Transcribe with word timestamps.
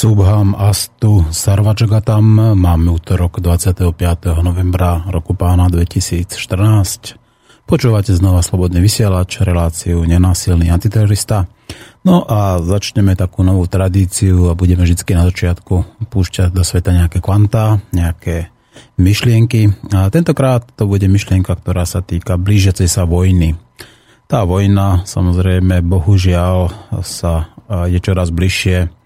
Subham 0.00 0.56
Astu 0.56 1.28
Sarvačagatam 1.28 2.56
máme 2.56 2.88
útorok 2.88 3.36
25. 3.36 3.92
novembra 4.40 5.04
roku 5.12 5.36
pána 5.36 5.68
2014. 5.68 6.24
Počúvate 7.68 8.16
znova 8.16 8.40
Slobodný 8.40 8.80
vysielač, 8.80 9.44
reláciu 9.44 10.00
Nenásilný 10.08 10.72
antiterorista. 10.72 11.52
No 12.00 12.24
a 12.24 12.64
začneme 12.64 13.12
takú 13.12 13.44
novú 13.44 13.68
tradíciu 13.68 14.48
a 14.48 14.56
budeme 14.56 14.88
vždy 14.88 15.04
na 15.12 15.28
začiatku 15.28 16.08
púšťať 16.08 16.48
do 16.48 16.64
sveta 16.64 16.96
nejaké 16.96 17.20
kvantá, 17.20 17.84
nejaké 17.92 18.48
myšlienky. 18.96 19.68
A 19.92 20.08
tentokrát 20.08 20.64
to 20.80 20.88
bude 20.88 21.04
myšlienka, 21.12 21.52
ktorá 21.52 21.84
sa 21.84 22.00
týka 22.00 22.40
blížiacej 22.40 22.88
sa 22.88 23.04
vojny. 23.04 23.52
Tá 24.24 24.48
vojna 24.48 25.04
samozrejme 25.04 25.84
bohužiaľ 25.84 26.72
sa 27.04 27.52
je 27.84 28.00
čoraz 28.00 28.32
bližšie. 28.32 28.96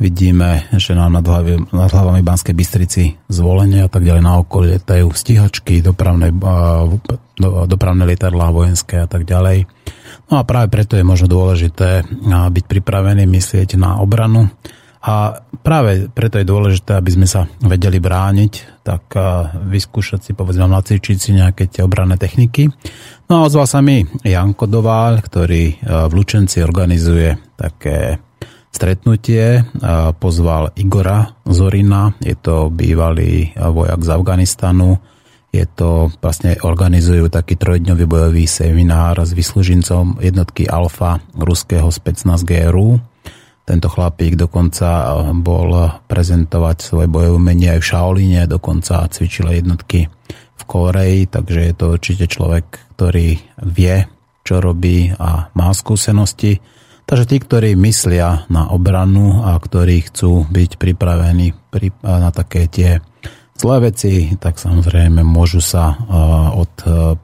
Vidíme, 0.00 0.64
že 0.80 0.96
nám 0.96 1.20
nad, 1.20 1.26
hlavy, 1.28 1.76
nad 1.76 1.92
hlavami 1.92 2.24
Banskej 2.24 2.56
Bystrici 2.56 3.20
zvolenie 3.28 3.84
a 3.84 3.90
tak 3.92 4.00
ďalej 4.00 4.24
na 4.24 4.40
okolí 4.40 4.80
letajú 4.80 5.12
stíhačky, 5.12 5.84
dopravné, 5.84 6.32
dopravné 7.68 8.08
lietadlá 8.08 8.48
vojenské 8.48 9.04
a 9.04 9.04
tak 9.04 9.28
ďalej. 9.28 9.68
No 10.32 10.40
a 10.40 10.42
práve 10.48 10.72
preto 10.72 10.96
je 10.96 11.04
možno 11.04 11.28
dôležité 11.28 12.08
byť 12.24 12.64
pripravený 12.64 13.28
myslieť 13.28 13.76
na 13.76 14.00
obranu 14.00 14.48
a 15.04 15.44
práve 15.60 16.08
preto 16.08 16.40
je 16.40 16.48
dôležité, 16.48 16.96
aby 16.96 17.20
sme 17.20 17.28
sa 17.28 17.44
vedeli 17.60 18.00
brániť, 18.00 18.80
tak 18.80 19.04
vyskúšať 19.68 20.20
si, 20.24 20.32
povedzme, 20.32 20.64
nacvičiť 20.64 21.16
si 21.20 21.36
nejaké 21.36 21.68
tie 21.68 21.84
obranné 21.84 22.16
techniky. 22.16 22.72
No 23.28 23.44
a 23.44 23.52
ozval 23.52 23.68
sa 23.68 23.84
mi 23.84 24.00
Janko 24.24 24.64
Doval, 24.64 25.20
ktorý 25.20 25.76
v 25.84 26.12
Lučenci 26.16 26.64
organizuje 26.64 27.36
také 27.60 28.16
stretnutie. 28.70 29.66
Pozval 30.16 30.72
Igora 30.78 31.36
Zorina, 31.46 32.14
je 32.22 32.34
to 32.38 32.70
bývalý 32.72 33.54
vojak 33.54 34.00
z 34.02 34.08
Afganistanu. 34.14 34.98
Je 35.50 35.66
to, 35.66 36.14
vlastne 36.22 36.54
organizujú 36.62 37.26
taký 37.26 37.58
trojdňový 37.58 38.06
bojový 38.06 38.46
seminár 38.46 39.18
s 39.18 39.34
vyslúžincom 39.34 40.22
jednotky 40.22 40.70
Alfa 40.70 41.18
ruského 41.34 41.90
specnaz 41.90 42.46
GRU 42.46 43.02
tento 43.70 43.86
chlapík 43.86 44.34
dokonca 44.34 45.14
bol 45.30 46.02
prezentovať 46.10 46.76
svoje 46.82 47.06
bojové 47.06 47.38
umenie 47.38 47.70
aj 47.70 47.78
v 47.78 47.86
Shaoline, 47.86 48.42
dokonca 48.50 49.06
cvičil 49.06 49.46
jednotky 49.46 50.10
v 50.58 50.62
Koreji, 50.66 51.30
takže 51.30 51.70
je 51.70 51.74
to 51.78 51.94
určite 51.94 52.26
človek, 52.26 52.66
ktorý 52.98 53.38
vie, 53.70 54.10
čo 54.42 54.58
robí 54.58 55.14
a 55.14 55.54
má 55.54 55.70
skúsenosti. 55.70 56.58
Takže 57.10 57.26
tí, 57.26 57.42
ktorí 57.42 57.74
myslia 57.74 58.46
na 58.46 58.70
obranu 58.70 59.42
a 59.42 59.58
ktorí 59.58 60.06
chcú 60.06 60.46
byť 60.46 60.78
pripravení 60.78 61.50
na 62.06 62.30
také 62.30 62.70
tie 62.70 63.02
zlé 63.58 63.90
veci, 63.90 64.38
tak 64.38 64.62
samozrejme 64.62 65.26
môžu 65.26 65.58
sa 65.58 65.98
od 66.54 66.70
eh, 66.86 67.18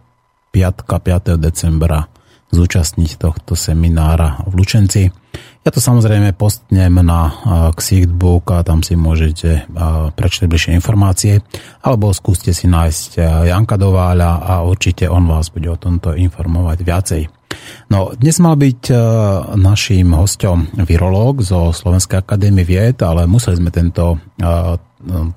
piatka 0.51 0.99
5. 0.99 1.39
decembra 1.39 2.11
zúčastniť 2.57 3.21
tohto 3.21 3.53
seminára 3.53 4.41
v 4.49 4.53
Lučenci. 4.57 5.13
Ja 5.67 5.75
to 5.75 5.83
samozrejme 5.83 6.33
postnem 6.33 6.97
na 7.05 7.29
Xichtbook 7.77 8.55
a 8.55 8.65
tam 8.65 8.81
si 8.81 8.97
môžete 8.97 9.69
prečítať 10.17 10.47
bližšie 10.49 10.73
informácie, 10.79 11.43
alebo 11.85 12.15
skúste 12.17 12.55
si 12.57 12.71
nájsť 12.71 13.21
Janka 13.51 13.77
Dováľa 13.77 14.47
a 14.47 14.53
určite 14.65 15.11
on 15.11 15.27
vás 15.27 15.51
bude 15.51 15.69
o 15.69 15.77
tomto 15.77 16.15
informovať 16.15 16.79
viacej. 16.81 17.23
No, 17.91 18.15
dnes 18.15 18.39
mal 18.39 18.55
byť 18.55 18.95
naším 19.59 20.15
hostom 20.15 20.71
virológ 20.87 21.43
zo 21.43 21.75
Slovenskej 21.75 22.23
akadémie 22.23 22.63
vied, 22.63 23.03
ale 23.03 23.27
museli 23.27 23.59
sme 23.59 23.75
tento, 23.75 24.23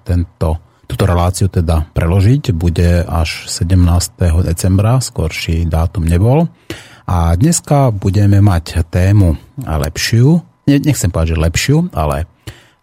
tento 0.05 0.49
túto 0.89 1.05
reláciu 1.05 1.49
teda 1.53 1.89
preložiť. 1.93 2.53
Bude 2.53 3.05
až 3.05 3.49
17. 3.49 4.45
decembra, 4.45 4.97
skorší 5.01 5.69
dátum 5.69 6.05
nebol. 6.05 6.49
A 7.09 7.33
dneska 7.33 7.89
budeme 7.89 8.37
mať 8.37 8.85
tému 8.85 9.33
lepšiu, 9.65 10.45
nechcem 10.69 11.09
povedať, 11.09 11.33
že 11.33 11.41
lepšiu, 11.41 11.77
ale 11.89 12.29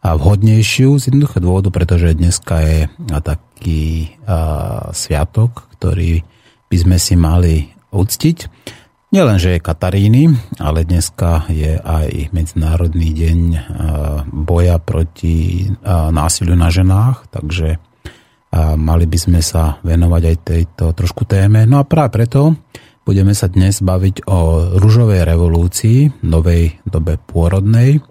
vhodnejšiu 0.03 0.99
z 0.99 1.15
jednoduchého 1.15 1.47
dôvodu, 1.47 1.71
pretože 1.71 2.19
dneska 2.19 2.59
je 2.59 2.79
taký 3.23 4.19
a, 4.27 4.91
sviatok, 4.91 5.71
ktorý 5.79 6.27
by 6.67 6.77
sme 6.77 6.97
si 6.99 7.15
mali 7.15 7.71
uctiť. 7.95 8.39
Nielen, 9.15 9.39
že 9.39 9.55
je 9.55 9.63
Kataríny, 9.63 10.35
ale 10.59 10.83
dneska 10.83 11.47
je 11.47 11.79
aj 11.79 12.35
Medzinárodný 12.35 13.15
deň 13.15 13.39
boja 14.27 14.83
proti 14.83 15.71
násiliu 15.87 16.59
na 16.59 16.75
ženách, 16.75 17.31
takže 17.31 17.79
mali 18.75 19.07
by 19.07 19.19
sme 19.23 19.39
sa 19.39 19.79
venovať 19.87 20.23
aj 20.27 20.37
tejto 20.43 20.85
trošku 20.99 21.23
téme. 21.31 21.63
No 21.71 21.79
a 21.79 21.87
práve 21.87 22.19
preto 22.19 22.59
Budeme 23.07 23.39
sa 23.39 23.47
dnes 23.47 23.87
baviť 23.87 24.27
o 24.27 24.67
ružovej 24.83 25.23
revolúcii, 25.23 26.27
novej 26.27 26.83
dobe 26.83 27.23
pôrodnej. 27.23 28.03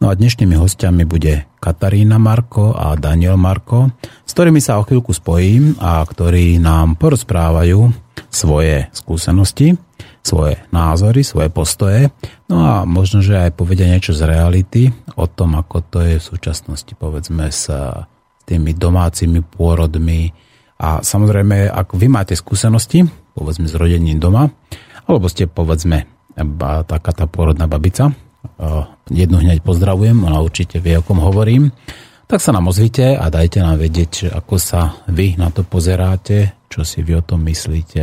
No 0.00 0.08
a 0.08 0.16
dnešnými 0.16 0.56
hostiami 0.56 1.04
bude 1.04 1.44
Katarína 1.60 2.16
Marko 2.16 2.72
a 2.72 2.96
Daniel 2.96 3.36
Marko, 3.36 3.92
s 4.24 4.32
ktorými 4.32 4.56
sa 4.56 4.80
o 4.80 4.88
chvíľku 4.88 5.12
spojím 5.12 5.76
a 5.76 6.00
ktorí 6.00 6.56
nám 6.64 6.96
porozprávajú 6.96 7.92
svoje 8.32 8.88
skúsenosti, 8.96 9.76
svoje 10.24 10.56
názory, 10.72 11.20
svoje 11.28 11.52
postoje, 11.52 12.08
no 12.48 12.64
a 12.64 12.88
možno, 12.88 13.20
že 13.20 13.36
aj 13.36 13.52
povedia 13.52 13.84
niečo 13.84 14.16
z 14.16 14.24
reality 14.24 14.88
o 15.12 15.28
tom, 15.28 15.60
ako 15.60 15.84
to 15.92 16.00
je 16.00 16.16
v 16.16 16.24
súčasnosti, 16.24 16.96
povedzme, 16.96 17.52
s 17.52 17.68
tými 18.48 18.72
domácimi 18.72 19.44
pôrodmi. 19.44 20.32
A 20.80 21.04
samozrejme, 21.04 21.68
ak 21.68 21.92
vy 21.92 22.08
máte 22.08 22.32
skúsenosti, 22.32 23.04
povedzme 23.38 23.70
s 23.70 23.78
rodením 23.78 24.18
doma, 24.18 24.50
alebo 25.06 25.30
ste 25.30 25.46
povedzme 25.46 26.10
taká 26.90 27.14
tá 27.14 27.30
pôrodná 27.30 27.70
babica. 27.70 28.10
Jednu 29.06 29.38
hneď 29.38 29.62
pozdravujem, 29.62 30.18
ona 30.26 30.42
určite 30.42 30.82
vie, 30.82 30.98
o 30.98 31.02
kom 31.06 31.22
hovorím. 31.22 31.70
Tak 32.28 32.42
sa 32.42 32.50
nám 32.50 32.68
ozvite 32.68 33.16
a 33.16 33.30
dajte 33.30 33.62
nám 33.62 33.78
vedieť, 33.78 34.34
ako 34.34 34.60
sa 34.60 35.00
vy 35.08 35.38
na 35.38 35.48
to 35.48 35.64
pozeráte, 35.64 36.66
čo 36.66 36.84
si 36.84 37.00
vy 37.00 37.18
o 37.18 37.22
tom 37.24 37.40
myslíte, 37.46 38.02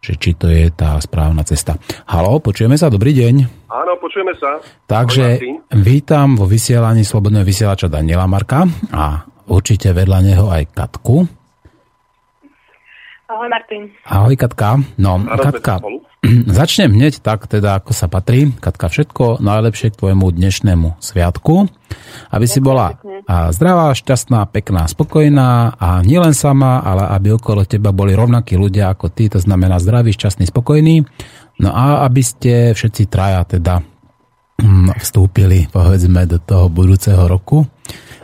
že 0.00 0.12
či 0.16 0.32
to 0.32 0.48
je 0.48 0.72
tá 0.72 0.96
správna 0.96 1.44
cesta. 1.44 1.76
Halo, 2.08 2.40
počujeme 2.40 2.80
sa, 2.80 2.88
dobrý 2.88 3.12
deň. 3.12 3.34
Áno, 3.68 3.92
počujeme 4.00 4.32
sa. 4.40 4.64
Takže 4.88 5.44
vítam 5.76 6.40
vo 6.40 6.48
vysielaní 6.48 7.04
Slobodného 7.04 7.44
vysielača 7.44 7.92
Daniela 7.92 8.24
Marka 8.24 8.64
a 8.96 9.28
určite 9.52 9.92
vedľa 9.92 10.18
neho 10.24 10.48
aj 10.48 10.72
Katku. 10.72 11.28
Ahoj 13.30 13.46
Martin. 13.46 13.94
Ahoj 14.10 14.34
Katka. 14.34 14.82
No, 14.98 15.22
Katka, 15.22 15.78
začnem 16.58 16.90
hneď 16.90 17.22
tak, 17.22 17.46
teda 17.46 17.78
ako 17.78 17.94
sa 17.94 18.10
patrí. 18.10 18.50
Katka, 18.58 18.90
všetko 18.90 19.38
najlepšie 19.38 19.94
k 19.94 19.98
tvojemu 20.02 20.26
dnešnému 20.34 20.98
sviatku. 20.98 21.70
Aby 22.34 22.46
si 22.50 22.58
bola 22.58 22.98
zdravá, 23.54 23.94
šťastná, 23.94 24.50
pekná, 24.50 24.90
spokojná 24.90 25.78
a 25.78 26.02
nielen 26.02 26.34
sama, 26.34 26.82
ale 26.82 27.06
aby 27.14 27.38
okolo 27.38 27.62
teba 27.62 27.94
boli 27.94 28.18
rovnakí 28.18 28.58
ľudia 28.58 28.90
ako 28.90 29.14
ty, 29.14 29.30
to 29.30 29.38
znamená 29.38 29.78
zdraví, 29.78 30.10
šťastný, 30.10 30.50
spokojný. 30.50 31.06
No 31.62 31.70
a 31.70 32.02
aby 32.10 32.26
ste 32.26 32.74
všetci 32.74 33.06
traja 33.06 33.46
teda 33.46 33.78
mm, 34.58 34.98
vstúpili, 34.98 35.70
povedzme, 35.70 36.26
do 36.26 36.42
toho 36.42 36.66
budúceho 36.66 37.30
roku 37.30 37.62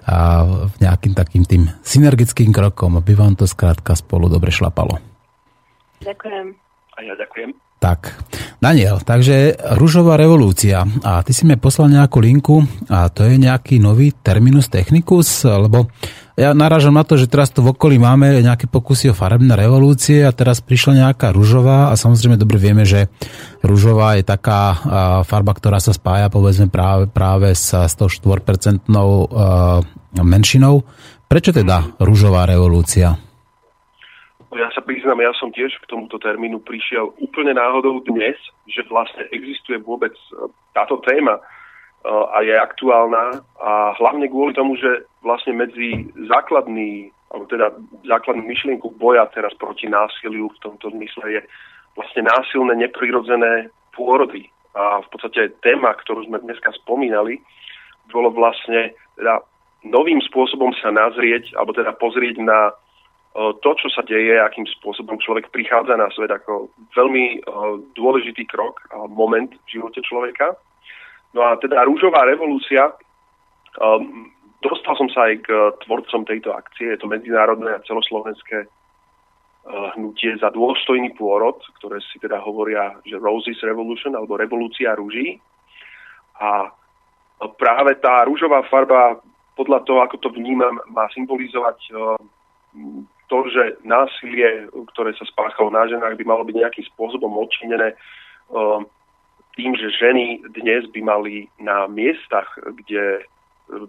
a 0.06 0.46
nejakým 0.78 1.12
takým 1.18 1.42
tým 1.42 1.66
synergickým 1.82 2.54
krokom, 2.54 2.94
aby 2.94 3.18
vám 3.18 3.34
to 3.34 3.44
skrátka 3.44 3.98
spolu 3.98 4.30
dobre 4.30 4.54
šlapalo. 4.54 5.02
Ďakujem. 6.00 6.46
A 6.96 6.98
ja 7.02 7.14
ďakujem. 7.18 7.50
Tak, 7.76 8.16
Daniel, 8.56 9.04
takže 9.04 9.52
Rúžová 9.76 10.16
revolúcia. 10.16 10.80
A 11.04 11.20
ty 11.20 11.36
si 11.36 11.44
mi 11.44 11.60
poslal 11.60 11.92
nejakú 11.92 12.24
linku 12.24 12.64
a 12.88 13.12
to 13.12 13.28
je 13.28 13.36
nejaký 13.36 13.76
nový 13.76 14.16
terminus 14.16 14.72
technicus, 14.72 15.44
lebo 15.44 15.92
ja 16.36 16.52
narážam 16.52 16.92
na 16.92 17.00
to, 17.00 17.16
že 17.16 17.32
teraz 17.32 17.48
tu 17.48 17.64
v 17.64 17.72
okolí 17.72 17.96
máme 17.96 18.44
nejaké 18.44 18.68
pokusy 18.68 19.08
o 19.08 19.16
farebné 19.16 19.56
revolúcie 19.56 20.20
a 20.20 20.36
teraz 20.36 20.60
prišla 20.60 21.08
nejaká 21.08 21.32
rúžová 21.32 21.88
a 21.88 21.96
samozrejme 21.96 22.36
dobre 22.36 22.60
vieme, 22.60 22.84
že 22.84 23.08
rúžová 23.64 24.20
je 24.20 24.24
taká 24.28 24.76
farba, 25.24 25.56
ktorá 25.56 25.80
sa 25.80 25.96
spája 25.96 26.28
povedzme 26.28 26.68
práve, 26.68 27.08
práve 27.08 27.56
s 27.56 27.72
104% 27.72 28.84
menšinou. 30.20 30.84
Prečo 31.24 31.50
teda 31.56 31.96
rúžová 32.04 32.44
revolúcia? 32.44 33.16
Ja 34.56 34.68
sa 34.72 34.80
priznám, 34.80 35.20
ja 35.20 35.32
som 35.36 35.52
tiež 35.52 35.72
k 35.84 35.88
tomuto 35.90 36.16
termínu 36.16 36.64
prišiel 36.64 37.12
úplne 37.20 37.52
náhodou 37.52 38.00
dnes, 38.04 38.36
že 38.64 38.84
vlastne 38.88 39.28
existuje 39.28 39.76
vôbec 39.76 40.16
e, 40.16 40.48
táto 40.72 40.96
téma 41.04 41.36
a 42.06 42.38
je 42.46 42.54
aktuálna 42.54 43.42
a 43.58 43.98
hlavne 43.98 44.30
kvôli 44.30 44.54
tomu, 44.54 44.78
že 44.78 45.10
vlastne 45.26 45.58
medzi 45.58 46.06
základný, 46.30 47.10
alebo 47.34 47.50
teda 47.50 47.74
základnú 48.06 48.46
myšlienku 48.46 48.94
boja 48.94 49.26
teraz 49.34 49.50
proti 49.58 49.90
násiliu 49.90 50.46
v 50.54 50.62
tomto 50.62 50.94
zmysle 50.94 51.26
je 51.34 51.40
vlastne 51.98 52.22
násilné, 52.30 52.78
neprirodzené 52.78 53.74
pôrody. 53.90 54.46
A 54.76 55.02
v 55.02 55.08
podstate 55.10 55.56
téma, 55.64 55.96
ktorú 55.98 56.28
sme 56.28 56.38
dneska 56.38 56.70
spomínali, 56.78 57.42
bolo 58.12 58.30
vlastne 58.30 58.94
teda 59.18 59.42
novým 59.82 60.22
spôsobom 60.22 60.70
sa 60.78 60.94
nazrieť, 60.94 61.56
alebo 61.58 61.74
teda 61.74 61.96
pozrieť 61.98 62.38
na 62.38 62.70
to, 63.36 63.70
čo 63.76 63.88
sa 63.92 64.00
deje, 64.06 64.40
akým 64.40 64.64
spôsobom 64.80 65.20
človek 65.20 65.52
prichádza 65.52 65.96
na 65.96 66.08
svet 66.14 66.32
ako 66.32 66.72
veľmi 66.96 67.44
dôležitý 67.92 68.48
krok 68.48 68.80
a 68.94 69.04
moment 69.10 69.52
v 69.52 69.80
živote 69.80 70.00
človeka. 70.00 70.56
No 71.36 71.44
a 71.44 71.60
teda 71.60 71.84
rúžová 71.84 72.24
revolúcia, 72.24 72.96
um, 73.76 74.32
dostal 74.64 74.96
som 74.96 75.08
sa 75.12 75.28
aj 75.28 75.44
k 75.44 75.48
tvorcom 75.84 76.24
tejto 76.24 76.56
akcie, 76.56 76.96
je 76.96 76.98
to 77.04 77.12
medzinárodné 77.12 77.76
a 77.76 77.84
celoslovenské 77.84 78.64
uh, 78.64 79.92
hnutie 80.00 80.32
za 80.40 80.48
dôstojný 80.48 81.12
pôrod, 81.12 81.60
ktoré 81.76 82.00
si 82.08 82.16
teda 82.16 82.40
hovoria, 82.40 82.96
že 83.04 83.20
Roses 83.20 83.60
Revolution 83.60 84.16
alebo 84.16 84.40
Revolúcia 84.40 84.96
rúží. 84.96 85.36
A 86.40 86.72
práve 87.60 88.00
tá 88.00 88.24
rúžová 88.24 88.64
farba, 88.72 89.20
podľa 89.60 89.84
toho, 89.84 90.00
ako 90.08 90.16
to 90.16 90.28
vnímam, 90.32 90.80
má 90.88 91.04
symbolizovať 91.12 91.78
uh, 91.92 92.16
to, 93.28 93.38
že 93.52 93.76
násilie, 93.84 94.72
ktoré 94.96 95.12
sa 95.12 95.28
spáchalo 95.28 95.68
na 95.68 95.84
ženách, 95.84 96.16
by 96.16 96.24
malo 96.24 96.48
byť 96.48 96.56
nejakým 96.64 96.86
spôsobom 96.96 97.28
odčinené 97.36 97.92
uh, 97.92 98.80
tým, 99.56 99.72
že 99.74 99.88
ženy 99.88 100.44
dnes 100.52 100.84
by 100.92 101.00
mali 101.00 101.48
na 101.58 101.88
miestach, 101.88 102.46
kde 102.76 103.24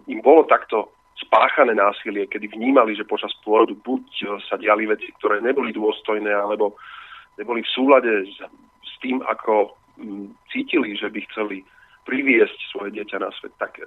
im 0.08 0.20
bolo 0.24 0.48
takto 0.48 0.90
spáchané 1.20 1.76
násilie, 1.76 2.26
kedy 2.26 2.48
vnímali, 2.56 2.96
že 2.96 3.06
počas 3.06 3.30
pôrodu 3.44 3.76
buď 3.84 4.02
sa 4.48 4.56
diali 4.56 4.88
veci, 4.88 5.12
ktoré 5.20 5.44
neboli 5.44 5.76
dôstojné, 5.76 6.30
alebo 6.32 6.74
neboli 7.36 7.62
v 7.62 7.72
súlade 7.74 8.26
s, 8.26 8.94
tým, 8.98 9.22
ako 9.22 9.78
m, 10.02 10.34
cítili, 10.50 10.98
že 10.98 11.06
by 11.06 11.22
chceli 11.30 11.62
priviesť 12.02 12.58
svoje 12.74 12.98
dieťa 12.98 13.22
na 13.22 13.30
svet, 13.38 13.54
tak 13.62 13.78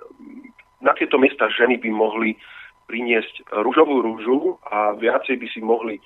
na 0.79 0.95
tieto 0.95 1.19
miesta 1.19 1.51
ženy 1.51 1.81
by 1.83 1.89
mohli 1.91 2.39
priniesť 2.87 3.51
rúžovú 3.63 3.99
rúžu 3.99 4.55
a 4.71 4.95
viacej 4.95 5.35
by 5.35 5.47
si 5.51 5.59
mohli 5.59 5.99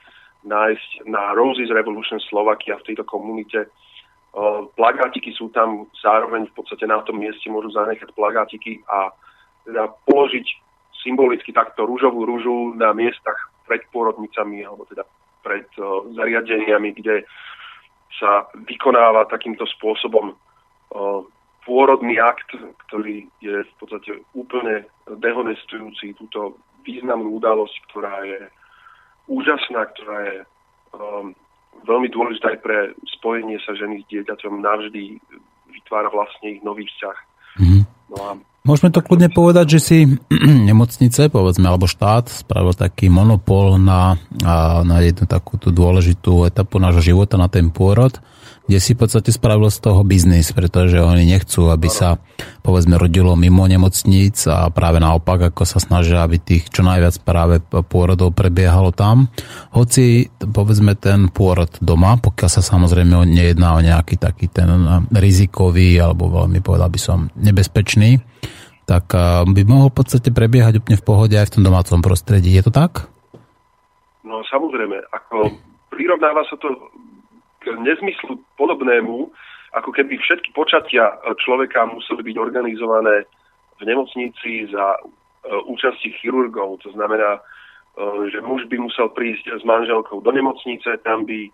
nájsť 0.45 1.09
na 1.09 1.33
Roses 1.37 1.69
Revolution 1.69 2.21
Slovakia 2.21 2.77
v 2.81 2.93
tejto 2.93 3.05
komunite 3.05 3.69
plagátiky 4.75 5.31
sú 5.31 5.47
tam 5.55 5.87
zároveň 6.03 6.51
v 6.51 6.53
podstate 6.59 6.83
na 6.83 6.99
tom 7.07 7.23
mieste 7.23 7.47
môžu 7.47 7.71
zanechať 7.71 8.11
plagátiky 8.11 8.83
a 8.91 9.15
teda 9.63 9.87
položiť 10.03 10.45
symbolicky 10.99 11.55
takto 11.55 11.87
rúžovú 11.87 12.27
rúžu 12.27 12.75
na 12.75 12.91
miestach 12.91 13.37
pred 13.63 13.81
pôrodnicami 13.95 14.67
alebo 14.67 14.83
teda 14.91 15.07
pred 15.45 15.69
uh, 15.79 16.03
zariadeniami, 16.17 16.91
kde 16.97 17.23
sa 18.19 18.49
vykonáva 18.65 19.29
takýmto 19.29 19.63
spôsobom 19.77 20.33
uh, 20.33 21.21
pôrodný 21.63 22.17
akt, 22.19 22.51
ktorý 22.87 23.29
je 23.39 23.63
v 23.63 23.73
podstate 23.79 24.25
úplne 24.33 24.85
dehonestujúci 25.07 26.17
túto 26.17 26.57
významnú 26.85 27.37
udalosť, 27.37 27.75
ktorá 27.89 28.25
je 28.25 28.41
úžasná, 29.25 29.89
ktorá 29.93 30.17
je 30.29 30.37
um, 30.93 31.33
veľmi 31.83 32.07
dôležité 32.07 32.55
aj 32.55 32.59
pre 32.63 32.77
spojenie 33.19 33.59
sa 33.65 33.75
ženy 33.75 34.01
s 34.01 34.05
dieťaťom 34.07 34.63
navždy 34.63 35.19
vytvára 35.73 36.07
vlastne 36.07 36.55
ich 36.55 36.61
nový 36.63 36.87
vzťah. 36.87 37.17
Mm-hmm. 37.59 37.81
No 38.15 38.17
a 38.23 38.29
Môžeme 38.65 38.89
to 38.89 39.05
kľudne 39.05 39.29
povedať, 39.29 39.77
že 39.77 39.79
si 39.79 39.97
nemocnice, 40.73 41.29
povedzme, 41.29 41.69
alebo 41.69 41.85
štát 41.85 42.25
spravil 42.33 42.73
taký 42.73 43.13
monopol 43.13 43.77
na, 43.77 44.17
na 44.81 44.97
jednu 45.05 45.29
takúto 45.29 45.69
dôležitú 45.69 46.49
etapu 46.49 46.81
nášho 46.81 47.13
života, 47.13 47.37
na 47.37 47.45
ten 47.45 47.69
pôrod 47.69 48.17
kde 48.65 48.81
si 48.81 48.97
v 48.97 49.05
podstate 49.05 49.29
spravil 49.29 49.69
z 49.69 49.77
toho 49.77 50.01
biznis, 50.01 50.49
pretože 50.49 50.97
oni 50.97 51.29
nechcú, 51.29 51.69
aby 51.69 51.85
sa 51.85 52.17
povedzme 52.65 52.97
rodilo 52.97 53.37
mimo 53.37 53.61
nemocníc 53.69 54.49
a 54.49 54.73
práve 54.73 54.97
naopak, 54.97 55.53
ako 55.53 55.69
sa 55.69 55.77
snažia, 55.77 56.25
aby 56.25 56.41
tých 56.41 56.73
čo 56.73 56.81
najviac 56.81 57.21
práve 57.21 57.61
pôrodov 57.61 58.33
prebiehalo 58.33 58.89
tam. 58.89 59.29
Hoci 59.69 60.33
povedzme 60.41 60.97
ten 60.97 61.29
pôrod 61.29 61.69
doma, 61.77 62.17
pokiaľ 62.17 62.49
sa 62.49 62.65
samozrejme 62.65 63.29
nejedná 63.29 63.77
o 63.77 63.85
nejaký 63.85 64.17
taký 64.17 64.49
ten 64.49 64.65
rizikový 65.13 66.01
alebo 66.01 66.33
veľmi 66.33 66.57
povedal 66.65 66.89
by 66.89 66.97
som 66.97 67.29
nebezpečný, 67.37 68.17
tak 68.89 69.13
by 69.45 69.61
mohol 69.65 69.93
v 69.93 69.97
podstate 70.01 70.33
prebiehať 70.33 70.81
úplne 70.81 70.97
v 70.97 71.05
pohode 71.05 71.37
aj 71.37 71.53
v 71.53 71.53
tom 71.57 71.63
domácom 71.69 72.01
prostredí. 72.01 72.49
Je 72.49 72.65
to 72.65 72.73
tak? 72.73 73.09
No 74.25 74.41
samozrejme, 74.49 75.05
ako 75.13 75.53
prirovnáva 75.93 76.41
sa 76.49 76.57
to 76.57 76.73
nezmyslu 77.73 78.37
podobnému, 78.57 79.31
ako 79.75 79.89
keby 79.91 80.15
všetky 80.21 80.55
počatia 80.55 81.19
človeka 81.43 81.83
museli 81.89 82.23
byť 82.23 82.35
organizované 82.39 83.27
v 83.75 83.81
nemocnici 83.83 84.71
za 84.71 84.95
e, 84.95 84.99
účasti 85.67 86.15
chirurgov. 86.19 86.79
To 86.87 86.89
znamená, 86.95 87.39
e, 87.39 87.41
že 88.31 88.39
muž 88.39 88.71
by 88.71 88.79
musel 88.79 89.11
prísť 89.11 89.51
s 89.59 89.63
manželkou 89.67 90.23
do 90.23 90.31
nemocnice, 90.31 90.95
tam 91.03 91.27
by 91.27 91.39
e, 91.43 91.51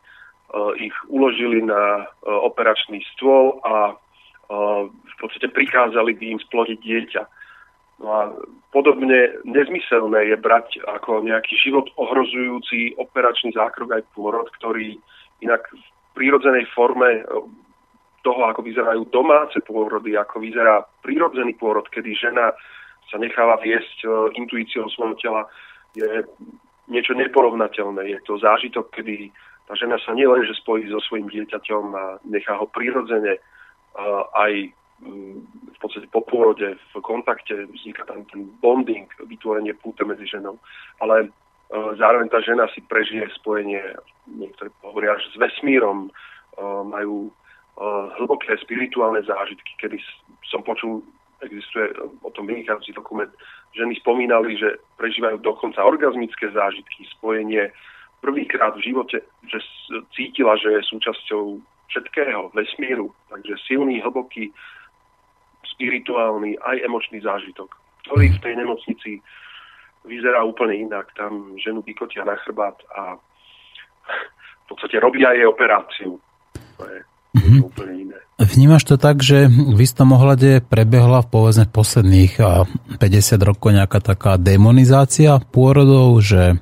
ich 0.85 0.95
uložili 1.09 1.65
na 1.65 2.05
operačný 2.21 3.01
stôl 3.15 3.57
a 3.65 3.97
v 4.51 5.15
podstate 5.15 5.47
prikázali 5.47 6.11
by 6.11 6.35
im 6.35 6.39
splodiť 6.43 6.79
dieťa. 6.83 7.23
No 8.03 8.07
a 8.11 8.21
podobne 8.75 9.39
nezmyselné 9.47 10.27
je 10.27 10.35
brať 10.35 10.83
ako 10.83 11.23
nejaký 11.23 11.55
život 11.55 11.87
ohrozujúci 11.95 12.99
operačný 12.99 13.55
zákrok 13.55 13.95
aj 13.95 14.03
pôrod, 14.11 14.51
ktorý 14.59 14.99
inak 15.39 15.63
v 15.71 15.79
prírodzenej 16.13 16.67
forme 16.75 17.21
e, 17.21 17.23
toho, 18.21 18.41
ako 18.45 18.61
vyzerajú 18.61 19.09
domáce 19.09 19.57
pôrody, 19.65 20.13
ako 20.13 20.41
vyzerá 20.41 20.85
prírodzený 21.01 21.57
pôrod, 21.57 21.87
kedy 21.89 22.13
žena 22.13 22.53
sa 23.09 23.17
necháva 23.17 23.57
viesť 23.59 24.05
e, 24.05 24.07
intuíciou 24.37 24.87
svojho 24.91 25.15
tela, 25.19 25.43
je 25.97 26.23
niečo 26.87 27.11
neporovnateľné. 27.15 28.07
Je 28.07 28.19
to 28.23 28.39
zážitok, 28.39 28.91
kedy 28.95 29.31
tá 29.67 29.75
žena 29.75 29.99
sa 30.03 30.15
nielenže 30.15 30.55
spojí 30.59 30.87
so 30.87 30.99
svojím 31.03 31.31
dieťaťom 31.31 31.85
a 31.95 32.03
nechá 32.27 32.55
ho 32.59 32.67
prirodzene 32.67 33.35
e, 33.37 33.41
aj 34.35 34.53
v 35.01 35.77
podstate 35.81 36.05
po 36.13 36.21
pôrode, 36.21 36.77
v 36.77 36.93
kontakte, 37.01 37.65
vzniká 37.73 38.05
tam 38.05 38.21
ten 38.29 38.45
bonding, 38.61 39.09
vytvorenie 39.25 39.73
púte 39.73 40.05
medzi 40.05 40.29
ženou, 40.29 40.61
ale 41.01 41.33
zároveň 41.71 42.27
tá 42.27 42.43
žena 42.43 42.67
si 42.75 42.83
prežije 42.83 43.23
spojenie 43.39 43.79
niektorí 44.27 44.69
hovoria, 44.83 45.15
že 45.23 45.35
s 45.35 45.39
vesmírom 45.39 46.11
uh, 46.11 46.83
majú 46.83 47.31
uh, 47.31 48.11
hlboké 48.19 48.59
spirituálne 48.59 49.23
zážitky, 49.23 49.71
kedy 49.79 49.97
som 50.51 50.63
počul, 50.67 50.99
existuje 51.41 51.89
o 52.21 52.29
tom 52.35 52.45
vynikajúci 52.45 52.93
dokument, 52.93 53.31
ženy 53.73 53.95
spomínali, 53.97 54.59
že 54.59 54.77
prežívajú 54.99 55.41
dokonca 55.41 55.81
orgazmické 55.81 56.51
zážitky, 56.51 57.07
spojenie. 57.17 57.71
Prvýkrát 58.21 58.77
v 58.77 58.85
živote, 58.85 59.17
že 59.49 59.57
cítila, 60.13 60.53
že 60.61 60.77
je 60.77 60.91
súčasťou 60.93 61.57
všetkého, 61.89 62.53
vesmíru, 62.53 63.09
takže 63.33 63.57
silný, 63.65 63.97
hlboký, 64.05 64.53
spirituálny, 65.65 66.61
aj 66.61 66.77
emočný 66.85 67.25
zážitok, 67.25 67.73
ktorý 68.05 68.29
v 68.37 68.41
tej 68.45 68.53
nemocnici 68.61 69.11
vyzerá 70.05 70.43
úplne 70.43 70.77
inak. 70.77 71.09
Tam 71.13 71.57
ženu 71.57 71.81
vykotia 71.85 72.25
na 72.25 72.37
chrbát 72.41 72.77
a 72.93 73.17
v 74.61 74.65
podstate 74.69 74.97
robia 74.97 75.35
jej 75.35 75.45
operáciu. 75.45 76.17
To 76.79 76.83
je 76.87 76.97
mm-hmm. 77.37 77.59
úplne 77.61 77.93
iné. 78.09 78.17
Vnímaš 78.41 78.89
to 78.89 78.95
tak, 78.97 79.21
že 79.21 79.45
v 79.47 79.79
istom 79.85 80.17
ohľade 80.17 80.65
prebehla 80.65 81.21
v 81.21 81.29
povedzme 81.29 81.69
posledných 81.69 82.41
50 82.97 82.97
rokov 83.45 83.69
nejaká 83.77 84.01
taká 84.01 84.41
demonizácia 84.41 85.37
pôrodov, 85.37 86.17
že 86.25 86.57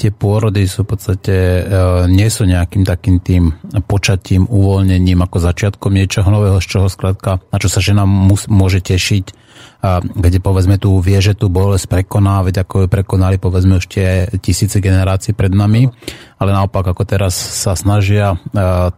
tie 0.00 0.08
pôrody 0.08 0.64
sú 0.64 0.88
v 0.88 0.96
podstate, 0.96 1.36
e, 1.36 1.62
nie 2.08 2.24
sú 2.32 2.48
nejakým 2.48 2.88
takým 2.88 3.20
tým 3.20 3.52
počatím, 3.84 4.48
uvoľnením 4.48 5.20
ako 5.20 5.36
začiatkom 5.44 5.92
niečoho 5.92 6.32
nového, 6.32 6.56
z 6.64 6.66
čoho 6.72 6.88
skrátka, 6.88 7.44
na 7.52 7.60
čo 7.60 7.68
sa 7.68 7.84
žena 7.84 8.08
mus, 8.08 8.48
môže 8.48 8.80
tešiť, 8.80 9.49
a 9.80 10.04
kde 10.04 10.44
povedzme 10.44 10.76
tu 10.76 11.00
vie, 11.00 11.16
že 11.24 11.32
tu 11.32 11.48
bolesť 11.48 11.88
prekoná, 11.88 12.44
veď 12.44 12.68
ako 12.68 12.84
ju 12.84 12.88
prekonali 12.92 13.40
povedzme 13.40 13.80
už 13.80 13.88
tie 13.88 14.28
tisíce 14.36 14.76
generácií 14.76 15.32
pred 15.32 15.48
nami, 15.56 15.88
ale 16.36 16.50
naopak 16.52 16.92
ako 16.92 17.08
teraz 17.08 17.32
sa 17.32 17.72
snažia 17.72 18.36
e, 18.36 18.38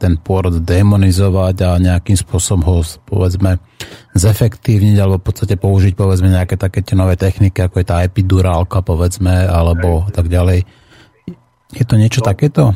ten 0.03 0.19
pôrod 0.19 0.59
demonizovať 0.59 1.57
a 1.63 1.71
nejakým 1.79 2.19
spôsobom 2.19 2.63
ho 2.67 2.77
povedzme 3.07 3.63
zefektívniť 4.19 4.97
alebo 4.99 5.23
v 5.23 5.27
podstate 5.31 5.55
použiť 5.55 5.95
povedzme 5.95 6.35
nejaké 6.35 6.59
také 6.59 6.83
tie 6.83 6.99
nové 6.99 7.15
techniky, 7.15 7.63
ako 7.63 7.79
je 7.79 7.87
tá 7.87 8.03
epidurálka 8.03 8.83
povedzme, 8.83 9.47
alebo 9.47 10.11
tak 10.11 10.27
ďalej. 10.27 10.67
Je 11.73 11.85
to 11.87 11.95
niečo 11.95 12.27
no, 12.27 12.29
takéto? 12.35 12.75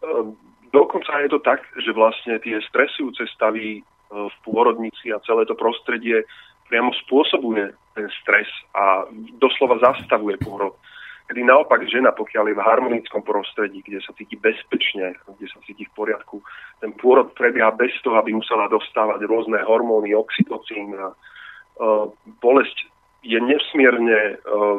Ehm, 0.00 0.32
dokonca 0.72 1.20
je 1.20 1.28
to 1.36 1.40
tak, 1.44 1.60
že 1.84 1.92
vlastne 1.92 2.40
tie 2.40 2.56
stresujúce 2.64 3.28
stavy 3.36 3.78
e, 3.78 3.80
v 4.08 4.36
pôrodnici 4.40 5.12
a 5.12 5.20
celé 5.28 5.44
to 5.44 5.52
prostredie 5.52 6.24
priamo 6.68 6.92
spôsobuje 7.06 7.72
ten 7.96 8.06
stres 8.22 8.46
a 8.76 9.08
doslova 9.40 9.80
zastavuje 9.80 10.36
pôrod. 10.42 10.76
Kedy 11.26 11.42
naopak 11.42 11.82
žena, 11.90 12.14
pokiaľ 12.14 12.44
je 12.54 12.58
v 12.58 12.66
harmonickom 12.66 13.22
prostredí, 13.26 13.82
kde 13.82 13.98
sa 13.98 14.14
cíti 14.14 14.38
bezpečne, 14.38 15.18
kde 15.26 15.46
sa 15.50 15.58
cíti 15.66 15.82
v 15.82 15.94
poriadku, 15.98 16.38
ten 16.78 16.94
pôrod 16.94 17.34
prebieha 17.34 17.74
bez 17.74 17.90
toho, 18.06 18.14
aby 18.22 18.30
musela 18.30 18.70
dostávať 18.70 19.26
rôzne 19.26 19.58
hormóny, 19.66 20.14
oxytocín 20.14 20.94
a 20.94 21.10
uh, 21.10 22.06
bolesť 22.38 22.78
je 23.26 23.42
nesmierne 23.42 24.38
uh, 24.38 24.78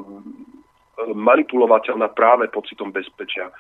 manipulovateľná 1.04 2.16
práve 2.16 2.48
pocitom 2.48 2.96
bezpečia. 2.96 3.52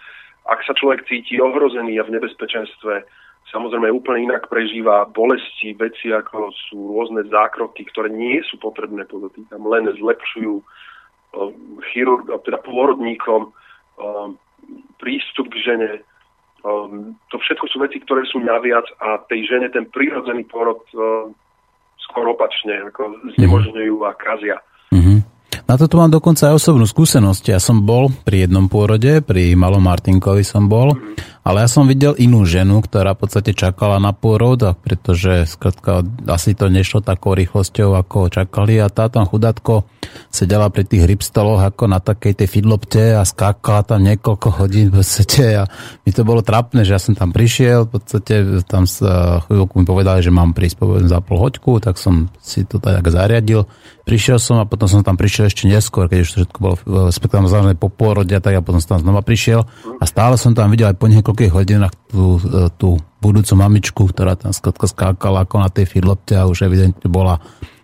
Ak 0.48 0.63
sa 0.63 0.72
človek 0.72 1.03
cíti 1.12 1.43
ohrozený 1.43 2.00
a 2.00 2.07
v 2.07 2.15
nebezpečenstve, 2.15 3.03
samozrejme 3.51 3.92
úplne 3.92 4.32
inak 4.32 4.51
prežíva 4.51 5.08
bolesti, 5.08 5.74
veci 5.77 6.12
ako 6.12 6.51
sú 6.70 6.77
rôzne 6.96 7.27
zákroky, 7.27 7.88
ktoré 7.88 8.12
nie 8.12 8.44
sú 8.48 8.60
potrebné, 8.60 9.08
podotýkam, 9.08 9.63
len 9.68 9.88
zlepšujú 9.96 10.54
uh, 10.60 11.51
chirurg, 11.92 12.27
teda 12.44 12.60
pôrodníkom 12.63 13.51
uh, 13.51 14.32
prístup 15.00 15.48
k 15.54 15.63
žene. 15.63 15.92
To 17.32 17.36
všetko 17.39 17.66
sú 17.72 17.80
veci, 17.80 18.04
ktoré 18.04 18.27
sú 18.27 18.44
naviac 18.44 18.84
a 19.00 19.24
tej 19.30 19.48
žene 19.48 19.72
ten 19.72 19.88
prírodzený 19.88 20.44
pôrod 20.51 20.84
uh, 20.92 21.32
skoro 22.01 22.36
opačne 22.36 22.92
ako 22.92 23.32
znemožňujú 23.38 23.96
a 24.04 24.12
kazia. 24.18 24.58
Mm-hmm. 24.92 25.18
Na 25.68 25.75
toto 25.75 26.00
mám 26.00 26.12
dokonca 26.12 26.48
aj 26.48 26.63
osobnú 26.63 26.88
skúsenosť. 26.88 27.44
Ja 27.51 27.60
som 27.60 27.84
bol 27.84 28.08
pri 28.24 28.48
jednom 28.48 28.72
pôrode, 28.72 29.20
pri 29.20 29.51
malom 29.60 29.84
Martinkovi 29.84 30.44
som 30.44 30.72
bol, 30.72 30.96
ale 31.48 31.63
ja 31.63 31.70
som 31.72 31.88
videl 31.88 32.12
inú 32.20 32.44
ženu, 32.44 32.84
ktorá 32.84 33.16
v 33.16 33.24
podstate 33.24 33.56
čakala 33.56 34.04
na 34.04 34.12
pôrod, 34.12 34.60
pretože 34.84 35.48
skratka, 35.48 36.04
asi 36.27 36.51
to 36.51 36.68
nešlo 36.68 37.00
takou 37.00 37.32
rýchlosťou, 37.39 37.96
ako 37.96 38.27
čakali. 38.27 38.75
A 38.84 38.92
tá 38.92 39.08
tam 39.08 39.24
chudátko 39.24 39.88
sedela 40.27 40.68
pri 40.68 40.84
tých 40.84 41.08
rybstoloch 41.08 41.63
ako 41.63 41.88
na 41.88 42.04
takej 42.04 42.44
tej 42.44 42.51
fidlopte 42.51 43.16
a 43.16 43.24
skákala 43.24 43.88
tam 43.88 44.04
niekoľko 44.04 44.60
hodín 44.60 44.92
v 44.92 45.00
podstate. 45.00 45.63
A 45.63 45.63
mi 46.04 46.12
to 46.12 46.27
bolo 46.27 46.44
trapné, 46.44 46.84
že 46.84 46.92
ja 46.92 47.00
som 47.00 47.16
tam 47.16 47.32
prišiel, 47.32 47.88
v 47.88 47.96
podstate 47.96 48.36
tam 48.68 48.84
sa 48.84 49.39
chvíľku 49.48 49.80
mi 49.80 49.86
povedali, 49.88 50.20
že 50.20 50.36
mám 50.36 50.51
prísť 50.51 50.84
povedzme 50.84 51.08
za 51.08 51.24
pol 51.24 51.39
hoďku, 51.39 51.80
tak 51.80 51.96
som 51.96 52.27
si 52.44 52.68
to 52.68 52.75
tak 52.84 53.08
zariadil. 53.08 53.63
Prišiel 54.04 54.39
som 54.39 54.60
a 54.60 54.68
potom 54.68 54.88
som 54.88 55.04
tam 55.04 55.20
prišiel 55.20 55.51
ešte 55.51 55.68
neskôr, 55.68 56.08
keď 56.08 56.20
už 56.24 56.30
všetko 56.32 56.58
bolo 56.60 56.75
spektakulárne 57.12 57.75
po 57.75 57.92
pôrode 57.92 58.36
tak 58.36 58.56
a 58.56 58.63
potom 58.63 58.80
som 58.80 59.00
tam 59.00 59.04
znova 59.04 59.24
prišiel. 59.24 59.68
A 60.00 60.04
stále 60.08 60.39
som 60.39 60.56
tam 60.56 60.72
videl 60.72 60.92
aj 60.92 61.00
po 61.00 61.12
niekoľkých 61.38 61.53
hodinách 61.53 61.94
tú, 62.10 62.41
e, 62.41 62.65
tú 62.82 62.98
budúcu 63.22 63.53
mamičku, 63.53 64.01
ktorá 64.10 64.34
tam 64.34 64.50
skladka 64.58 64.89
skákala 64.89 65.46
ako 65.46 65.62
na 65.62 65.70
tej 65.70 65.86
fidlopte 65.86 66.34
a 66.34 66.50
už 66.50 66.65
evidentne 66.65 67.06
bola 67.06 67.38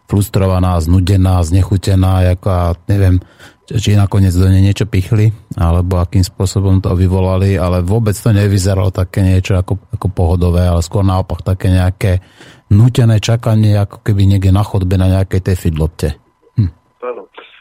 frustrovaná, 0.10 0.82
znudená, 0.82 1.38
znechutená, 1.46 2.34
ako 2.34 2.48
a 2.50 2.62
neviem, 2.90 3.22
či 3.70 3.94
nakoniec 3.94 4.34
do 4.34 4.50
nej 4.50 4.66
niečo 4.66 4.90
pichli, 4.90 5.30
alebo 5.54 6.02
akým 6.02 6.26
spôsobom 6.26 6.82
to 6.82 6.98
vyvolali, 6.98 7.56
ale 7.56 7.86
vôbec 7.86 8.18
to 8.18 8.34
nevyzeralo 8.34 8.90
také 8.90 9.22
niečo 9.22 9.54
ako, 9.62 9.78
ako 9.94 10.08
pohodové, 10.10 10.66
ale 10.66 10.82
skôr 10.82 11.06
naopak 11.06 11.46
také 11.46 11.70
nejaké 11.70 12.26
nutené 12.74 13.22
čakanie, 13.22 13.78
ako 13.78 14.02
keby 14.02 14.26
niekde 14.26 14.50
na 14.50 14.66
chodbe 14.66 14.98
na 14.98 15.08
nejakej 15.14 15.46
tej 15.46 15.56
fidlopte. 15.62 16.18
Hm. 16.58 16.70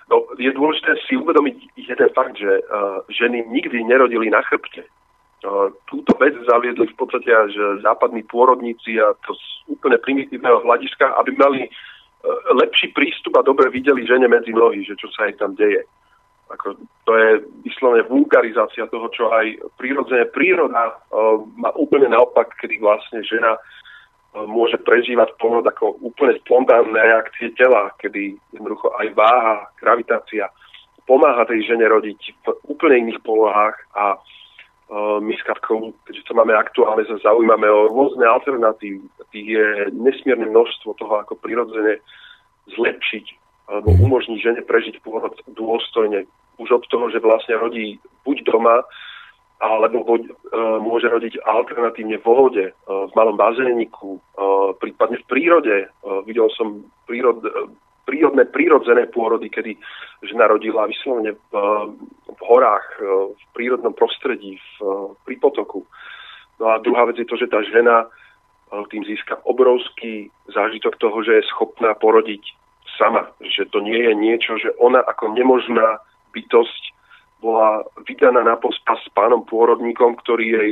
No, 0.08 0.16
je 0.40 0.50
dôležité 0.56 0.96
si 1.04 1.20
uvedomiť 1.20 1.56
jeden 1.76 2.08
fakt, 2.16 2.36
že 2.36 2.48
uh, 2.48 3.04
ženy 3.12 3.44
nikdy 3.52 3.84
nerodili 3.84 4.32
na 4.32 4.40
chrbte. 4.44 4.88
Uh, 5.42 5.74
túto 5.90 6.14
vec 6.22 6.38
zaviedli 6.46 6.86
v 6.86 6.94
podstate 6.94 7.26
až 7.26 7.82
západní 7.82 8.22
pôrodníci 8.30 8.94
a 9.02 9.10
to 9.26 9.34
z 9.34 9.74
úplne 9.74 9.98
primitívneho 9.98 10.62
hľadiska, 10.62 11.18
aby 11.18 11.34
mali 11.34 11.66
uh, 11.66 11.70
lepší 12.62 12.94
prístup 12.94 13.34
a 13.34 13.42
dobre 13.42 13.66
videli 13.66 14.06
žene 14.06 14.30
medzi 14.30 14.54
nohy, 14.54 14.86
že 14.86 14.94
čo 14.94 15.10
sa 15.10 15.26
aj 15.26 15.42
tam 15.42 15.58
deje. 15.58 15.82
Ako, 16.46 16.78
to 16.78 17.12
je 17.18 17.42
vyslovene 17.66 18.06
vulgarizácia 18.06 18.86
toho, 18.86 19.10
čo 19.10 19.34
aj 19.34 19.66
prírodzene 19.82 20.30
príroda 20.30 20.94
uh, 20.94 21.42
má 21.58 21.74
úplne 21.74 22.14
naopak, 22.14 22.54
kedy 22.62 22.78
vlastne 22.78 23.26
žena 23.26 23.58
môže 24.32 24.78
prežívať 24.80 25.36
pôrod 25.42 25.66
ako 25.66 25.98
úplne 26.00 26.38
spontánne 26.40 26.96
reakcie 26.96 27.52
tela, 27.52 27.92
kedy 28.00 28.38
jednoducho 28.54 28.88
aj 28.94 29.10
váha, 29.12 29.68
gravitácia 29.76 30.48
pomáha 31.04 31.44
tej 31.50 31.66
žene 31.66 31.84
rodiť 31.90 32.20
v 32.40 32.46
úplne 32.70 33.10
iných 33.10 33.20
polohách 33.26 33.76
a 33.98 34.16
uh, 34.16 34.31
my 34.92 35.32
s 35.32 35.42
Katkou, 35.48 35.96
keďže 36.04 36.28
to 36.28 36.36
máme 36.36 36.52
aktuálne, 36.52 37.00
sa 37.08 37.16
zaujímame 37.24 37.64
o 37.64 37.88
rôzne 37.88 38.28
alternatívy. 38.28 39.00
Tých 39.32 39.48
je 39.48 39.66
nesmierne 39.96 40.52
množstvo 40.52 40.92
toho, 41.00 41.24
ako 41.24 41.40
prirodzene 41.40 41.96
zlepšiť 42.76 43.26
alebo 43.72 43.88
umožniť 43.88 44.38
žene 44.42 44.60
prežiť 44.68 45.00
pôrod 45.00 45.32
dôstojne. 45.48 46.28
Už 46.60 46.68
od 46.76 46.84
toho, 46.92 47.08
že 47.08 47.24
vlastne 47.24 47.56
rodí 47.56 47.96
buď 48.28 48.44
doma, 48.44 48.84
alebo 49.62 50.02
e, 50.18 50.26
môže 50.82 51.06
rodiť 51.06 51.38
alternatívne 51.46 52.18
v 52.18 52.26
vode, 52.26 52.66
e, 52.66 52.72
v 52.84 53.12
malom 53.14 53.38
bazéniku, 53.38 54.18
e, 54.18 54.20
prípadne 54.82 55.22
v 55.22 55.28
prírode. 55.30 55.76
Videl 56.26 56.50
som 56.58 56.82
prírod, 57.06 57.38
prírodné, 58.04 58.44
prírodzené 58.50 59.06
pôrody, 59.10 59.48
kedy 59.48 59.78
žena 60.26 60.50
rodila 60.50 60.86
vyslovene 60.86 61.34
v, 61.34 61.52
v 62.26 62.40
horách, 62.42 62.86
v 63.32 63.44
prírodnom 63.54 63.94
prostredí, 63.94 64.58
v, 64.58 65.14
pri 65.26 65.36
potoku. 65.38 65.86
No 66.60 66.74
a 66.74 66.78
druhá 66.78 67.06
vec 67.10 67.18
je 67.18 67.26
to, 67.26 67.36
že 67.36 67.50
tá 67.50 67.62
žena 67.62 68.06
tým 68.88 69.04
získa 69.04 69.36
obrovský 69.44 70.32
zážitok 70.48 70.96
toho, 70.96 71.20
že 71.20 71.42
je 71.42 71.50
schopná 71.52 71.92
porodiť 71.92 72.40
sama. 72.96 73.28
Že 73.44 73.68
to 73.68 73.78
nie 73.84 74.00
je 74.00 74.12
niečo, 74.16 74.52
že 74.56 74.72
ona 74.80 75.04
ako 75.04 75.36
nemožná 75.36 76.00
bytosť 76.32 76.82
bola 77.42 77.82
vydaná 78.06 78.46
na 78.46 78.54
pospas 78.56 79.02
s 79.02 79.10
pánom 79.10 79.42
pôrodníkom, 79.42 80.14
ktorý 80.22 80.46
jej 80.46 80.70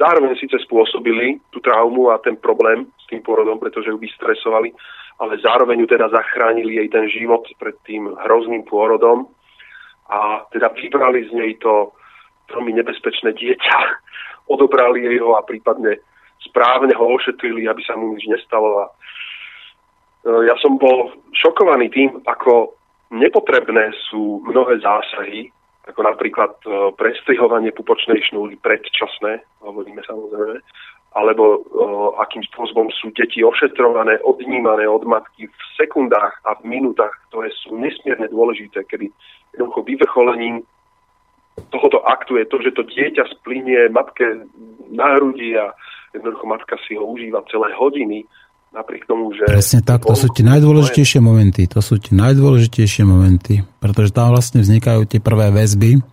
zároveň 0.00 0.32
síce 0.40 0.56
spôsobili 0.64 1.36
tú 1.52 1.60
traumu 1.60 2.08
a 2.08 2.16
ten 2.24 2.40
problém 2.40 2.88
s 2.96 3.04
tým 3.12 3.20
pôrodom, 3.20 3.60
pretože 3.60 3.92
ju 3.92 4.00
vystresovali, 4.00 4.72
ale 5.16 5.40
zároveň 5.40 5.80
ju 5.80 5.86
teda 5.86 6.08
zachránili 6.08 6.76
jej 6.76 6.88
ten 6.88 7.08
život 7.08 7.48
pred 7.56 7.76
tým 7.88 8.12
hrozným 8.28 8.68
pôrodom 8.68 9.28
a 10.12 10.44
teda 10.52 10.68
vybrali 10.76 11.26
z 11.28 11.32
nej 11.32 11.52
to 11.58 11.92
veľmi 12.52 12.72
nebezpečné 12.76 13.32
dieťa, 13.32 13.76
odobrali 14.54 15.02
jej 15.08 15.18
ho 15.18 15.34
a 15.34 15.42
prípadne 15.42 15.98
správne 16.44 16.94
ho 16.94 17.04
ošetrili, 17.16 17.66
aby 17.66 17.82
sa 17.82 17.96
mu 17.98 18.14
nič 18.14 18.28
nestalo. 18.28 18.68
A 18.80 18.84
e, 18.86 18.92
ja 20.46 20.54
som 20.62 20.78
bol 20.78 21.10
šokovaný 21.34 21.90
tým, 21.90 22.22
ako 22.22 22.76
nepotrebné 23.10 23.90
sú 24.10 24.44
mnohé 24.46 24.78
zásahy 24.78 25.50
ako 25.86 26.02
napríklad 26.02 26.52
e, 26.66 26.90
prestrihovanie 26.98 27.70
pupočnej 27.70 28.18
šnúry 28.26 28.58
predčasné, 28.58 29.38
hovoríme 29.62 30.02
samozrejme, 30.02 30.58
alebo 31.12 31.62
o, 31.72 32.18
akým 32.20 32.44
spôsobom 32.52 32.90
sú 32.92 33.12
deti 33.14 33.40
ošetrované, 33.44 34.20
odnímané 34.24 34.84
od 34.88 35.06
matky 35.06 35.48
v 35.48 35.60
sekundách 35.76 36.42
a 36.44 36.58
v 36.60 36.76
minútach, 36.76 37.12
ktoré 37.30 37.48
sú 37.64 37.76
nesmierne 37.76 38.28
dôležité, 38.28 38.84
kedy 38.84 39.08
jednoducho 39.56 39.80
vyvrcholením 39.86 40.64
tohoto 41.72 42.04
aktu 42.04 42.36
je 42.36 42.46
to, 42.52 42.56
že 42.60 42.70
to 42.76 42.82
dieťa 42.84 43.24
splinie 43.40 43.88
matke 43.88 44.44
na 44.92 45.16
hrudi 45.16 45.56
a 45.56 45.72
jednoducho 46.12 46.44
matka 46.44 46.76
si 46.84 46.96
ho 46.96 47.04
užíva 47.08 47.40
celé 47.48 47.72
hodiny 47.72 48.28
napriek 48.76 49.08
tomu, 49.08 49.32
že... 49.32 49.48
Presne 49.48 49.80
tak, 49.80 50.04
to 50.04 50.12
sú 50.12 50.28
tie 50.36 50.44
najdôležitejšie 50.44 51.20
momenty, 51.24 51.64
to 51.64 51.80
sú 51.80 51.96
tie 51.96 52.12
najdôležitejšie 52.12 53.08
momenty, 53.08 53.64
pretože 53.80 54.12
tam 54.12 54.36
vlastne 54.36 54.60
vznikajú 54.60 55.08
tie 55.08 55.16
prvé 55.16 55.48
väzby 55.48 56.04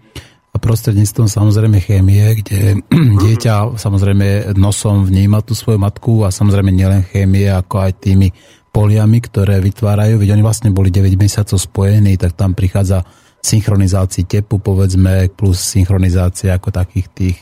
a 0.54 0.58
prostredníctvom 0.62 1.26
samozrejme 1.26 1.82
chémie, 1.82 2.22
kde 2.38 2.78
dieťa 3.26 3.74
samozrejme 3.74 4.54
nosom 4.54 5.02
vníma 5.10 5.42
tú 5.42 5.58
svoju 5.58 5.82
matku 5.82 6.22
a 6.22 6.30
samozrejme 6.30 6.70
nielen 6.70 7.02
chémie, 7.10 7.50
ako 7.50 7.90
aj 7.90 7.92
tými 7.98 8.30
poliami, 8.74 9.22
ktoré 9.22 9.62
vytvárajú, 9.62 10.18
veď 10.18 10.34
oni 10.34 10.44
vlastne 10.46 10.70
boli 10.74 10.90
9 10.90 11.14
mesiacov 11.18 11.58
spojení, 11.62 12.18
tak 12.18 12.34
tam 12.34 12.58
prichádza 12.58 13.06
synchronizácii 13.44 14.24
tepu, 14.24 14.58
povedzme, 14.58 15.28
plus 15.36 15.60
synchronizácia 15.60 16.56
ako 16.56 16.72
takých 16.72 17.08
tých, 17.12 17.38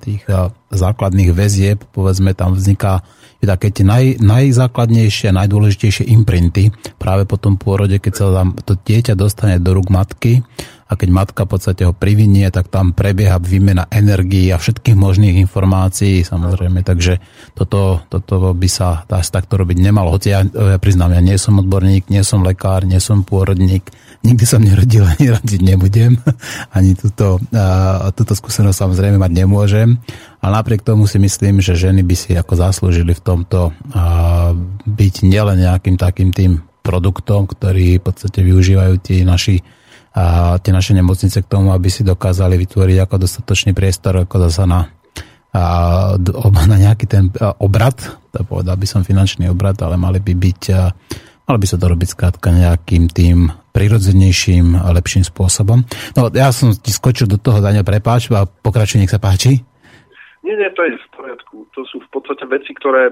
tých 0.00 0.24
základných 0.72 1.30
väzieb, 1.36 1.84
povedzme, 1.92 2.32
tam 2.32 2.56
vzniká 2.56 3.04
také 3.42 3.68
tie 3.68 3.84
naj, 3.84 4.22
najzákladnejšie, 4.22 5.34
najdôležitejšie 5.34 6.08
imprinty 6.08 6.72
práve 6.96 7.28
po 7.28 7.36
tom 7.36 7.60
pôrode, 7.60 7.98
keď 8.00 8.12
sa 8.16 8.24
tam 8.32 8.54
to 8.54 8.78
dieťa 8.80 9.12
dostane 9.18 9.58
do 9.58 9.76
rúk 9.76 9.92
matky 9.92 10.40
a 10.92 11.00
keď 11.00 11.08
matka 11.08 11.48
v 11.48 11.56
podstate 11.56 11.88
ho 11.88 11.96
privinie, 11.96 12.52
tak 12.52 12.68
tam 12.68 12.92
prebieha 12.92 13.40
výmena 13.40 13.88
energií 13.88 14.52
a 14.52 14.60
všetkých 14.60 14.92
možných 14.92 15.40
informácií 15.40 16.20
samozrejme, 16.20 16.84
takže 16.84 17.16
toto, 17.56 18.04
toto 18.12 18.52
by 18.52 18.68
sa 18.68 19.08
dá 19.08 19.24
takto 19.24 19.56
robiť 19.56 19.80
nemalo. 19.80 20.12
Hoci 20.12 20.36
ja, 20.36 20.44
ja 20.44 20.76
priznám, 20.76 21.16
ja 21.16 21.24
nie 21.24 21.40
som 21.40 21.56
odborník, 21.56 22.12
nie 22.12 22.20
som 22.20 22.44
lekár, 22.44 22.84
nie 22.84 23.00
som 23.00 23.24
pôrodník, 23.24 23.88
nikdy 24.20 24.44
som 24.44 24.60
nerodil 24.60 25.08
ani 25.08 25.32
rodiť 25.32 25.60
nebudem, 25.64 26.20
ani 26.76 26.92
túto, 26.92 27.40
uh, 27.40 28.12
túto 28.12 28.36
skúsenosť 28.36 28.76
samozrejme 28.76 29.16
mať 29.16 29.32
nemôžem, 29.32 29.96
ale 30.44 30.52
napriek 30.60 30.84
tomu 30.84 31.08
si 31.08 31.16
myslím, 31.16 31.64
že 31.64 31.72
ženy 31.72 32.04
by 32.04 32.14
si 32.18 32.36
ako 32.36 32.52
zaslúžili 32.60 33.16
v 33.16 33.24
tomto 33.24 33.72
byť 34.82 35.14
nielen 35.22 35.62
nejakým 35.62 35.96
takým 35.96 36.34
tým 36.34 36.60
produktom, 36.82 37.46
ktorý 37.46 38.02
v 38.02 38.04
podstate 38.04 38.42
využívajú 38.42 38.94
tí 38.98 39.22
naši 39.22 39.62
a 40.12 40.56
tie 40.60 40.72
naše 40.72 40.92
nemocnice 40.92 41.40
k 41.40 41.50
tomu, 41.50 41.72
aby 41.72 41.88
si 41.88 42.04
dokázali 42.04 42.60
vytvoriť 42.60 42.98
ako 43.04 43.14
dostatočný 43.16 43.72
priestor 43.72 44.24
ako 44.24 44.48
zasa 44.48 44.64
na, 44.68 44.80
a, 45.56 45.62
na 46.68 46.76
nejaký 46.76 47.08
ten 47.08 47.32
obrad, 47.60 47.96
povedal 48.44 48.76
by 48.76 48.86
som 48.88 49.04
finančný 49.04 49.48
obrad, 49.48 49.80
ale 49.80 49.96
mali 49.96 50.20
by 50.20 50.32
byť 50.36 50.62
Malo 51.42 51.58
by 51.58 51.66
sa 51.66 51.74
to 51.74 51.90
robiť 51.90 52.08
skrátka 52.14 52.54
nejakým 52.54 53.10
tým 53.10 53.50
prirodzenejším 53.74 54.78
a 54.78 54.94
lepším 54.94 55.26
spôsobom. 55.26 55.82
No 56.14 56.30
ja 56.30 56.54
som 56.54 56.70
ti 56.70 56.94
skočil 56.94 57.26
do 57.26 57.34
toho, 57.34 57.58
Daniel, 57.58 57.82
prepáč 57.82 58.30
a 58.30 58.46
pokračuj, 58.46 59.02
nech 59.02 59.10
sa 59.10 59.18
páči. 59.18 59.58
Nie, 60.46 60.54
nie, 60.54 60.70
to 60.74 60.86
je 60.86 60.94
v 60.94 61.08
poriadku. 61.12 61.66
To 61.74 61.82
sú 61.90 61.98
v 61.98 62.08
podstate 62.14 62.46
veci, 62.46 62.70
ktoré 62.72 63.10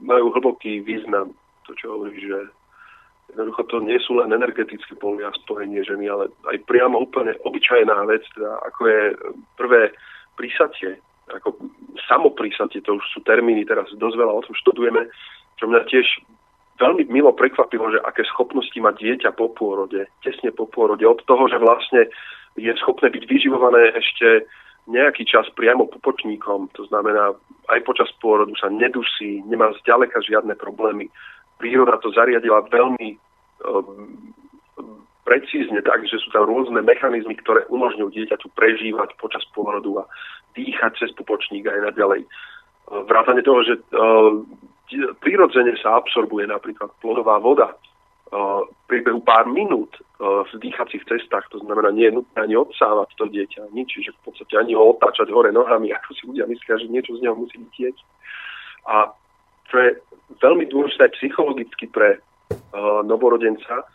majú 0.00 0.32
hlboký 0.32 0.80
význam. 0.80 1.36
To, 1.68 1.76
čo 1.76 1.92
hovoríš, 1.92 2.24
že 2.24 2.40
jednoducho 3.32 3.64
to 3.64 3.80
nie 3.80 3.96
sú 4.04 4.20
len 4.20 4.28
energetické 4.32 4.92
polia 5.00 5.32
spojenie 5.44 5.80
ženy, 5.80 6.04
ale 6.08 6.28
aj 6.52 6.60
priamo 6.68 7.00
úplne 7.00 7.32
obyčajná 7.48 8.04
vec, 8.04 8.20
teda 8.36 8.60
ako 8.68 8.80
je 8.86 9.02
prvé 9.56 9.82
prísatie, 10.36 11.00
ako 11.32 11.56
samoprísatie, 12.08 12.84
to 12.84 13.00
už 13.00 13.04
sú 13.08 13.24
termíny, 13.24 13.64
teraz 13.64 13.88
dosť 13.96 14.16
veľa 14.20 14.32
o 14.36 14.44
tom 14.44 14.54
študujeme, 14.56 15.08
čo 15.56 15.64
mňa 15.64 15.80
tiež 15.88 16.06
veľmi 16.76 17.08
milo 17.08 17.32
prekvapilo, 17.32 17.88
že 17.88 18.04
aké 18.04 18.24
schopnosti 18.28 18.76
má 18.80 18.92
dieťa 18.92 19.32
po 19.32 19.48
pôrode, 19.48 20.04
tesne 20.20 20.52
po 20.52 20.68
pôrode, 20.68 21.04
od 21.08 21.20
toho, 21.24 21.48
že 21.48 21.56
vlastne 21.56 22.12
je 22.60 22.72
schopné 22.84 23.08
byť 23.08 23.24
vyživované 23.24 23.96
ešte 23.96 24.44
nejaký 24.90 25.22
čas 25.24 25.46
priamo 25.54 25.86
popočníkom, 25.86 26.74
to 26.74 26.82
znamená 26.90 27.32
aj 27.70 27.80
počas 27.86 28.10
pôrodu 28.18 28.50
sa 28.58 28.66
nedusí, 28.66 29.40
nemá 29.46 29.70
zďaleka 29.78 30.18
žiadne 30.26 30.58
problémy. 30.58 31.06
Príroda 31.62 32.02
to 32.02 32.10
zariadila 32.10 32.66
veľmi 32.66 33.14
um, 33.62 34.34
precízne 35.22 35.78
tak, 35.86 36.02
že 36.10 36.18
sú 36.18 36.34
tam 36.34 36.50
rôzne 36.50 36.82
mechanizmy, 36.82 37.38
ktoré 37.38 37.62
umožňujú 37.70 38.10
dieťaťu 38.10 38.50
prežívať 38.58 39.14
počas 39.22 39.46
pôrodu 39.54 40.02
a 40.02 40.04
dýchať 40.58 40.98
cez 40.98 41.10
pupočník 41.14 41.62
aj 41.70 41.94
naďalej. 41.94 42.26
Vrátane 42.90 43.46
toho, 43.46 43.62
že 43.62 43.78
uh, 43.78 44.42
prirodzene 45.22 45.78
sa 45.78 46.02
absorbuje 46.02 46.50
napríklad 46.50 46.90
plodová 46.98 47.38
voda 47.38 47.78
v 48.32 48.64
priebehu 48.88 49.20
pár 49.20 49.44
minút 49.44 49.92
v 50.16 50.52
dýchacích 50.56 51.04
cestách, 51.04 51.52
to 51.52 51.60
znamená, 51.60 51.92
nie 51.92 52.08
je 52.08 52.16
nutné 52.16 52.38
ani 52.40 52.56
odsávať 52.56 53.12
to 53.20 53.28
dieťa, 53.28 53.68
nič, 53.76 54.00
že 54.00 54.08
v 54.08 54.20
podstate 54.24 54.56
ani 54.56 54.72
ho 54.72 54.96
otáčať 54.96 55.28
hore 55.28 55.52
nohami, 55.52 55.92
ako 55.96 56.10
si 56.16 56.22
ľudia 56.24 56.48
myslia, 56.48 56.80
že 56.80 56.88
niečo 56.88 57.12
z 57.20 57.28
neho 57.28 57.36
musí 57.36 57.60
vytieť. 57.60 57.96
A 58.88 59.12
čo 59.72 59.80
je 59.80 59.90
veľmi 60.44 60.68
dôležité 60.68 61.08
psychologicky 61.16 61.88
pre 61.88 62.20
uh, 62.20 63.00
novorodenca, 63.00 63.88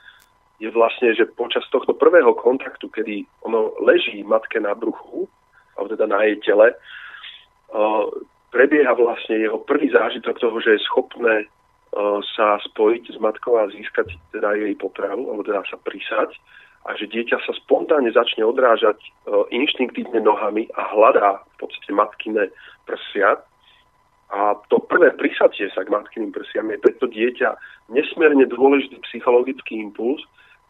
je 0.57 0.73
vlastne, 0.73 1.13
že 1.13 1.29
počas 1.37 1.61
tohto 1.69 1.93
prvého 1.93 2.33
kontaktu, 2.33 2.89
kedy 2.89 3.29
ono 3.45 3.77
leží 3.85 4.25
matke 4.25 4.57
na 4.57 4.73
bruchu, 4.73 5.29
alebo 5.77 5.93
teda 5.93 6.09
na 6.09 6.25
jej 6.25 6.41
tele, 6.41 6.73
uh, 6.73 8.09
prebieha 8.49 8.97
vlastne 8.97 9.37
jeho 9.37 9.61
prvý 9.61 9.93
zážitok 9.93 10.41
toho, 10.41 10.57
že 10.57 10.81
je 10.81 10.87
schopné 10.89 11.45
uh, 11.45 12.19
sa 12.33 12.57
spojiť 12.65 13.13
s 13.13 13.17
matkou 13.21 13.61
a 13.61 13.69
získať 13.69 14.17
teda 14.33 14.57
jej 14.57 14.73
potravu, 14.73 15.29
alebo 15.29 15.45
teda 15.45 15.61
sa 15.69 15.77
prisať 15.77 16.33
a 16.89 16.95
že 16.95 17.05
dieťa 17.05 17.37
sa 17.43 17.53
spontánne 17.53 18.09
začne 18.09 18.41
odrážať 18.41 18.97
uh, 18.97 19.45
inštinktívne 19.53 20.25
nohami 20.25 20.71
a 20.73 20.89
hľadá 20.89 21.45
v 21.53 21.55
podstate 21.61 21.91
matkine 21.93 22.49
prsia. 22.89 23.37
A 24.27 24.59
to 24.67 24.83
prvé 24.83 25.15
prisatie 25.15 25.71
sa 25.71 25.87
k 25.87 25.93
matkyným 25.93 26.35
prsiam 26.35 26.67
je 26.67 26.77
pre 26.83 26.91
to 26.99 27.07
dieťa 27.07 27.55
nesmierne 27.87 28.43
dôležitý 28.51 28.99
psychologický 29.07 29.79
impuls, 29.79 30.19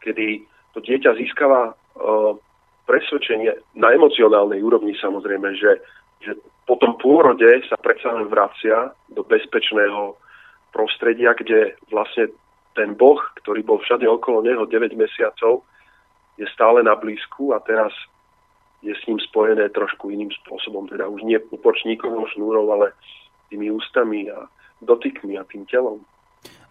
kedy 0.05 0.45
to 0.77 0.79
dieťa 0.85 1.17
získava 1.17 1.73
uh, 1.73 2.37
presvedčenie 2.85 3.57
na 3.73 3.89
emocionálnej 3.97 4.61
úrovni 4.61 4.93
samozrejme, 5.01 5.57
že, 5.57 5.81
že 6.21 6.37
po 6.69 6.77
tom 6.77 7.01
pôrode 7.01 7.49
sa 7.65 7.81
predsa 7.81 8.13
len 8.13 8.29
vracia 8.29 8.93
do 9.09 9.25
bezpečného 9.25 10.13
prostredia, 10.69 11.33
kde 11.33 11.73
vlastne 11.89 12.29
ten 12.77 12.93
boh, 12.93 13.17
ktorý 13.41 13.65
bol 13.65 13.81
všade 13.81 14.05
okolo 14.05 14.45
neho 14.45 14.69
9 14.69 14.93
mesiacov, 14.93 15.65
je 16.37 16.45
stále 16.53 16.85
na 16.85 16.93
blízku 16.93 17.57
a 17.57 17.59
teraz 17.65 17.89
je 18.85 18.93
s 18.93 19.01
ním 19.09 19.17
spojené 19.17 19.73
trošku 19.73 20.13
iným 20.13 20.29
spôsobom, 20.45 20.85
teda 20.85 21.09
už 21.09 21.25
nie 21.25 21.41
pupočníkovou 21.41 22.29
šnúrou, 22.29 22.69
ale 22.69 22.93
tými 23.49 23.71
ústami 23.71 24.27
a 24.29 24.47
dotykmi 24.83 25.39
a 25.39 25.43
tým 25.47 25.65
telom. 25.65 25.99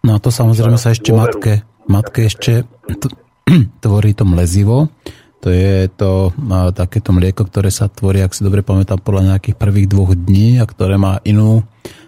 No 0.07 0.15
a 0.15 0.23
to 0.23 0.31
samozrejme 0.31 0.79
sa 0.79 0.95
ešte 0.95 1.11
matke, 1.11 1.67
matke 1.91 2.31
ešte 2.31 2.63
tvorí 3.85 4.15
to 4.15 4.23
mlezivo, 4.23 4.89
to 5.43 5.55
je 5.55 5.87
to 5.95 6.35
takéto 6.75 7.15
mlieko, 7.15 7.47
ktoré 7.47 7.71
sa 7.71 7.87
tvorí, 7.87 8.19
ak 8.23 8.35
si 8.35 8.43
dobre 8.43 8.67
pamätám, 8.67 8.99
podľa 8.99 9.37
nejakých 9.37 9.57
prvých 9.59 9.87
dvoch 9.87 10.13
dní 10.15 10.59
a 10.59 10.65
ktoré 10.67 10.99
má 10.99 11.23
inú 11.23 11.63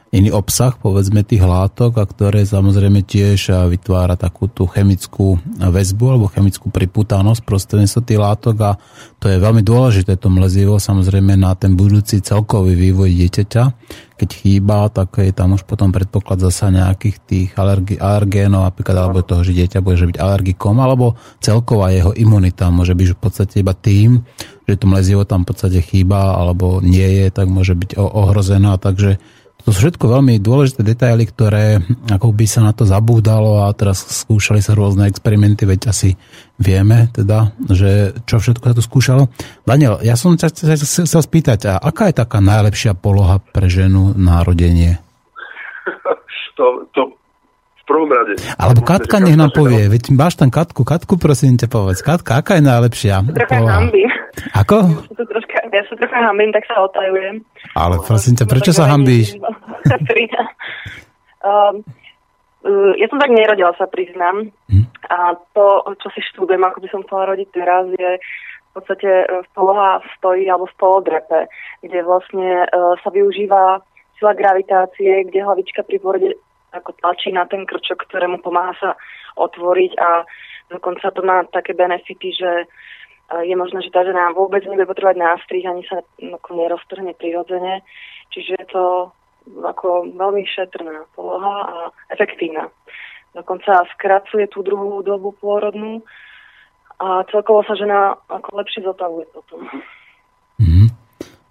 iný 0.09 0.33
obsah, 0.33 0.73
povedzme, 0.73 1.21
tých 1.21 1.45
látok 1.45 2.01
a 2.01 2.05
ktoré 2.09 2.41
samozrejme 2.49 3.05
tiež 3.05 3.69
vytvára 3.69 4.17
takú 4.17 4.49
tú 4.49 4.65
chemickú 4.65 5.37
väzbu 5.61 6.05
alebo 6.09 6.33
chemickú 6.33 6.73
priputanosť 6.73 7.45
prostredníctvom 7.45 8.05
tých 8.09 8.21
látok. 8.21 8.57
A 8.65 8.71
to 9.21 9.29
je 9.29 9.37
veľmi 9.37 9.61
dôležité 9.61 10.17
to 10.17 10.33
mlezivo 10.33 10.81
samozrejme 10.81 11.37
na 11.37 11.53
ten 11.53 11.77
budúci 11.77 12.25
celkový 12.25 12.73
vývoj 12.73 13.13
dieťaťa. 13.13 13.65
Keď 14.19 14.31
chýba, 14.35 14.91
tak 14.91 15.23
je 15.23 15.31
tam 15.31 15.55
už 15.55 15.63
potom 15.63 15.95
predpoklad 15.95 16.43
zasa 16.43 16.75
nejakých 16.75 17.17
tých 17.23 17.49
alergi- 17.55 18.03
alergénov, 18.03 18.67
napríklad 18.67 18.97
alebo 18.99 19.23
toho, 19.23 19.47
že 19.47 19.55
dieťa 19.55 19.79
bude 19.79 19.95
byť 20.11 20.19
alergikom, 20.19 20.75
alebo 20.83 21.15
celková 21.39 21.95
jeho 21.95 22.11
imunita. 22.19 22.67
Môže 22.75 22.99
byť 22.99 23.15
v 23.15 23.19
podstate 23.21 23.55
iba 23.63 23.79
tým, 23.79 24.27
že 24.67 24.75
to 24.75 24.91
mlezivo 24.91 25.23
tam 25.23 25.47
v 25.47 25.55
podstate 25.55 25.79
chýba 25.87 26.35
alebo 26.35 26.83
nie 26.83 27.23
je, 27.23 27.27
tak 27.31 27.47
môže 27.47 27.79
byť 27.79 27.95
ohrozená, 27.95 28.75
takže 28.83 29.23
to 29.69 29.77
sú 29.77 29.85
všetko 29.85 30.09
veľmi 30.09 30.41
dôležité 30.41 30.81
detaily, 30.81 31.29
ktoré 31.29 31.77
ako 32.09 32.33
by 32.33 32.47
sa 32.49 32.65
na 32.65 32.73
to 32.73 32.89
zabúdalo 32.89 33.69
a 33.69 33.77
teraz 33.77 34.01
skúšali 34.25 34.65
sa 34.65 34.73
rôzne 34.73 35.05
experimenty, 35.05 35.69
veď 35.69 35.93
asi 35.93 36.17
vieme 36.57 37.13
teda, 37.13 37.53
že 37.69 38.17
čo 38.25 38.41
všetko 38.41 38.65
sa 38.65 38.73
tu 38.73 38.81
skúšalo. 38.81 39.29
Daniel, 39.69 40.01
ja 40.01 40.17
som 40.17 40.41
sa 40.41 40.49
chcel 40.49 41.21
spýtať, 41.21 41.69
a 41.69 41.73
aká 41.85 42.09
je 42.09 42.17
taká 42.17 42.41
najlepšia 42.41 42.97
poloha 42.97 43.45
pre 43.45 43.69
ženu 43.69 44.17
narodenie? 44.17 44.97
To, 46.59 46.91
to 46.91 47.15
v 47.79 47.83
prvom 47.87 48.11
rade. 48.11 48.35
Alebo 48.59 48.83
Katka 48.83 49.23
nech 49.23 49.39
nám 49.39 49.55
povie, 49.55 49.87
veď 49.87 50.11
máš 50.11 50.35
tam 50.35 50.51
Katku, 50.51 50.83
Katku 50.83 51.15
prosím 51.23 51.55
ťa 51.55 51.71
povedz. 51.71 52.03
Katka, 52.03 52.43
aká 52.43 52.59
je 52.59 52.67
najlepšia 52.67 53.23
poloha? 53.47 53.87
Ako? 54.59 55.07
Ja 55.69 55.83
sa 55.87 55.95
trocha 55.95 56.19
hambím, 56.19 56.51
tak 56.51 56.67
sa 56.67 56.83
otajujem. 56.83 57.39
Ale 57.79 58.03
prosím 58.03 58.35
ťa, 58.35 58.51
prečo 58.51 58.75
sa 58.75 58.91
hambíš? 58.91 59.39
um, 61.47 61.79
uh, 62.67 62.93
ja 62.99 63.07
som 63.07 63.23
tak 63.23 63.31
nerodila, 63.31 63.71
sa 63.79 63.87
priznám. 63.87 64.51
Hm? 64.67 64.85
A 65.07 65.39
to, 65.55 65.87
čo 66.03 66.11
si 66.11 66.21
študujem, 66.35 66.67
ako 66.67 66.83
by 66.83 66.89
som 66.91 67.01
chcela 67.07 67.31
rodiť 67.31 67.49
teraz, 67.55 67.87
je 67.95 68.11
v 68.19 68.71
podstate 68.75 69.11
poloha 69.55 70.03
stojí 70.19 70.51
alebo 70.51 70.67
v 70.67 70.79
polodrepe, 70.79 71.41
kde 71.87 72.03
vlastne 72.03 72.67
uh, 72.67 72.99
sa 72.99 73.09
využíva 73.15 73.79
sila 74.19 74.35
gravitácie, 74.35 75.31
kde 75.31 75.47
hlavička 75.47 75.87
pri 75.87 76.03
pôrode 76.03 76.35
ako 76.75 76.93
tlačí 77.01 77.33
na 77.33 77.47
ten 77.49 77.65
krčok, 77.65 78.05
ktorému 78.11 78.43
pomáha 78.45 78.75
sa 78.77 78.91
otvoriť 79.39 79.93
a 79.97 80.27
dokonca 80.69 81.09
to 81.15 81.23
má 81.25 81.47
také 81.49 81.73
benefity, 81.73 82.35
že 82.35 82.69
je 83.29 83.55
možné, 83.57 83.85
že 83.85 83.93
tá 83.93 84.05
žena 84.09 84.33
vôbec 84.33 84.65
nebude 84.65 84.89
potrebovať 84.89 85.21
nástrih, 85.21 85.65
ani 85.69 85.85
sa 85.85 86.01
ako 86.21 86.51
neroztrhne 86.57 87.13
prirodzene. 87.13 87.85
Čiže 88.33 88.51
je 88.57 88.67
to 88.73 88.85
ako 89.65 90.09
veľmi 90.17 90.45
šetrná 90.45 91.09
poloha 91.13 91.57
a 91.65 91.77
efektívna. 92.13 92.69
Dokonca 93.37 93.85
skracuje 93.97 94.49
tú 94.49 94.65
druhú 94.65 95.05
dobu 95.05 95.37
pôrodnú 95.37 96.01
a 96.99 97.23
celkovo 97.29 97.63
sa 97.69 97.77
žena 97.77 98.17
ako 98.27 98.49
lepšie 98.59 98.81
zotavuje 98.83 99.29
potom. 99.31 99.61
Mm-hmm. 100.59 100.89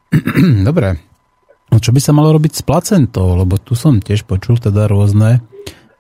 Dobre. 0.68 0.98
No 1.68 1.78
čo 1.78 1.94
by 1.94 2.02
sa 2.02 2.16
malo 2.16 2.34
robiť 2.34 2.54
s 2.58 2.64
placentou? 2.66 3.38
Lebo 3.38 3.62
tu 3.62 3.78
som 3.78 4.02
tiež 4.02 4.26
počul 4.26 4.58
teda 4.58 4.90
rôzne 4.90 5.46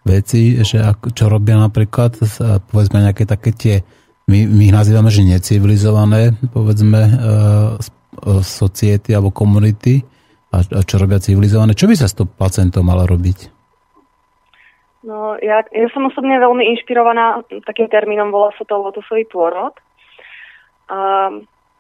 veci, 0.08 0.58
že 0.64 0.80
ak, 0.80 1.12
čo 1.12 1.28
robia 1.28 1.60
napríklad, 1.60 2.18
povedzme 2.72 3.04
nejaké 3.04 3.28
také 3.28 3.52
tie, 3.52 3.76
my, 4.28 4.40
my 4.44 4.62
ich 4.68 4.76
nazývame, 4.76 5.08
že 5.08 5.24
necivilizované, 5.24 6.36
povedzme, 6.52 7.02
uh, 7.08 7.80
society 8.44 9.16
alebo 9.16 9.32
komunity, 9.32 10.04
a, 10.52 10.64
a 10.64 10.82
čo 10.84 11.00
robia 11.00 11.24
civilizované. 11.24 11.76
Čo 11.76 11.88
by 11.88 11.96
sa 11.96 12.08
s 12.08 12.16
tou 12.16 12.28
placentou 12.28 12.84
malo 12.84 13.08
robiť? 13.08 13.56
No, 15.08 15.40
ja, 15.40 15.64
ja 15.64 15.88
som 15.96 16.12
osobne 16.12 16.36
veľmi 16.36 16.68
inšpirovaná 16.76 17.48
takým 17.64 17.88
termínom, 17.88 18.28
volá 18.28 18.52
sa 18.60 18.68
to 18.68 18.76
lotosový 18.76 19.24
pôrod. 19.24 19.72
A 20.92 21.32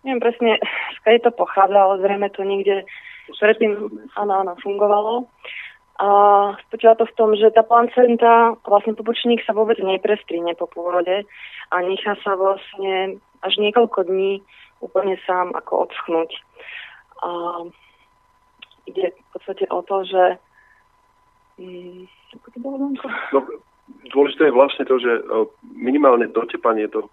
neviem 0.07 0.23
presne, 0.23 0.63
skade 1.03 1.19
to 1.27 1.35
pochádza, 1.35 1.75
ale 1.75 1.99
zrejme 1.99 2.31
to 2.31 2.47
niekde 2.47 2.87
predtým, 3.35 3.75
áno, 4.15 4.33
áno, 4.47 4.53
fungovalo. 4.63 5.27
A 5.97 6.07
spočíva 6.69 6.93
to 6.93 7.09
v 7.09 7.15
tom, 7.17 7.33
že 7.33 7.49
tá 7.49 7.65
placenta, 7.65 8.53
vlastne 8.69 8.93
pobočník 8.93 9.41
sa 9.41 9.57
vôbec 9.57 9.81
neprestrine 9.81 10.53
po 10.53 10.69
pôrode 10.69 11.25
a 11.73 11.75
nechá 11.81 12.13
sa 12.21 12.37
vlastne 12.37 13.17
až 13.41 13.53
niekoľko 13.57 14.05
dní 14.05 14.45
úplne 14.77 15.17
sám 15.25 15.57
ako 15.57 15.89
odschnúť. 15.89 16.31
A 17.25 17.29
ide 18.85 19.09
v 19.09 19.27
podstate 19.33 19.65
o 19.73 19.81
to, 19.81 20.05
že... 20.05 20.23
Mm, 21.57 22.05
no, 23.33 23.39
dôležité 24.13 24.53
je 24.53 24.57
vlastne 24.57 24.85
to, 24.85 25.01
že 25.01 25.09
e, 25.09 25.21
minimálne 25.73 26.29
dotepanie 26.29 26.85
toho 26.93 27.09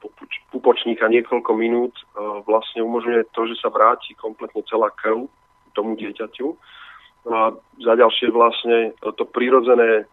pupočníka 0.52 1.08
niekoľko 1.08 1.50
minút 1.56 1.96
e, 1.96 2.04
vlastne 2.44 2.84
umožňuje 2.84 3.32
to, 3.32 3.48
že 3.48 3.64
sa 3.64 3.72
vráti 3.72 4.12
kompletne 4.20 4.60
celá 4.68 4.92
krv 4.92 5.24
tomu 5.72 5.96
dieťaťu 5.96 6.52
No 7.24 7.34
a 7.34 7.46
za 7.80 7.94
ďalšie 7.96 8.28
vlastne 8.30 8.92
to 9.00 9.24
prirodzené 9.24 10.02
e, 10.02 10.04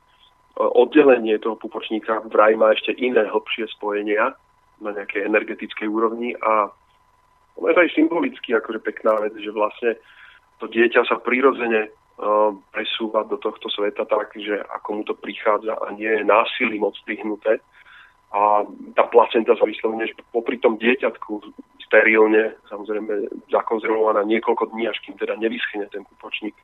oddelenie 0.58 1.36
toho 1.44 1.60
pupočníka 1.60 2.24
vraj 2.32 2.56
má 2.56 2.72
ešte 2.72 2.96
iné 2.96 3.28
hlbšie 3.28 3.68
spojenia 3.76 4.32
na 4.80 4.96
nejakej 4.96 5.28
energetickej 5.28 5.88
úrovni 5.92 6.34
a 6.40 6.72
ono 7.60 7.68
je 7.68 7.84
aj 7.84 7.94
symbolicky 7.94 8.56
akože 8.56 8.80
pekná 8.80 9.20
vec, 9.22 9.36
že 9.36 9.52
vlastne 9.52 10.00
to 10.64 10.72
dieťa 10.72 11.04
sa 11.06 11.20
prirodzene 11.20 11.92
uh, 11.92 12.56
presúva 12.72 13.28
do 13.28 13.36
tohto 13.38 13.68
sveta 13.68 14.08
tak, 14.08 14.34
že 14.34 14.58
ako 14.82 14.90
mu 14.94 15.04
to 15.04 15.14
prichádza 15.14 15.76
a 15.76 15.92
nie 15.94 16.10
je 16.10 16.24
násilím 16.24 16.88
odstrihnuté. 16.88 17.60
A 18.32 18.64
tá 18.96 19.04
placenta 19.12 19.52
sa 19.60 19.68
vyslovene, 19.68 20.08
že 20.08 20.16
popri 20.32 20.56
tom 20.56 20.80
dieťatku 20.80 21.52
sterilne, 21.84 22.56
samozrejme 22.72 23.28
zakonzervovaná 23.52 24.24
niekoľko 24.24 24.72
dní, 24.72 24.88
až 24.88 25.04
kým 25.04 25.20
teda 25.20 25.36
nevyschne 25.36 25.84
ten 25.92 26.08
pupočník, 26.08 26.56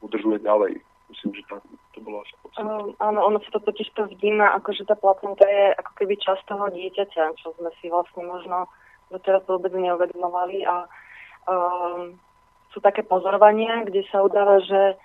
udržuje 0.00 0.38
ďalej. 0.44 0.80
Myslím, 1.08 1.40
že 1.40 1.42
tak, 1.48 1.64
to 1.96 1.98
bolo 2.04 2.20
asi 2.20 2.32
um, 2.60 2.92
Áno, 3.00 3.18
ono 3.24 3.38
sa 3.40 3.50
to 3.56 3.60
totiž 3.64 3.88
to 3.96 4.04
vníma, 4.20 4.52
ako 4.60 4.76
že 4.76 4.84
tá 4.84 4.92
placenta 4.92 5.48
je 5.48 5.72
ako 5.72 5.92
keby 5.96 6.14
časť 6.20 6.42
toho 6.44 6.68
dieťaťa, 6.68 7.24
čo 7.40 7.56
sme 7.56 7.72
si 7.80 7.88
vlastne 7.88 8.28
možno 8.28 8.68
doteraz 9.08 9.40
vôbec 9.48 9.72
neuvedomovali. 9.72 10.68
A 10.68 10.84
um, 11.48 12.12
sú 12.76 12.84
také 12.84 13.00
pozorovania, 13.00 13.88
kde 13.88 14.04
sa 14.12 14.20
udáva, 14.20 14.60
že 14.60 15.00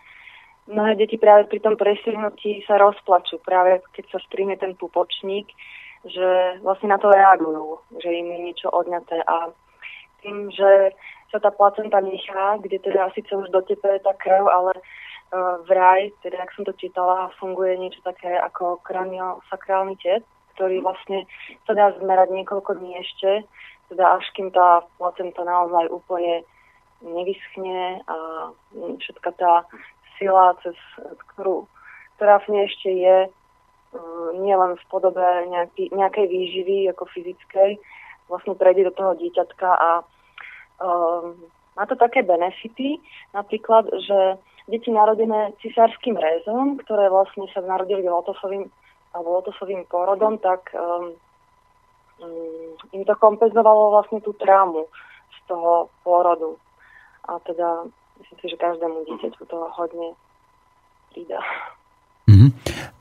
mnohé 0.67 0.99
deti 0.99 1.15
práve 1.15 1.47
pri 1.47 1.63
tom 1.63 1.79
presihnutí 1.79 2.67
sa 2.67 2.75
rozplačú, 2.79 3.39
práve 3.39 3.79
keď 3.95 4.05
sa 4.11 4.19
strihne 4.27 4.59
ten 4.59 4.75
pupočník, 4.75 5.47
že 6.03 6.59
vlastne 6.59 6.91
na 6.91 6.99
to 6.99 7.07
reagujú, 7.07 7.79
že 8.03 8.11
im 8.11 8.27
je 8.27 8.39
niečo 8.51 8.67
odňaté. 8.67 9.23
A 9.23 9.55
tým, 10.19 10.51
že 10.51 10.91
sa 11.33 11.41
tá 11.41 11.49
placenta 11.49 11.97
nechá, 11.97 12.61
kde 12.61 12.77
teda 12.77 13.09
síce 13.17 13.33
už 13.33 13.49
dotepe 13.49 13.97
tá 14.05 14.13
krv, 14.13 14.45
ale 14.45 14.77
uh, 14.77 15.57
vraj, 15.65 16.13
teda 16.21 16.45
ak 16.45 16.53
som 16.53 16.61
to 16.61 16.77
čítala, 16.77 17.33
funguje 17.41 17.73
niečo 17.81 18.05
také 18.05 18.37
ako 18.37 18.77
kraniosakrálny 18.85 19.97
tet, 19.97 20.21
ktorý 20.53 20.85
vlastne 20.85 21.25
sa 21.65 21.73
dá 21.73 21.89
zmerať 21.97 22.29
niekoľko 22.37 22.77
dní 22.77 23.01
ešte, 23.01 23.49
teda 23.89 24.21
až 24.21 24.25
kým 24.37 24.53
tá 24.53 24.85
placenta 25.01 25.41
naozaj 25.41 25.89
úplne 25.89 26.45
nevyschne 27.01 28.05
a 28.05 28.53
všetka 28.77 29.33
tá 29.33 29.65
sila, 30.21 30.53
cez 30.61 30.77
ktorú, 31.33 31.65
ktorá 32.21 32.37
v 32.45 32.47
nej 32.53 32.63
ešte 32.69 32.89
je, 32.93 33.17
uh, 33.25 34.29
nielen 34.37 34.77
v 34.77 34.85
podobe 34.93 35.25
nejaký, 35.49 35.89
nejakej 35.89 36.29
výživy 36.29 36.77
ako 36.93 37.09
fyzickej, 37.09 37.81
vlastne 38.29 38.53
prejde 38.53 38.85
do 38.85 38.93
toho 38.93 39.17
dieťatka 39.17 39.65
a 39.65 39.89
má 41.73 41.83
to 41.89 41.95
také 41.97 42.21
benefity, 42.21 43.01
napríklad, 43.33 43.89
že 43.89 44.37
deti 44.69 44.91
narodené 44.93 45.51
cisárským 45.59 46.15
rezom, 46.15 46.79
ktoré 46.79 47.11
vlastne 47.11 47.49
sa 47.51 47.59
narodili 47.65 48.07
lotosovým 48.07 48.69
alebo 49.13 49.41
lotosovým 49.41 49.85
porodom, 49.85 50.41
tak 50.41 50.73
um, 50.73 51.13
im 52.89 53.03
to 53.05 53.13
kompenzovalo 53.21 53.93
vlastne 53.93 54.17
tú 54.25 54.33
trámu 54.33 54.89
z 55.29 55.39
toho 55.45 55.93
pôrodu. 56.01 56.57
A 57.29 57.37
teda 57.45 57.85
myslím 58.17 58.37
si, 58.41 58.45
že 58.49 58.57
každému 58.57 59.05
dieťaťu 59.05 59.43
to 59.45 59.57
hodne 59.77 60.17
pridá. 61.13 61.41
Mm-hmm. 62.25 62.49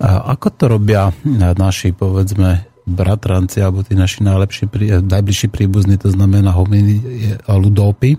A 0.05 0.37
ako 0.37 0.49
to 0.53 0.65
robia 0.69 1.09
naši, 1.57 1.95
povedzme, 1.95 2.72
bratranci 2.83 3.63
alebo 3.63 3.87
tí 3.87 3.95
naši 3.95 4.27
najlepší, 4.27 4.67
najbližší 5.07 5.49
príbuzní, 5.51 5.99
to 5.99 6.11
znamená 6.11 6.51
hominy 6.51 6.99
a 7.47 7.55
ľudópy. 7.55 8.19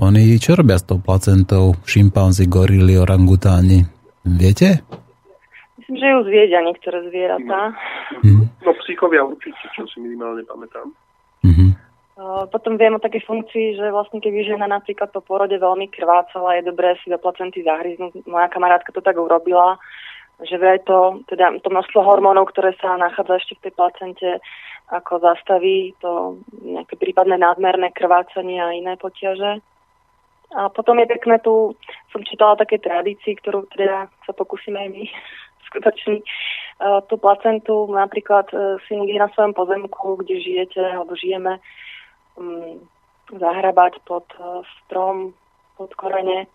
Oni 0.00 0.40
čo 0.40 0.56
robia 0.56 0.80
s 0.80 0.88
tou 0.88 0.96
placentou? 0.98 1.76
Šimpanzi, 1.84 2.48
gorily, 2.48 2.96
orangutáni? 2.96 3.84
Viete? 4.24 4.80
Myslím, 5.76 5.96
že 6.00 6.06
ju 6.08 6.18
zviedia 6.24 6.60
niektoré 6.64 6.98
zvieratá. 7.12 7.76
Mm. 8.24 8.48
No 8.64 8.70
psíchovia 8.80 9.26
určite, 9.28 9.60
čo 9.76 9.84
si 9.90 10.00
minimálne 10.00 10.40
pamätám. 10.48 10.88
Mm-hmm. 11.44 11.70
Potom 12.54 12.78
viem 12.78 12.94
o 12.94 13.02
takej 13.02 13.24
funkcii, 13.26 13.82
že 13.82 13.90
vlastne 13.90 14.22
keby 14.22 14.46
žena 14.46 14.70
napríklad 14.70 15.10
po 15.10 15.20
porode 15.20 15.58
veľmi 15.58 15.90
krvácala, 15.90 16.60
je 16.60 16.70
dobré 16.70 16.94
si 17.02 17.10
do 17.10 17.18
placenty 17.18 17.66
zahryznúť. 17.66 18.24
Moja 18.30 18.46
kamarátka 18.46 18.94
to 18.94 19.02
tak 19.02 19.18
urobila 19.18 19.76
že 20.46 20.58
vraj 20.58 20.82
to, 20.82 21.22
teda 21.30 21.58
to 21.62 21.68
množstvo 21.70 22.02
hormónov, 22.02 22.50
ktoré 22.50 22.74
sa 22.78 22.98
nachádza 22.98 23.38
ešte 23.38 23.54
v 23.58 23.62
tej 23.68 23.72
placente, 23.78 24.28
ako 24.92 25.24
zastaví 25.24 25.96
to 26.02 26.42
nejaké 26.60 27.00
prípadné 27.00 27.40
nadmerné 27.40 27.94
krvácanie 27.96 28.60
a 28.60 28.76
iné 28.76 29.00
potiaže. 29.00 29.64
A 30.52 30.68
potom 30.68 31.00
je 31.00 31.08
pekné 31.08 31.40
tu, 31.40 31.72
som 32.12 32.20
čítala 32.20 32.60
také 32.60 32.76
tradícii, 32.76 33.40
ktorú 33.40 33.64
teda 33.72 34.12
sa 34.28 34.32
pokúsime 34.36 34.84
aj 34.84 34.88
my 34.92 35.04
skutočný. 35.72 36.20
Tú 37.08 37.14
placentu 37.16 37.88
napríklad 37.88 38.50
e, 38.50 38.76
si 38.84 38.98
niekde 38.98 39.22
na 39.22 39.30
svojom 39.32 39.54
pozemku, 39.54 40.18
kde 40.18 40.42
žijete 40.42 40.82
alebo 40.82 41.14
žijeme, 41.14 41.62
mm, 42.34 42.74
zahrabať 43.38 44.02
pod 44.02 44.26
e, 44.34 44.66
strom, 44.82 45.30
pod 45.78 45.94
korene, 45.94 46.50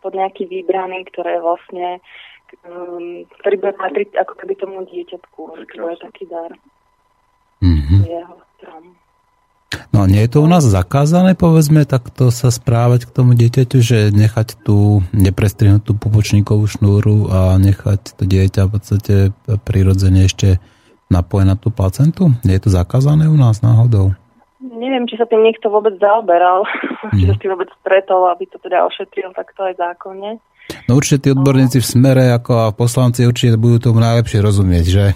pod 0.00 0.16
nejaký 0.16 0.48
výbraný, 0.48 1.04
ktoré 1.12 1.38
vlastne 1.38 2.00
um, 2.64 3.24
ktorý 3.40 3.54
bude 3.60 3.74
patriť 3.76 4.08
ako 4.16 4.32
keby 4.38 4.52
tomu 4.56 4.84
dieťatku, 4.86 5.40
to 5.68 5.82
je 5.88 5.98
taký 6.00 6.24
dar. 6.28 6.52
Mm-hmm. 7.58 8.00
Jeho 8.06 8.36
strom. 8.56 8.84
No 9.92 10.08
nie 10.08 10.24
je 10.24 10.32
to 10.32 10.38
u 10.40 10.48
nás 10.48 10.64
zakázané, 10.64 11.36
povedzme, 11.36 11.84
takto 11.84 12.32
sa 12.32 12.48
správať 12.48 13.04
k 13.04 13.12
tomu 13.12 13.36
dieťaťu, 13.36 13.78
že 13.84 13.98
nechať 14.16 14.64
tú 14.64 15.04
neprestrihnutú 15.12 15.92
pupočníkovú 15.92 16.64
šnúru 16.64 17.28
a 17.28 17.60
nechať 17.60 18.16
to 18.16 18.24
dieťa 18.24 18.64
v 18.64 18.72
podstate 18.72 19.14
prirodzene 19.68 20.24
ešte 20.24 20.56
napojené 21.12 21.52
na 21.52 21.56
tú 21.60 21.68
placentu? 21.68 22.32
Nie 22.48 22.56
je 22.56 22.68
to 22.68 22.70
zakázané 22.72 23.28
u 23.28 23.36
nás 23.36 23.60
náhodou? 23.60 24.16
Neviem, 24.60 25.04
či 25.04 25.20
sa 25.20 25.28
tým 25.28 25.44
niekto 25.44 25.68
vôbec 25.68 25.96
zaoberal, 26.00 26.64
mm. 27.12 27.16
či 27.20 27.24
sa 27.28 27.34
s 27.36 27.40
tým 27.40 27.52
vôbec 27.52 27.68
stretol, 27.84 28.24
aby 28.32 28.48
to 28.48 28.56
teda 28.60 28.88
ošetril 28.88 29.36
takto 29.36 29.68
aj 29.68 29.76
zákonne. 29.76 30.40
No 30.88 30.96
určite 30.96 31.28
tí 31.28 31.28
odborníci 31.36 31.84
v 31.84 31.90
smere 32.00 32.32
ako 32.32 32.52
a 32.64 32.72
poslanci 32.72 33.28
určite 33.28 33.60
budú 33.60 33.92
tomu 33.92 34.00
najlepšie 34.00 34.40
rozumieť, 34.40 34.86
že? 34.88 35.06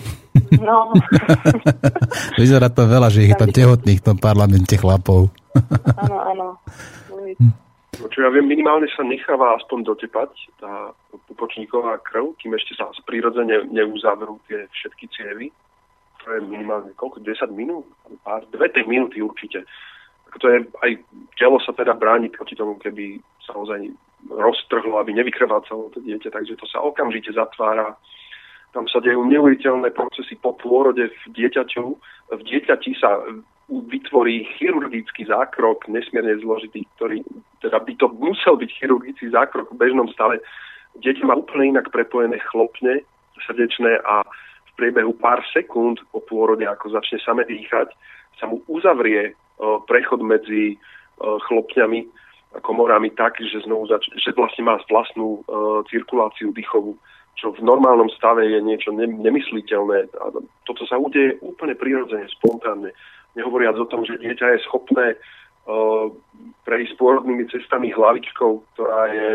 No. 0.60 0.92
Vyzerá 2.40 2.68
to 2.68 2.84
veľa, 2.84 3.08
že 3.08 3.24
ich 3.24 3.32
je 3.32 3.40
tam 3.40 3.48
tehotných 3.48 4.04
v 4.04 4.06
tom 4.12 4.20
parlamente 4.20 4.76
chlapov. 4.76 5.32
áno, 5.96 6.18
áno. 6.28 6.48
No, 8.00 8.08
čo 8.08 8.24
ja 8.24 8.28
viem, 8.28 8.48
minimálne 8.48 8.88
sa 8.92 9.00
necháva 9.04 9.56
aspoň 9.60 9.96
dotepať 9.96 10.32
tá 10.60 10.92
pupočníková 11.28 12.04
krv, 12.04 12.36
kým 12.40 12.52
ešte 12.52 12.76
sa 12.76 12.92
prirodzene 13.08 13.68
neuzavrú 13.72 14.44
tie 14.48 14.68
všetky 14.76 15.08
cievy. 15.12 15.48
To 16.24 16.36
je 16.36 16.40
minimálne 16.52 16.92
koľko? 17.00 17.24
10 17.24 17.48
minút? 17.52 17.88
Pár, 18.24 18.44
2-3 18.52 18.84
minúty 18.84 19.24
určite. 19.24 19.64
To 20.36 20.46
je, 20.48 20.64
aj 20.84 20.90
telo 21.36 21.60
sa 21.60 21.72
teda 21.76 21.92
bráni 21.96 22.32
proti 22.32 22.56
tomu, 22.56 22.80
keby 22.80 23.20
sa 23.44 23.52
ozaj 23.56 23.88
roztrhlo, 24.30 24.98
aby 25.02 25.16
nevykrvácalo 25.18 25.90
to 25.90 25.98
dieťa, 26.04 26.30
takže 26.30 26.54
to 26.60 26.66
sa 26.70 26.78
okamžite 26.78 27.34
zatvára. 27.34 27.98
Tam 28.72 28.88
sa 28.88 29.02
dejú 29.04 29.26
neuveriteľné 29.28 29.92
procesy 29.92 30.38
po 30.40 30.56
pôrode 30.56 31.10
v 31.10 31.22
dieťaťu. 31.34 31.84
V 32.32 32.42
dieťati 32.46 32.96
sa 32.96 33.20
vytvorí 33.68 34.48
chirurgický 34.56 35.28
zákrok, 35.28 35.88
nesmierne 35.88 36.36
zložitý, 36.40 36.84
ktorý, 36.96 37.24
teda 37.60 37.80
by 37.80 37.92
to 37.96 38.08
musel 38.16 38.56
byť 38.56 38.70
chirurgický 38.80 39.28
zákrok 39.32 39.72
v 39.72 39.80
bežnom 39.80 40.08
stave. 40.12 40.40
Dieťa 41.00 41.24
má 41.24 41.36
úplne 41.36 41.76
inak 41.76 41.88
prepojené 41.92 42.36
chlopne 42.52 43.04
srdečné 43.48 44.00
a 44.04 44.24
v 44.68 44.70
priebehu 44.76 45.12
pár 45.16 45.40
sekúnd 45.52 46.00
po 46.12 46.20
pôrode, 46.24 46.64
ako 46.64 46.96
začne 46.96 47.20
same 47.20 47.44
dýchať, 47.44 47.92
sa 48.40 48.48
mu 48.48 48.64
uzavrie 48.68 49.36
prechod 49.88 50.24
medzi 50.24 50.80
chlopňami 51.20 52.08
a 52.08 52.12
komorami 52.60 53.08
tak, 53.16 53.40
že, 53.40 53.64
znovu 53.64 53.88
zač- 53.88 54.12
že 54.20 54.36
vlastne 54.36 54.68
má 54.68 54.76
vlastnú 54.90 55.40
cirkuláciu 55.88 56.52
dýchovú 56.52 57.00
čo 57.42 57.52
v 57.56 57.64
normálnom 57.64 58.12
stave 58.12 58.44
je 58.44 58.60
niečo 58.60 58.92
ne- 58.92 59.08
nemysliteľné. 59.08 60.12
A 60.20 60.24
toto 60.68 60.82
sa 60.84 61.00
udeje 61.00 61.40
úplne 61.40 61.74
prirodzene, 61.74 62.28
spontánne. 62.28 62.92
Nehovoriac 63.34 63.76
o 63.80 63.88
tom, 63.88 64.04
že 64.04 64.20
dieťa 64.20 64.46
je 64.56 64.64
schopné 64.68 65.06
uh, 65.16 66.06
prejsť 66.68 66.94
pôrodnými 67.00 67.48
cestami 67.48 67.88
hlavičkou, 67.90 68.62
ktorá 68.76 69.08
je 69.08 69.28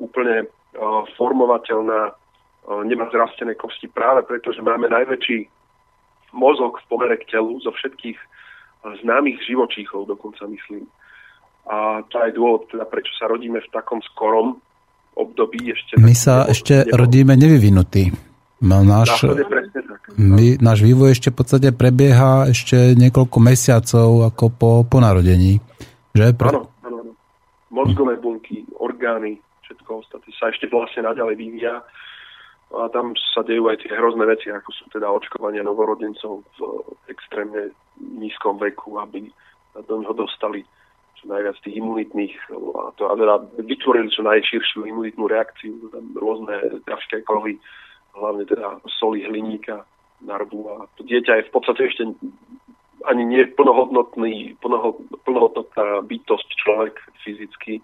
úplne 0.00 0.48
uh, 0.48 1.04
formovateľná, 1.20 2.10
uh, 2.10 2.82
nemá 2.88 3.12
zrastené 3.12 3.52
kosti 3.54 3.86
práve 3.92 4.24
preto, 4.24 4.50
že 4.56 4.64
máme 4.64 4.88
najväčší 4.88 5.46
mozog 6.32 6.80
v 6.80 6.88
pomere 6.88 7.20
k 7.20 7.36
telu 7.36 7.60
zo 7.60 7.68
všetkých 7.68 8.16
uh, 8.16 8.96
známych 9.04 9.38
živočíchov, 9.44 10.08
dokonca 10.08 10.48
myslím. 10.48 10.88
A 11.68 12.02
to 12.10 12.16
je 12.26 12.34
dôvod, 12.34 12.66
teda, 12.70 12.84
prečo 12.90 13.14
sa 13.14 13.30
rodíme 13.30 13.62
v 13.62 13.70
takom 13.70 14.02
skorom 14.02 14.58
období 15.14 15.70
ešte... 15.70 16.00
My 16.00 16.16
sa 16.16 16.48
ešte 16.48 16.82
nebol. 16.82 17.06
rodíme 17.06 17.32
nevyvinutí. 17.38 18.32
Náš, 18.62 19.26
my, 20.14 20.62
náš 20.62 20.86
vývoj 20.86 21.18
ešte 21.18 21.34
v 21.34 21.36
podstate 21.42 21.68
prebieha 21.74 22.46
ešte 22.46 22.94
niekoľko 22.94 23.38
mesiacov 23.42 24.30
ako 24.30 24.44
po, 24.54 24.70
po 24.86 25.02
narodení. 25.02 25.58
Že? 26.14 26.38
Pre... 26.38 26.48
Áno, 26.54 26.70
áno, 26.86 26.96
áno. 27.02 27.12
Mozgové 27.74 28.14
bunky, 28.22 28.62
orgány, 28.78 29.42
všetko 29.66 30.06
ostatné 30.06 30.30
sa 30.38 30.54
ešte 30.54 30.70
vlastne 30.70 31.02
naďalej 31.02 31.42
vyvíja. 31.42 31.82
A 32.72 32.88
tam 32.88 33.12
sa 33.34 33.42
dejú 33.44 33.66
aj 33.68 33.82
tie 33.84 33.92
hrozné 33.92 34.24
veci, 34.30 34.48
ako 34.48 34.70
sú 34.72 34.86
teda 34.94 35.10
očkovania 35.10 35.66
novorodencov 35.66 36.46
v 36.56 36.58
extrémne 37.10 37.74
nízkom 37.98 38.62
veku, 38.62 38.96
aby 39.02 39.26
do 39.74 39.94
neho 40.00 40.14
dostali 40.14 40.62
najviac 41.26 41.56
tých 41.62 41.78
imunitných 41.78 42.34
a, 42.50 42.90
to, 42.98 43.06
a 43.08 43.14
teda 43.14 43.34
vytvorili 43.62 44.10
čo 44.10 44.26
najširšiu 44.26 44.86
imunitnú 44.88 45.30
reakciu, 45.30 45.90
tam 45.92 46.10
rôzne 46.18 46.82
ťažké 46.86 47.22
kovy, 47.24 47.58
hlavne 48.12 48.44
teda 48.44 48.82
soli 48.98 49.24
hliníka, 49.24 49.86
narbu 50.22 50.60
a 50.70 50.74
to 50.94 51.02
dieťa 51.02 51.42
je 51.42 51.46
v 51.48 51.52
podstate 51.52 51.82
ešte 51.90 52.02
ani 53.02 53.22
nie 53.26 53.42
plnohodnotný, 53.58 54.54
plnoho, 54.62 55.02
plnohodnotná 55.26 56.06
bytosť 56.06 56.48
človek 56.62 56.94
fyzicky 57.26 57.82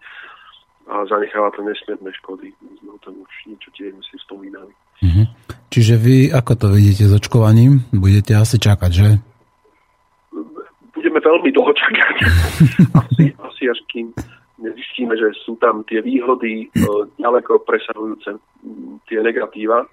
a 0.87 1.05
zanecháva 1.11 1.51
to 1.53 1.67
nesmierne 1.67 2.09
škody. 2.23 2.55
My 2.63 2.75
sme 2.79 2.91
o 2.95 3.01
tom 3.03 3.15
už 3.21 3.35
niečo 3.51 3.69
tiež 3.75 3.99
si 3.99 4.17
spomínali. 4.23 4.71
Mm-hmm. 5.03 5.27
Čiže 5.69 5.95
vy 6.01 6.17
ako 6.33 6.53
to 6.55 6.67
vidíte 6.73 7.05
s 7.11 7.13
očkovaním? 7.19 7.85
Budete 7.91 8.39
asi 8.39 8.57
čakať, 8.63 8.91
že? 8.95 9.09
Budeme 11.09 11.25
veľmi 11.25 11.51
dlho 11.57 11.73
čakať. 11.73 12.17
asi, 13.01 13.25
asi 13.41 13.63
až 13.65 13.81
kým 13.89 14.13
nezistíme, 14.61 15.17
že 15.17 15.33
sú 15.41 15.57
tam 15.57 15.81
tie 15.89 16.05
výhody 16.05 16.69
e, 16.69 16.87
ďaleko 17.17 17.65
presahujúce 17.65 18.37
tie 19.09 19.19
negatíva, 19.25 19.89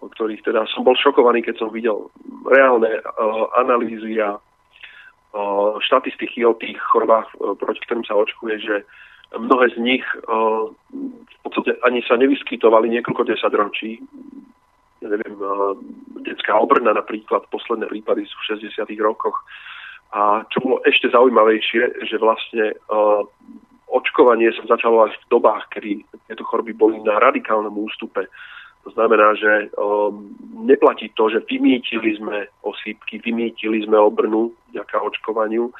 o 0.00 0.08
ktorých 0.08 0.40
teda 0.40 0.64
som 0.72 0.88
bol 0.88 0.96
šokovaný, 0.96 1.44
keď 1.44 1.60
som 1.60 1.68
videl 1.70 2.10
reálne 2.42 2.90
uh, 2.90 3.46
analýzy 3.54 4.18
a 4.18 4.34
uh, 4.34 5.78
štatistiky 5.78 6.42
o 6.42 6.58
tých 6.58 6.74
chorobách, 6.90 7.30
proti 7.62 7.78
ktorým 7.86 8.02
sa 8.02 8.18
očkuje, 8.18 8.58
že 8.58 8.82
mnohé 9.38 9.70
z 9.70 9.78
nich 9.78 10.02
v 10.26 11.38
podstate 11.46 11.78
ani 11.86 12.02
sa 12.02 12.18
nevyskytovali 12.18 12.90
niekoľko 12.98 13.30
desaťročí. 13.30 14.02
Ja 15.06 15.08
neviem, 15.14 15.38
detská 16.26 16.58
obrna 16.58 16.98
napríklad, 16.98 17.46
posledné 17.54 17.86
prípady 17.86 18.26
sú 18.26 18.34
v 18.42 18.58
60. 18.58 18.82
rokoch. 18.98 19.38
A 20.12 20.44
čo 20.52 20.60
bolo 20.60 20.76
ešte 20.84 21.08
zaujímavejšie, 21.08 22.04
že 22.04 22.16
vlastne 22.20 22.76
uh, 22.92 23.24
očkovanie 23.88 24.52
sa 24.52 24.76
začalo 24.76 25.08
až 25.08 25.16
v 25.24 25.28
dobách, 25.32 25.72
kedy 25.72 26.04
tieto 26.28 26.44
choroby 26.44 26.76
boli 26.76 27.00
na 27.00 27.16
radikálnom 27.16 27.72
ústupe. 27.76 28.28
To 28.82 28.90
znamená, 28.92 29.32
že 29.38 29.70
um, 29.78 30.34
neplatí 30.68 31.14
to, 31.14 31.30
že 31.30 31.46
vymýtili 31.46 32.18
sme 32.18 32.50
osýpky, 32.66 33.22
vymýtili 33.22 33.86
sme 33.86 33.94
obrnu 33.96 34.50
vďaka 34.74 34.96
očkovaniu, 35.00 35.70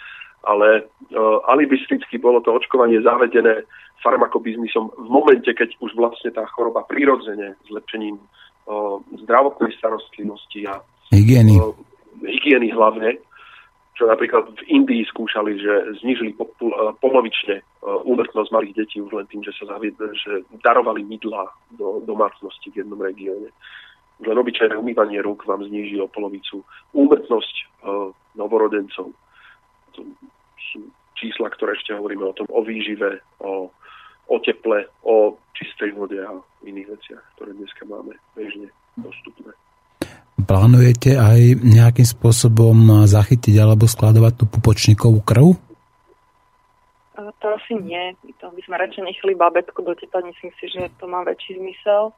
ale 0.46 0.86
uh, 0.86 1.42
alibisticky 1.50 2.16
bolo 2.16 2.40
to 2.40 2.54
očkovanie 2.54 3.02
zavedené 3.02 3.66
farmakobiznisom 4.00 4.96
v 4.96 5.08
momente, 5.08 5.50
keď 5.50 5.74
už 5.82 5.92
vlastne 5.98 6.30
tá 6.30 6.46
choroba 6.54 6.86
prirodzene 6.86 7.58
zlepšením 7.66 8.16
uh, 8.16 8.96
zdravotnej 9.26 9.74
starostlivosti 9.76 10.70
a 10.70 10.78
hygieny. 11.10 11.58
Uh, 11.58 11.74
hygieny 12.22 12.70
hlavne 12.70 13.18
čo 14.02 14.10
napríklad 14.10 14.50
v 14.58 14.82
Indii 14.82 15.06
skúšali, 15.06 15.62
že 15.62 15.94
znižili 16.02 16.34
eh, 16.34 16.42
polovične 16.98 17.62
eh, 17.62 17.62
úmrtnosť 17.86 18.50
malých 18.50 18.74
detí 18.82 18.98
už 18.98 19.14
len 19.14 19.30
tým, 19.30 19.46
že 19.46 19.54
sa 19.54 19.78
zaviedli, 19.78 20.10
že 20.18 20.42
darovali 20.66 21.06
mydla 21.06 21.46
do 21.78 22.02
domácnosti 22.02 22.74
v 22.74 22.82
jednom 22.82 22.98
regióne. 22.98 23.54
Len 24.26 24.34
obyčajné 24.34 24.74
umývanie 24.74 25.22
rúk 25.22 25.46
vám 25.46 25.62
zníži 25.62 26.02
o 26.02 26.10
polovicu 26.10 26.66
úmrtnosť 26.94 27.54
uh, 27.82 28.14
novorodencov. 28.38 29.10
To 29.98 30.00
sú 30.70 30.78
čísla, 31.18 31.50
ktoré 31.50 31.74
ešte 31.74 31.94
hovoríme 31.94 32.30
o 32.30 32.36
tom, 32.36 32.46
o 32.46 32.62
výžive, 32.62 33.18
o, 33.42 33.66
o 34.30 34.36
teple, 34.38 34.86
o 35.02 35.34
čistej 35.58 35.90
vode 35.98 36.22
a 36.22 36.38
iných 36.62 36.94
veciach, 36.94 37.24
ktoré 37.34 37.50
dneska 37.58 37.82
máme 37.82 38.14
bežne 38.38 38.70
dostupné. 38.94 39.50
Plánujete 40.42 41.16
aj 41.16 41.62
nejakým 41.62 42.06
spôsobom 42.06 43.06
zachytiť 43.06 43.54
alebo 43.58 43.86
skladovať 43.88 44.32
tú 44.38 44.44
pupočníkovú 44.50 45.20
krv? 45.22 45.56
To 47.42 47.46
asi 47.58 47.74
nie. 47.74 48.14
To 48.38 48.54
by 48.54 48.60
sme 48.62 48.78
radšej 48.78 49.02
nechali 49.02 49.34
babetku 49.34 49.82
dotepať. 49.82 50.22
Myslím 50.30 50.52
si, 50.62 50.64
že 50.70 50.86
to 51.02 51.10
má 51.10 51.26
väčší 51.26 51.58
zmysel. 51.58 52.14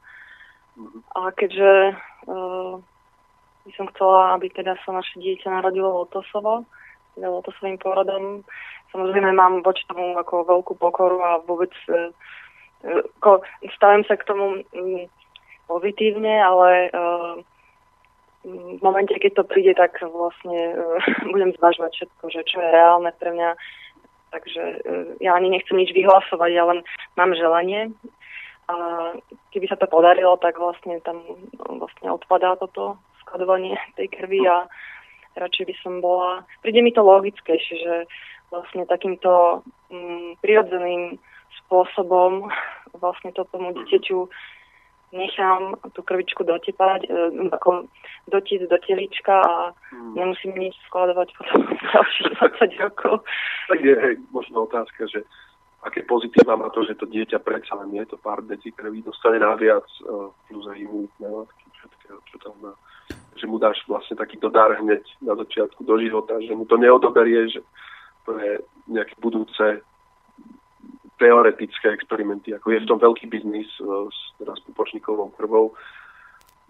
A 1.17 1.33
keďže 1.33 1.97
uh, 2.29 2.77
by 3.65 3.71
som 3.73 3.89
chcela, 3.95 4.37
aby 4.37 4.53
teda 4.53 4.77
sa 4.85 4.93
naše 4.93 5.17
dieťa 5.17 5.49
narodilo 5.49 6.05
lotosovo, 6.05 6.69
teda 7.17 7.31
lotosovým 7.31 7.81
porodom, 7.81 8.45
samozrejme 8.93 9.33
mám 9.33 9.65
voči 9.65 9.87
tomu 9.89 10.13
ako 10.19 10.45
veľkú 10.45 10.73
pokoru 10.77 11.17
a 11.25 11.31
vôbec 11.41 11.73
uh, 11.89 12.13
stavím 13.81 14.05
sa 14.05 14.21
k 14.21 14.29
tomu 14.29 14.61
um, 14.61 15.09
pozitívne, 15.65 16.37
ale 16.43 16.93
uh, 16.93 17.41
v 18.45 18.81
momente, 18.85 19.17
keď 19.17 19.41
to 19.41 19.45
príde, 19.49 19.73
tak 19.75 19.97
vlastne 20.05 20.77
uh, 20.77 21.01
budem 21.33 21.57
zvažovať 21.57 21.91
všetko, 21.97 22.25
že 22.31 22.41
čo 22.45 22.61
je 22.61 22.69
reálne 22.69 23.11
pre 23.17 23.33
mňa. 23.33 23.51
Takže 24.31 24.63
uh, 24.63 25.07
ja 25.25 25.33
ani 25.35 25.49
nechcem 25.49 25.81
nič 25.81 25.91
vyhlasovať, 25.97 26.51
ja 26.53 26.65
len 26.69 26.85
mám 27.17 27.33
želanie. 27.33 27.91
A 28.65 28.77
keby 29.53 29.69
sa 29.69 29.77
to 29.77 29.85
podarilo, 29.85 30.41
tak 30.41 30.57
vlastne 30.57 30.97
tam 31.05 31.21
vlastne 31.61 32.09
odpadá 32.09 32.57
toto 32.57 32.97
skladovanie 33.25 33.77
tej 33.97 34.09
krvi 34.09 34.41
a 34.49 34.65
radšej 35.37 35.65
by 35.69 35.75
som 35.85 35.93
bola... 36.01 36.49
Príde 36.65 36.81
mi 36.81 36.89
to 36.93 37.05
logickejšie, 37.05 37.77
že 37.81 37.95
vlastne 38.49 38.89
takýmto 38.89 39.61
um, 39.93 40.33
prirodzeným 40.41 41.21
spôsobom 41.65 42.49
vlastne 42.97 43.35
to 43.35 43.43
tomu 43.51 43.75
dieťaťu 43.75 44.31
nechám 45.15 45.79
tú 45.95 46.03
krvičku 46.03 46.43
dotepať, 46.43 47.07
e, 47.07 47.09
ako 47.55 47.87
dotiť 48.29 48.67
do 48.67 48.79
telička 48.83 49.41
a 49.41 49.71
hmm. 49.71 50.19
nemusím 50.19 50.59
nič 50.59 50.75
skladovať 50.91 51.29
potom 51.39 51.61
ďalších 51.95 52.31
20 52.43 52.85
rokov. 52.85 53.15
Tak 53.71 53.79
je 53.81 53.95
hej, 53.95 54.15
možno 54.35 54.67
otázka, 54.67 55.07
že 55.07 55.23
aké 55.85 56.03
pozitíva 56.03 56.57
má 56.57 56.73
to, 56.73 56.83
že 56.83 56.97
to 56.97 57.07
dieťa 57.07 57.45
predsa 57.45 57.77
len 57.85 57.93
je 57.93 58.09
to 58.09 58.17
pár 58.17 58.41
decí 58.43 58.73
krví, 58.73 59.05
dostane 59.05 59.37
naviac 59.37 59.85
uh, 60.09 60.33
plus 60.49 60.65
aj 60.73 60.81
imunitné 60.81 61.29
látky, 61.29 61.65
všetkého, 61.77 62.19
čo 62.33 62.37
tam 62.41 62.55
má. 62.65 62.73
Že 63.37 63.47
mu 63.53 63.61
dáš 63.61 63.85
vlastne 63.85 64.17
takýto 64.17 64.49
dar 64.49 64.73
hneď 64.81 65.05
na 65.21 65.37
začiatku 65.37 65.85
do 65.85 66.01
života, 66.01 66.41
že 66.41 66.57
mu 66.57 66.65
to 66.65 66.81
neodoberie, 66.81 67.53
že 67.53 67.61
to 68.25 68.41
je 68.41 68.65
nejaké 68.89 69.13
budúce 69.21 69.85
teoretické 71.19 71.95
experimenty, 71.95 72.55
ako 72.55 72.75
je 72.75 72.83
v 72.83 72.89
tom 72.91 72.99
veľký 72.99 73.27
biznis 73.31 73.69
uh, 73.81 74.11
s, 74.11 74.19
teda 74.39 74.55
s 74.55 74.61
pupočníkovou 74.67 75.31
krvou. 75.39 75.75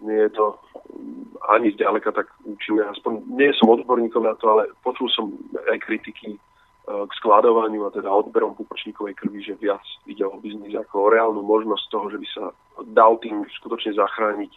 Nie 0.03 0.27
je 0.27 0.31
to 0.35 0.45
mm, 0.91 1.39
ani 1.49 1.71
zďaleka 1.73 2.11
tak 2.11 2.27
účinné, 2.43 2.83
aspoň 2.91 3.25
nie 3.31 3.49
som 3.55 3.71
odborníkom 3.71 4.23
na 4.23 4.35
to, 4.35 4.51
ale 4.51 4.69
počul 4.83 5.09
som 5.09 5.31
aj 5.71 5.81
kritiky 5.81 6.35
uh, 6.35 7.03
k 7.07 7.11
skladovaniu 7.17 7.87
a 7.87 7.95
teda 7.95 8.11
odberom 8.11 8.53
pupočníkovej 8.59 9.15
krvi, 9.17 9.41
že 9.41 9.57
viac 9.57 9.83
ide 10.05 10.25
o 10.25 10.37
biznis 10.37 10.75
ako 10.75 11.09
o 11.09 11.11
reálnu 11.11 11.41
možnosť 11.41 11.85
toho, 11.89 12.07
že 12.11 12.21
by 12.21 12.27
sa 12.29 12.43
dal 12.91 13.17
tým 13.23 13.45
skutočne 13.61 13.97
zachrániť 13.97 14.51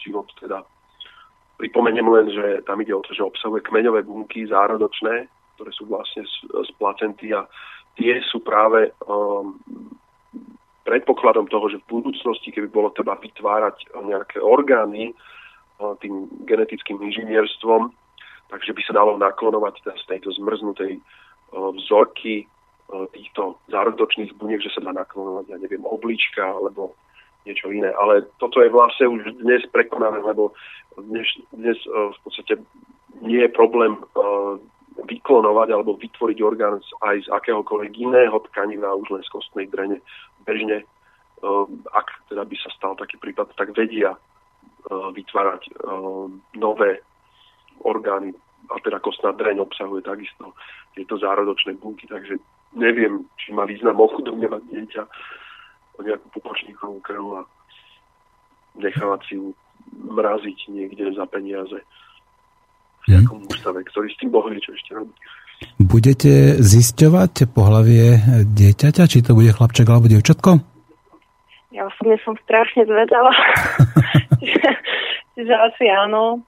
život. 0.00 0.26
Teda 0.40 0.64
pripomeniem 1.60 2.08
len, 2.08 2.26
že 2.32 2.64
tam 2.64 2.80
ide 2.80 2.96
o 2.96 3.04
to, 3.04 3.12
že 3.12 3.20
obsahuje 3.20 3.60
kmeňové 3.68 4.08
bunky 4.08 4.48
zárodočné, 4.48 5.28
ktoré 5.60 5.70
sú 5.76 5.84
vlastne 5.84 6.24
z, 6.24 6.34
z 6.48 6.70
placenty 6.80 7.36
a 7.36 7.44
tie 7.98 8.20
sú 8.26 8.42
práve 8.42 8.92
um, 9.06 9.58
predpokladom 10.86 11.46
toho, 11.50 11.70
že 11.70 11.78
v 11.84 12.00
budúcnosti, 12.00 12.50
keby 12.50 12.68
bolo 12.70 12.90
treba 12.94 13.18
vytvárať 13.18 13.94
nejaké 14.02 14.38
orgány 14.42 15.12
uh, 15.12 15.94
tým 16.02 16.26
genetickým 16.46 16.98
inžinierstvom, 16.98 17.90
takže 18.50 18.74
by 18.74 18.82
sa 18.86 18.96
dalo 18.98 19.14
naklonovať 19.18 19.86
z 19.86 20.04
tejto 20.06 20.34
zmrznutej 20.38 20.98
uh, 20.98 21.70
vzorky 21.76 22.46
uh, 22.46 23.06
týchto 23.14 23.58
zárodočných 23.70 24.34
buniek, 24.38 24.62
že 24.62 24.74
sa 24.74 24.82
dá 24.82 24.92
naklonovať, 24.94 25.44
ja 25.50 25.58
neviem, 25.58 25.82
oblička 25.86 26.42
alebo 26.42 26.94
niečo 27.48 27.72
iné. 27.72 27.88
Ale 27.96 28.28
toto 28.36 28.60
je 28.60 28.68
vlastne 28.68 29.08
už 29.08 29.40
dnes 29.40 29.64
prekonané, 29.72 30.20
lebo 30.20 30.52
dnes, 30.98 31.26
dnes 31.54 31.78
uh, 31.88 32.12
v 32.12 32.18
podstate 32.24 32.54
nie 33.20 33.40
je 33.44 33.50
problém 33.52 33.96
uh, 34.16 34.56
vyklonovať 35.06 35.68
alebo 35.72 35.96
vytvoriť 35.96 36.38
orgán 36.44 36.80
aj 36.80 37.16
z 37.24 37.28
akéhokoľvek 37.32 37.92
iného 37.96 38.36
tkaniva, 38.50 38.96
už 38.96 39.16
len 39.16 39.22
z 39.24 39.32
kostnej 39.32 39.66
drene. 39.70 40.00
Bežne, 40.44 40.84
uh, 41.44 41.64
ak 41.94 42.06
teda 42.28 42.44
by 42.44 42.56
sa 42.60 42.70
stal 42.76 42.92
taký 42.96 43.16
prípad, 43.16 43.52
tak 43.56 43.72
vedia 43.72 44.12
uh, 44.12 45.08
vytvárať 45.14 45.62
uh, 45.72 46.28
nové 46.56 47.00
orgány 47.80 48.36
a 48.70 48.76
teda 48.78 49.00
kostná 49.00 49.32
dreň 49.32 49.64
obsahuje 49.64 50.04
takisto 50.04 50.52
tieto 50.94 51.16
zárodočné 51.18 51.80
bunky, 51.80 52.06
takže 52.06 52.38
neviem, 52.76 53.26
či 53.40 53.50
má 53.50 53.66
význam 53.66 53.98
ochudobňovať 53.98 54.62
dieťa 54.68 55.02
o 55.98 56.00
nejakú 56.06 56.26
pupočníkovú 56.38 56.98
krv 57.02 57.24
a 57.40 57.42
nechávať 58.78 59.20
si 59.26 59.34
ju 59.40 59.50
mraziť 59.90 60.58
niekde 60.70 61.10
za 61.18 61.26
peniaze 61.26 61.82
mhm. 63.10 63.14
nejakom 63.18 63.38
ústave, 63.50 63.82
ktorý 63.82 64.06
s 64.06 64.16
tým 64.22 64.30
boh 64.30 64.46
vie, 64.46 64.62
čo 64.62 64.70
ešte 64.70 64.94
robí. 64.94 65.10
Budete 65.76 66.56
zisťovať 66.56 67.52
pohlavie 67.52 68.16
dieťaťa, 68.48 69.04
či 69.04 69.20
to 69.20 69.36
bude 69.36 69.52
chlapček 69.52 69.84
alebo 69.90 70.08
dievčatko? 70.08 70.56
Ja 71.70 71.84
osobne 71.84 72.16
som 72.24 72.34
strašne 72.44 72.88
zvedala. 72.88 73.32
čiže, 75.36 75.52
asi 75.52 75.84
áno, 75.92 76.40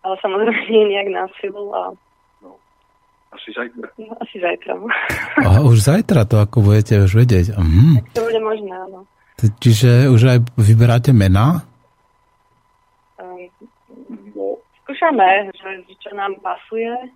ale 0.00 0.14
samozrejme 0.24 0.72
nie 0.72 0.84
nejak 0.96 1.08
na 1.12 1.24
silu. 1.36 1.68
A... 1.76 1.92
No, 2.40 2.56
asi 3.32 3.52
zajtra. 3.52 3.92
No, 4.00 4.12
asi 4.24 4.36
zajtra. 4.40 4.72
A 5.44 5.60
už 5.60 5.76
zajtra 5.84 6.24
to 6.24 6.40
ako 6.40 6.64
budete 6.64 6.96
už 7.04 7.12
vedieť. 7.12 7.52
Mhm. 7.60 8.00
Tak 8.00 8.06
to 8.16 8.20
bude 8.24 8.40
možné, 8.40 8.72
áno. 8.72 9.04
Čiže 9.36 10.08
už 10.08 10.20
aj 10.32 10.38
vyberáte 10.56 11.12
mená? 11.12 11.60
Skúšame, 14.96 15.52
že, 15.52 15.84
čo 16.00 16.16
nám 16.16 16.40
pasuje. 16.40 17.12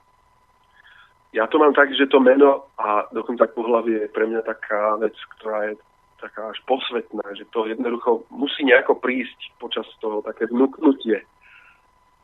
Ja 1.33 1.49
to 1.49 1.57
mám 1.57 1.73
tak, 1.73 1.89
že 1.97 2.11
to 2.13 2.21
meno 2.21 2.69
a 2.77 3.09
dokonca 3.09 3.49
pohľavie 3.57 4.05
je 4.05 4.13
pre 4.13 4.29
mňa 4.29 4.45
taká 4.45 5.01
vec, 5.01 5.17
ktorá 5.39 5.73
je 5.73 5.75
taká 6.21 6.53
až 6.53 6.61
posvetná, 6.69 7.25
že 7.33 7.49
to 7.49 7.65
jednoducho 7.65 8.29
musí 8.29 8.69
nejako 8.69 9.01
prísť 9.01 9.57
počas 9.57 9.89
toho 10.05 10.21
také 10.21 10.45
vnúknutie, 10.53 11.25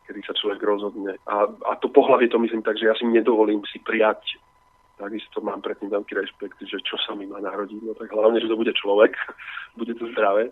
kedy 0.05 0.21
sa 0.27 0.37
človek 0.37 0.61
rozhodne. 0.61 1.17
A, 1.25 1.49
a 1.49 1.73
to 1.81 1.89
pohľavie 1.89 2.29
to 2.29 2.37
myslím 2.43 2.61
tak, 2.61 2.77
že 2.77 2.93
ja 2.93 2.95
si 2.99 3.09
nedovolím 3.09 3.65
si 3.65 3.81
prijať 3.81 4.21
takisto 4.97 5.45
mám 5.45 5.61
pred 5.61 5.77
tým 5.77 5.93
veľký 5.93 6.13
rešpekt, 6.17 6.57
že 6.65 6.81
čo 6.81 6.97
sa 7.05 7.13
mi 7.13 7.29
má 7.29 7.37
narodiť, 7.37 7.85
no 7.85 7.93
tak 7.93 8.09
hlavne, 8.17 8.41
že 8.41 8.49
to 8.49 8.57
bude 8.57 8.73
človek, 8.73 9.13
bude 9.81 9.93
to 9.93 10.09
zdravé 10.13 10.49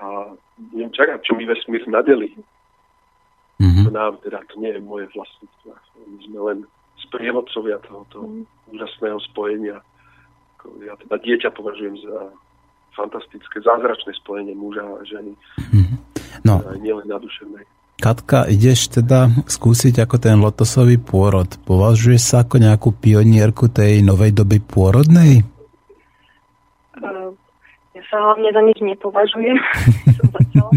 a 0.00 0.32
budem 0.72 0.92
čakať, 0.92 1.20
čo 1.24 1.32
mi 1.36 1.44
vesmír 1.44 1.84
nadeli. 1.88 2.32
Mm-hmm. 3.56 3.84
To 3.88 3.90
nám 3.90 4.12
teda, 4.20 4.38
to 4.52 4.60
nie 4.60 4.72
je 4.72 4.80
moje 4.84 5.08
vlastníctvo. 5.16 5.70
My 5.96 6.18
sme 6.28 6.38
len 6.52 6.58
sprievodcovia 7.08 7.80
tohoto 7.84 8.28
mm-hmm. 8.28 8.72
úžasného 8.76 9.18
spojenia. 9.32 9.78
Ja 10.82 10.98
teda 10.98 11.16
dieťa 11.22 11.54
považujem 11.54 11.96
za 12.02 12.34
fantastické, 12.92 13.62
zázračné 13.62 14.12
spojenie 14.20 14.52
muža 14.52 14.84
a 14.84 15.00
ženy. 15.08 15.32
Mm-hmm. 15.72 15.98
No. 16.44 16.60
Aj 16.60 16.78
nielen 16.80 17.08
na 17.08 17.16
duševnej. 17.16 17.64
Katka, 17.96 18.44
ideš 18.44 18.92
teda 18.92 19.32
skúsiť 19.48 20.04
ako 20.04 20.16
ten 20.20 20.36
lotosový 20.36 21.00
pôrod. 21.00 21.48
Považuješ 21.64 22.20
sa 22.20 22.36
ako 22.44 22.60
nejakú 22.60 22.92
pionierku 22.92 23.72
tej 23.72 24.04
novej 24.04 24.36
doby 24.36 24.60
pôrodnej? 24.60 25.40
Uh, 27.00 27.32
ja 27.96 28.02
sa 28.12 28.20
hlavne 28.20 28.52
za 28.52 28.60
nič 28.68 28.84
nepovažujem. 28.84 29.56
som 30.60 30.68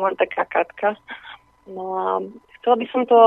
len 0.00 0.16
taká 0.16 0.48
katka. 0.48 0.96
No 1.68 1.84
a 1.98 2.06
chcela 2.62 2.76
by 2.78 2.86
som 2.90 3.02
to 3.06 3.18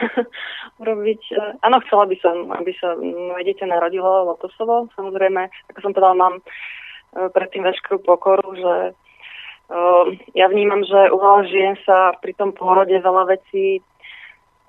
urobiť, 0.82 1.22
e, 1.32 1.42
áno, 1.60 1.76
chcela 1.86 2.08
by 2.08 2.16
som, 2.24 2.48
aby 2.56 2.72
sa 2.80 2.96
moje 2.98 3.42
dieťa 3.52 3.68
narodilo 3.68 4.32
lotosovo. 4.32 4.88
Samozrejme, 4.96 5.48
ako 5.72 5.78
som 5.84 5.92
povedala, 5.92 6.16
mám 6.16 6.34
e, 6.40 6.42
predtým 7.32 7.64
veškerú 7.64 8.00
pokoru, 8.04 8.48
že 8.56 8.74
uh, 9.72 10.04
ja 10.36 10.46
vnímam, 10.46 10.84
že 10.84 11.10
u 11.10 11.16
veľa 11.18 11.42
žien 11.50 11.74
sa 11.82 12.14
pri 12.20 12.32
tom 12.38 12.52
pôrode 12.54 12.94
veľa 12.94 13.34
vecí 13.34 13.80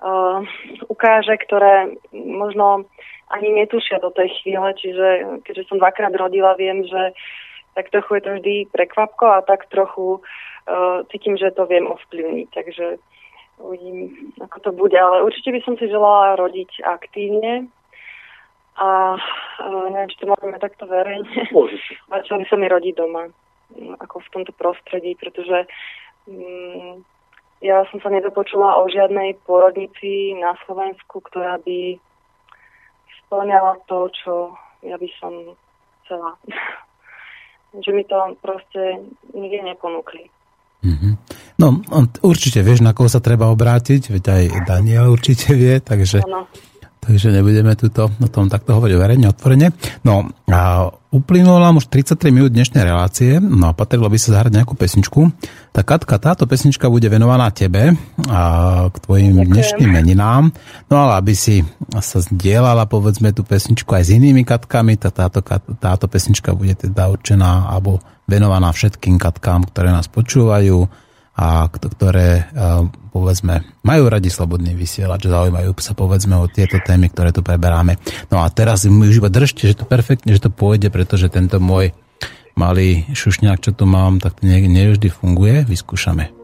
uh, 0.02 0.42
ukáže, 0.90 1.36
ktoré 1.44 1.94
možno 2.12 2.88
ani 3.28 3.52
netušia 3.52 4.00
do 4.00 4.08
tej 4.10 4.32
chvíle, 4.40 4.72
čiže 4.80 5.40
keďže 5.44 5.68
som 5.68 5.76
dvakrát 5.76 6.12
rodila, 6.16 6.56
viem, 6.56 6.82
že 6.88 7.12
tak 7.78 7.94
trochu 7.94 8.18
je 8.18 8.22
to 8.26 8.30
vždy 8.34 8.54
prekvapko 8.74 9.26
a 9.38 9.46
tak 9.46 9.70
trochu 9.70 10.18
uh, 10.18 11.06
cítim, 11.14 11.38
že 11.38 11.54
to 11.54 11.62
viem 11.70 11.86
ovplyvniť. 11.86 12.48
Takže 12.50 12.98
uvidím, 13.62 14.34
ako 14.42 14.58
to 14.60 14.70
bude. 14.74 14.98
Ale 14.98 15.22
určite 15.22 15.54
by 15.54 15.60
som 15.62 15.78
si 15.78 15.86
želala 15.86 16.34
rodiť 16.34 16.82
aktívne. 16.82 17.70
A 18.82 19.14
uh, 19.14 19.86
neviem, 19.94 20.10
či 20.10 20.18
to 20.18 20.26
môžeme 20.26 20.58
takto 20.58 20.90
verejne. 20.90 21.30
Môžete. 21.54 22.02
Začala 22.10 22.42
by 22.42 22.46
sa 22.50 22.56
mi 22.58 22.66
rodiť 22.66 22.94
doma. 22.98 23.30
Ako 24.02 24.26
v 24.26 24.32
tomto 24.34 24.50
prostredí, 24.58 25.14
pretože 25.14 25.70
um, 26.26 27.06
ja 27.62 27.86
som 27.94 28.02
sa 28.02 28.10
nedopočula 28.10 28.74
o 28.82 28.90
žiadnej 28.90 29.38
porodnici 29.46 30.34
na 30.34 30.58
Slovensku, 30.66 31.22
ktorá 31.30 31.62
by 31.62 31.94
splňala 33.22 33.78
to, 33.86 34.10
čo 34.18 34.34
ja 34.82 34.98
by 34.98 35.08
som 35.22 35.54
chcela 36.02 36.34
že 37.82 37.90
mi 37.94 38.02
to 38.04 38.16
proste 38.42 39.02
nikde 39.34 39.62
neponúkli. 39.64 40.30
Mm-hmm. 40.78 41.12
No, 41.58 41.82
určite 42.22 42.62
vieš, 42.62 42.86
na 42.86 42.94
koho 42.94 43.10
sa 43.10 43.18
treba 43.18 43.50
obrátiť, 43.50 44.14
veď 44.14 44.24
aj 44.30 44.44
Daniel 44.66 45.10
určite 45.10 45.50
vie, 45.54 45.82
takže... 45.82 46.22
Ano 46.22 46.46
takže 47.08 47.32
nebudeme 47.32 47.72
tuto 47.72 48.12
o 48.12 48.28
tom 48.28 48.52
takto 48.52 48.76
hovoriť 48.76 48.96
verejne, 49.00 49.32
otvorene. 49.32 49.72
No 50.04 50.28
a 50.52 50.92
uplynulo 51.08 51.56
nám 51.56 51.80
už 51.80 51.88
33 51.88 52.28
minút 52.28 52.52
dnešnej 52.52 52.84
relácie, 52.84 53.40
no 53.40 53.72
a 53.72 53.72
patrilo 53.72 54.12
by 54.12 54.20
sa 54.20 54.36
zahrať 54.36 54.52
nejakú 54.60 54.76
pesničku. 54.76 55.32
Tak 55.72 55.88
Katka, 55.88 56.20
táto 56.20 56.44
pesnička 56.44 56.92
bude 56.92 57.08
venovaná 57.08 57.48
tebe 57.48 57.96
a 58.28 58.40
k 58.92 58.96
tvojim 59.08 59.40
Ďakujem. 59.40 59.48
dnešným 59.56 59.88
meninám. 59.88 60.52
No 60.92 60.94
ale 61.08 61.24
aby 61.24 61.32
si 61.32 61.64
sa 61.96 62.20
zdieľala 62.20 62.84
povedzme 62.84 63.32
tú 63.32 63.40
pesničku 63.40 63.88
aj 63.88 64.04
s 64.04 64.10
inými 64.12 64.44
katkami, 64.44 65.00
tak 65.00 65.16
táto, 65.16 65.40
táto 65.80 66.12
pesnička 66.12 66.52
bude 66.52 66.76
teda 66.76 67.08
určená 67.08 67.72
alebo 67.72 68.04
venovaná 68.28 68.68
všetkým 68.68 69.16
katkám, 69.16 69.64
ktoré 69.64 69.88
nás 69.88 70.12
počúvajú 70.12 71.07
a 71.38 71.70
ktoré 71.70 72.50
povedzme 73.14 73.62
majú 73.86 74.10
radi 74.10 74.26
slobodný 74.26 74.74
vysielač, 74.74 75.30
zaujímajú 75.30 75.70
sa 75.78 75.94
povedzme 75.94 76.34
o 76.34 76.50
tieto 76.50 76.82
témy, 76.82 77.14
ktoré 77.14 77.30
tu 77.30 77.46
preberáme. 77.46 77.94
No 78.26 78.42
a 78.42 78.50
teraz 78.50 78.82
mi 78.90 79.06
už 79.06 79.22
iba 79.22 79.30
držte, 79.30 79.70
že 79.70 79.78
to 79.78 79.86
perfektne, 79.86 80.34
že 80.34 80.42
to 80.42 80.50
pôjde, 80.50 80.90
pretože 80.90 81.30
tento 81.30 81.62
môj 81.62 81.94
malý 82.58 83.06
šušňák, 83.14 83.62
čo 83.62 83.70
tu 83.70 83.86
mám, 83.86 84.18
tak 84.18 84.42
to 84.42 84.50
nevždy 84.50 85.14
funguje. 85.14 85.62
Vyskúšame. 85.62 86.34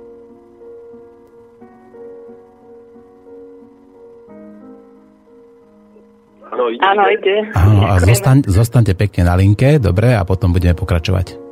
Áno, 6.54 6.70
ide. 6.70 6.86
Áno, 6.86 7.04
ide. 7.10 7.36
Áno, 7.50 7.82
a 7.82 7.98
zostaň, 7.98 8.46
zostaňte 8.46 8.94
pekne 8.94 9.26
na 9.26 9.34
linke, 9.34 9.82
dobre, 9.82 10.14
a 10.14 10.22
potom 10.22 10.54
budeme 10.54 10.78
pokračovať. 10.78 11.43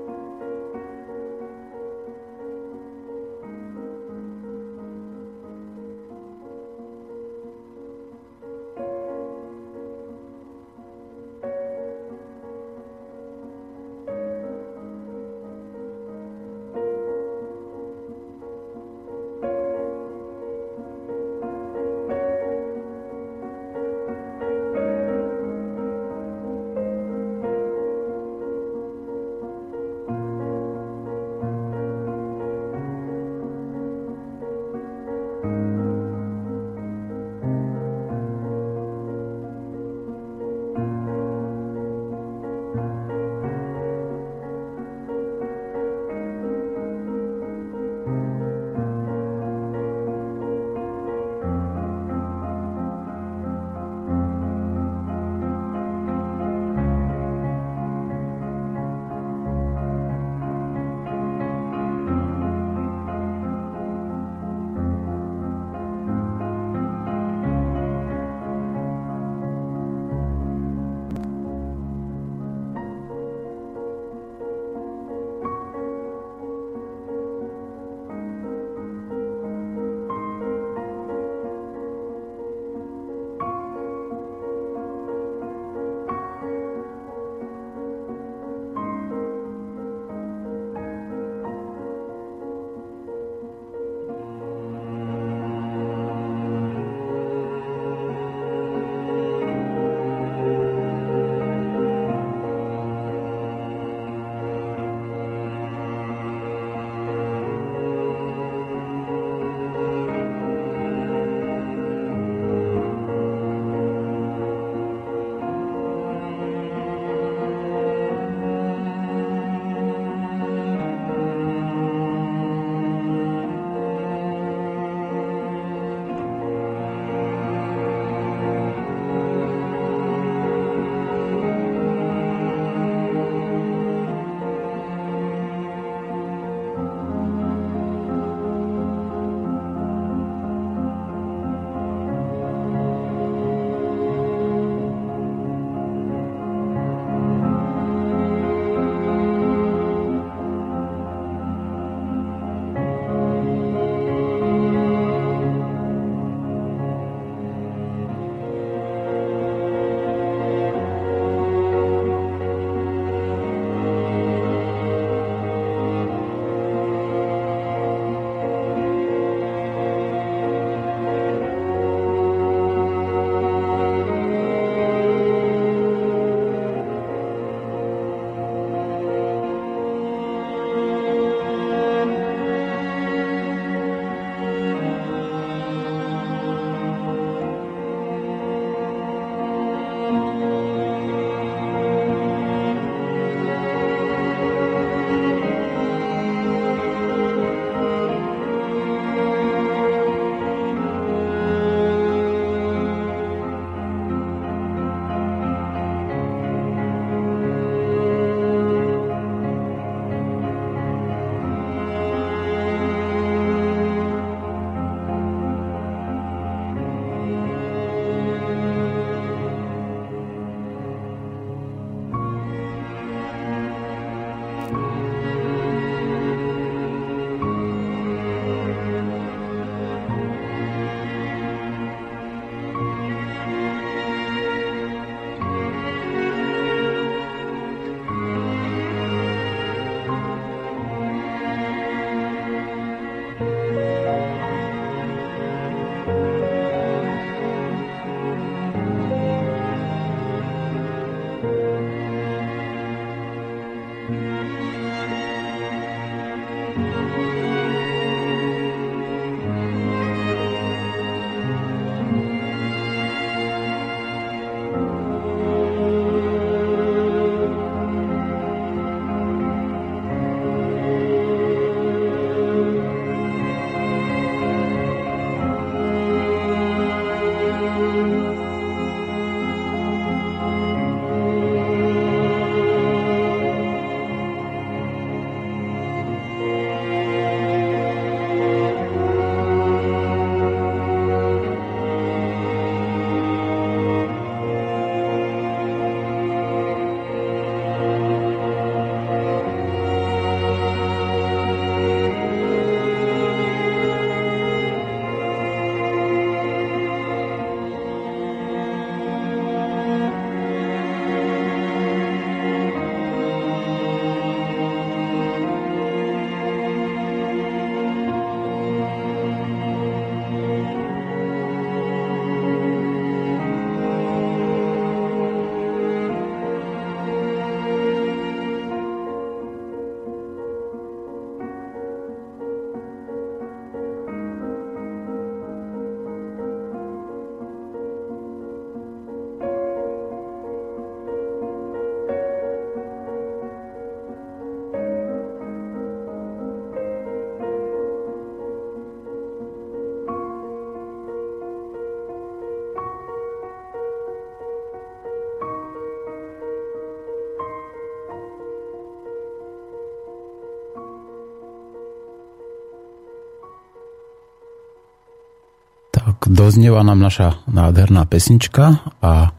Doznieva 366.42 366.82
nám 366.82 366.98
naša 366.98 367.38
nádherná 367.46 368.02
pesnička 368.10 368.82
a 368.98 369.30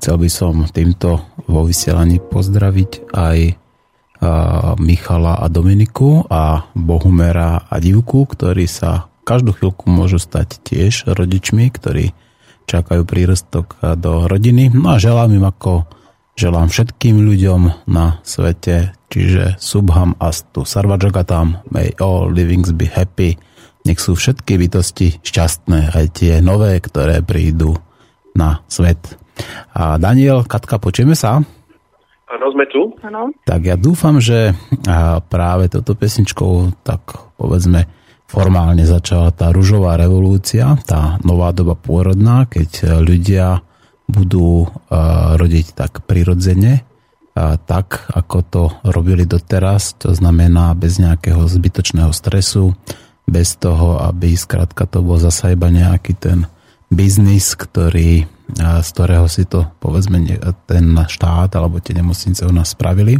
chcel 0.00 0.16
by 0.16 0.28
som 0.32 0.64
týmto 0.72 1.20
vo 1.44 1.68
vysielaní 1.68 2.16
pozdraviť 2.16 3.12
aj 3.12 3.38
Michala 4.80 5.36
a 5.36 5.52
Dominiku 5.52 6.24
a 6.24 6.64
Bohumera 6.72 7.68
a 7.68 7.76
Divku, 7.76 8.24
ktorí 8.24 8.64
sa 8.64 9.12
každú 9.28 9.52
chvíľku 9.52 9.92
môžu 9.92 10.16
stať 10.16 10.64
tiež 10.64 11.12
rodičmi, 11.12 11.68
ktorí 11.68 12.16
čakajú 12.64 13.04
prírastok 13.04 13.76
do 14.00 14.24
rodiny. 14.24 14.72
No 14.72 14.96
a 14.96 15.02
želám 15.02 15.36
im 15.36 15.44
ako 15.44 15.84
želám 16.40 16.72
všetkým 16.72 17.20
ľuďom 17.20 17.84
na 17.84 18.24
svete, 18.24 18.96
čiže 19.12 19.60
Subham 19.60 20.16
Astu 20.16 20.64
Sarvajagatam, 20.64 21.68
may 21.68 21.92
all 22.00 22.32
livings 22.32 22.72
be 22.72 22.88
happy, 22.88 23.36
nech 23.86 24.02
sú 24.02 24.18
všetky 24.18 24.58
bytosti 24.58 25.22
šťastné, 25.22 25.94
aj 25.94 26.06
tie 26.10 26.32
nové, 26.42 26.82
ktoré 26.82 27.22
prídu 27.22 27.78
na 28.34 28.66
svet. 28.66 28.98
A 29.72 29.96
Daniel, 29.96 30.42
Katka, 30.42 30.82
počujeme 30.82 31.14
sa? 31.14 31.38
Áno, 32.26 32.46
sme 32.50 32.66
tu. 32.66 32.90
Áno. 33.06 33.30
Tak 33.46 33.60
ja 33.62 33.78
dúfam, 33.78 34.18
že 34.18 34.58
práve 35.30 35.70
toto 35.70 35.94
pesničkou, 35.94 36.82
tak 36.82 37.14
povedzme, 37.38 37.86
formálne 38.26 38.82
začala 38.82 39.30
tá 39.30 39.54
ružová 39.54 39.94
revolúcia, 39.94 40.74
tá 40.82 41.22
nová 41.22 41.54
doba 41.54 41.78
pôrodná, 41.78 42.50
keď 42.50 42.98
ľudia 42.98 43.62
budú 44.10 44.66
rodiť 45.38 45.78
tak 45.78 46.02
prirodzene, 46.02 46.82
tak 47.70 48.10
ako 48.10 48.36
to 48.42 48.62
robili 48.82 49.28
doteraz, 49.28 49.94
to 49.94 50.10
znamená 50.10 50.74
bez 50.74 50.98
nejakého 50.98 51.46
zbytočného 51.46 52.10
stresu, 52.10 52.74
bez 53.26 53.58
toho, 53.58 53.98
aby 54.00 54.38
skrátka 54.38 54.86
to 54.86 55.02
bol 55.02 55.18
zasa 55.18 55.52
iba 55.52 55.66
nejaký 55.66 56.14
ten 56.14 56.46
biznis, 56.86 57.58
ktorý, 57.58 58.22
z 58.54 58.88
ktorého 58.94 59.26
si 59.26 59.42
to 59.50 59.66
povedzme 59.82 60.22
ten 60.70 60.86
štát 60.94 61.50
alebo 61.58 61.82
tie 61.82 61.98
nemocnice 61.98 62.46
u 62.46 62.54
nás 62.54 62.78
spravili. 62.78 63.18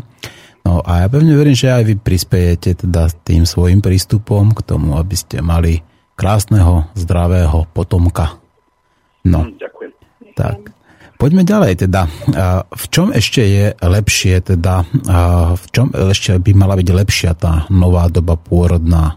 No 0.63 0.83
a 0.83 1.03
ja 1.03 1.07
pevne 1.11 1.35
verím, 1.35 1.59
že 1.59 1.75
aj 1.75 1.83
vy 1.87 1.95
prispiejete 1.99 2.87
teda 2.87 3.11
tým 3.27 3.47
svojim 3.47 3.83
prístupom 3.83 4.55
k 4.55 4.63
tomu, 4.63 4.99
aby 4.99 5.15
ste 5.15 5.43
mali 5.43 5.83
krásneho, 6.15 6.91
zdravého 6.95 7.67
potomka. 7.75 8.39
No. 9.27 9.47
Hm, 9.47 9.59
ďakujem. 9.59 9.91
Tak. 10.39 10.59
Poďme 11.17 11.49
ďalej 11.49 11.89
teda. 11.89 12.07
V 12.71 12.85
čom 12.93 13.09
ešte 13.09 13.41
je 13.41 13.73
lepšie 13.73 14.43
teda, 14.43 14.85
v 15.57 15.67
čom 15.73 15.89
ešte 15.91 16.37
by 16.37 16.53
mala 16.53 16.77
byť 16.77 16.89
lepšia 16.93 17.33
tá 17.35 17.65
nová 17.73 18.07
doba 18.13 18.37
pôrodná? 18.37 19.17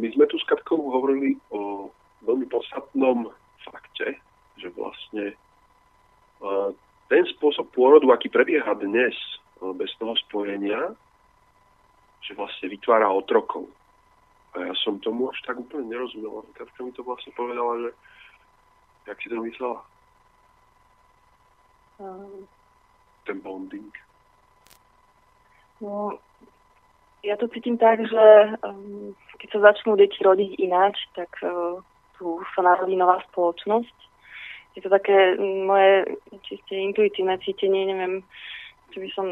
My 0.00 0.08
sme 0.16 0.24
tu 0.26 0.40
s 0.40 0.48
Katkou 0.48 0.80
hovorili 0.80 1.36
o 1.52 1.92
veľmi 2.24 2.48
podstatnom 2.48 3.28
fakte, 3.68 4.16
že 4.56 4.72
vlastne 4.72 5.36
ten 7.12 7.22
spôsob 7.36 7.68
pôrodu, 7.76 8.08
aký 8.08 8.32
prebieha 8.32 8.72
dnes 8.80 9.12
bez 9.76 9.92
toho 10.00 10.16
spojenia, 10.24 10.96
že 12.24 12.32
vlastne 12.32 12.72
vytvára 12.72 13.12
otrokov. 13.12 13.68
A 14.56 14.66
ja 14.66 14.74
som 14.80 14.96
tomu 15.04 15.28
až 15.28 15.38
tak 15.44 15.60
úplne 15.60 15.92
nerozumel. 15.92 16.42
Katka 16.56 16.80
mi 16.80 16.90
to 16.96 17.04
vlastne 17.04 17.30
povedala, 17.36 17.86
že 17.86 17.90
jak 19.06 19.18
si 19.20 19.28
to 19.28 19.36
myslela? 19.36 19.78
Um, 22.00 22.48
ten 23.28 23.38
bonding. 23.44 23.92
No, 25.84 26.16
ja 27.22 27.36
to 27.36 27.48
cítim 27.48 27.76
tak, 27.76 28.00
že 28.00 28.24
um, 28.64 29.12
keď 29.36 29.48
sa 29.52 29.72
začnú 29.72 29.96
deti 29.96 30.20
rodiť 30.24 30.56
ináč, 30.60 30.96
tak 31.12 31.28
uh, 31.44 31.80
tu 32.16 32.40
sa 32.56 32.60
narodí 32.64 32.96
nová 32.96 33.20
spoločnosť. 33.32 33.96
Je 34.76 34.80
to 34.80 34.88
také 34.88 35.36
mm, 35.36 35.64
moje 35.66 35.92
čiste 36.48 36.72
intuitívne 36.72 37.36
cítenie, 37.44 37.88
neviem, 37.88 38.24
či 38.92 39.04
by 39.04 39.08
som 39.12 39.26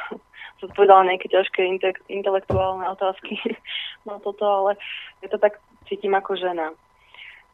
zodpovedala 0.60 1.08
nejaké 1.08 1.28
ťažké 1.32 1.64
inte- 1.64 2.04
intelektuálne 2.12 2.84
otázky 2.92 3.40
na 4.08 4.20
toto, 4.20 4.44
ale 4.44 4.76
je 5.24 5.28
to 5.32 5.38
tak 5.40 5.60
cítim 5.88 6.12
ako 6.12 6.36
žena. 6.36 6.72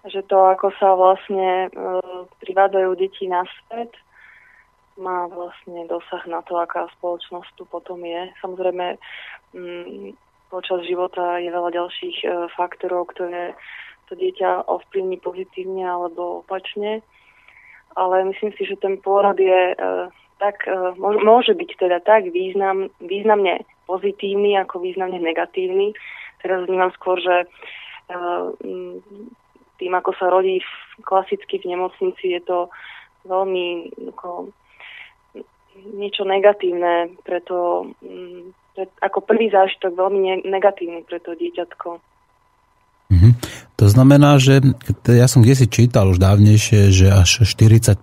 Že 0.07 0.22
to, 0.31 0.39
ako 0.55 0.70
sa 0.79 0.95
vlastne 0.95 1.70
uh, 1.74 2.95
deti 2.95 3.26
na 3.26 3.43
svet, 3.47 3.91
má 4.99 5.30
vlastne 5.30 5.86
dosah 5.86 6.26
na 6.26 6.42
to, 6.42 6.59
aká 6.59 6.90
spoločnosť 6.99 7.55
tu 7.55 7.64
potom 7.70 8.03
je. 8.03 8.28
Samozrejme, 8.42 8.99
Mm, 9.57 10.12
počas 10.53 10.84
života 10.84 11.40
je 11.40 11.49
veľa 11.49 11.72
ďalších 11.72 12.16
e, 12.24 12.28
faktorov, 12.53 13.12
ktoré 13.16 13.57
to 14.09 14.16
dieťa 14.16 14.68
ovplyvní 14.68 15.20
pozitívne 15.20 15.84
alebo 15.88 16.44
opačne. 16.44 17.01
Ale 17.96 18.28
myslím 18.28 18.53
si, 18.57 18.68
že 18.68 18.76
ten 18.76 19.01
pôrod 19.01 19.36
je 19.40 19.72
e, 19.72 19.76
tak, 20.36 20.68
e, 20.68 20.76
môže 21.01 21.57
byť 21.57 21.70
teda 21.80 21.99
tak 22.05 22.28
význam, 22.28 22.92
významne 23.01 23.64
pozitívny 23.88 24.61
ako 24.61 24.84
významne 24.84 25.16
negatívny. 25.16 25.96
Teraz 26.44 26.68
vnímam 26.68 26.92
skôr, 26.92 27.18
že 27.18 27.49
mm, 28.12 29.01
tým, 29.80 29.92
ako 29.96 30.12
sa 30.20 30.28
rodí 30.28 30.61
klasicky 31.03 31.59
v 31.59 31.72
nemocnici, 31.72 32.36
je 32.36 32.42
to 32.44 32.59
veľmi 33.24 33.90
ako, 34.12 34.53
niečo 35.97 36.26
negatívne, 36.26 37.14
preto 37.22 37.89
mm, 38.03 38.55
ako 39.03 39.18
prvý 39.26 39.51
zážitok 39.51 39.95
veľmi 39.95 40.47
negatívny 40.47 41.03
pre 41.03 41.18
to 41.18 41.35
dieťatko. 41.35 41.99
Mm-hmm. 43.09 43.33
To 43.81 43.87
znamená, 43.89 44.37
že 44.37 44.61
ja 45.09 45.24
som 45.24 45.41
kde 45.41 45.57
si 45.57 45.66
čítal 45.70 46.12
už 46.12 46.20
dávnejšie, 46.20 46.93
že 46.93 47.09
až 47.09 47.49
40% 47.49 47.97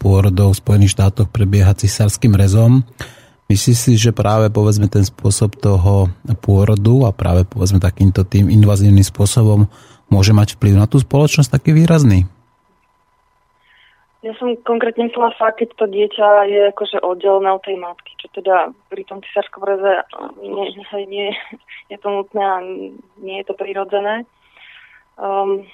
pôrodov 0.00 0.56
v 0.56 0.60
Spojených 0.64 0.96
štátoch 0.96 1.28
prebieha 1.28 1.76
cisárským 1.76 2.32
rezom. 2.32 2.80
Myslíš 3.52 3.76
si, 3.76 3.92
že 4.00 4.16
práve 4.16 4.48
povedzme 4.48 4.88
ten 4.88 5.04
spôsob 5.04 5.58
toho 5.60 6.08
pôrodu 6.40 7.04
a 7.04 7.10
práve 7.12 7.44
povedzme 7.44 7.82
takýmto 7.82 8.24
tým 8.24 8.48
invazívnym 8.48 9.04
spôsobom 9.04 9.68
môže 10.08 10.32
mať 10.32 10.56
vplyv 10.56 10.74
na 10.78 10.86
tú 10.88 11.02
spoločnosť 11.02 11.50
taký 11.52 11.76
výrazný? 11.76 12.24
Ja 14.20 14.36
som 14.36 14.52
konkrétne 14.68 15.08
myslela 15.08 15.32
fakt, 15.40 15.64
keď 15.64 15.68
to 15.80 15.86
dieťa 15.88 16.28
je 16.44 16.60
akože 16.76 17.00
oddelené 17.00 17.56
od 17.56 17.64
tej 17.64 17.80
matky, 17.80 18.12
čo 18.20 18.28
teda 18.36 18.68
pri 18.92 19.08
tom 19.08 19.24
cisárskom 19.24 19.64
reze 19.64 20.04
nie, 20.44 20.76
nie, 21.08 21.28
je 21.88 21.96
to 21.96 22.08
nutné 22.12 22.44
a 22.44 22.60
nie 23.16 23.40
je 23.40 23.46
to 23.48 23.56
prirodzené. 23.56 24.28
Um, 25.16 25.64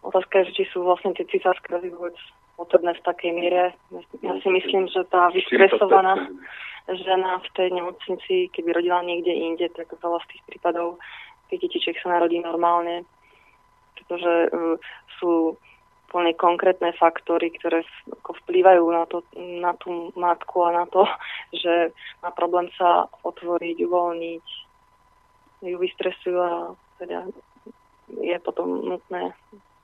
otázka 0.00 0.48
je, 0.48 0.56
či 0.56 0.64
sú 0.72 0.88
vlastne 0.88 1.12
tie 1.12 1.28
cisárske 1.28 1.68
rezy 1.68 1.92
vôbec 1.92 2.16
potrebné 2.56 2.96
v 2.96 3.04
takej 3.04 3.32
miere. 3.36 3.64
Ja 4.24 4.32
si 4.40 4.48
myslím, 4.48 4.88
že 4.88 5.04
tá 5.12 5.28
vystresovaná 5.28 6.16
žena 6.88 7.36
v 7.44 7.48
tej 7.52 7.68
nemocnici, 7.68 8.48
keby 8.48 8.72
rodila 8.72 9.04
niekde 9.04 9.32
inde, 9.32 9.68
tak 9.76 9.92
veľa 9.92 10.24
z 10.24 10.36
tých 10.36 10.42
prípadov 10.48 10.96
tých 11.52 11.68
detičiek 11.68 12.00
sa 12.00 12.16
narodí 12.16 12.40
normálne, 12.40 13.04
pretože 14.00 14.48
uh, 14.48 14.76
sú 15.20 15.60
úplne 16.14 16.30
konkrétne 16.38 16.94
faktory, 16.94 17.50
ktoré 17.58 17.82
ako 18.06 18.38
vplývajú 18.46 18.86
na, 18.86 19.02
to, 19.10 19.26
na 19.34 19.74
tú 19.82 20.14
matku 20.14 20.62
a 20.62 20.70
na 20.70 20.86
to, 20.86 21.02
že 21.66 21.90
má 22.22 22.30
problém 22.30 22.70
sa 22.78 23.10
otvoriť, 23.26 23.82
uvoľniť, 23.82 24.46
ju 25.66 25.76
vystresujú 25.82 26.38
a 26.38 26.70
teda 27.02 27.26
je 28.14 28.36
potom 28.46 28.86
nutné 28.86 29.34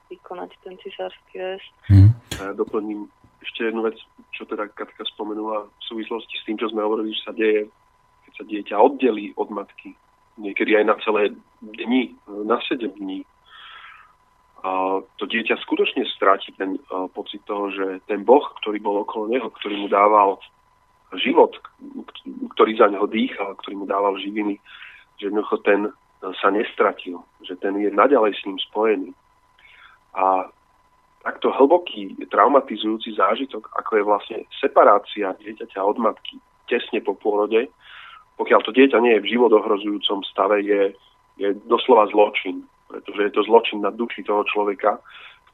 vykonať 0.06 0.54
ten 0.62 0.78
cisársky 0.78 1.34
rez. 1.34 1.62
Hmm. 1.90 2.14
Ja 2.38 2.54
doplním 2.54 3.10
ešte 3.42 3.66
jednu 3.66 3.82
vec, 3.82 3.98
čo 4.30 4.46
teda 4.46 4.70
Katka 4.70 5.02
spomenula 5.10 5.66
v 5.66 5.82
súvislosti 5.82 6.38
s 6.38 6.46
tým, 6.46 6.60
čo 6.62 6.70
sme 6.70 6.86
hovorili, 6.86 7.10
že 7.10 7.26
sa 7.26 7.34
deje, 7.34 7.66
keď 8.28 8.32
sa 8.38 8.44
dieťa 8.46 8.76
oddelí 8.78 9.34
od 9.34 9.50
matky. 9.50 9.98
Niekedy 10.38 10.78
aj 10.78 10.84
na 10.86 10.96
celé 11.02 11.34
dni, 11.58 12.14
na 12.46 12.60
7 12.62 12.86
dní 13.02 13.26
to 15.16 15.24
dieťa 15.24 15.56
skutočne 15.64 16.04
stráti 16.16 16.52
ten 16.56 16.76
pocit 17.16 17.40
toho, 17.48 17.72
že 17.72 18.04
ten 18.04 18.24
Boh, 18.24 18.44
ktorý 18.60 18.76
bol 18.80 19.00
okolo 19.04 19.32
neho, 19.32 19.48
ktorý 19.48 19.84
mu 19.84 19.88
dával 19.88 20.36
život, 21.16 21.56
ktorý 22.54 22.76
za 22.76 22.92
neho 22.92 23.08
dýchal, 23.08 23.56
ktorý 23.64 23.82
mu 23.82 23.86
dával 23.88 24.20
živiny, 24.20 24.60
že 25.16 25.32
jednoducho 25.32 25.64
ten 25.64 25.88
sa 26.20 26.52
nestratil, 26.52 27.24
že 27.40 27.56
ten 27.56 27.80
je 27.80 27.88
naďalej 27.88 28.36
s 28.36 28.44
ním 28.44 28.60
spojený. 28.60 29.10
A 30.12 30.52
takto 31.24 31.48
hlboký, 31.52 32.16
traumatizujúci 32.28 33.16
zážitok, 33.16 33.72
ako 33.72 33.90
je 33.96 34.04
vlastne 34.04 34.38
separácia 34.60 35.32
dieťaťa 35.40 35.80
od 35.80 35.96
matky 35.96 36.36
tesne 36.68 37.00
po 37.00 37.16
pôrode, 37.16 37.72
pokiaľ 38.36 38.60
to 38.64 38.72
dieťa 38.72 39.00
nie 39.00 39.16
je 39.16 39.24
v 39.24 39.30
životohrozujúcom 39.36 40.24
stave, 40.28 40.64
je, 40.64 40.82
je 41.36 41.48
doslova 41.68 42.08
zločin 42.08 42.64
pretože 42.90 43.22
je 43.22 43.32
to 43.38 43.46
zločin 43.46 43.78
na 43.78 43.94
duši 43.94 44.26
toho 44.26 44.42
človeka, 44.50 44.98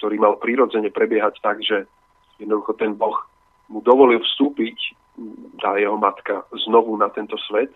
ktorý 0.00 0.16
mal 0.16 0.40
prirodzene 0.40 0.88
prebiehať 0.88 1.44
tak, 1.44 1.60
že 1.60 1.84
jednoducho 2.40 2.72
ten 2.80 2.96
Boh 2.96 3.16
mu 3.68 3.84
dovolil 3.84 4.24
vstúpiť, 4.24 4.96
tá 5.60 5.76
jeho 5.76 5.96
matka, 5.96 6.44
znovu 6.68 6.96
na 6.96 7.08
tento 7.12 7.36
svet 7.48 7.72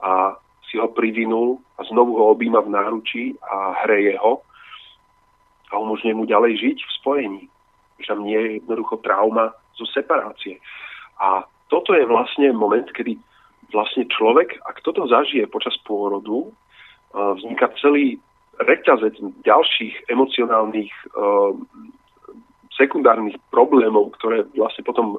a 0.00 0.36
si 0.68 0.76
ho 0.80 0.88
privinul 0.92 1.60
a 1.80 1.84
znovu 1.88 2.16
ho 2.20 2.32
objíma 2.36 2.60
v 2.64 2.72
náručí 2.72 3.24
a 3.40 3.84
hreje 3.84 4.16
ho 4.20 4.44
a 5.72 5.78
umožňuje 5.80 6.14
mu 6.14 6.24
ďalej 6.24 6.52
žiť 6.60 6.78
v 6.80 6.94
spojení. 7.00 7.44
Že 8.00 8.06
tam 8.12 8.20
nie 8.24 8.38
je 8.38 8.50
jednoducho 8.60 9.00
trauma 9.00 9.56
zo 9.76 9.88
separácie. 9.88 10.60
A 11.16 11.48
toto 11.72 11.96
je 11.96 12.04
vlastne 12.04 12.52
moment, 12.52 12.86
kedy 12.92 13.16
vlastne 13.72 14.06
človek, 14.06 14.60
ak 14.68 14.84
toto 14.84 15.08
zažije 15.08 15.48
počas 15.48 15.74
pôrodu, 15.82 16.52
vzniká 17.16 17.72
celý 17.80 18.20
reťazec 18.60 19.20
ďalších 19.44 20.08
emocionálnych 20.08 20.92
sekundárnych 22.76 23.36
problémov, 23.48 24.12
ktoré 24.20 24.44
vlastne 24.52 24.84
potom 24.84 25.16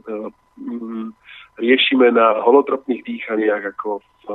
riešime 1.57 2.13
na 2.13 2.41
holotropných 2.45 3.01
dýchaniach, 3.01 3.73
ako 3.77 4.01
v 4.01 4.25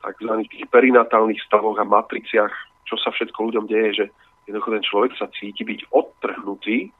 tzv. 0.00 0.32
tých 0.48 0.64
perinatálnych 0.68 1.40
stavoch 1.44 1.76
a 1.80 1.88
matriciach, 1.88 2.52
čo 2.84 2.96
sa 3.00 3.12
všetko 3.12 3.52
ľuďom 3.52 3.64
deje, 3.68 4.04
že 4.04 4.06
jednoducho 4.48 4.70
ten 4.76 4.84
človek 4.84 5.12
sa 5.16 5.26
cíti 5.36 5.64
byť 5.64 5.80
odtrhnutý, 5.92 6.92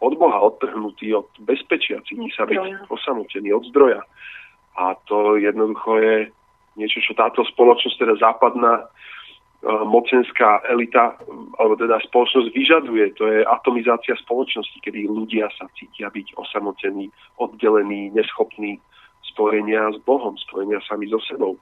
od 0.00 0.16
Boha 0.16 0.40
odtrhnutý, 0.40 1.12
od 1.12 1.28
bezpečia, 1.44 2.00
cíti 2.08 2.32
sa 2.32 2.48
byť 2.48 2.88
osamotený 2.88 3.52
od 3.52 3.64
zdroja. 3.68 4.00
A 4.78 4.96
to 5.04 5.36
jednoducho 5.36 6.00
je 6.00 6.16
niečo, 6.78 7.04
čo 7.04 7.12
táto 7.12 7.44
spoločnosť, 7.44 7.96
teda 8.00 8.14
západná 8.16 8.88
mocenská 9.64 10.64
elita, 10.72 11.20
alebo 11.60 11.76
teda 11.76 12.00
spoločnosť 12.08 12.48
vyžaduje. 12.56 13.04
To 13.20 13.28
je 13.28 13.44
atomizácia 13.44 14.16
spoločnosti, 14.24 14.80
kedy 14.80 15.04
ľudia 15.04 15.52
sa 15.52 15.68
cítia 15.76 16.08
byť 16.08 16.32
osamotení, 16.40 17.12
oddelení, 17.36 18.08
neschopní 18.16 18.80
spojenia 19.28 19.92
s 19.92 20.00
Bohom, 20.08 20.32
spojenia 20.48 20.80
sami 20.88 21.12
so 21.12 21.20
sebou. 21.28 21.60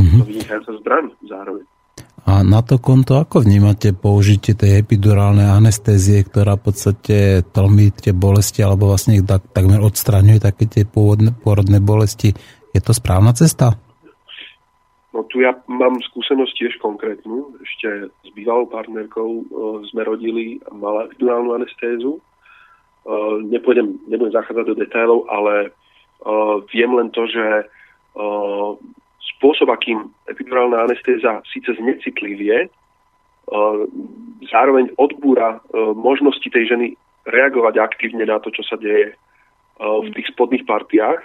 Mm-hmm. 0.00 0.18
To 0.18 0.24
vynikajúca 0.24 0.72
zbraň 0.80 1.04
zároveň. 1.28 1.64
A 2.24 2.44
na 2.44 2.60
to 2.64 2.80
konto 2.80 3.16
ako 3.16 3.44
vnímate 3.44 3.96
použitie 3.96 4.56
tej 4.56 4.80
epidurálnej 4.80 5.50
anestézie, 5.50 6.24
ktorá 6.24 6.56
v 6.56 6.72
podstate 6.72 7.16
tlmí 7.48 7.92
tie 7.96 8.12
bolesti 8.12 8.60
alebo 8.64 8.92
vlastne 8.92 9.20
tak, 9.24 9.52
takmer 9.52 9.80
odstraňuje 9.80 10.38
také 10.40 10.64
tie 10.68 10.84
pôvodné, 10.84 11.32
pôrodné 11.32 11.80
bolesti. 11.80 12.32
Je 12.70 12.80
to 12.80 12.92
správna 12.92 13.36
cesta? 13.36 13.76
No 15.10 15.26
tu 15.26 15.42
ja 15.42 15.58
mám 15.66 15.98
skúsenosť 15.98 16.54
tiež 16.54 16.72
konkrétnu. 16.78 17.58
Ešte 17.58 18.14
s 18.14 18.28
bývalou 18.30 18.70
partnerkou 18.70 19.42
e, 19.42 19.44
sme 19.90 20.06
rodili, 20.06 20.62
mala 20.70 21.10
epidurálnu 21.10 21.50
anestézu. 21.58 22.18
E, 22.18 22.20
nepôjdem, 23.50 23.98
nebudem 24.06 24.30
zachádzať 24.30 24.64
do 24.70 24.78
detailov, 24.78 25.26
ale 25.26 25.54
e, 25.66 25.70
viem 26.70 26.94
len 26.94 27.10
to, 27.10 27.26
že 27.26 27.42
e, 27.42 27.64
spôsob, 29.34 29.66
akým 29.74 30.14
epidurálna 30.30 30.86
anestéza 30.86 31.42
síce 31.50 31.74
znecitlivie, 31.74 32.66
e, 32.66 32.68
zároveň 34.46 34.94
odbúra 34.94 35.58
e, 35.58 35.90
možnosti 35.98 36.46
tej 36.46 36.70
ženy 36.70 36.94
reagovať 37.26 37.82
aktívne 37.82 38.30
na 38.30 38.38
to, 38.38 38.54
čo 38.54 38.62
sa 38.62 38.78
deje 38.78 39.10
e, 39.10 39.14
v 39.82 40.08
tých 40.14 40.30
spodných 40.30 40.62
partiách. 40.70 41.18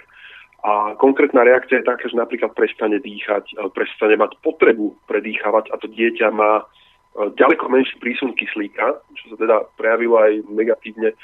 A 0.66 0.98
konkrétna 0.98 1.46
reakcia 1.46 1.78
je 1.78 1.86
taká, 1.86 2.10
že 2.10 2.18
napríklad 2.18 2.50
prestane 2.50 2.98
dýchať, 2.98 3.54
prestane 3.70 4.18
mať 4.18 4.34
potrebu 4.42 4.98
predýchavať 5.06 5.70
a 5.70 5.78
to 5.78 5.86
dieťa 5.86 6.34
má 6.34 6.66
ďaleko 7.38 7.70
menší 7.70 7.94
prísun 8.02 8.34
kyslíka, 8.34 8.98
čo 9.14 9.24
sa 9.30 9.36
teda 9.38 9.56
prejavilo 9.78 10.18
aj 10.18 10.42
negatívne. 10.50 11.14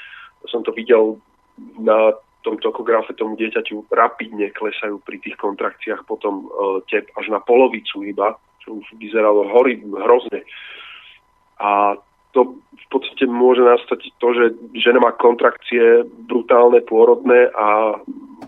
Som 0.47 0.63
to 0.63 0.71
videl 0.71 1.19
na 1.75 2.15
tom 2.43 2.59
tokografe 2.59 3.15
tomu 3.15 3.39
dieťaťu 3.39 3.91
rapidne 3.91 4.51
klesajú 4.51 4.99
pri 5.03 5.19
tých 5.23 5.39
kontrakciách 5.39 6.03
potom 6.03 6.43
e, 6.43 6.47
tep 6.91 7.07
až 7.15 7.31
na 7.31 7.39
polovicu 7.39 8.03
iba, 8.03 8.35
čo 8.59 8.83
už 8.83 8.99
vyzeralo 8.99 9.47
hory, 9.47 9.79
hrozne. 9.79 10.43
A 11.63 11.95
to 12.35 12.59
v 12.59 12.87
podstate 12.91 13.29
môže 13.31 13.63
nastať 13.63 14.11
to, 14.19 14.27
že 14.35 14.45
žena 14.75 14.99
má 14.99 15.15
kontrakcie 15.15 16.03
brutálne, 16.27 16.83
pôrodné 16.83 17.47
a 17.55 17.95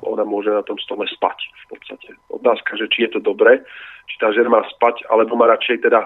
ona 0.03 0.23
môže 0.27 0.51
na 0.51 0.63
tom 0.65 0.75
stole 0.81 1.07
spať 1.07 1.37
v 1.67 1.77
podstate. 1.77 2.09
Otázka, 2.33 2.75
že 2.75 2.91
či 2.91 3.07
je 3.07 3.15
to 3.15 3.19
dobré, 3.23 3.63
či 4.11 4.15
tá 4.21 4.29
žena 4.35 4.49
má 4.49 4.61
spať, 4.69 5.05
alebo 5.09 5.35
má 5.35 5.49
radšej 5.49 5.85
teda 5.85 6.05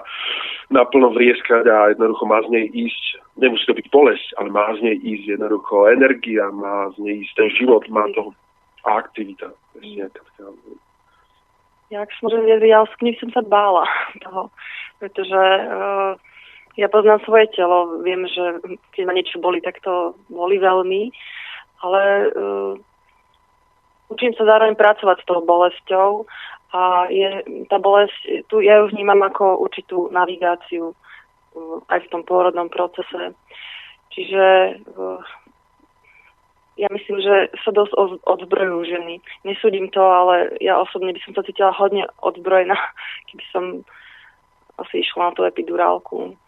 naplno 0.70 1.12
vrieskať 1.12 1.66
a 1.68 1.92
jednoducho 1.92 2.24
má 2.26 2.40
z 2.46 2.48
nej 2.54 2.66
ísť, 2.72 3.02
nemusí 3.36 3.64
to 3.66 3.76
byť 3.76 3.86
bolesť, 3.92 4.28
ale 4.40 4.48
má 4.48 4.72
z 4.76 4.80
nej 4.86 4.96
ísť 4.96 5.24
jednoducho 5.36 5.90
energia, 5.90 6.48
má 6.50 6.88
z 6.94 6.96
nej 7.04 7.14
ísť 7.26 7.32
ten 7.36 7.48
život, 7.58 7.84
má 7.92 8.08
to 8.16 8.32
a 8.84 9.04
aktivita. 9.04 9.52
Ja, 11.90 12.06
ak 12.06 12.10
som 12.22 12.30
ja 12.46 12.86
z 12.86 12.94
knih 13.02 13.18
som 13.18 13.30
sa 13.34 13.42
bála 13.42 13.84
toho, 14.24 14.48
pretože 15.02 15.42
uh, 15.66 16.14
ja 16.78 16.86
poznám 16.86 17.20
svoje 17.26 17.50
telo, 17.52 18.00
viem, 18.00 18.24
že 18.30 18.62
keď 18.94 19.02
ma 19.04 19.12
niečo 19.12 19.42
boli, 19.42 19.58
tak 19.60 19.82
to 19.82 20.14
boli 20.30 20.56
veľmi, 20.56 21.10
ale 21.82 22.02
uh, 22.30 22.72
učím 24.10 24.34
sa 24.34 24.44
zároveň 24.44 24.74
pracovať 24.74 25.22
s 25.22 25.28
tou 25.30 25.40
bolesťou 25.40 26.26
a 26.74 27.06
je, 27.10 27.28
tá 27.66 27.78
bolesť, 27.78 28.46
tu 28.46 28.62
ja 28.62 28.82
ju 28.82 28.90
vnímam 28.94 29.22
ako 29.26 29.58
určitú 29.62 30.10
navigáciu 30.10 30.92
uh, 30.92 31.78
aj 31.90 32.06
v 32.06 32.10
tom 32.10 32.22
pôrodnom 32.26 32.70
procese. 32.70 33.34
Čiže 34.10 34.44
uh, 34.98 35.22
ja 36.78 36.88
myslím, 36.90 37.18
že 37.20 37.52
sa 37.60 37.70
dosť 37.74 37.92
odzbrojujú 38.24 38.80
ženy. 38.86 39.14
Nesúdim 39.44 39.92
to, 39.92 40.00
ale 40.00 40.54
ja 40.64 40.80
osobne 40.80 41.12
by 41.12 41.20
som 41.26 41.36
sa 41.36 41.42
cítila 41.44 41.74
hodne 41.74 42.06
odzbrojená, 42.22 42.76
keby 43.30 43.44
som 43.50 43.64
asi 44.80 45.04
išla 45.04 45.30
na 45.30 45.32
tú 45.36 45.42
epidurálku. 45.44 46.38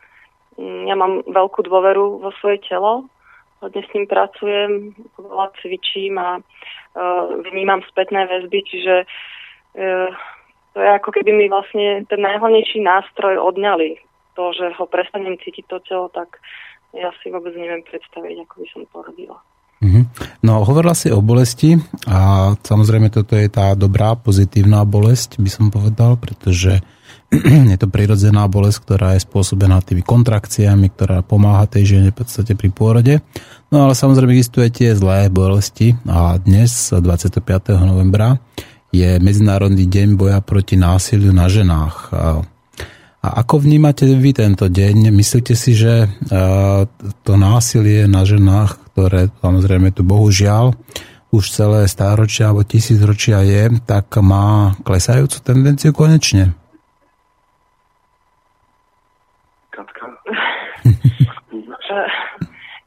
Mm, 0.56 0.88
ja 0.88 0.96
mám 0.96 1.20
veľkú 1.28 1.66
dôveru 1.68 2.22
vo 2.22 2.30
svoje 2.40 2.64
telo, 2.64 3.10
hodne 3.62 3.82
s 3.86 3.90
ním 3.94 4.10
pracujem, 4.10 4.98
veľa 5.16 5.48
cvičím 5.62 6.18
a 6.18 6.42
uh, 6.42 7.24
vnímam 7.54 7.80
spätné 7.86 8.26
väzby, 8.26 8.58
čiže 8.66 8.94
uh, 9.06 10.10
to 10.72 10.78
je 10.80 10.88
ako 10.88 11.10
keby 11.14 11.30
mi 11.30 11.46
vlastne 11.46 12.02
ten 12.08 12.20
najhlavnejší 12.20 12.82
nástroj 12.82 13.38
odňali. 13.38 14.02
To, 14.32 14.48
že 14.56 14.72
ho 14.72 14.88
prestanem 14.88 15.36
cítiť 15.36 15.68
to 15.68 15.76
telo, 15.84 16.08
tak 16.08 16.40
ja 16.96 17.12
si 17.20 17.28
vôbec 17.28 17.52
neviem 17.52 17.84
predstaviť, 17.84 18.48
ako 18.48 18.54
by 18.64 18.66
som 18.72 18.82
to 18.88 18.98
robila. 19.04 19.38
Mm-hmm. 19.82 20.04
No, 20.46 20.62
hovorila 20.62 20.94
si 20.94 21.10
o 21.10 21.18
bolesti 21.18 21.74
a 22.06 22.52
samozrejme 22.54 23.10
toto 23.10 23.34
je 23.34 23.50
tá 23.50 23.74
dobrá, 23.74 24.14
pozitívna 24.14 24.86
bolesť, 24.86 25.42
by 25.42 25.50
som 25.50 25.74
povedal, 25.74 26.14
pretože 26.16 26.80
je 27.72 27.78
to 27.80 27.88
prirodzená 27.88 28.44
bolesť, 28.44 28.78
ktorá 28.84 29.08
je 29.16 29.24
spôsobená 29.24 29.80
tými 29.80 30.04
kontrakciami, 30.04 30.92
ktorá 30.92 31.24
pomáha 31.24 31.64
tej 31.64 31.96
žene 31.96 32.08
v 32.12 32.20
podstate 32.20 32.52
pri 32.52 32.68
pôrode. 32.68 33.14
No 33.72 33.88
ale 33.88 33.96
samozrejme 33.96 34.36
existuje 34.36 34.68
tie 34.68 34.92
zlé 34.92 35.32
bolesti 35.32 35.96
a 36.04 36.36
dnes, 36.36 36.92
25. 36.92 37.40
novembra, 37.80 38.36
je 38.92 39.16
Medzinárodný 39.16 39.88
deň 39.88 40.20
boja 40.20 40.44
proti 40.44 40.76
násiliu 40.76 41.32
na 41.32 41.48
ženách. 41.48 42.12
A 43.22 43.28
ako 43.40 43.64
vnímate 43.64 44.04
vy 44.04 44.36
tento 44.36 44.68
deň? 44.68 45.08
Myslíte 45.08 45.56
si, 45.56 45.72
že 45.72 46.12
to 47.24 47.32
násilie 47.40 48.04
na 48.04 48.28
ženách, 48.28 48.92
ktoré 48.92 49.32
samozrejme 49.40 49.88
tu 49.96 50.04
bohužiaľ 50.04 50.76
už 51.32 51.48
celé 51.48 51.88
stáročia 51.88 52.52
alebo 52.52 52.60
tisícročia 52.60 53.40
je, 53.40 53.72
tak 53.88 54.12
má 54.20 54.76
klesajúcu 54.84 55.40
tendenciu 55.40 55.96
konečne? 55.96 56.52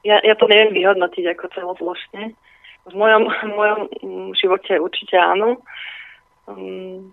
Ja, 0.05 0.21
ja 0.21 0.35
to 0.37 0.45
neviem 0.45 0.77
vyhodnotiť 0.77 1.25
ako 1.33 1.45
celoplošne. 1.57 2.37
V 2.85 2.93
mojom, 2.93 3.23
v 3.25 3.51
mojom 3.57 3.81
živote 4.37 4.77
určite 4.77 5.17
áno. 5.17 5.57
Um, 6.45 7.09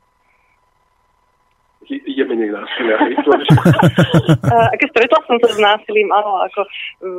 je 1.89 2.23
menej 2.23 2.55
násilia. 2.55 2.97
ako 4.47 4.85
stretla 4.93 5.19
som 5.27 5.37
sa 5.43 5.51
s 5.51 5.59
násilím, 5.59 6.15
áno, 6.15 6.47
ako 6.47 6.61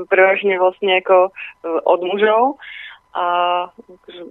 prevažne 0.08 0.56
vlastne 0.56 1.04
ako 1.04 1.28
e, 1.28 1.32
od 1.84 2.00
mužov. 2.00 2.44
A 3.12 3.26
akože, 3.68 4.24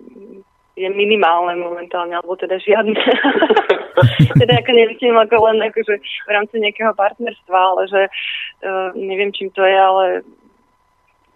je 0.73 0.89
minimálne 0.89 1.53
momentálne, 1.61 2.17
alebo 2.17 2.33
teda 2.41 2.57
žiadne. 2.57 2.97
teda 4.41 4.53
ako 4.65 4.71
nemyslím 4.73 5.17
ako 5.21 5.37
len 5.53 5.69
akože 5.69 5.95
v 6.01 6.31
rámci 6.33 6.57
nejakého 6.65 6.97
partnerstva, 6.97 7.59
ale 7.61 7.83
že 7.93 8.03
uh, 8.09 8.89
neviem, 8.97 9.31
čím 9.37 9.53
to 9.53 9.61
je, 9.61 9.77
ale 9.77 10.25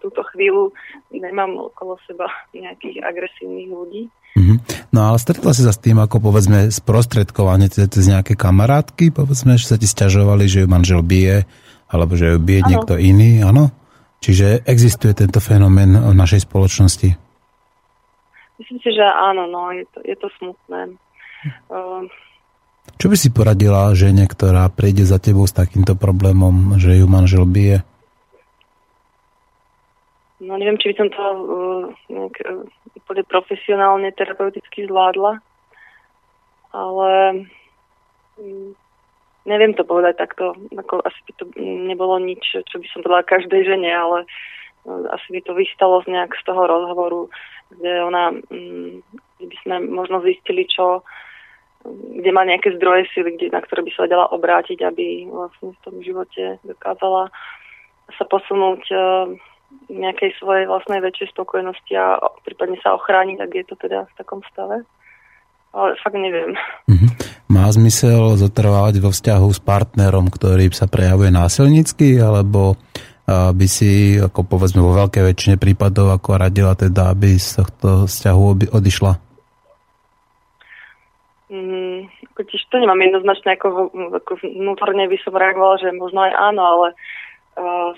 túto 0.07 0.23
chvíľu 0.31 0.71
nemám 1.11 1.67
okolo 1.67 1.99
seba 2.07 2.31
nejakých 2.55 3.03
agresívnych 3.03 3.67
ľudí. 3.67 4.03
Mm-hmm. 4.37 4.57
No 4.95 5.11
ale 5.11 5.17
stretla 5.19 5.51
si 5.51 5.65
sa 5.65 5.73
s 5.73 5.81
tým, 5.81 5.99
ako 5.99 6.21
povedzme 6.21 6.71
sprostredkovanie 6.71 7.67
cez 7.67 8.05
nejaké 8.07 8.39
kamarátky, 8.39 9.11
povedzme, 9.11 9.59
že 9.59 9.67
sa 9.67 9.75
ti 9.75 9.89
stiažovali, 9.89 10.45
že 10.45 10.63
ju 10.63 10.67
manžel 10.69 11.01
bije, 11.01 11.43
alebo 11.91 12.13
že 12.13 12.35
ju 12.35 12.39
bije 12.39 12.61
ano. 12.63 12.69
niekto 12.69 12.93
iný, 12.95 13.41
áno? 13.41 13.73
Čiže 14.21 14.65
existuje 14.65 15.13
tento 15.13 15.37
fenomén 15.41 15.93
v 15.93 16.13
našej 16.13 16.45
spoločnosti? 16.49 17.09
Myslím 18.57 18.79
si, 18.81 18.89
že 18.89 19.05
áno, 19.05 19.45
no, 19.45 19.69
je 19.69 19.85
to, 19.93 19.99
je 20.01 20.15
to 20.17 20.27
smutné. 20.41 20.97
Uh, 21.69 22.09
Čo 22.97 23.13
by 23.13 23.15
si 23.17 23.29
poradila 23.29 23.93
žene, 23.93 24.25
ktorá 24.25 24.65
prejde 24.73 25.05
za 25.05 25.21
tebou 25.21 25.45
s 25.45 25.53
takýmto 25.53 25.93
problémom, 25.93 26.81
že 26.81 26.97
ju 26.97 27.05
manžel 27.05 27.45
bije? 27.45 27.85
No 30.47 30.55
neviem, 30.55 30.79
či 30.79 30.95
by 30.95 30.95
som 30.95 31.09
to 31.11 31.23
uh, 31.27 31.85
uh, 32.23 33.23
profesionálne, 33.27 34.15
terapeuticky 34.15 34.87
zvládla, 34.87 35.43
ale 36.71 37.09
um, 38.39 38.71
neviem 39.43 39.75
to 39.75 39.83
povedať 39.83 40.23
takto. 40.23 40.55
Ako, 40.71 41.03
asi 41.03 41.19
by 41.27 41.31
to 41.35 41.45
nebolo 41.59 42.15
nič, 42.23 42.63
čo 42.63 42.75
by 42.79 42.87
som 42.95 43.03
povedala 43.03 43.27
každej 43.27 43.67
žene, 43.67 43.91
ale 43.91 44.23
uh, 44.23 45.03
asi 45.11 45.35
by 45.35 45.43
to 45.43 45.51
vystalo 45.51 45.99
z 46.07 46.15
nejak 46.15 46.31
z 46.31 46.43
toho 46.47 46.63
rozhovoru, 46.63 47.27
kde 47.75 47.91
ona, 48.07 48.31
um, 48.31 49.03
kde 49.35 49.45
by 49.51 49.55
sme 49.67 49.75
možno 49.83 50.23
zistili, 50.23 50.63
čo, 50.63 51.03
kde 51.91 52.31
má 52.31 52.47
nejaké 52.47 52.71
zdroje 52.79 53.11
sily, 53.11 53.35
kde, 53.35 53.51
na 53.51 53.59
ktoré 53.59 53.83
by 53.83 53.91
sa 53.91 54.07
dala 54.07 54.31
obrátiť, 54.31 54.79
aby 54.79 55.27
vlastne 55.27 55.75
v 55.75 55.83
tom 55.83 55.99
živote 55.99 56.55
dokázala 56.63 57.27
sa 58.15 58.23
posunúť 58.23 58.83
uh, 58.95 59.27
nejakej 59.87 60.35
svojej 60.39 60.65
vlastnej 60.67 60.99
väčšej 61.03 61.31
spokojnosti 61.35 61.93
a 61.95 62.19
prípadne 62.43 62.79
sa 62.83 62.95
ochrániť, 62.95 63.37
ak 63.39 63.51
je 63.51 63.65
to 63.67 63.75
teda 63.79 64.07
v 64.07 64.13
takom 64.19 64.39
stave. 64.51 64.83
Ale 65.75 65.93
fakt 65.99 66.15
neviem. 66.15 66.55
Mm-hmm. 66.87 67.09
Má 67.51 67.67
zmysel 67.71 68.39
zotrvávať 68.39 69.03
vo 69.03 69.11
vzťahu 69.11 69.47
s 69.51 69.59
partnerom, 69.59 70.31
ktorý 70.31 70.71
sa 70.71 70.87
prejavuje 70.87 71.31
násilnícky, 71.31 72.19
alebo 72.19 72.79
by 73.27 73.67
si, 73.67 74.15
ako 74.15 74.47
povedzme 74.47 74.79
vo 74.79 74.95
veľkej 74.95 75.19
väčšine 75.19 75.55
prípadov, 75.59 76.15
ako 76.15 76.39
radila 76.39 76.71
teda, 76.79 77.11
aby 77.11 77.35
z 77.35 77.59
tohto 77.59 78.07
vzťahu 78.07 78.71
odišla? 78.71 79.13
Mm, 81.51 82.07
tiež 82.39 82.63
to 82.71 82.79
nemám 82.79 83.03
jednoznačne, 83.03 83.59
ako, 83.59 83.91
ako 84.15 84.31
vnútorne 84.47 85.11
by 85.11 85.17
som 85.19 85.35
reagovala, 85.35 85.75
že 85.83 85.91
možno 85.91 86.23
aj 86.23 86.33
áno, 86.39 86.61
ale 86.63 86.87
uh, 87.59 87.91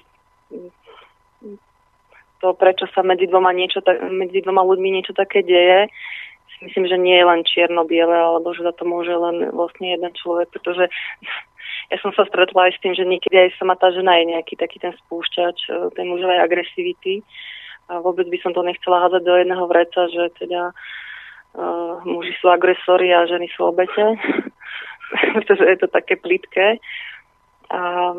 to, 2.39 2.55
prečo 2.55 2.87
sa 2.95 3.03
medzi 3.03 3.27
dvoma, 3.27 3.51
niečo, 3.51 3.83
medzi 4.11 4.39
dvoma 4.43 4.63
ľuďmi 4.63 4.89
niečo 4.99 5.13
také 5.15 5.43
deje, 5.43 5.91
si 6.59 6.67
myslím, 6.67 6.85
že 6.91 6.97
nie 6.99 7.15
je 7.15 7.25
len 7.25 7.41
čierno-biele, 7.47 8.11
alebo 8.11 8.51
že 8.51 8.67
za 8.67 8.75
to 8.75 8.83
môže 8.83 9.15
len 9.15 9.47
vlastne 9.55 9.95
jeden 9.95 10.11
človek, 10.11 10.51
pretože 10.51 10.91
ja 11.89 11.97
som 12.03 12.11
sa 12.11 12.27
stretla 12.27 12.67
aj 12.67 12.75
s 12.75 12.81
tým, 12.83 12.93
že 12.93 13.07
niekedy 13.07 13.35
aj 13.47 13.55
sama 13.55 13.79
tá 13.79 13.89
žena 13.95 14.19
je 14.19 14.35
nejaký 14.35 14.59
taký 14.59 14.77
ten 14.83 14.91
spúšťač 15.07 15.57
uh, 15.71 15.87
tej 15.95 16.05
mužovej 16.05 16.43
agresivity. 16.43 17.23
A 17.89 18.03
vôbec 18.03 18.29
by 18.29 18.37
som 18.45 18.53
to 18.53 18.61
nechcela 18.61 19.09
házať 19.09 19.25
do 19.25 19.33
jedného 19.33 19.65
vreca, 19.65 20.05
že 20.13 20.29
teda 20.37 20.69
uh, 21.57 21.97
muži 22.05 22.35
sú 22.37 22.51
agresori 22.51 23.09
a 23.09 23.25
ženy 23.25 23.49
sú 23.55 23.65
obete, 23.65 24.19
pretože 25.33 25.63
je 25.65 25.77
to 25.79 25.87
také 25.89 26.19
plitké. 26.19 26.77
A 27.73 28.13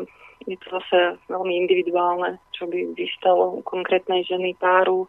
je 0.47 0.57
to 0.57 0.67
zase 0.81 1.21
veľmi 1.29 1.53
individuálne, 1.65 2.41
čo 2.55 2.65
by 2.65 2.97
vystalo 2.97 3.61
konkrétnej 3.65 4.25
ženy, 4.25 4.57
páru 4.57 5.05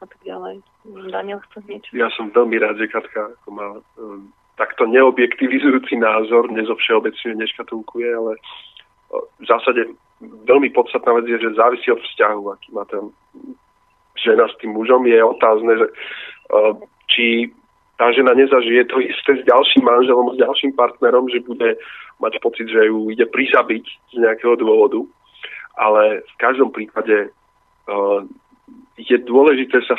a 0.00 0.06
tak 0.06 0.20
ďalej. 0.22 0.62
Daniel 1.10 1.40
chce 1.50 1.58
niečo? 1.66 1.90
Ja 1.96 2.12
som 2.14 2.30
veľmi 2.30 2.56
rád, 2.60 2.78
že 2.78 2.92
Katka 2.92 3.32
ako 3.40 3.48
má 3.50 3.68
um, 3.98 4.30
takto 4.60 4.86
neobjektivizujúci 4.86 5.98
názor, 5.98 6.48
nezovšeobecne 6.52 7.36
neškatulkuje, 7.36 8.08
ale 8.12 8.32
v 9.40 9.44
zásade 9.46 9.88
veľmi 10.20 10.72
podstatná 10.72 11.12
vec 11.20 11.28
je, 11.28 11.38
že 11.38 11.58
závisí 11.58 11.88
od 11.92 12.00
vzťahu, 12.00 12.42
aký 12.52 12.68
má 12.72 12.84
tam 12.88 13.12
žena 14.16 14.48
s 14.48 14.56
tým 14.58 14.72
mužom. 14.72 15.04
Je 15.06 15.20
otázne, 15.20 15.72
že 15.76 15.86
či 17.12 17.52
tá 17.96 18.12
žena 18.12 18.36
nezažije 18.36 18.84
to 18.92 19.00
isté 19.00 19.40
s 19.40 19.42
ďalším 19.48 19.84
manželom, 19.84 20.36
s 20.36 20.40
ďalším 20.40 20.72
partnerom, 20.76 21.28
že 21.32 21.44
bude 21.44 21.80
mať 22.20 22.32
pocit, 22.40 22.68
že 22.68 22.88
ju 22.88 23.08
ide 23.08 23.24
prizabiť 23.28 23.84
z 24.12 24.16
nejakého 24.20 24.56
dôvodu. 24.56 25.00
Ale 25.76 26.24
v 26.24 26.34
každom 26.40 26.72
prípade 26.72 27.28
uh, 27.28 28.20
je 28.96 29.16
dôležité 29.20 29.84
sa 29.84 29.96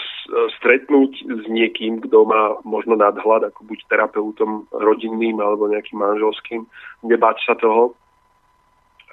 stretnúť 0.58 1.22
s 1.22 1.43
niekým, 1.45 2.02
kto 2.02 2.26
má 2.26 2.58
možno 2.66 2.98
nadhľad, 2.98 3.54
ako 3.54 3.70
buď 3.70 3.80
terapeutom 3.86 4.66
rodinným 4.74 5.38
alebo 5.38 5.70
nejakým 5.70 6.02
manželským, 6.02 6.66
nebáť 7.06 7.38
sa 7.45 7.54
toho 7.54 7.93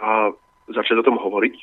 a 0.01 0.33
začať 0.73 1.05
o 1.05 1.07
tom 1.07 1.21
hovoriť. 1.21 1.55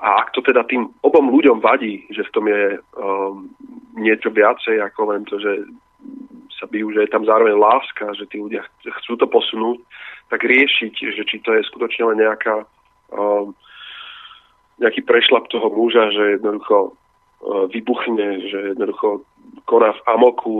A 0.00 0.24
ak 0.24 0.32
to 0.32 0.40
teda 0.40 0.64
tým 0.64 0.88
obom 1.04 1.28
ľuďom 1.28 1.60
vadí, 1.60 2.08
že 2.08 2.24
v 2.24 2.32
tom 2.32 2.48
je 2.48 2.80
um, 2.96 3.50
niečo 3.98 4.32
viacej 4.32 4.80
ako 4.80 5.00
len 5.12 5.22
to, 5.28 5.36
že 5.36 5.68
sa 6.58 6.66
bijú, 6.66 6.90
že 6.90 7.06
je 7.06 7.12
tam 7.14 7.22
zároveň 7.22 7.54
láska, 7.54 8.14
že 8.18 8.26
tí 8.26 8.42
ľudia 8.42 8.66
chcú 8.82 9.14
to 9.14 9.26
posunúť, 9.30 9.78
tak 10.28 10.42
riešiť, 10.42 10.94
že 11.14 11.22
či 11.24 11.38
to 11.40 11.54
je 11.54 11.62
skutočne 11.70 12.12
len 12.14 12.18
nejaká, 12.26 12.66
um, 13.14 13.54
nejaký 14.82 15.06
prešlap 15.06 15.46
toho 15.48 15.70
muža, 15.70 16.10
že 16.10 16.42
jednoducho 16.42 16.92
uh, 16.92 17.64
vybuchne, 17.70 18.42
že 18.50 18.58
jednoducho 18.74 19.22
koná 19.64 19.94
v 19.94 20.04
amoku, 20.10 20.56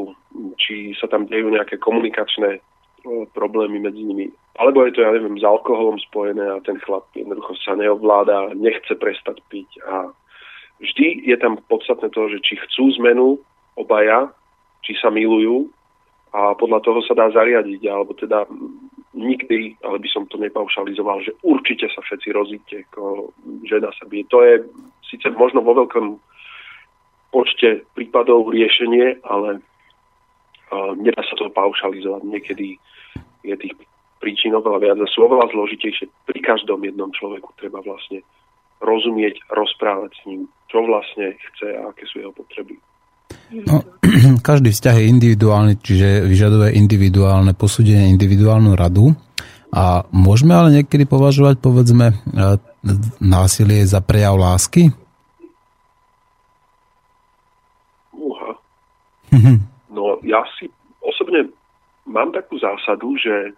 či 0.56 0.94
sa 0.96 1.10
tam 1.10 1.26
dejú 1.26 1.50
nejaké 1.50 1.82
komunikačné 1.82 2.58
uh, 2.58 3.24
problémy 3.34 3.82
medzi 3.82 4.06
nimi. 4.06 4.30
Alebo 4.58 4.86
je 4.86 4.94
to, 4.94 5.02
ja 5.02 5.10
neviem, 5.14 5.38
s 5.38 5.44
alkoholom 5.46 5.98
spojené 6.02 6.42
a 6.46 6.62
ten 6.62 6.78
chlap 6.82 7.06
jednoducho 7.14 7.58
sa 7.62 7.74
neovláda, 7.74 8.54
nechce 8.54 8.94
prestať 8.98 9.42
piť 9.50 9.70
a 9.86 10.10
vždy 10.78 11.26
je 11.26 11.36
tam 11.38 11.58
podstatné 11.66 12.10
to, 12.10 12.30
že 12.30 12.38
či 12.42 12.54
chcú 12.66 12.90
zmenu 13.02 13.38
obaja, 13.78 14.30
či 14.88 14.96
sa 14.96 15.12
milujú 15.12 15.68
a 16.32 16.56
podľa 16.56 16.80
toho 16.80 17.04
sa 17.04 17.12
dá 17.12 17.28
zariadiť, 17.28 17.84
alebo 17.84 18.16
teda 18.16 18.48
nikdy, 19.12 19.76
ale 19.84 20.00
by 20.00 20.08
som 20.08 20.24
to 20.32 20.40
nepaušalizoval, 20.40 21.20
že 21.20 21.36
určite 21.44 21.92
sa 21.92 22.00
všetci 22.00 22.28
rozíte, 22.32 22.76
ako 22.88 23.32
žena 23.68 23.92
sa 24.00 24.08
bije. 24.08 24.24
To 24.32 24.40
je 24.40 24.64
síce 25.04 25.28
možno 25.36 25.60
vo 25.60 25.76
veľkom 25.76 26.16
počte 27.28 27.84
prípadov 27.92 28.48
riešenie, 28.48 29.20
ale 29.28 29.60
uh, 29.60 30.92
nedá 30.96 31.20
sa 31.28 31.36
to 31.36 31.52
paušalizovať. 31.52 32.24
Niekedy 32.24 32.80
je 33.44 33.54
tých 33.60 33.76
príčin 34.24 34.56
oveľa 34.56 34.80
viac 34.80 34.98
a 35.04 35.12
sú 35.12 35.28
oveľa 35.28 35.52
zložitejšie. 35.52 36.08
Pri 36.24 36.40
každom 36.40 36.80
jednom 36.80 37.12
človeku 37.12 37.52
treba 37.60 37.84
vlastne 37.84 38.24
rozumieť, 38.80 39.42
rozprávať 39.52 40.10
s 40.14 40.22
ním, 40.24 40.40
čo 40.70 40.84
vlastne 40.86 41.34
chce 41.52 41.68
a 41.76 41.90
aké 41.90 42.06
sú 42.06 42.22
jeho 42.22 42.32
potreby. 42.32 42.78
No, 43.52 43.80
každý 44.48 44.70
vzťah 44.72 44.94
je 45.00 45.10
individuálny, 45.12 45.74
čiže 45.80 46.28
vyžaduje 46.28 46.76
individuálne 46.76 47.56
posúdenie, 47.56 48.12
individuálnu 48.12 48.76
radu. 48.76 49.16
A 49.68 50.04
môžeme 50.12 50.56
ale 50.56 50.80
niekedy 50.80 51.04
považovať, 51.04 51.60
povedzme, 51.60 52.12
e, 52.12 52.16
násilie 53.20 53.84
za 53.84 54.00
prejav 54.00 54.40
lásky? 54.40 54.88
Uha. 58.16 58.50
No 59.92 60.20
ja 60.24 60.40
si 60.56 60.72
osobne 61.04 61.52
mám 62.08 62.32
takú 62.32 62.56
zásadu, 62.56 63.16
že 63.20 63.52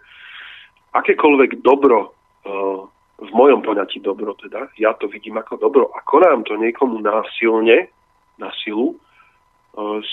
akékoľvek 0.91 1.63
dobro, 1.63 1.99
e, 2.03 2.09
v 3.21 3.31
mojom 3.31 3.63
poňatí 3.63 4.03
dobro 4.03 4.35
teda, 4.35 4.67
ja 4.75 4.91
to 4.99 5.07
vidím 5.07 5.39
ako 5.39 5.55
dobro 5.55 5.87
a 5.95 6.03
konám 6.03 6.43
to 6.43 6.59
niekomu 6.59 6.99
násilne, 6.99 7.87
na 8.41 8.49
silu, 8.63 8.97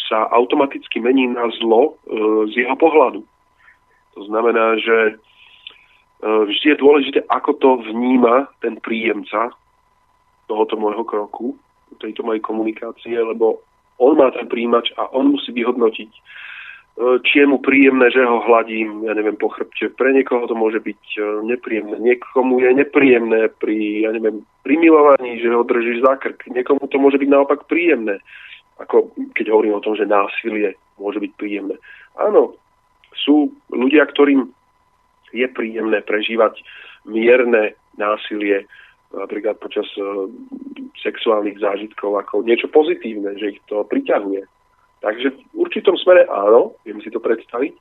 sa 0.08 0.30
automaticky 0.30 1.02
mení 1.02 1.26
na 1.26 1.50
zlo 1.58 1.98
e, 2.06 2.14
z 2.54 2.62
jeho 2.62 2.76
pohľadu. 2.78 3.26
To 4.14 4.20
znamená, 4.30 4.78
že 4.78 4.96
e, 5.10 5.14
vždy 6.22 6.66
je 6.74 6.82
dôležité, 6.82 7.18
ako 7.26 7.50
to 7.58 7.70
vníma 7.90 8.46
ten 8.62 8.78
príjemca 8.78 9.50
tohoto 10.46 10.78
môjho 10.78 11.04
kroku, 11.04 11.58
tejto 11.98 12.22
mojej 12.22 12.40
komunikácie, 12.40 13.18
lebo 13.18 13.58
on 13.98 14.14
má 14.14 14.30
ten 14.30 14.46
príjimač 14.46 14.94
a 14.94 15.10
on 15.10 15.34
musí 15.34 15.50
vyhodnotiť, 15.50 16.10
či 16.98 17.34
je 17.38 17.46
mu 17.46 17.62
príjemné, 17.62 18.10
že 18.10 18.26
ho 18.26 18.42
hladím, 18.42 19.06
ja 19.06 19.14
neviem, 19.14 19.38
po 19.38 19.46
chrbte. 19.54 19.86
Pre 19.94 20.10
niekoho 20.10 20.50
to 20.50 20.54
môže 20.58 20.82
byť 20.82 21.02
nepríjemné. 21.46 21.94
Niekomu 22.02 22.58
je 22.58 22.74
nepríjemné 22.74 23.54
pri, 23.62 24.02
ja 24.02 24.10
neviem, 24.10 24.42
pri 24.66 24.74
milovaní, 24.82 25.38
že 25.38 25.46
ho 25.46 25.62
držíš 25.62 26.02
za 26.02 26.18
krk. 26.18 26.50
Niekomu 26.50 26.90
to 26.90 26.98
môže 26.98 27.22
byť 27.22 27.30
naopak 27.30 27.70
príjemné 27.70 28.18
ako 28.78 29.14
keď 29.34 29.46
hovorím 29.50 29.78
o 29.78 29.84
tom, 29.84 29.98
že 29.98 30.08
násilie 30.08 30.74
môže 30.98 31.18
byť 31.18 31.32
príjemné. 31.38 31.76
Áno, 32.18 32.54
sú 33.14 33.50
ľudia, 33.70 34.06
ktorým 34.06 34.50
je 35.34 35.46
príjemné 35.50 36.00
prežívať 36.02 36.62
mierne 37.04 37.74
násilie, 37.98 38.64
napríklad 39.12 39.58
počas 39.58 39.88
uh, 39.96 40.28
sexuálnych 41.00 41.58
zážitkov 41.58 42.18
ako 42.20 42.44
niečo 42.44 42.68
pozitívne, 42.68 43.36
že 43.36 43.56
ich 43.56 43.60
to 43.66 43.84
priťahuje. 43.84 44.44
Takže 44.98 45.30
v 45.30 45.40
určitom 45.54 45.94
smere 45.94 46.26
áno, 46.26 46.74
viem 46.82 46.98
si 47.00 47.10
to 47.10 47.22
predstaviť, 47.22 47.74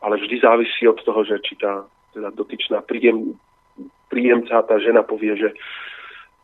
ale 0.00 0.16
vždy 0.16 0.36
závisí 0.40 0.88
od 0.88 0.98
toho, 1.04 1.20
že 1.24 1.40
či 1.44 1.56
tá 1.60 1.84
teda 2.16 2.32
dotyčná 2.32 2.80
príjem, 2.80 3.36
príjemca, 4.08 4.64
tá 4.64 4.80
žena 4.80 5.04
povie, 5.04 5.36
že, 5.36 5.52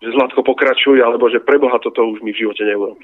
že 0.04 0.08
Zlatko 0.12 0.44
pokračuje, 0.44 1.00
alebo 1.00 1.32
že 1.32 1.40
preboha 1.40 1.80
toto 1.80 2.04
už 2.04 2.20
mi 2.20 2.36
v 2.36 2.44
živote 2.44 2.60
neurobí. 2.60 3.00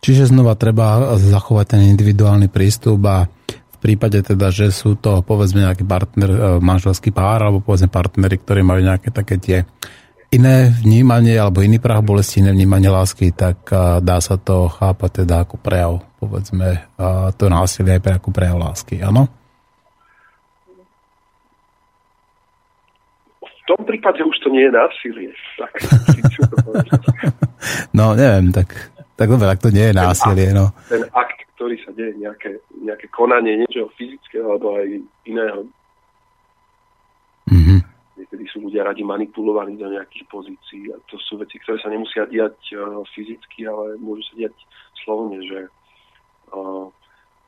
Čiže 0.00 0.30
znova 0.30 0.54
treba 0.54 1.18
zachovať 1.18 1.66
ten 1.76 1.82
individuálny 1.90 2.46
prístup 2.46 3.02
a 3.10 3.26
v 3.46 3.76
prípade 3.82 4.22
teda, 4.22 4.54
že 4.54 4.70
sú 4.70 4.94
to 4.96 5.20
povedzme 5.20 5.66
nejaký 5.66 5.84
partner, 5.84 6.30
e, 6.30 6.38
manželský 6.62 7.10
pár 7.10 7.42
alebo 7.42 7.60
povedzme 7.60 7.90
partnery, 7.90 8.40
ktorí 8.40 8.62
majú 8.62 8.80
nejaké 8.86 9.10
také 9.10 9.36
tie 9.36 9.58
iné 10.30 10.74
vnímanie 10.82 11.38
alebo 11.38 11.62
iný 11.62 11.78
prach 11.78 12.02
bolesti, 12.02 12.42
iné 12.42 12.50
vnímanie 12.50 12.90
lásky, 12.90 13.30
tak 13.30 13.70
dá 14.02 14.18
sa 14.18 14.36
to 14.36 14.66
chápať 14.66 15.22
teda 15.22 15.46
ako 15.46 15.56
prejav, 15.62 16.02
povedzme, 16.18 16.82
to 17.38 17.44
násilie 17.46 17.96
aj 17.96 18.02
pre 18.02 18.12
ako 18.18 18.28
prejav 18.34 18.58
lásky, 18.58 19.00
áno? 19.06 19.30
V 23.38 23.55
tom 23.66 23.82
prípade 23.86 24.22
už 24.22 24.36
to 24.40 24.48
nie 24.48 24.66
je 24.66 24.72
násilie. 24.72 25.30
Tak, 25.58 25.72
no, 27.98 28.14
neviem, 28.14 28.54
tak, 28.54 28.94
tak 29.18 29.26
dobre, 29.26 29.46
tak 29.50 29.60
to 29.60 29.70
nie 29.74 29.90
je 29.90 29.94
násilie, 29.94 30.48
ten 30.50 30.56
no. 30.56 30.66
Ten 30.86 31.02
akt, 31.12 31.38
ktorý 31.58 31.76
sa 31.82 31.90
deje, 31.92 32.14
nejaké, 32.18 32.62
nejaké 32.78 33.06
konanie 33.10 33.66
niečoho 33.66 33.90
fyzického 33.98 34.46
alebo 34.46 34.78
aj 34.78 34.88
iného. 35.26 35.60
Mm-hmm 37.50 37.96
niekedy 38.16 38.48
sú 38.48 38.64
ľudia 38.64 38.82
radi 38.82 39.04
manipulovaní 39.04 39.76
do 39.76 39.92
nejakých 39.92 40.24
pozícií 40.26 40.88
a 40.90 40.96
to 41.06 41.20
sú 41.20 41.36
veci, 41.36 41.60
ktoré 41.60 41.78
sa 41.78 41.92
nemusia 41.92 42.24
diať 42.26 42.56
uh, 42.74 43.04
fyzicky, 43.12 43.68
ale 43.68 44.00
môžu 44.00 44.24
sa 44.32 44.34
diať 44.40 44.56
slovne, 45.04 45.38
že 45.44 45.68
uh, 46.56 46.88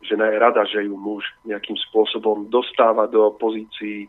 žena 0.05 0.29
je 0.31 0.37
rada, 0.39 0.63
že 0.69 0.85
ju 0.85 0.95
muž 0.95 1.25
nejakým 1.49 1.75
spôsobom 1.89 2.47
dostáva 2.53 3.09
do 3.09 3.33
pozícií, 3.41 4.07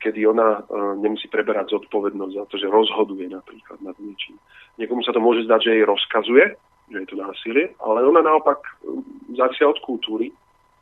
kedy 0.00 0.26
ona 0.26 0.64
uh, 0.64 0.96
nemusí 0.96 1.28
preberať 1.28 1.76
zodpovednosť 1.76 2.34
za 2.34 2.44
to, 2.48 2.54
že 2.60 2.72
rozhoduje 2.72 3.28
napríklad 3.28 3.80
nad 3.84 3.96
niečím. 4.00 4.36
Niekomu 4.80 5.04
sa 5.04 5.12
to 5.12 5.20
môže 5.20 5.44
zdať, 5.44 5.60
že 5.64 5.74
jej 5.76 5.84
rozkazuje, 5.84 6.44
že 6.92 6.98
je 7.00 7.08
to 7.08 7.16
násilie, 7.16 7.64
ale 7.80 8.04
ona 8.04 8.20
naopak 8.20 8.60
závisia 9.32 9.68
od 9.68 9.80
kultúry. 9.84 10.32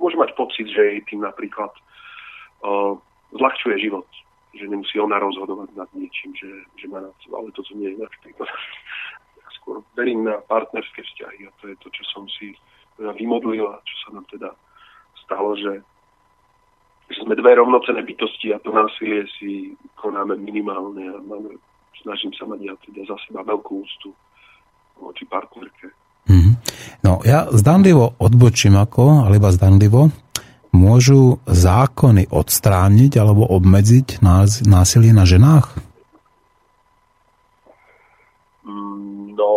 Môže 0.03 0.18
mať 0.18 0.34
pocit, 0.34 0.66
že 0.66 0.82
jej 0.82 1.00
tým 1.07 1.22
napríklad 1.22 1.70
uh, 2.66 2.98
zľahčuje 3.34 3.78
život 3.82 4.07
že 4.53 4.68
nemusí 4.68 5.00
ona 5.00 5.16
rozhodovať 5.16 5.72
nad 5.72 5.88
niečím, 5.96 6.36
že, 6.36 6.48
že 6.76 6.86
má 6.88 7.00
nad 7.00 7.16
ale 7.32 7.48
toto 7.57 7.72
nie 7.72 7.96
je 7.96 8.05
príklad. 8.20 8.48
Ja 9.40 9.48
skôr 9.57 9.80
verím 9.96 10.28
na 10.28 10.44
partnerské 10.44 11.00
vzťahy 11.00 11.48
a 11.48 11.50
to 11.61 11.72
je 11.72 11.76
to, 11.80 11.88
čo 11.88 12.03
som 12.12 12.24
si 12.28 12.53
teda 13.00 13.16
vymodlil 13.16 13.64
a 13.72 13.80
čo 13.80 13.96
sa 14.05 14.09
nám 14.20 14.28
teda 14.28 14.53
stalo, 15.24 15.57
že, 15.57 15.80
že 17.11 17.24
sme 17.24 17.34
dve 17.34 17.59
rovnocené 17.59 18.05
bytosti 18.05 18.55
a 18.55 18.62
to 18.62 18.70
násilie 18.70 19.26
si 19.40 19.74
konáme 19.98 20.38
minimálne 20.38 21.11
a 21.11 21.18
máme, 21.18 21.59
snažím 22.03 22.30
sa 22.34 22.46
mať 22.46 22.61
ja 22.62 22.74
teda 22.86 23.03
za 23.09 23.16
seba 23.26 23.42
veľkú 23.46 23.72
ústu 23.82 24.11
voči 25.03 25.26
partnerke. 25.26 25.90
Mm-hmm. 26.30 26.55
No 27.03 27.18
ja 27.26 27.50
zdanlivo 27.50 28.14
odbočím 28.22 28.78
ako, 28.78 29.26
alebo 29.26 29.50
zdanlivo, 29.50 30.14
môžu 30.72 31.42
zákony 31.44 32.32
odstrániť 32.32 33.12
alebo 33.20 33.44
obmedziť 33.44 34.24
násilie 34.64 35.12
na 35.12 35.28
ženách? 35.28 35.66
Mm, 38.64 39.36
no, 39.36 39.50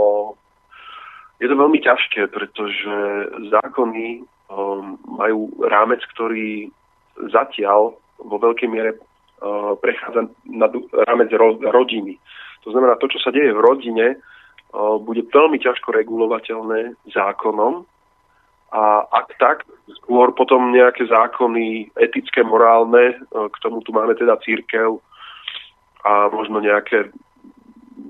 je 1.40 1.48
to 1.48 1.56
veľmi 1.56 1.80
ťažké, 1.80 2.28
pretože 2.28 2.96
zákony 3.48 4.28
um, 4.52 5.00
majú 5.08 5.56
rámec, 5.64 6.04
ktorý 6.12 6.70
zatiaľ 7.32 7.96
vo 8.20 8.38
veľkej 8.40 8.68
miere 8.72 8.96
uh, 8.96 9.76
prechádza 9.80 10.32
na 10.48 10.68
rámec 11.08 11.30
ro- 11.36 11.60
rodiny. 11.60 12.20
To 12.64 12.74
znamená, 12.74 12.98
to, 12.98 13.12
čo 13.12 13.20
sa 13.22 13.32
deje 13.32 13.52
v 13.52 13.64
rodine, 13.64 14.08
uh, 14.16 14.98
bude 15.00 15.28
veľmi 15.30 15.60
ťažko 15.60 15.92
regulovateľné 15.96 16.96
zákonom, 17.12 17.86
a 18.76 19.08
ak 19.08 19.40
tak, 19.40 19.58
skôr 20.04 20.36
potom 20.36 20.76
nejaké 20.76 21.08
zákony 21.08 21.96
etické, 21.96 22.44
morálne, 22.44 23.16
e, 23.16 23.18
k 23.24 23.56
tomu 23.64 23.80
tu 23.86 23.96
máme 23.96 24.20
teda 24.20 24.36
církev 24.44 25.00
a 26.04 26.28
možno 26.28 26.60
nejaké 26.60 27.08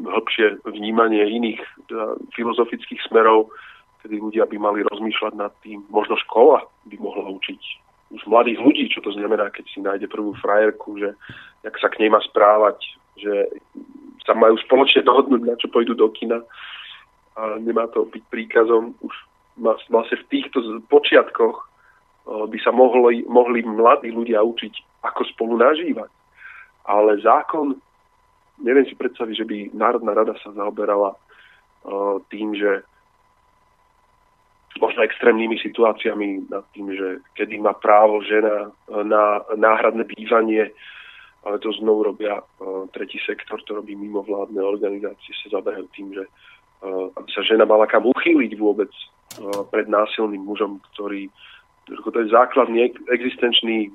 hĺbšie 0.09 0.65
vnímanie 0.65 1.21
iných 1.21 1.61
teda 1.85 2.17
filozofických 2.33 2.97
smerov, 3.05 3.53
kedy 4.01 4.17
ľudia 4.17 4.49
by 4.49 4.57
mali 4.57 4.81
rozmýšľať 4.89 5.33
nad 5.37 5.53
tým. 5.61 5.85
Možno 5.93 6.17
škola 6.25 6.65
by 6.89 6.95
mohla 6.97 7.29
učiť 7.29 7.84
už 8.13 8.21
mladých 8.29 8.61
ľudí, 8.61 8.85
čo 8.89 9.01
to 9.01 9.11
znamená, 9.15 9.49
keď 9.49 9.65
si 9.71 9.79
nájde 9.81 10.07
prvú 10.07 10.37
frajerku, 10.37 10.99
že 11.01 11.17
jak 11.65 11.75
sa 11.81 11.89
k 11.89 12.05
nej 12.05 12.09
má 12.13 12.21
správať, 12.21 12.77
že 13.17 13.49
sa 14.25 14.33
majú 14.37 14.57
spoločne 14.61 15.01
dohodnúť, 15.05 15.41
na 15.41 15.55
čo 15.57 15.69
pôjdu 15.69 15.97
do 15.97 16.09
kina 16.13 16.41
a 17.35 17.59
nemá 17.59 17.89
to 17.91 18.05
byť 18.07 18.23
príkazom 18.31 18.95
už 19.01 19.13
vlastne 19.57 20.17
v 20.19 20.29
týchto 20.31 20.61
počiatkoch 20.91 21.57
by 22.25 22.57
sa 22.63 22.73
mohli, 22.73 23.21
mohli 23.29 23.61
mladí 23.61 24.09
ľudia 24.09 24.41
učiť, 24.41 25.05
ako 25.05 25.21
spolu 25.29 25.61
nažívať. 25.61 26.09
Ale 26.89 27.21
zákon, 27.21 27.77
neviem 28.65 28.85
si 28.89 28.97
predstaviť, 28.97 29.35
že 29.35 29.45
by 29.45 29.57
Národná 29.77 30.17
rada 30.17 30.33
sa 30.41 30.49
zaoberala 30.57 31.13
tým, 32.33 32.57
že 32.57 32.81
možno 34.81 35.03
extrémnymi 35.03 35.55
situáciami 35.59 36.51
nad 36.51 36.67
tým, 36.75 36.91
že 36.91 37.23
kedy 37.39 37.59
má 37.63 37.73
právo 37.73 38.19
žena 38.27 38.71
na 38.91 39.39
náhradné 39.55 40.03
bývanie, 40.03 40.71
ale 41.45 41.61
to 41.63 41.71
znovu 41.79 42.11
robia 42.11 42.41
tretí 42.91 43.21
sektor, 43.23 43.61
to 43.63 43.79
robí 43.79 43.95
mimovládne 43.95 44.59
organizácie, 44.59 45.31
sa 45.45 45.61
zaberajú 45.61 45.87
tým, 45.95 46.11
že 46.11 46.23
aby 47.15 47.29
sa 47.31 47.41
žena 47.41 47.63
mala 47.65 47.87
kam 47.87 48.05
uchýliť 48.05 48.51
vôbec 48.59 48.91
pred 49.71 49.87
násilným 49.87 50.43
mužom, 50.43 50.83
ktorý 50.93 51.31
to 51.85 52.19
je 52.19 52.33
základný 52.33 52.91
existenčný 53.13 53.93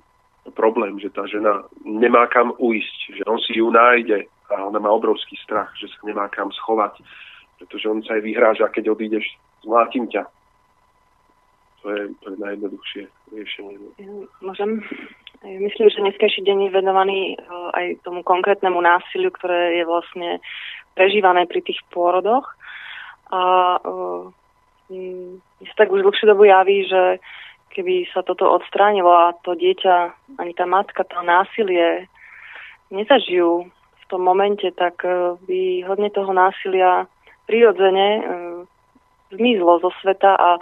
problém, 0.55 0.97
že 1.03 1.11
tá 1.11 1.27
žena 1.27 1.67
nemá 1.85 2.31
kam 2.31 2.55
uísť, 2.57 3.19
že 3.19 3.23
on 3.27 3.39
si 3.43 3.59
ju 3.59 3.69
nájde 3.69 4.25
a 4.51 4.67
ona 4.67 4.79
má 4.79 4.91
obrovský 4.91 5.37
strach, 5.43 5.71
že 5.77 5.91
sa 5.91 5.99
nemá 6.07 6.31
kam 6.31 6.55
schovať, 6.55 7.03
pretože 7.59 7.87
on 7.91 8.01
sa 8.07 8.15
aj 8.17 8.23
vyhráža, 8.25 8.67
keď 8.73 8.95
odídeš, 8.95 9.27
zmlátim 9.67 10.09
ťa. 10.09 10.25
To 11.81 11.87
je, 11.97 12.03
to 12.21 12.27
je 12.33 12.37
najjednoduchšie 12.37 13.03
riešenie. 13.33 13.77
Môžem? 14.45 14.85
Myslím, 15.41 15.89
že 15.89 16.05
dneskajší 16.05 16.45
deň 16.45 16.69
je 16.69 16.77
venovaný 16.77 17.21
e, 17.33 17.37
aj 17.73 17.87
tomu 18.05 18.21
konkrétnemu 18.21 18.77
násiliu, 18.77 19.33
ktoré 19.33 19.81
je 19.81 19.85
vlastne 19.89 20.45
prežívané 20.93 21.49
pri 21.49 21.65
tých 21.65 21.81
pôrodoch. 21.89 22.45
A 23.31 23.79
uh, 23.79 24.27
sa 25.63 25.75
tak 25.79 25.95
už 25.95 26.03
dlhšiu 26.03 26.27
dobu 26.27 26.51
javí, 26.51 26.83
že 26.83 27.23
keby 27.71 28.11
sa 28.11 28.27
toto 28.27 28.51
odstránilo 28.51 29.07
a 29.07 29.39
to 29.47 29.55
dieťa, 29.55 30.11
ani 30.43 30.51
tá 30.51 30.67
matka, 30.67 31.07
to 31.07 31.23
násilie 31.23 32.11
nezažijú 32.91 33.71
v 33.71 34.05
tom 34.11 34.27
momente, 34.27 34.67
tak 34.75 34.99
uh, 35.07 35.39
by 35.47 35.87
hodne 35.87 36.11
toho 36.11 36.35
násilia 36.35 37.07
prirodzene 37.47 38.09
uh, 38.19 38.23
zmizlo 39.31 39.79
zo 39.79 39.95
sveta 40.03 40.35
a 40.35 40.59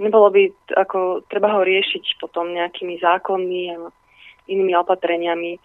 nebolo 0.00 0.32
by 0.32 0.42
ako 0.80 1.28
treba 1.28 1.52
ho 1.54 1.60
riešiť 1.60 2.16
potom 2.16 2.56
nejakými 2.56 2.96
zákonmi 2.98 3.62
a 3.76 3.92
inými 4.48 4.72
opatreniami. 4.80 5.60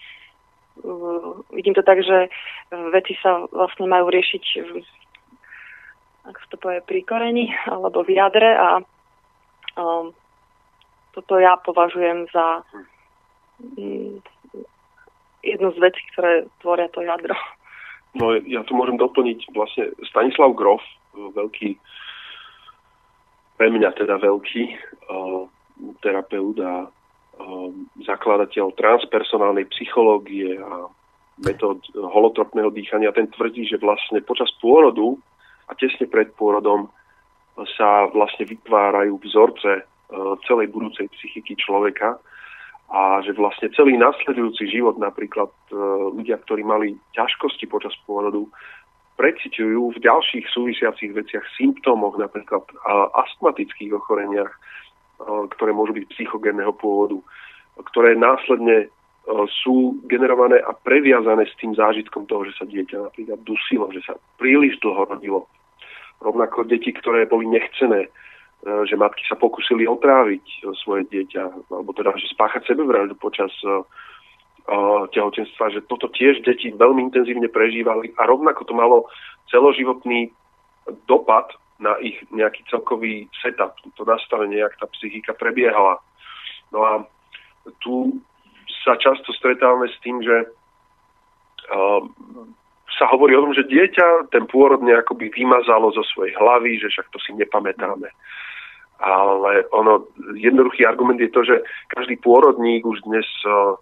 Vidím 1.56 1.74
to 1.74 1.82
tak, 1.82 2.04
že 2.04 2.28
veci 2.92 3.16
sa 3.24 3.48
vlastne 3.48 3.88
majú 3.88 4.12
riešiť 4.12 4.44
ak 6.26 6.36
sa 6.42 6.48
to 6.50 6.58
povie, 6.58 6.82
pri 6.82 7.06
koreni 7.06 7.54
alebo 7.70 8.02
v 8.02 8.18
jadre 8.18 8.50
a 8.58 8.82
um, 9.78 10.10
toto 11.14 11.38
ja 11.38 11.54
považujem 11.62 12.26
za 12.34 12.66
um, 13.78 14.18
jednu 15.46 15.70
z 15.72 15.78
vecí, 15.78 16.02
ktoré 16.14 16.50
tvoria 16.66 16.90
to 16.90 17.06
jadro. 17.06 17.38
No 18.18 18.34
ja 18.34 18.66
tu 18.66 18.74
môžem 18.74 18.98
doplniť 18.98 19.54
vlastne 19.54 19.94
Stanislav 20.10 20.58
Grof, 20.58 20.82
veľký, 21.14 21.78
pre 23.56 23.68
mňa 23.72 23.96
teda 23.96 24.20
veľký 24.20 24.64
uh, 24.68 25.44
terapeut 26.04 26.58
a 26.60 26.88
uh, 26.88 27.70
zakladateľ 28.04 28.76
transpersonálnej 28.76 29.68
psychológie 29.72 30.60
a 30.60 30.92
metód 31.42 31.84
holotropného 31.92 32.72
dýchania, 32.72 33.12
ten 33.12 33.28
tvrdí, 33.28 33.68
že 33.68 33.82
vlastne 33.82 34.24
počas 34.24 34.48
pôrodu 34.64 35.20
a 35.68 35.76
tesne 35.76 36.08
pred 36.08 36.32
pôrodom 36.40 36.88
sa 37.76 38.08
vlastne 38.12 38.48
vytvárajú 38.48 39.20
vzorce 39.24 39.72
e, 39.80 39.84
celej 40.48 40.72
budúcej 40.76 41.08
psychiky 41.12 41.56
človeka 41.56 42.20
a 42.92 43.24
že 43.24 43.32
vlastne 43.34 43.72
celý 43.74 43.96
nasledujúci 43.96 44.68
život 44.68 45.00
napríklad 45.00 45.52
e, 45.72 45.76
ľudia, 46.20 46.40
ktorí 46.44 46.68
mali 46.68 47.00
ťažkosti 47.16 47.68
počas 47.72 47.96
pôrodu, 48.04 48.48
preciťujú 49.16 49.96
v 49.96 50.02
ďalších 50.04 50.46
súvisiacich 50.52 51.12
veciach, 51.16 51.44
symptómoch, 51.56 52.20
napríklad 52.20 52.68
astmatických 53.16 53.96
ochoreniach, 53.96 54.52
e, 54.52 54.58
ktoré 55.56 55.72
môžu 55.72 55.96
byť 55.96 56.06
psychogénneho 56.16 56.76
pôvodu, 56.76 57.20
ktoré 57.80 58.16
následne 58.16 58.92
sú 59.66 59.98
generované 60.06 60.62
a 60.62 60.72
previazané 60.74 61.50
s 61.50 61.58
tým 61.58 61.74
zážitkom 61.74 62.30
toho, 62.30 62.46
že 62.46 62.54
sa 62.62 62.66
dieťa 62.70 63.10
napríklad 63.10 63.40
dusilo, 63.42 63.90
že 63.90 64.06
sa 64.06 64.14
príliš 64.38 64.78
dlho 64.86 65.10
rodilo. 65.10 65.50
Rovnako 66.22 66.70
deti, 66.70 66.94
ktoré 66.94 67.26
boli 67.26 67.50
nechcené, 67.50 68.08
že 68.66 68.96
matky 68.98 69.26
sa 69.26 69.38
pokúsili 69.38 69.90
otráviť 69.90 70.70
svoje 70.82 71.10
dieťa, 71.10 71.74
alebo 71.74 71.92
teda, 71.94 72.14
že 72.18 72.30
spáchať 72.34 72.70
sebevraždu 72.70 73.18
počas 73.18 73.50
tehotenstva, 75.14 75.78
že 75.78 75.86
toto 75.86 76.10
tiež 76.10 76.42
deti 76.42 76.74
veľmi 76.74 77.10
intenzívne 77.10 77.46
prežívali 77.54 78.10
a 78.18 78.26
rovnako 78.26 78.66
to 78.66 78.74
malo 78.74 78.98
celoživotný 79.54 80.34
dopad 81.06 81.54
na 81.78 81.94
ich 82.02 82.18
nejaký 82.32 82.66
celkový 82.72 83.30
setup, 83.44 83.78
to 83.94 84.04
nastavenie, 84.08 84.64
jak 84.64 84.74
tá 84.80 84.88
psychika 84.98 85.38
prebiehala. 85.38 86.02
No 86.74 86.80
a 86.82 86.94
tu 87.84 88.22
sa 88.86 88.98
často 88.98 89.34
stretávame 89.34 89.90
s 89.92 89.98
tým, 90.02 90.24
že 90.24 90.50
uh, 90.50 92.02
sa 92.96 93.06
hovorí 93.12 93.36
o 93.36 93.44
tom, 93.46 93.54
že 93.54 93.68
dieťa 93.68 94.32
ten 94.32 94.48
pôrod 94.48 94.80
nejakoby 94.82 95.30
vymazalo 95.36 95.92
zo 95.92 96.02
svojej 96.16 96.34
hlavy, 96.38 96.80
že 96.80 96.90
však 96.90 97.12
to 97.12 97.20
si 97.22 97.36
nepamätáme. 97.36 98.08
Ale 99.04 99.52
ono, 99.76 100.08
jednoduchý 100.40 100.88
argument 100.88 101.20
je 101.20 101.28
to, 101.28 101.44
že 101.44 101.60
každý 101.92 102.16
pôrodník 102.24 102.88
už 102.88 103.04
dnes 103.04 103.28
uh, 103.44 103.76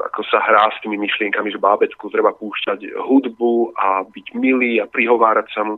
ako 0.00 0.20
sa 0.28 0.40
hrá 0.44 0.68
s 0.72 0.80
tými 0.84 0.96
myšlienkami, 1.00 1.52
že 1.52 1.60
bábetku 1.60 2.08
treba 2.12 2.32
púšťať 2.36 2.96
hudbu 2.96 3.76
a 3.76 4.04
byť 4.08 4.26
milý 4.36 4.80
a 4.80 4.88
prihovárať 4.88 5.46
sa 5.52 5.62
mu. 5.64 5.76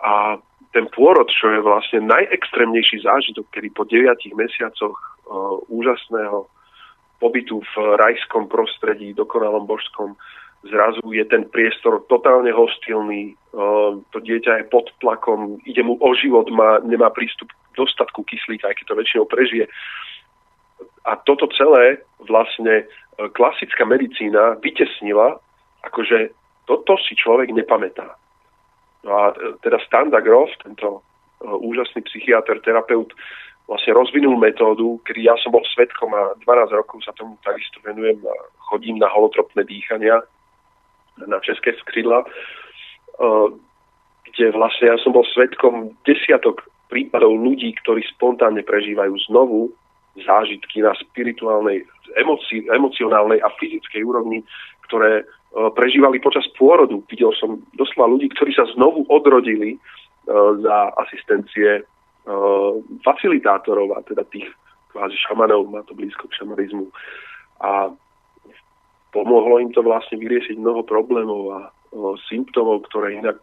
A 0.00 0.38
ten 0.70 0.86
pôrod, 0.94 1.26
čo 1.26 1.50
je 1.50 1.60
vlastne 1.60 2.06
najextrémnejší 2.06 3.02
zážitok, 3.02 3.46
kedy 3.50 3.68
po 3.74 3.82
9 3.84 4.06
mesiacoch 4.38 4.94
uh, 4.94 5.58
úžasného 5.66 6.46
pobytu 7.20 7.60
v 7.60 7.74
rajskom 8.00 8.48
prostredí, 8.48 9.12
dokonalom 9.12 9.68
božskom, 9.68 10.16
zrazu 10.64 11.00
je 11.12 11.24
ten 11.24 11.44
priestor 11.48 12.04
totálne 12.08 12.52
hostilný, 12.52 13.36
to 14.12 14.18
dieťa 14.20 14.60
je 14.60 14.64
pod 14.68 14.92
tlakom, 15.00 15.56
ide 15.64 15.80
mu 15.80 15.96
o 16.00 16.10
život, 16.12 16.48
má, 16.52 16.80
nemá 16.84 17.08
prístup 17.12 17.48
k 17.48 17.80
dostatku 17.80 18.24
kyslíka, 18.28 18.68
aj 18.68 18.76
keď 18.80 18.84
to 18.88 18.98
väčšinou 19.00 19.24
prežije. 19.24 19.64
A 21.08 21.16
toto 21.16 21.48
celé 21.56 22.04
vlastne 22.28 22.84
klasická 23.28 23.84
medicína 23.84 24.56
vytesnila, 24.64 25.36
akože 25.84 26.32
toto 26.64 26.96
si 27.04 27.12
človek 27.18 27.52
nepamätá. 27.52 28.16
No 29.04 29.10
a 29.16 29.24
e, 29.32 29.56
teda 29.64 29.80
Standa 29.84 30.20
Grof, 30.20 30.48
tento 30.62 31.00
e, 31.40 31.48
úžasný 31.48 32.04
psychiatr, 32.06 32.60
terapeut, 32.64 33.12
vlastne 33.68 33.94
rozvinul 33.94 34.34
metódu, 34.36 34.98
kedy 35.06 35.30
ja 35.30 35.38
som 35.38 35.54
bol 35.54 35.62
svetkom 35.62 36.10
a 36.10 36.34
12 36.42 36.74
rokov 36.74 37.06
sa 37.06 37.14
tomu 37.14 37.38
takisto 37.46 37.78
venujem 37.86 38.18
a 38.26 38.34
chodím 38.72 38.98
na 38.98 39.06
holotropné 39.06 39.62
dýchania, 39.62 40.18
na 41.22 41.38
české 41.38 41.78
skridla, 41.78 42.26
kde 44.26 44.46
vlastne 44.56 44.90
ja 44.90 44.96
som 44.98 45.14
bol 45.14 45.22
svetkom 45.22 45.94
desiatok 46.02 46.66
prípadov 46.90 47.38
ľudí, 47.38 47.70
ktorí 47.84 48.02
spontánne 48.10 48.66
prežívajú 48.66 49.14
znovu 49.30 49.70
zážitky 50.18 50.82
na 50.82 50.90
spirituálnej, 50.98 51.86
emoci, 52.18 52.66
emocionálnej 52.66 53.38
a 53.42 53.48
fyzickej 53.58 54.02
úrovni, 54.02 54.42
ktoré 54.88 55.22
uh, 55.22 55.70
prežívali 55.74 56.18
počas 56.18 56.46
pôrodu. 56.58 57.02
Videl 57.06 57.30
som 57.38 57.62
doslova 57.78 58.16
ľudí, 58.16 58.30
ktorí 58.34 58.54
sa 58.54 58.66
znovu 58.74 59.06
odrodili 59.10 59.76
uh, 59.76 60.58
za 60.62 60.94
asistencie 61.06 61.82
uh, 61.82 62.72
facilitátorov 63.06 63.94
a 63.94 64.02
teda 64.06 64.26
tých 64.30 64.50
kvázi 64.90 65.14
šamanov, 65.22 65.70
má 65.70 65.86
to 65.86 65.94
blízko 65.94 66.26
k 66.26 66.42
šamanizmu. 66.42 66.90
A 67.62 67.94
pomohlo 69.14 69.58
im 69.58 69.70
to 69.74 69.82
vlastne 69.82 70.18
vyriešiť 70.18 70.58
mnoho 70.58 70.82
problémov 70.86 71.42
a 71.54 71.60
o, 71.90 72.14
symptómov, 72.30 72.86
ktoré 72.90 73.18
inak 73.18 73.38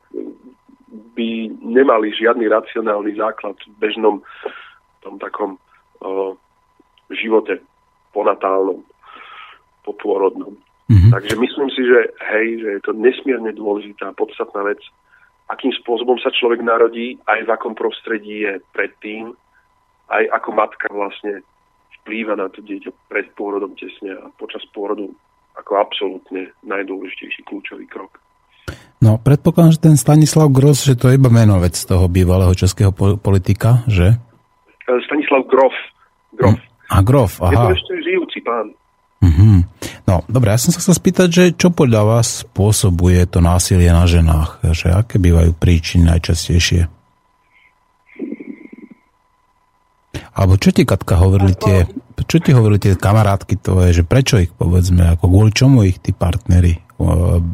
by 1.16 1.52
nemali 1.60 2.16
žiadny 2.16 2.48
racionálny 2.48 3.16
základ 3.20 3.56
v 3.60 3.76
bežnom 3.80 4.24
tom 5.04 5.20
takom 5.20 5.60
o, 6.04 6.36
živote 7.12 7.60
ponatálnom, 8.18 8.82
popôrodnom. 9.86 10.58
Mm-hmm. 10.90 11.14
Takže 11.14 11.36
myslím 11.38 11.70
si, 11.70 11.82
že 11.86 12.00
hej, 12.34 12.48
že 12.66 12.70
je 12.80 12.82
to 12.82 12.92
nesmierne 12.98 13.54
dôležitá, 13.54 14.18
podstatná 14.18 14.66
vec, 14.66 14.82
akým 15.54 15.70
spôsobom 15.84 16.18
sa 16.18 16.34
človek 16.34 16.66
narodí, 16.66 17.22
aj 17.30 17.46
v 17.46 17.54
akom 17.54 17.78
prostredí 17.78 18.42
je 18.42 18.58
predtým, 18.74 19.38
aj 20.10 20.24
ako 20.34 20.50
matka 20.56 20.88
vlastne 20.90 21.44
vplýva 22.02 22.40
na 22.40 22.48
to 22.48 22.64
dieťa 22.64 22.90
pred 23.12 23.28
pôrodom 23.36 23.76
tesne 23.76 24.16
a 24.16 24.32
počas 24.40 24.64
pôrodu 24.72 25.12
ako 25.60 25.72
absolútne 25.76 26.56
najdôležitejší 26.64 27.44
kľúčový 27.44 27.86
krok. 27.92 28.18
No, 28.98 29.22
predpokladám, 29.22 29.76
že 29.78 29.82
ten 29.84 29.98
Stanislav 30.00 30.50
Gross, 30.50 30.88
že 30.88 30.98
to 30.98 31.12
je 31.12 31.20
iba 31.20 31.30
menovec 31.30 31.76
toho 31.76 32.10
bývalého 32.10 32.52
českého 32.56 32.90
politika, 33.20 33.86
že? 33.86 34.18
Stanislav 34.88 35.46
Grof. 35.52 35.76
Grof. 36.34 36.58
A 36.88 37.04
Grof, 37.04 37.44
aha. 37.44 37.52
Je 37.52 37.58
to 37.58 37.76
ešte 37.76 37.94
žijúci 38.04 38.40
pán. 38.44 38.72
Uh-huh. 39.18 39.66
No, 40.06 40.22
dobre, 40.30 40.54
ja 40.54 40.62
som 40.62 40.72
sa 40.72 40.80
chcel 40.80 40.96
spýtať, 40.96 41.28
že 41.28 41.44
čo 41.58 41.74
podľa 41.74 42.02
vás 42.06 42.48
spôsobuje 42.48 43.26
to 43.28 43.42
násilie 43.42 43.90
na 43.90 44.06
ženách? 44.06 44.62
Že 44.62 44.88
aké 44.94 45.16
bývajú 45.18 45.52
príčiny 45.58 46.08
najčastejšie? 46.08 46.88
Alebo 50.38 50.54
čo 50.62 50.70
ti, 50.70 50.86
Katka, 50.86 51.18
hovorili 51.18 51.58
tie, 51.58 51.90
čo 52.30 52.38
ti 52.38 52.54
hovorili 52.54 52.78
tie 52.78 52.94
kamarátky 52.94 53.58
tvoje, 53.58 53.90
že 53.98 54.04
prečo 54.06 54.38
ich, 54.38 54.54
povedzme, 54.54 55.18
ako 55.18 55.26
kvôli 55.26 55.52
čomu 55.52 55.82
ich 55.82 55.98
tí 55.98 56.14
partnery 56.14 56.87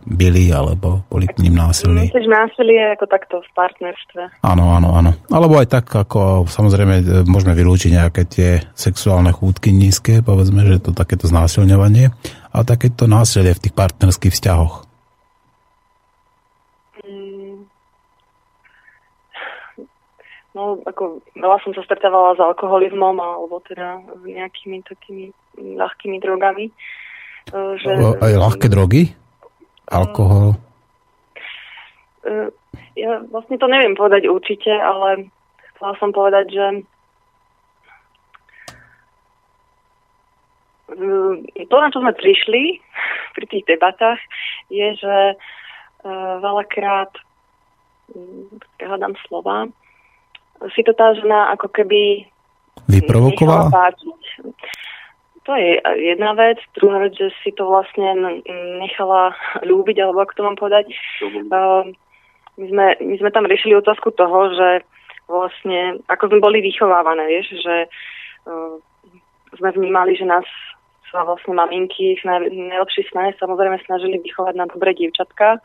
byli 0.07 0.55
alebo 0.55 1.03
boli 1.11 1.27
k 1.27 1.43
ním 1.43 1.59
násilní? 1.59 2.07
Myslíš 2.07 2.31
násilie 2.31 2.95
ako 2.95 3.05
takto 3.11 3.35
v 3.43 3.49
partnerstve? 3.51 4.21
Áno, 4.39 4.71
áno, 4.71 4.95
áno. 4.95 5.11
Alebo 5.27 5.59
aj 5.59 5.67
tak, 5.67 5.91
ako 5.91 6.47
samozrejme 6.47 6.95
e, 7.03 7.05
môžeme 7.27 7.51
vylúčiť 7.51 7.91
nejaké 7.91 8.23
tie 8.23 8.49
sexuálne 8.71 9.35
chúdky 9.35 9.75
nízke, 9.75 10.23
povedzme, 10.23 10.63
že 10.63 10.79
to 10.79 10.95
takéto 10.95 11.27
znásilňovanie 11.27 12.15
a 12.55 12.57
takéto 12.63 13.03
násilie 13.03 13.51
v 13.51 13.67
tých 13.67 13.75
partnerských 13.75 14.31
vzťahoch. 14.31 14.87
No, 20.53 20.77
ako 20.85 21.25
veľa 21.33 21.57
som 21.65 21.73
sa 21.73 21.81
stretávala 21.81 22.37
s 22.37 22.39
alkoholizmom 22.39 23.17
alebo 23.17 23.57
teda 23.65 24.05
nejakými 24.21 24.85
takými 24.85 25.33
ľahkými 25.57 26.21
drogami. 26.21 26.69
E, 26.69 26.73
že, 27.81 27.89
Aj 28.21 28.33
ľahké 28.37 28.69
drogy? 28.69 29.22
Alkohol? 29.93 30.57
E, 32.25 32.49
ja 32.97 33.21
vlastne 33.29 33.61
to 33.61 33.69
neviem 33.69 33.93
povedať 33.93 34.25
určite, 34.25 34.73
ale 34.73 35.29
chcela 35.73 35.93
som 36.01 36.09
povedať, 36.09 36.45
že 36.49 36.67
e, 40.97 41.63
to, 41.69 41.75
na 41.77 41.93
čo 41.93 42.01
sme 42.01 42.17
prišli 42.17 42.81
pri 43.37 43.45
tých 43.45 43.63
debatách, 43.69 44.19
je, 44.73 44.97
že 44.97 45.15
veľakrát 46.43 47.15
hľadám 48.75 49.15
slova, 49.23 49.71
si 50.75 50.83
to 50.83 50.91
tá 50.95 51.15
žena 51.15 51.51
ako 51.55 51.67
keby 51.71 52.27
vyprovokovala? 52.87 53.91
To 55.43 55.51
je 55.59 55.75
jedna 55.99 56.33
vec. 56.33 56.57
Druhá 56.79 57.03
vec, 57.03 57.19
že 57.19 57.27
si 57.43 57.51
to 57.51 57.67
vlastne 57.67 58.15
nechala 58.79 59.35
ľúbiť, 59.59 59.99
alebo 59.99 60.23
ako 60.23 60.33
to 60.39 60.43
mám 60.47 60.55
povedať. 60.55 60.87
Uh, 61.51 61.83
my, 62.55 62.65
sme, 62.71 62.85
my 63.03 63.15
sme 63.19 63.29
tam 63.35 63.43
riešili 63.43 63.75
otázku 63.75 64.15
toho, 64.15 64.55
že 64.55 64.87
vlastne, 65.27 65.99
ako 66.07 66.31
sme 66.31 66.39
boli 66.39 66.63
vychovávané, 66.63 67.27
vieš, 67.27 67.59
že 67.59 67.75
uh, 68.47 68.79
sme 69.59 69.69
vnímali, 69.75 70.15
že 70.15 70.23
nás 70.23 70.47
sa 71.11 71.27
vlastne 71.27 71.53
maminky 71.53 72.17
v 72.17 72.23
naj, 72.23 72.49
najlepšej 72.49 73.13
snahe 73.13 73.37
samozrejme 73.37 73.77
snažili 73.85 74.17
vychovať 74.23 74.55
na 74.57 74.65
dobré 74.65 74.95
dievčatka, 74.95 75.59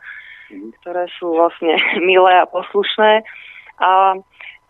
mhm. 0.51 0.75
ktoré 0.83 1.07
sú 1.15 1.39
vlastne 1.39 1.79
milé 2.09 2.35
a 2.35 2.51
poslušné. 2.51 3.23
A 3.79 4.19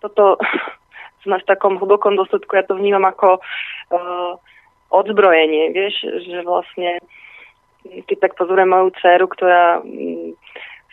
toto 0.05 0.38
sme 1.26 1.41
v 1.41 1.47
takom 1.49 1.82
hlbokom 1.82 2.14
dôsledku, 2.14 2.53
ja 2.53 2.62
to 2.62 2.78
vnímam 2.78 3.10
ako 3.10 3.41
uh, 3.41 4.38
odzbrojenie, 4.90 5.72
vieš, 5.74 5.96
že 6.26 6.42
vlastne 6.46 7.02
keď 7.84 8.18
tak 8.30 8.34
pozorujem 8.36 8.70
moju 8.70 8.90
dceru, 9.00 9.26
ktorá 9.32 9.80
um, 9.80 10.36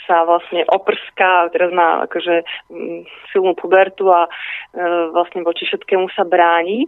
sa 0.07 0.23
vlastne 0.23 0.63
oprská, 0.71 1.51
teraz 1.51 1.75
má 1.75 2.07
akože 2.07 2.47
um, 2.71 3.03
silnú 3.35 3.59
pubertu 3.59 4.07
a 4.13 4.31
uh, 4.31 5.11
vlastne 5.11 5.43
voči 5.43 5.67
všetkému 5.67 6.07
sa 6.15 6.23
bráni, 6.23 6.87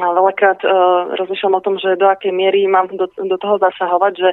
veľakrát 0.00 0.60
uh, 0.64 1.12
rozmýšľam 1.20 1.60
o 1.60 1.64
tom, 1.64 1.74
že 1.76 2.00
do 2.00 2.08
akej 2.08 2.32
miery 2.32 2.64
mám 2.64 2.88
do, 2.88 3.04
do 3.06 3.36
toho 3.36 3.60
zasahovať, 3.60 4.12
že 4.16 4.30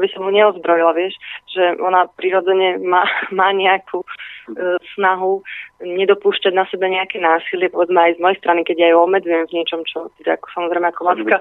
aby 0.00 0.06
som 0.08 0.24
mu 0.24 0.32
neozbrojila, 0.32 0.96
vieš, 0.96 1.20
že 1.52 1.76
ona 1.76 2.08
prirodzene 2.16 2.80
má, 2.80 3.04
má 3.38 3.52
nejakú 3.52 4.00
uh, 4.00 4.80
snahu 4.96 5.44
nedopúšťať 5.80 6.52
na 6.52 6.68
sebe 6.68 6.88
nejaké 6.92 7.20
násilie, 7.20 7.72
povedzme 7.72 7.96
aj 7.96 8.16
z 8.16 8.22
mojej 8.24 8.38
strany, 8.40 8.60
keď 8.64 8.76
ja 8.84 8.88
ju 8.92 8.98
obmedzujem 9.00 9.48
v 9.48 9.54
niečom, 9.56 9.80
čo 9.88 10.12
teda 10.20 10.36
ako 10.36 10.46
samozrejme 10.52 10.86
ako 10.92 11.02
matka 11.08 11.36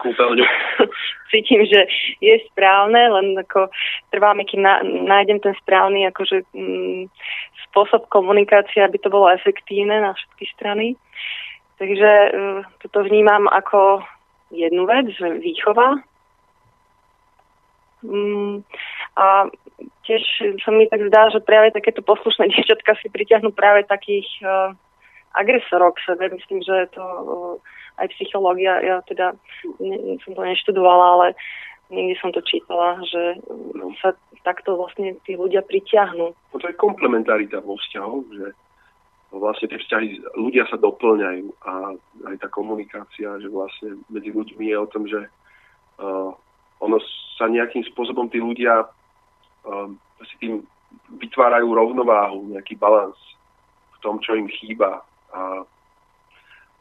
cítim, 1.32 1.62
že 1.68 1.86
je 2.24 2.36
správne, 2.52 3.00
len 3.00 3.36
ako 3.36 3.68
trváme, 4.16 4.48
kým 4.48 4.64
na, 4.64 4.80
nájdem 4.84 5.44
ten 5.44 5.54
správny 5.60 6.08
akože, 6.08 6.48
mm, 6.56 7.12
spôsob 7.70 8.10
komunikácie, 8.10 8.82
aby 8.82 8.98
to 8.98 9.14
bolo 9.14 9.30
efektívne 9.30 10.02
na 10.02 10.16
všetky 10.16 10.46
strany. 10.58 10.98
Takže 11.80 12.12
uh, 12.12 12.62
toto 12.84 13.08
vnímam 13.08 13.48
ako 13.48 14.04
jednu 14.52 14.84
vec, 14.86 15.16
že 15.16 15.40
výchova. 15.40 16.04
Um, 18.04 18.68
a 19.16 19.48
tiež 20.04 20.24
sa 20.64 20.72
mi 20.72 20.88
tak 20.92 21.08
zdá, 21.08 21.32
že 21.32 21.40
práve 21.40 21.72
takéto 21.72 22.04
poslušné 22.04 22.48
dievčatka 22.52 23.00
si 23.00 23.08
priťahnú 23.08 23.56
práve 23.56 23.88
takých 23.88 24.28
uh, 24.44 24.76
agresorov 25.40 25.96
k 25.96 26.04
sebe. 26.14 26.36
Myslím, 26.36 26.60
že 26.68 26.76
je 26.84 26.90
to 27.00 27.06
uh, 27.06 27.56
aj 28.00 28.08
psychológia, 28.20 28.80
ja 28.84 29.00
teda 29.08 29.36
ne, 29.80 30.20
som 30.24 30.36
to 30.36 30.44
neštudovala, 30.44 31.06
ale 31.16 31.28
niekde 31.92 32.16
som 32.22 32.32
to 32.32 32.40
čítala, 32.44 33.00
že 33.04 33.40
sa 34.00 34.16
takto 34.48 34.80
vlastne 34.80 35.20
tí 35.28 35.36
ľudia 35.36 35.66
pritiahnu. 35.66 36.32
To 36.56 36.64
je 36.64 36.80
komplementarita 36.80 37.60
vo 37.60 37.76
vzťahoch, 37.76 38.26
že 38.32 38.48
vlastne 39.38 39.70
tie 39.70 39.78
vzťahy, 39.78 40.08
ľudia 40.42 40.66
sa 40.66 40.82
doplňajú 40.82 41.46
a 41.62 41.94
aj 42.34 42.36
tá 42.42 42.48
komunikácia, 42.50 43.38
že 43.38 43.48
vlastne 43.50 44.02
medzi 44.10 44.34
ľuďmi 44.34 44.74
je 44.74 44.78
o 44.78 44.90
tom, 44.90 45.06
že 45.06 45.22
uh, 45.22 46.34
ono 46.82 46.98
sa 47.38 47.46
nejakým 47.46 47.86
spôsobom 47.94 48.26
tí 48.34 48.42
ľudia 48.42 48.90
uh, 48.90 49.90
si 50.26 50.36
tým 50.42 50.66
vytvárajú 51.22 51.70
rovnováhu, 51.70 52.50
nejaký 52.50 52.74
balans 52.82 53.18
v 53.94 53.98
tom, 54.02 54.18
čo 54.18 54.34
im 54.34 54.50
chýba. 54.50 55.06
A 55.30 55.62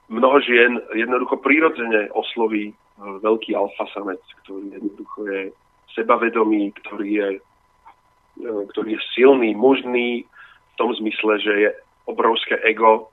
mnoho 0.08 0.40
žien 0.40 0.80
jednoducho 0.96 1.36
prirodzene 1.44 2.08
osloví 2.16 2.72
uh, 2.72 3.20
veľký 3.20 3.52
alfasamec, 3.52 4.24
ktorý 4.44 4.72
jednoducho 4.72 5.18
je 5.28 5.40
sebavedomý, 5.92 6.72
ktorý 6.80 7.08
je, 7.12 7.28
uh, 8.40 8.62
ktorý 8.72 8.96
je 8.96 9.00
silný, 9.12 9.52
mužný, 9.52 10.24
v 10.24 10.74
tom 10.80 10.94
zmysle, 10.96 11.42
že 11.42 11.52
je 11.52 11.70
obrovské 12.08 12.56
ego 12.64 13.12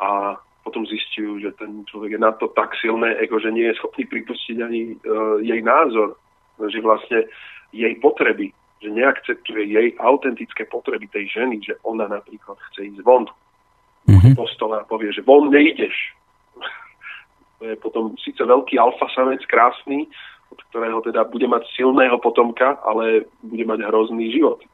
a 0.00 0.40
potom 0.64 0.82
zistujú, 0.82 1.38
že 1.38 1.54
ten 1.54 1.86
človek 1.86 2.18
je 2.18 2.20
na 2.20 2.34
to 2.34 2.50
tak 2.50 2.74
silné 2.82 3.14
ego, 3.22 3.38
že 3.38 3.54
nie 3.54 3.70
je 3.70 3.78
schopný 3.78 4.02
pripustiť 4.08 4.56
ani 4.58 4.98
uh, 4.98 5.38
jej 5.38 5.62
názor, 5.62 6.18
že 6.58 6.82
vlastne 6.82 7.28
jej 7.70 7.94
potreby, 8.02 8.50
že 8.82 8.90
neakceptuje 8.90 9.62
jej 9.62 9.88
autentické 10.02 10.66
potreby 10.66 11.06
tej 11.12 11.30
ženy, 11.30 11.62
že 11.62 11.78
ona 11.86 12.10
napríklad 12.10 12.58
chce 12.72 12.90
ísť 12.90 13.06
von 13.06 13.30
mm-hmm. 14.10 14.34
stole 14.58 14.82
a 14.82 14.88
povie, 14.88 15.14
že 15.14 15.22
von 15.22 15.54
nejdeš. 15.54 15.94
to 17.62 17.62
je 17.70 17.74
potom 17.78 18.18
síce 18.18 18.42
veľký 18.42 18.74
alfa 18.80 19.06
samec, 19.14 19.46
krásny, 19.46 20.10
od 20.50 20.58
ktorého 20.72 20.98
teda 21.06 21.30
bude 21.30 21.46
mať 21.46 21.62
silného 21.78 22.18
potomka, 22.18 22.80
ale 22.82 23.30
bude 23.46 23.62
mať 23.62 23.86
hrozný 23.86 24.34
život 24.34 24.66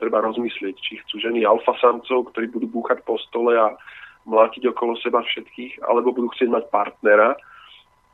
treba 0.00 0.24
rozmyslieť, 0.24 0.76
či 0.80 0.98
chcú 1.04 1.20
ženy 1.20 1.44
alfasamcov, 1.44 2.32
ktorí 2.32 2.48
budú 2.48 2.66
búchať 2.80 3.04
po 3.04 3.20
stole 3.28 3.54
a 3.54 3.76
mlátiť 4.24 4.72
okolo 4.72 4.96
seba 4.98 5.20
všetkých, 5.20 5.84
alebo 5.84 6.16
budú 6.16 6.32
chcieť 6.32 6.48
mať 6.48 6.64
partnera, 6.72 7.36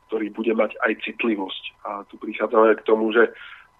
ktorý 0.07 0.31
bude 0.35 0.53
mať 0.55 0.75
aj 0.83 0.91
citlivosť. 1.03 1.63
A 1.83 1.91
tu 2.07 2.19
prichádzame 2.19 2.75
k 2.79 2.85
tomu, 2.87 3.11
že 3.11 3.31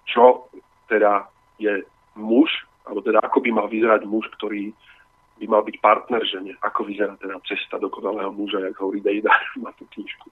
čo 0.07 0.47
teda 0.87 1.27
je 1.59 1.83
muž, 2.15 2.47
alebo 2.87 3.03
teda 3.03 3.19
ako 3.23 3.43
by 3.43 3.49
mal 3.51 3.67
vyzerať 3.67 4.07
muž, 4.07 4.27
ktorý 4.39 4.71
by 5.37 5.45
mal 5.45 5.61
byť 5.61 5.77
partner 5.83 6.23
žene, 6.25 6.57
ako 6.65 6.89
vyzerá 6.89 7.13
teda 7.21 7.37
cesta 7.45 7.77
dokonalého 7.77 8.33
muža, 8.33 8.63
jak 8.63 8.79
hovorí 8.81 9.03
Dejda, 9.03 9.29
má 9.63 9.69
tú 9.77 9.85
knižku. 9.93 10.27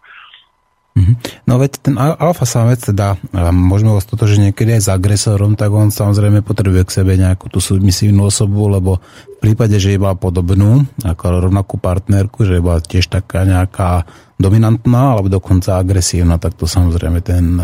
No 1.44 1.60
veď 1.60 1.72
ten 1.84 1.96
alfa 2.00 2.48
samec 2.48 2.80
teda, 2.80 3.20
môžeme 3.52 3.92
ho 3.92 4.00
stotožiť 4.00 4.50
niekedy 4.50 4.80
aj 4.80 4.82
s 4.88 4.90
agresorom, 4.90 5.60
tak 5.60 5.76
on 5.76 5.92
samozrejme 5.92 6.40
potrebuje 6.40 6.88
k 6.88 6.96
sebe 7.04 7.20
nejakú 7.20 7.52
tú 7.52 7.60
submisívnu 7.60 8.32
osobu, 8.32 8.72
lebo 8.72 9.04
v 9.04 9.38
prípade, 9.44 9.76
že 9.76 10.00
iba 10.00 10.16
podobnú, 10.16 10.88
ako 11.04 11.52
rovnakú 11.52 11.76
partnerku, 11.78 12.48
že 12.48 12.64
iba 12.64 12.80
tiež 12.80 13.12
taká 13.12 13.44
nejaká 13.44 14.08
dominantná, 14.40 15.20
alebo 15.20 15.28
dokonca 15.28 15.76
agresívna, 15.76 16.40
tak 16.40 16.56
to 16.56 16.64
samozrejme 16.64 17.20
ten 17.20 17.60
e, 17.60 17.64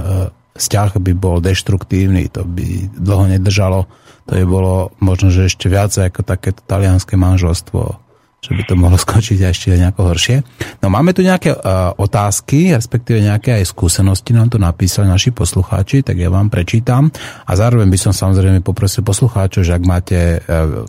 vzťah 0.60 1.00
by 1.00 1.12
bol 1.16 1.40
deštruktívny, 1.40 2.28
to 2.36 2.44
by 2.44 2.92
dlho 3.00 3.32
nedržalo, 3.32 3.88
to 4.28 4.44
by 4.44 4.46
bolo 4.46 4.92
možno, 5.00 5.32
že 5.32 5.48
ešte 5.48 5.72
viac 5.72 5.96
ako 5.96 6.22
takéto 6.28 6.60
talianské 6.68 7.16
manželstvo 7.16 8.11
že 8.42 8.58
by 8.58 8.66
to 8.66 8.74
mohlo 8.74 8.98
skočiť 8.98 9.38
ešte 9.46 9.78
nejako 9.78 10.02
horšie. 10.10 10.42
No 10.82 10.90
máme 10.90 11.14
tu 11.14 11.22
nejaké 11.22 11.54
uh, 11.54 11.94
otázky, 11.94 12.74
respektíve 12.74 13.22
nejaké 13.22 13.62
aj 13.62 13.70
skúsenosti 13.70 14.34
nám 14.34 14.50
tu 14.50 14.58
napísali 14.58 15.06
naši 15.06 15.30
poslucháči, 15.30 16.02
tak 16.02 16.18
ja 16.18 16.34
vám 16.34 16.50
prečítam 16.50 17.14
a 17.46 17.52
zároveň 17.54 17.94
by 17.94 18.02
som 18.02 18.18
samozrejme 18.18 18.66
poprosil 18.66 19.06
poslucháčov, 19.06 19.62
že 19.62 19.78
ak 19.78 19.84
máte 19.86 20.42
uh, 20.42 20.82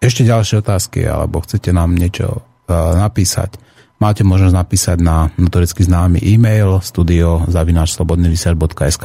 ešte 0.00 0.24
ďalšie 0.24 0.64
otázky 0.64 1.04
alebo 1.04 1.44
chcete 1.44 1.76
nám 1.76 1.92
niečo 1.92 2.40
uh, 2.40 2.96
napísať, 2.96 3.60
máte 4.00 4.24
možnosť 4.24 4.56
napísať 4.56 4.96
na 5.04 5.28
notoricky 5.36 5.84
známy 5.84 6.24
e-mail 6.24 6.80
studio.slobodnyvysiaľ.sk 6.80 9.04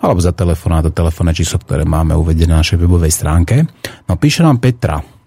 alebo 0.00 0.20
za 0.24 0.32
telefonát 0.32 0.80
do 0.80 0.96
telefónne 0.96 1.36
číslo, 1.36 1.60
ktoré 1.60 1.84
máme 1.84 2.16
uvedené 2.16 2.56
na 2.56 2.64
našej 2.64 2.80
webovej 2.80 3.12
stránke. 3.12 3.68
No 4.08 4.16
píše 4.16 4.40
nám 4.40 4.64
Petra. 4.64 5.17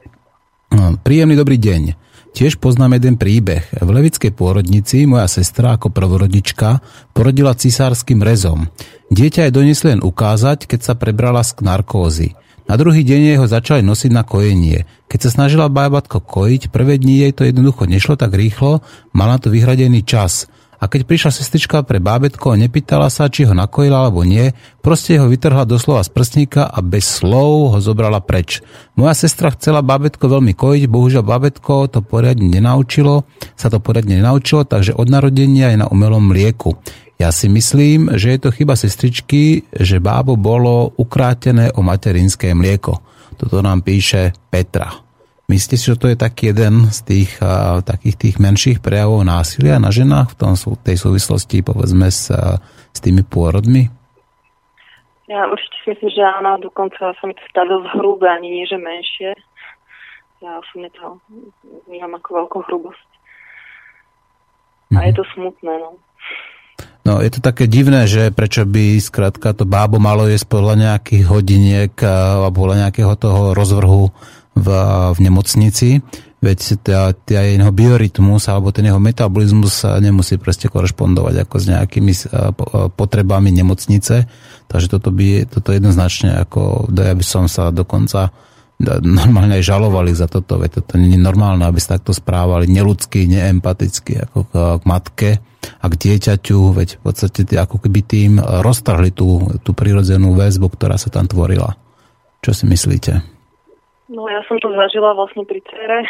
No, 0.71 0.95
príjemný 0.95 1.35
dobrý 1.35 1.59
deň. 1.59 1.99
Tiež 2.31 2.55
poznám 2.55 2.95
jeden 2.95 3.19
príbeh. 3.19 3.67
V 3.75 3.89
levickej 3.91 4.31
pôrodnici 4.31 5.03
moja 5.03 5.27
sestra 5.27 5.75
ako 5.75 5.91
prvorodička 5.91 6.79
porodila 7.11 7.51
cisárským 7.51 8.23
rezom. 8.23 8.71
Dieťa 9.11 9.51
jej 9.51 9.53
donesli 9.53 9.99
len 9.99 10.01
ukázať, 10.01 10.63
keď 10.71 10.79
sa 10.79 10.93
prebrala 10.95 11.43
z 11.43 11.59
narkózy. 11.59 12.39
Na 12.71 12.79
druhý 12.79 13.03
deň 13.03 13.21
jej 13.35 13.37
ho 13.37 13.51
začali 13.51 13.83
nosiť 13.83 14.11
na 14.15 14.23
kojenie. 14.23 14.87
Keď 15.11 15.19
sa 15.27 15.43
snažila 15.43 15.67
bábatko 15.67 16.23
kojiť, 16.23 16.71
prvé 16.71 16.95
dni 16.95 17.27
jej 17.27 17.33
to 17.35 17.43
jednoducho 17.43 17.83
nešlo 17.83 18.15
tak 18.15 18.31
rýchlo, 18.31 18.79
mala 19.11 19.35
to 19.43 19.51
vyhradený 19.51 20.07
čas– 20.07 20.47
a 20.81 20.89
keď 20.89 21.05
prišla 21.05 21.29
sestrička 21.29 21.85
pre 21.85 22.01
bábetko 22.01 22.57
a 22.57 22.57
nepýtala 22.57 23.13
sa, 23.13 23.29
či 23.29 23.45
ho 23.45 23.53
nakojila 23.53 24.09
alebo 24.09 24.25
nie, 24.25 24.49
proste 24.81 25.21
ho 25.21 25.29
vytrhla 25.29 25.69
doslova 25.69 26.01
z 26.01 26.09
prstníka 26.09 26.65
a 26.65 26.81
bez 26.81 27.21
slov 27.21 27.77
ho 27.77 27.77
zobrala 27.77 28.17
preč. 28.17 28.65
Moja 28.97 29.13
sestra 29.13 29.53
chcela 29.53 29.85
bábetko 29.85 30.25
veľmi 30.25 30.57
kojiť, 30.57 30.89
bohužiaľ 30.89 31.21
bábetko 31.21 31.85
to 31.93 32.01
poriadne 32.01 32.49
nenaučilo, 32.49 33.29
sa 33.53 33.69
to 33.69 33.77
poriadne 33.77 34.17
nenaučilo, 34.17 34.65
takže 34.65 34.97
od 34.97 35.05
narodenia 35.05 35.69
je 35.69 35.85
na 35.85 35.87
umelom 35.87 36.33
mlieku. 36.33 36.73
Ja 37.21 37.29
si 37.29 37.45
myslím, 37.53 38.17
že 38.17 38.33
je 38.33 38.39
to 38.41 38.49
chyba 38.49 38.73
sestričky, 38.73 39.69
že 39.69 40.01
bábo 40.01 40.33
bolo 40.33 40.97
ukrátené 40.97 41.69
o 41.77 41.85
materinské 41.85 42.57
mlieko. 42.57 42.97
Toto 43.37 43.61
nám 43.61 43.85
píše 43.85 44.33
Petra. 44.49 45.10
Myslíte 45.51 45.75
si, 45.75 45.91
že 45.91 45.99
to 45.99 46.07
je 46.07 46.15
taký 46.15 46.55
jeden 46.55 46.87
z 46.87 46.99
tých 47.03 47.31
uh, 47.43 47.83
takých 47.83 48.15
tých 48.15 48.35
menších 48.39 48.79
prejavov 48.79 49.27
násilia 49.27 49.83
na 49.83 49.91
ženách 49.91 50.31
v 50.31 50.37
tom, 50.39 50.55
tej 50.79 50.95
súvislosti, 50.95 51.59
povedzme, 51.59 52.07
s, 52.07 52.31
s 52.95 52.99
tými 53.03 53.27
pôrodmi? 53.27 53.91
Ja 55.27 55.51
určite 55.51 55.75
si 55.83 55.87
myslím, 55.91 56.11
že 56.15 56.23
áno, 56.23 56.55
dokonca 56.63 57.11
sa 57.11 57.23
mi 57.27 57.35
to 57.35 57.43
dosť 57.51 57.87
hrubé, 57.99 58.31
ani 58.31 58.47
nie, 58.47 58.63
že 58.63 58.79
menšie. 58.79 59.35
Ja 60.39 60.55
osobne 60.55 60.87
to 60.95 61.19
vnímam 61.91 62.15
ako 62.15 62.29
veľkú 62.47 62.57
hrubosť. 62.71 63.09
A 64.95 65.07
je 65.07 65.11
mhm. 65.11 65.17
to 65.19 65.23
smutné, 65.35 65.73
no. 65.75 65.99
No, 67.01 67.17
je 67.17 67.33
to 67.33 67.41
také 67.41 67.65
divné, 67.65 68.05
že 68.05 68.29
prečo 68.29 68.61
by 68.61 69.01
skrátka 69.01 69.57
to 69.57 69.65
bábo 69.65 69.97
malo 69.97 70.29
jesť 70.29 70.53
podľa 70.53 70.75
nejakých 70.77 71.25
hodiniek 71.25 71.93
alebo 72.05 72.61
podľa 72.61 72.87
nejakého 72.87 73.13
toho 73.17 73.41
rozvrhu 73.57 74.13
v, 74.55 74.67
v 75.15 75.19
nemocnici, 75.21 76.03
veď 76.41 76.59
tá, 76.81 77.13
jeho 77.29 77.71
biorytmus 77.71 78.49
alebo 78.49 78.73
ten 78.73 78.89
jeho 78.89 78.97
metabolizmus 78.97 79.85
nemusí 80.01 80.41
proste 80.41 80.67
korešpondovať 80.67 81.35
ako 81.45 81.55
s 81.61 81.65
nejakými 81.69 82.13
potrebami 82.97 83.53
nemocnice, 83.53 84.25
takže 84.65 84.87
toto 84.89 85.13
by 85.13 85.45
toto 85.45 85.69
jednoznačne 85.69 86.41
ako, 86.41 86.89
ja 86.89 87.13
by 87.13 87.25
som 87.25 87.45
sa 87.45 87.69
dokonca 87.69 88.33
normálne 89.05 89.61
aj 89.61 89.69
žalovali 89.69 90.17
za 90.17 90.25
toto, 90.25 90.57
veď 90.57 90.81
toto 90.81 90.97
nie 90.97 91.13
je 91.13 91.21
normálne, 91.21 91.61
aby 91.61 91.77
sa 91.77 92.01
takto 92.01 92.17
správali 92.17 92.65
neludsky, 92.65 93.29
neempaticky 93.29 94.25
ako 94.25 94.49
k, 94.49 94.53
k 94.81 94.83
matke 94.89 95.29
a 95.77 95.85
k 95.85 95.93
dieťaťu, 95.93 96.59
veď 96.73 96.89
v 96.97 97.01
podstate 97.05 97.41
ako 97.53 97.77
keby 97.85 98.01
tým 98.01 98.41
roztrhli 98.41 99.13
tú, 99.13 99.53
tú 99.61 99.77
prirodzenú 99.77 100.33
väzbu, 100.33 100.73
ktorá 100.73 100.97
sa 100.97 101.13
tam 101.13 101.29
tvorila. 101.29 101.77
Čo 102.41 102.57
si 102.57 102.65
myslíte? 102.65 103.40
No 104.11 104.27
ja 104.27 104.43
som 104.43 104.59
to 104.59 104.67
zažila 104.75 105.15
vlastne 105.15 105.47
pri 105.47 105.63
cere. 105.71 106.03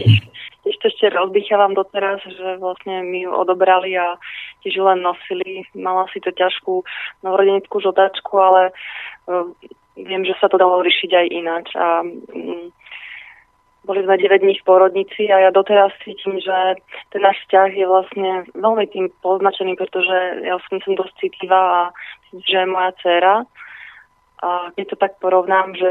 Tiež, 0.00 0.24
ešte 0.64 0.88
ešte 0.88 1.06
rozdýchávam 1.12 1.76
doteraz, 1.76 2.24
že 2.24 2.56
vlastne 2.56 3.04
mi 3.04 3.28
ju 3.28 3.30
odobrali 3.34 3.92
a 3.92 4.16
tiež 4.64 4.80
len 4.80 5.04
nosili. 5.04 5.68
Mala 5.76 6.08
si 6.16 6.24
to 6.24 6.32
ťažkú 6.32 6.80
novorodenickú 7.20 7.76
žotačku, 7.76 8.32
ale 8.40 8.72
uh, 9.28 9.52
viem, 10.00 10.24
že 10.24 10.32
sa 10.40 10.48
to 10.48 10.56
dalo 10.56 10.80
riešiť 10.80 11.10
aj 11.12 11.26
ináč. 11.28 11.66
A 11.76 12.00
um, 12.00 12.72
boli 13.84 14.00
sme 14.06 14.14
9 14.16 14.40
dní 14.40 14.54
v 14.62 14.66
porodnici 14.66 15.28
a 15.28 15.42
ja 15.44 15.50
doteraz 15.50 15.90
cítim, 16.06 16.38
že 16.38 16.78
ten 17.10 17.20
náš 17.20 17.36
vzťah 17.44 17.70
je 17.74 17.86
vlastne 17.86 18.30
veľmi 18.54 18.86
tým 18.94 19.10
poznačený, 19.20 19.74
pretože 19.74 20.46
ja 20.46 20.56
som, 20.70 20.78
som 20.86 20.94
dosť 20.94 21.14
citlivá 21.18 21.60
a 21.60 21.82
že 22.32 22.64
moja 22.64 22.94
dcera. 23.02 23.34
A 24.42 24.74
keď 24.74 24.84
to 24.90 24.96
tak 24.98 25.12
porovnám, 25.22 25.78
že 25.78 25.90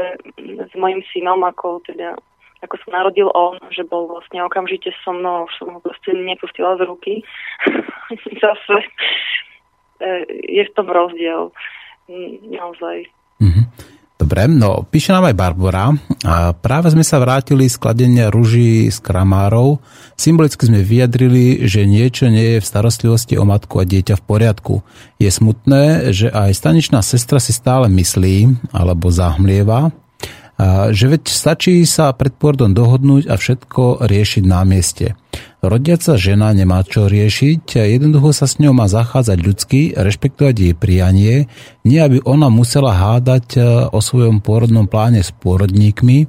s 0.68 0.74
mojim 0.76 1.00
synom, 1.12 1.40
ako 1.40 1.80
teda 1.88 2.16
ako 2.62 2.78
sa 2.86 3.02
narodil 3.02 3.26
on, 3.34 3.58
že 3.74 3.82
bol 3.82 4.06
vlastne 4.06 4.38
okamžite 4.38 4.94
so 5.02 5.10
mnou, 5.10 5.50
už 5.50 5.54
som 5.58 5.74
ho 5.74 5.80
proste 5.82 6.14
nepustila 6.14 6.78
z 6.78 6.86
ruky. 6.86 7.26
Zase 8.42 8.76
e, 8.78 10.10
je 10.46 10.62
v 10.62 10.74
tom 10.78 10.86
rozdiel. 10.86 11.50
Naozaj. 12.46 13.10
Mm-hmm. 13.42 13.64
Dobre, 14.32 14.48
no 14.48 14.88
píše 14.88 15.12
nám 15.12 15.28
aj 15.28 15.36
Barbara. 15.36 15.92
A 16.24 16.56
práve 16.56 16.88
sme 16.88 17.04
sa 17.04 17.20
vrátili 17.20 17.68
z 17.68 17.76
kladenia 17.76 18.32
ruží 18.32 18.88
z 18.88 18.96
kramárov. 19.04 19.84
Symbolicky 20.16 20.72
sme 20.72 20.80
vyjadrili, 20.80 21.68
že 21.68 21.84
niečo 21.84 22.32
nie 22.32 22.56
je 22.56 22.64
v 22.64 22.68
starostlivosti 22.72 23.36
o 23.36 23.44
matku 23.44 23.76
a 23.76 23.84
dieťa 23.84 24.16
v 24.16 24.24
poriadku. 24.24 24.74
Je 25.20 25.28
smutné, 25.28 26.16
že 26.16 26.32
aj 26.32 26.48
staničná 26.56 27.04
sestra 27.04 27.44
si 27.44 27.52
stále 27.52 27.92
myslí, 27.92 28.72
alebo 28.72 29.12
zahmlieva, 29.12 29.92
že 30.92 31.06
veď 31.08 31.22
stačí 31.26 31.82
sa 31.88 32.12
pred 32.12 32.34
pôrodom 32.36 32.76
dohodnúť 32.76 33.26
a 33.26 33.34
všetko 33.40 34.04
riešiť 34.04 34.44
na 34.46 34.62
mieste. 34.62 35.16
Rodiaca 35.62 36.18
žena 36.18 36.50
nemá 36.50 36.82
čo 36.82 37.06
riešiť, 37.06 37.86
jednoducho 37.86 38.34
sa 38.34 38.50
s 38.50 38.58
ňou 38.58 38.74
má 38.74 38.90
zachádzať 38.90 39.38
ľudsky, 39.38 39.80
rešpektovať 39.94 40.54
jej 40.58 40.74
prianie, 40.74 41.46
nie 41.86 41.98
aby 42.02 42.18
ona 42.26 42.50
musela 42.50 42.90
hádať 42.90 43.46
e, 43.54 43.58
o 43.94 43.98
svojom 44.02 44.42
pôrodnom 44.42 44.90
pláne 44.90 45.22
s 45.22 45.30
pôrodníkmi, 45.30 46.26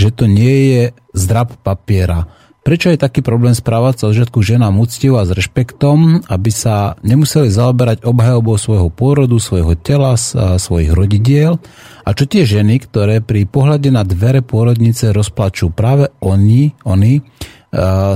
že 0.00 0.08
to 0.16 0.24
nie 0.24 0.72
je 0.72 0.82
zdrab 1.12 1.60
papiera. 1.60 2.24
Prečo 2.60 2.92
je 2.92 3.00
taký 3.00 3.24
problém 3.24 3.56
správať 3.56 3.94
sa 3.96 4.04
od 4.12 4.18
žiadku 4.20 4.44
ženám 4.44 4.76
úctivo 4.78 5.16
a 5.16 5.24
s 5.24 5.32
rešpektom, 5.32 6.28
aby 6.28 6.50
sa 6.52 7.00
nemuseli 7.00 7.48
zaoberať 7.48 8.04
obhajobou 8.04 8.60
svojho 8.60 8.92
pôrodu, 8.92 9.40
svojho 9.40 9.74
tela, 9.80 10.14
svojich 10.60 10.92
rodidiel? 10.92 11.56
A 12.04 12.12
čo 12.12 12.28
tie 12.28 12.44
ženy, 12.44 12.84
ktoré 12.84 13.24
pri 13.24 13.48
pohľade 13.48 13.88
na 13.88 14.04
dvere 14.04 14.44
pôrodnice 14.44 15.08
rozplačú 15.08 15.72
práve 15.72 16.12
oni, 16.20 16.76
oni 16.84 17.24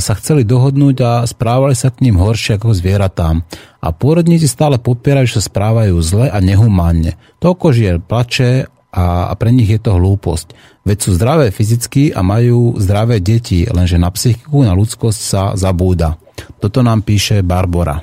sa 0.03 0.13
chceli 0.19 0.43
dohodnúť 0.43 0.97
a 1.01 1.13
správali 1.31 1.79
sa 1.79 1.95
k 1.95 2.11
ním 2.11 2.19
horšie 2.19 2.59
ako 2.59 2.75
zvieratám. 2.75 3.47
A 3.81 3.95
pôrodníci 3.95 4.51
stále 4.51 4.83
popierajú, 4.83 5.31
že 5.31 5.39
sa 5.39 5.47
správajú 5.47 5.95
zle 6.03 6.27
a 6.27 6.39
nehumánne. 6.43 7.15
Toľko 7.39 7.67
žien 7.71 7.97
plače 8.03 8.67
a, 8.95 9.29
a 9.29 9.35
pre 9.35 9.51
nich 9.51 9.67
je 9.67 9.83
to 9.83 9.99
hlúposť. 9.99 10.55
Veď 10.87 10.99
sú 11.03 11.11
zdravé 11.19 11.51
fyzicky 11.51 12.15
a 12.15 12.23
majú 12.23 12.79
zdravé 12.79 13.19
deti, 13.19 13.67
lenže 13.67 13.99
na 13.99 14.15
psychiku, 14.15 14.63
na 14.63 14.71
ľudskosť 14.79 15.21
sa 15.21 15.43
zabúda. 15.59 16.15
Toto 16.63 16.81
nám 16.87 17.03
píše 17.03 17.43
Barbara. 17.43 17.99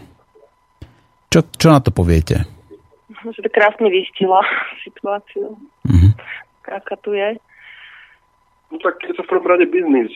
Čo, 1.32 1.48
čo 1.56 1.68
na 1.72 1.80
to 1.80 1.96
poviete? 1.96 2.44
Že 3.24 3.48
to 3.48 3.52
krásne 3.54 3.88
vystila 3.88 4.44
situáciu. 4.84 5.56
Mm-hmm. 5.88 6.12
Aká 6.68 7.00
tu 7.00 7.16
je. 7.16 7.40
No 8.72 8.80
tak 8.84 9.00
je 9.04 9.16
to 9.16 9.24
v 9.24 9.30
prvom 9.32 9.48
rade 9.48 9.68
biznis. 9.72 10.12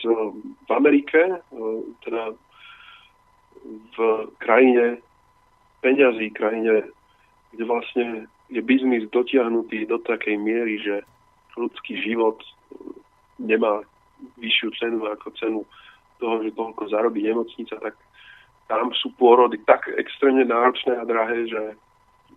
V 0.64 0.70
Amerike, 0.72 1.40
teda 2.04 2.36
v 3.96 3.96
krajine 4.40 5.00
peňazí, 5.80 6.32
krajine, 6.32 6.88
kde 7.52 7.64
vlastne 7.64 8.04
je 8.50 8.60
biznis 8.62 9.06
dotiahnutý 9.10 9.86
do 9.90 9.98
takej 10.02 10.38
miery, 10.38 10.78
že 10.78 11.02
ľudský 11.58 11.98
život 12.04 12.38
nemá 13.42 13.82
vyššiu 14.40 14.68
cenu 14.80 14.98
ako 15.08 15.28
cenu 15.36 15.60
toho, 16.16 16.40
že 16.44 16.56
toľko 16.56 16.88
zarobí 16.88 17.20
nemocnica, 17.24 17.76
tak 17.76 17.94
tam 18.66 18.90
sú 18.96 19.12
pôrody 19.20 19.60
tak 19.68 19.86
extrémne 20.00 20.42
náročné 20.48 20.96
a 20.96 21.04
drahé, 21.04 21.46
že 21.46 21.62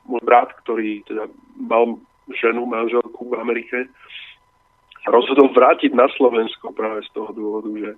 môj 0.05 0.21
brat, 0.21 0.53
ktorý 0.65 1.01
teda 1.07 1.25
mal 1.57 1.97
ženu, 2.37 2.65
manželku 2.69 3.29
v 3.29 3.39
Amerike, 3.39 3.89
rozhodol 5.09 5.49
vrátiť 5.55 5.95
na 5.95 6.05
Slovensko 6.13 6.75
práve 6.75 7.01
z 7.07 7.09
toho 7.15 7.33
dôvodu, 7.33 7.69
že, 7.73 7.91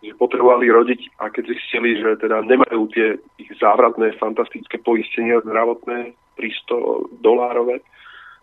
že 0.00 0.16
potrebovali 0.16 0.72
rodiť 0.72 1.20
a 1.20 1.28
keď 1.28 1.52
zistili, 1.52 2.00
že 2.00 2.16
teda 2.16 2.40
nemajú 2.48 2.88
tie 2.96 3.20
ich 3.36 3.52
závratné, 3.60 4.16
fantastické 4.16 4.80
poistenia 4.80 5.44
zdravotné, 5.44 6.16
300 6.40 7.20
dolárové. 7.20 7.84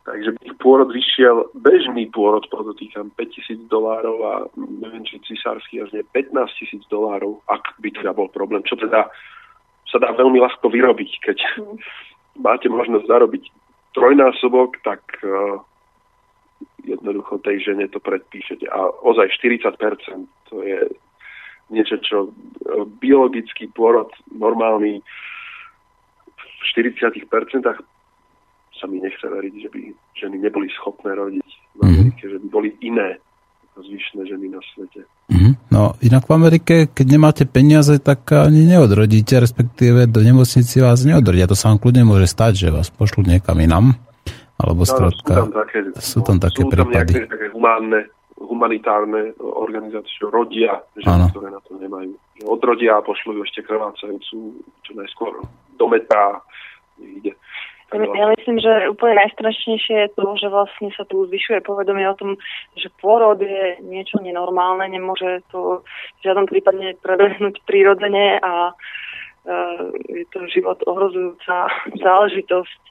Takže 0.08 0.40
ich 0.40 0.56
pôrod 0.64 0.88
vyšiel, 0.88 1.52
bežný 1.58 2.08
pôrod, 2.08 2.46
podotýkam, 2.48 3.12
5000 3.20 3.68
dolárov 3.68 4.18
a 4.24 4.34
neviem, 4.56 5.04
či 5.04 5.20
cisársky 5.28 5.84
až 5.84 5.92
nie 5.92 6.06
15 6.16 6.32
tisíc 6.56 6.80
dolárov, 6.88 7.44
ak 7.52 7.76
by 7.84 7.92
teda 7.92 8.16
bol 8.16 8.32
problém, 8.32 8.64
čo 8.64 8.80
teda 8.80 9.12
sa 9.92 9.98
dá 10.00 10.16
veľmi 10.16 10.40
ľahko 10.40 10.72
vyrobiť, 10.72 11.12
keď 11.26 11.38
mm. 11.60 11.78
máte 12.40 12.72
možnosť 12.72 13.04
zarobiť 13.04 13.44
trojnásobok, 13.98 14.80
tak 14.86 15.04
uh, 15.28 15.60
jednoducho 16.88 17.44
tej 17.44 17.68
žene 17.68 17.92
to 17.92 18.00
predpíšete. 18.00 18.64
A 18.72 18.88
ozaj 19.04 19.36
40%, 19.44 19.74
to 20.48 20.64
je 20.64 20.88
niečo, 21.74 21.96
čo 22.00 22.18
uh, 22.28 22.32
biologický 23.00 23.68
pôrod 23.72 24.12
normálny 24.32 25.04
40% 26.76 27.28
sa 28.78 28.86
mi 28.86 29.02
nechce 29.02 29.26
veriť, 29.26 29.54
že 29.58 29.70
by 29.74 29.82
ženy 30.14 30.38
neboli 30.38 30.70
schopné 30.78 31.18
rodiť 31.18 31.50
v 31.78 31.80
mhm. 31.82 31.88
Amerike, 31.90 32.24
mm-hmm. 32.24 32.34
že 32.34 32.38
by 32.46 32.48
boli 32.50 32.70
iné 32.86 33.18
ako 33.74 33.80
zvyšné 33.94 34.22
ženy 34.26 34.46
na 34.50 34.62
svete. 34.74 35.02
Mm-hmm. 35.30 35.54
No 35.70 35.94
inak 36.02 36.24
v 36.26 36.32
Amerike, 36.34 36.76
keď 36.90 37.06
nemáte 37.06 37.44
peniaze, 37.46 37.98
tak 38.02 38.26
ani 38.34 38.66
neodrodíte, 38.66 39.38
respektíve 39.38 40.10
do 40.10 40.22
nemocnici 40.26 40.82
vás 40.82 41.06
neodrodia. 41.06 41.50
To 41.50 41.58
sa 41.58 41.70
vám 41.70 41.78
kľudne 41.82 42.04
môže 42.06 42.26
stať, 42.26 42.54
že 42.58 42.68
vás 42.74 42.90
pošlú 42.90 43.26
niekam 43.26 43.58
inam. 43.62 43.94
Alebo 44.58 44.82
no, 44.82 44.90
skrátka, 44.90 45.34
sú 45.38 45.38
tam 45.38 45.54
také, 45.54 45.80
sú 46.02 46.20
tam 46.26 46.38
také 46.42 46.62
sú 46.66 46.70
prípady. 46.74 47.14
Tam 47.14 47.22
nejaké 47.22 47.30
také 47.30 47.48
humánne, 47.54 48.00
humanitárne 48.38 49.34
organizácie 49.42 50.22
rodia, 50.30 50.82
ženy, 50.94 51.34
ktoré 51.34 51.50
na 51.50 51.62
to 51.66 51.74
nemajú. 51.78 52.14
Že 52.38 52.46
odrodia 52.46 53.02
a 53.02 53.06
pošľujú 53.06 53.40
ešte 53.44 53.66
krvácajúcu 53.66 54.38
čo 54.86 54.92
najskôr 54.94 55.42
do 55.78 55.86
metra 55.90 56.42
ide. 57.02 57.34
Ja 57.88 58.28
myslím, 58.36 58.60
že 58.60 58.92
úplne 58.92 59.16
najstrašnejšie 59.16 59.96
je 59.96 60.10
to, 60.20 60.36
že 60.36 60.52
vlastne 60.52 60.92
sa 60.92 61.08
tu 61.08 61.24
zvyšuje 61.24 61.64
povedomie 61.64 62.04
o 62.12 62.20
tom, 62.20 62.36
že 62.76 62.92
pôrod 63.00 63.40
je 63.40 63.80
niečo 63.80 64.20
nenormálne, 64.20 64.92
nemôže 64.92 65.40
to 65.56 65.88
v 66.20 66.20
žiadnom 66.20 66.52
prípade 66.52 67.00
prebehnúť 67.00 67.64
prirodzene 67.64 68.44
a 68.44 68.76
uh, 68.76 69.88
je 70.12 70.28
to 70.36 70.52
život 70.52 70.84
ohrozujúca 70.84 71.72
záležitosť. 71.96 72.82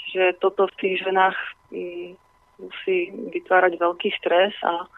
Čiže 0.00 0.40
toto 0.40 0.64
v 0.64 0.76
tých 0.80 1.04
ženách 1.04 1.36
um, 1.76 2.16
musí 2.60 3.12
vytvárať 3.32 3.76
veľký 3.76 4.08
stres 4.16 4.52
a 4.64 4.88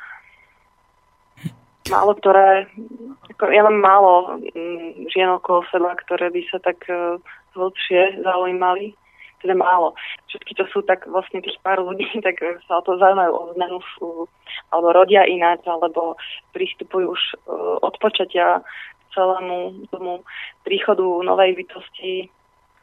málo 1.89 2.13
ktoré, 2.21 2.69
ako 3.35 3.45
ja 3.49 3.65
mám 3.65 3.79
málo 3.81 4.13
um, 4.37 5.09
žien 5.09 5.29
okolo 5.33 5.65
seba, 5.73 5.97
ktoré 5.97 6.29
by 6.29 6.43
sa 6.53 6.59
tak 6.61 6.79
uh, 6.89 7.17
hĺbšie 7.57 8.23
zaujímali 8.23 8.95
teda 9.39 9.55
málo. 9.55 9.95
Všetky, 10.27 10.59
čo 10.59 10.65
sú 10.67 10.79
tak 10.83 11.07
vlastne 11.07 11.39
tých 11.39 11.63
pár 11.63 11.79
ľudí, 11.79 12.07
tak 12.27 12.43
sa 12.67 12.79
o 12.79 12.83
to 12.85 12.99
zaujímajú 12.99 13.33
o 13.33 13.45
zmenu, 13.55 13.79
sú, 13.97 14.09
alebo 14.75 14.93
rodia 14.93 15.25
ináč, 15.25 15.63
alebo 15.65 16.19
pristupujú 16.53 17.15
už 17.15 17.23
uh, 17.47 17.79
od 17.83 17.95
počatia 18.03 18.61
celému 19.17 19.89
tomu 19.89 20.21
príchodu 20.63 21.25
novej 21.25 21.57
bytosti 21.57 22.29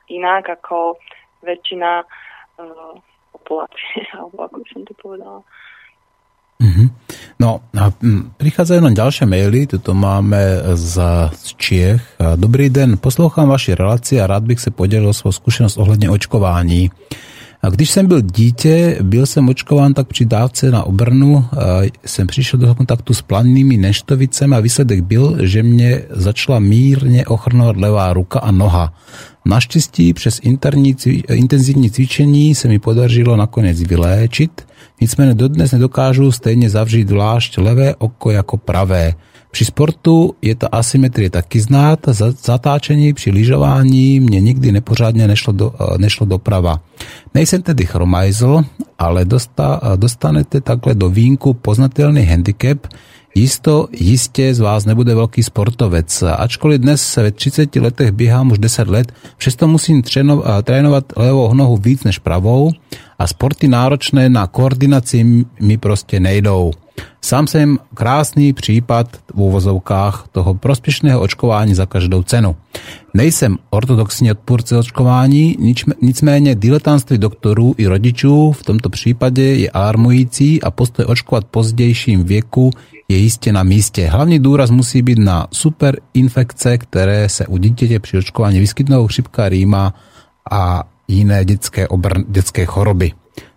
inak 0.10 0.50
ako 0.50 0.98
väčšina 1.46 2.02
populácie, 3.46 4.02
alebo 4.18 4.50
ako 4.50 4.58
by 4.66 4.68
som 4.74 4.82
to 4.90 4.94
povedala. 4.98 5.40
Mm-hmm. 6.56 6.88
No 7.36 7.60
a 7.76 7.92
prichádzajú 8.40 8.80
nám 8.80 8.96
ďalšie 8.96 9.28
maily, 9.28 9.68
tuto 9.68 9.92
máme 9.92 10.40
z 10.80 10.96
Čiech. 11.60 12.00
Dobrý 12.40 12.72
den, 12.72 12.96
poslouchám 12.96 13.52
vaši 13.52 13.76
relaci 13.76 14.24
a 14.24 14.28
rád 14.28 14.44
bych 14.48 14.60
se 14.60 14.72
podělil 14.72 15.14
svou 15.14 15.32
zkušenost 15.32 15.78
ohledně 15.78 16.10
očkování. 16.10 16.92
A 17.62 17.70
když 17.70 17.90
jsem 17.92 18.08
byl 18.08 18.22
dítě, 18.22 18.98
byl 19.02 19.26
jsem 19.26 19.50
očkován 19.50 19.94
tak 19.94 20.08
při 20.08 20.26
dávce 20.26 20.72
na 20.72 20.84
obrnu, 20.84 21.46
jsem 22.06 22.28
přišel 22.28 22.60
do 22.60 22.76
kontaktu 22.76 23.14
s 23.14 23.22
planými 23.22 23.78
neštovicemi 23.78 24.56
a 24.56 24.60
výsledek 24.60 25.02
byl, 25.02 25.38
že 25.42 25.64
mě 25.64 26.02
začala 26.10 26.60
mírně 26.60 27.26
ochrnovat 27.26 27.78
levá 27.78 28.14
ruka 28.14 28.40
a 28.40 28.52
noha. 28.52 28.94
Naštěstí 29.46 30.14
přes 30.14 30.40
interní, 30.44 30.96
intenzivní 31.30 31.92
cvičení 31.92 32.56
se 32.56 32.68
mi 32.68 32.80
podařilo 32.80 33.36
nakonec 33.36 33.82
vyléčit, 33.82 34.68
nicméně 35.02 35.34
dodnes 35.34 35.72
nedokážu 35.72 36.32
stejně 36.32 36.70
zavřít 36.70 37.10
zvlášť 37.10 37.58
levé 37.58 37.96
oko 37.96 38.32
jako 38.32 38.58
pravé. 38.58 39.14
Při 39.52 39.66
sportu 39.66 40.36
je 40.42 40.56
ta 40.56 40.68
asymetrie 40.72 41.30
taky 41.30 41.60
znát, 41.60 42.00
zatáčení 42.44 43.14
při 43.14 43.32
lyžování 43.32 44.20
mě 44.20 44.42
nikdy 44.42 44.72
nepořádně 44.72 45.28
nešlo, 45.28 45.54
do, 45.54 45.74
eh, 45.80 45.98
nešlo 45.98 46.26
doprava. 46.26 46.82
Nejsem 47.34 47.62
tedy 47.62 47.86
chromajzl, 47.86 48.64
ale 49.00 49.26
dosta, 49.26 49.80
eh, 49.84 49.98
dostanete 49.98 50.62
takhle 50.62 50.96
do 50.96 51.10
vínku 51.10 51.54
poznatelný 51.54 52.26
handicap, 52.26 52.88
Jisto, 53.38 53.88
jistě 53.92 54.54
z 54.54 54.60
vás 54.60 54.86
nebude 54.86 55.16
velký 55.16 55.44
sportovec. 55.44 56.24
Ačkoliv 56.38 56.82
dnes 56.82 57.16
ve 57.16 57.32
30 57.32 57.76
letech 57.76 58.12
běhám 58.12 58.52
už 58.52 58.60
10 58.60 58.88
let, 58.88 59.12
přesto 59.38 59.68
musím 59.68 60.02
eh, 60.18 60.64
trénovat 60.64 61.14
levou 61.16 61.54
nohu 61.54 61.78
víc 61.78 62.04
než 62.04 62.20
pravou 62.20 62.72
a 63.20 63.28
sporty 63.28 63.68
náročné 63.68 64.30
na 64.30 64.48
koordinaci 64.48 65.46
mi 65.60 65.78
prostě 65.78 66.20
nejdou. 66.20 66.72
Sám 67.22 67.48
jsem 67.48 67.78
krásný 67.94 68.54
případ 68.54 69.18
v 69.36 69.42
úvozovkách 69.42 70.28
toho 70.32 70.54
prospěšného 70.54 71.22
očkování 71.22 71.74
za 71.74 71.86
každou 71.86 72.24
cenu. 72.24 72.56
Nejsem 73.14 73.58
ortodoxní 73.70 74.32
odpůrce 74.32 74.78
očkování, 74.78 75.58
nicméně 76.02 76.56
diletantství 76.56 77.18
doktorů 77.18 77.76
i 77.78 77.88
rodičů 77.88 78.52
v 78.52 78.64
tomto 78.64 78.90
případě 78.90 79.44
je 79.44 79.70
alarmující 79.70 80.64
a 80.64 80.72
postoj 80.72 81.06
očkovat 81.06 81.46
pozdějším 81.46 82.24
věku 82.24 82.72
je 83.10 83.18
jistě 83.18 83.54
na 83.54 83.64
místě. 83.64 84.08
Hlavní 84.08 84.40
důraz 84.40 84.70
musí 84.70 85.02
být 85.02 85.20
na 85.20 85.48
super 85.52 86.00
infekce, 86.14 86.78
které 86.78 87.30
se 87.30 87.48
u 87.48 87.58
dítěte 87.58 88.00
při 88.00 88.18
očkování 88.18 88.60
vyskytnou, 88.60 89.08
chřipka, 89.08 89.50
rýma 89.50 89.94
a 90.52 90.84
jiné 91.08 91.46
dětské, 91.46 91.88
obr- 91.88 92.26
dětské 92.28 92.66
choroby. 92.66 93.12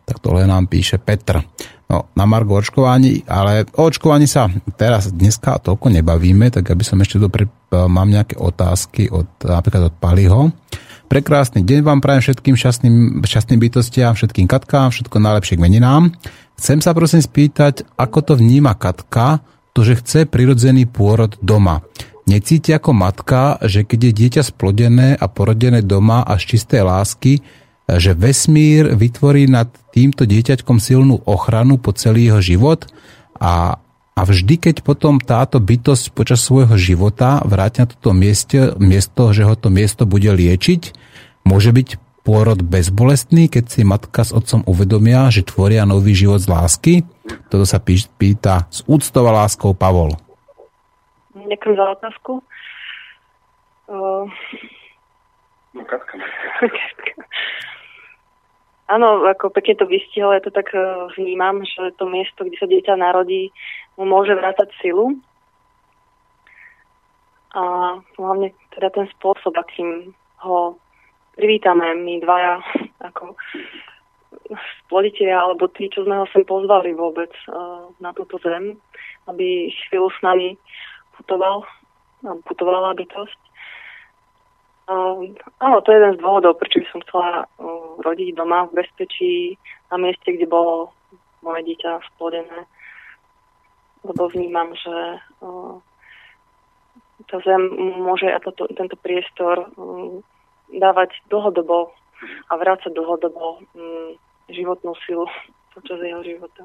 Tak 0.04 0.18
tohle 0.18 0.46
nám 0.46 0.66
píše 0.66 0.98
Petr. 0.98 1.40
No, 1.88 2.04
na 2.12 2.28
Margo 2.28 2.60
očkování, 2.60 3.24
ale 3.24 3.64
o 3.72 3.88
očkovaní 3.88 4.28
sa 4.28 4.52
teraz 4.76 5.08
dneska 5.08 5.56
toľko 5.56 5.88
nebavíme, 5.88 6.52
tak 6.52 6.68
aby 6.68 6.84
som 6.84 7.00
ešte 7.00 7.16
dopre, 7.16 7.48
mám 7.72 8.12
nejaké 8.12 8.36
otázky 8.36 9.08
od, 9.08 9.24
napríklad 9.40 9.88
od 9.88 9.94
Paliho. 9.96 10.52
Prekrásny 11.08 11.64
deň 11.64 11.80
vám 11.80 12.04
prajem 12.04 12.20
všetkým 12.20 12.60
šťastným, 12.60 13.24
šťastným 13.24 13.56
bytostiam, 13.64 14.12
všetkým 14.12 14.44
katkám, 14.44 14.92
všetko 14.92 15.16
najlepšie 15.16 15.56
k 15.56 15.64
meninám. 15.64 16.12
Chcem 16.60 16.84
sa 16.84 16.92
prosím 16.92 17.24
spýtať, 17.24 17.88
ako 17.96 18.18
to 18.20 18.32
vníma 18.36 18.76
Katka, 18.76 19.40
to, 19.72 19.80
že 19.80 20.04
chce 20.04 20.28
prirodzený 20.28 20.84
pôrod 20.84 21.40
doma. 21.40 21.80
Necíti 22.28 22.76
ako 22.76 22.92
matka, 22.92 23.56
že 23.64 23.88
keď 23.88 24.12
je 24.12 24.12
dieťa 24.12 24.42
splodené 24.44 25.16
a 25.16 25.24
porodené 25.32 25.80
doma 25.80 26.20
a 26.20 26.36
z 26.36 26.52
čisté 26.52 26.84
lásky, 26.84 27.40
že 27.96 28.12
vesmír 28.12 28.92
vytvorí 28.92 29.48
nad 29.48 29.72
týmto 29.96 30.28
dieťaťkom 30.28 30.76
silnú 30.76 31.24
ochranu 31.24 31.80
po 31.80 31.96
celý 31.96 32.28
jeho 32.28 32.44
život 32.44 32.84
a, 33.40 33.80
a 34.12 34.20
vždy, 34.20 34.60
keď 34.60 34.84
potom 34.84 35.16
táto 35.16 35.56
bytosť 35.56 36.12
počas 36.12 36.44
svojho 36.44 36.76
života 36.76 37.40
vráti 37.48 37.80
na 37.80 37.88
toto 37.88 38.12
miesto, 38.12 38.76
miesto, 38.76 39.32
že 39.32 39.48
ho 39.48 39.56
to 39.56 39.72
miesto 39.72 40.04
bude 40.04 40.28
liečiť, 40.28 40.92
môže 41.48 41.72
byť 41.72 41.88
pôrod 42.28 42.60
bezbolestný, 42.60 43.48
keď 43.48 43.64
si 43.72 43.80
matka 43.88 44.20
s 44.20 44.36
otcom 44.36 44.60
uvedomia, 44.68 45.32
že 45.32 45.48
tvoria 45.48 45.88
nový 45.88 46.12
život 46.12 46.44
z 46.44 46.52
lásky? 46.52 46.94
Toto 47.48 47.64
sa 47.64 47.80
pýta 47.80 48.68
s 48.68 48.84
úctou 48.84 49.24
a 49.24 49.32
láskou 49.32 49.72
Pavol. 49.72 50.12
Ďakujem 51.32 51.74
za 51.80 51.84
otázku. 51.96 52.32
Uh... 53.88 54.28
No, 55.72 55.80
Katka. 55.88 56.20
Áno, 58.88 59.20
ako 59.28 59.52
pekne 59.52 59.76
to 59.76 59.84
vystihol, 59.84 60.32
ja 60.32 60.40
to 60.40 60.48
tak 60.48 60.72
e, 60.72 60.80
vnímam, 61.20 61.60
že 61.60 61.92
to 62.00 62.08
miesto, 62.08 62.40
kde 62.40 62.56
sa 62.56 62.64
dieťa 62.64 62.96
narodí, 62.96 63.52
mu 64.00 64.08
môže 64.08 64.32
vrátať 64.32 64.72
silu. 64.80 65.20
A 67.52 67.96
hlavne 68.16 68.56
teda 68.72 68.88
ten 68.88 69.04
spôsob, 69.12 69.52
akým 69.60 70.16
ho 70.40 70.80
privítame 71.36 71.84
my 72.00 72.16
dvaja 72.24 72.64
ako 73.12 73.36
sploditeľia, 74.84 75.36
alebo 75.36 75.68
tí, 75.68 75.92
čo 75.92 76.08
sme 76.08 76.24
ho 76.24 76.26
sem 76.32 76.44
pozvali 76.48 76.96
vôbec 76.96 77.30
uh, 77.52 77.92
na 78.00 78.16
túto 78.16 78.40
zem, 78.40 78.80
aby 79.28 79.68
chvíľu 79.88 80.08
s 80.08 80.20
nami 80.24 80.56
putoval, 81.20 81.64
putovala 82.48 82.96
bytosť. 82.96 83.47
Uh, 84.88 85.36
áno, 85.60 85.84
to 85.84 85.92
je 85.92 86.00
jeden 86.00 86.16
z 86.16 86.22
dôvodov, 86.24 86.56
prečo 86.56 86.80
by 86.80 86.86
som 86.88 87.00
chcela 87.04 87.44
uh, 87.44 88.00
rodiť 88.00 88.32
doma 88.32 88.64
v 88.72 88.80
bezpečí, 88.80 89.60
na 89.92 90.00
mieste, 90.00 90.32
kde 90.32 90.48
bolo 90.48 90.96
moje 91.44 91.60
dieťa 91.68 92.00
splodené. 92.16 92.64
Lebo 94.00 94.32
vnímam, 94.32 94.72
že 94.72 94.96
uh, 95.44 95.76
tá 97.28 97.36
zem 97.44 97.68
môže 98.00 98.32
a 98.32 98.40
toto, 98.40 98.64
tento 98.72 98.96
priestor 98.96 99.68
uh, 99.76 100.24
dávať 100.72 101.20
dlhodobo 101.28 101.92
a 102.48 102.52
vrácať 102.56 102.88
dlhodobo 102.88 103.60
um, 103.76 104.16
životnú 104.48 104.96
silu 105.04 105.28
počas 105.78 105.98
jeho 106.02 106.22
života. 106.26 106.62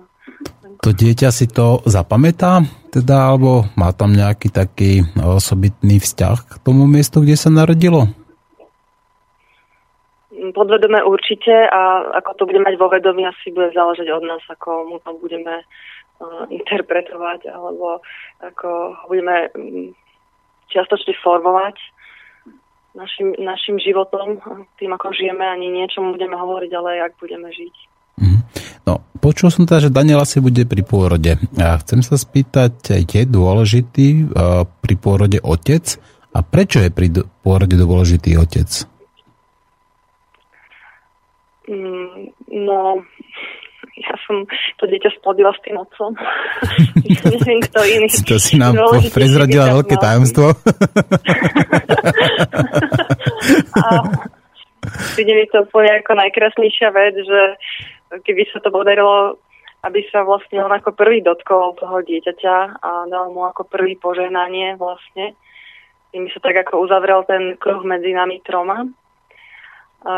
To 0.81 0.90
dieťa 0.90 1.30
si 1.30 1.45
to 1.45 1.85
zapamätá? 1.85 2.65
Teda, 2.90 3.30
alebo 3.30 3.69
má 3.77 3.94
tam 3.94 4.18
nejaký 4.18 4.49
taký 4.49 5.06
osobitný 5.14 6.02
vzťah 6.02 6.38
k 6.49 6.53
tomu 6.65 6.90
miestu, 6.90 7.22
kde 7.22 7.38
sa 7.38 7.53
narodilo? 7.53 8.10
Podvedome 10.34 10.99
určite 11.06 11.53
a 11.69 12.10
ako 12.19 12.31
to 12.35 12.44
bude 12.49 12.60
mať 12.65 12.76
vo 12.76 12.90
vedomí, 12.91 13.23
asi 13.23 13.53
bude 13.53 13.72
záležať 13.72 14.10
od 14.11 14.23
nás, 14.27 14.44
ako 14.49 14.91
mu 14.91 14.98
to 14.99 15.15
budeme 15.22 15.61
uh, 15.64 16.44
interpretovať 16.52 17.48
alebo 17.53 18.03
ako 18.44 18.98
ho 18.98 19.06
budeme 19.07 19.48
um, 19.56 19.95
čiastočne 20.73 21.15
formovať 21.22 21.77
našim, 22.95 23.34
našim 23.41 23.77
životom, 23.81 24.41
tým 24.77 24.94
ako 24.94 25.14
žijeme, 25.14 25.45
ani 25.45 25.69
niečom 25.69 26.14
budeme 26.14 26.38
hovoriť, 26.38 26.72
ale 26.73 26.90
jak 27.02 27.14
budeme 27.18 27.49
žiť. 27.49 27.76
Mm. 28.22 28.41
No, 28.84 28.99
počul 29.23 29.47
som 29.47 29.64
teda, 29.64 29.88
že 29.88 29.95
Daniel 29.95 30.19
asi 30.19 30.43
bude 30.43 30.68
pri 30.68 30.84
pôrode. 30.84 31.39
A 31.55 31.80
chcem 31.80 32.03
sa 32.03 32.19
spýtať, 32.19 32.99
je 33.07 33.23
dôležitý 33.23 34.27
uh, 34.27 34.68
pri 34.84 34.95
pôrode 34.99 35.39
otec? 35.39 35.99
A 36.35 36.43
prečo 36.43 36.84
je 36.84 36.91
pri 36.91 37.07
pôrode 37.45 37.80
dôležitý 37.80 38.35
otec? 38.35 38.68
Mm, 41.64 42.35
no, 42.68 42.99
ja 43.95 44.14
som 44.27 44.43
to 44.81 44.89
dieťa 44.89 45.15
splodila 45.15 45.55
s 45.55 45.64
tým 45.64 45.80
otcom. 45.80 46.11
Neviem, 47.23 47.60
kto 47.64 47.80
iný. 47.88 48.07
To 48.27 48.35
si 48.35 48.60
nám 48.60 48.76
prezradila 49.15 49.80
veľké 49.80 49.95
tajomstvo. 49.95 50.51
A 53.77 53.85
príde 55.15 55.49
to 55.51 55.64
úplne 55.65 56.01
ako 56.01 56.14
najkrásnejšia 56.18 56.89
vec, 56.91 57.15
že 57.18 57.41
keby 58.23 58.45
sa 58.51 58.60
to 58.61 58.69
podarilo, 58.69 59.39
aby 59.84 60.05
sa 60.07 60.23
vlastne 60.23 60.64
on 60.64 60.72
ako 60.72 60.95
prvý 60.95 61.19
dotkol 61.19 61.76
toho 61.76 61.99
dieťaťa 62.05 62.57
a 62.80 62.89
dal 63.11 63.34
mu 63.35 63.43
ako 63.43 63.68
prvý 63.68 63.99
požehnanie 63.99 64.80
vlastne. 64.80 65.35
Tým 66.14 66.30
sa 66.30 66.39
tak 66.39 66.55
ako 66.68 66.85
uzavrel 66.85 67.26
ten 67.26 67.57
kruh 67.57 67.81
medzi 67.84 68.14
nami 68.14 68.39
troma. 68.45 68.85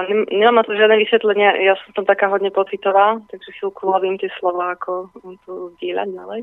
Nemám 0.10 0.58
na 0.58 0.66
to 0.66 0.74
žiadne 0.74 0.98
vysvetlenie, 0.98 1.62
ja 1.62 1.78
som 1.86 1.94
tam 1.94 2.06
taká 2.10 2.26
hodne 2.26 2.50
pocitová, 2.50 3.22
takže 3.30 3.54
chvíľku 3.54 3.86
lovím 3.86 4.18
tie 4.18 4.34
slova, 4.42 4.74
ako 4.74 5.14
to 5.46 5.70
zdieľať 5.78 6.10
ďalej. 6.10 6.42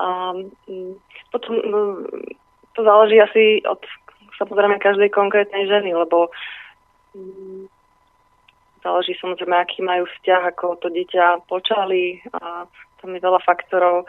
A 0.00 0.06
mm, 0.64 0.94
potom 1.28 1.52
no, 1.68 1.80
to 2.72 2.80
záleží 2.80 3.20
asi 3.20 3.60
od 3.68 3.84
samozrejme 4.40 4.80
každej 4.80 5.12
konkrétnej 5.12 5.68
ženy, 5.68 5.92
lebo 5.92 6.32
mm, 6.32 6.59
záleží 8.80 9.12
samozrejme, 9.20 9.56
aký 9.56 9.84
majú 9.84 10.06
vzťah, 10.06 10.42
ako 10.56 10.80
to 10.80 10.88
dieťa 10.88 11.44
počali 11.50 12.22
a 12.34 12.64
tam 13.00 13.10
je 13.16 13.20
veľa 13.20 13.40
faktorov, 13.44 14.04
e, 14.04 14.06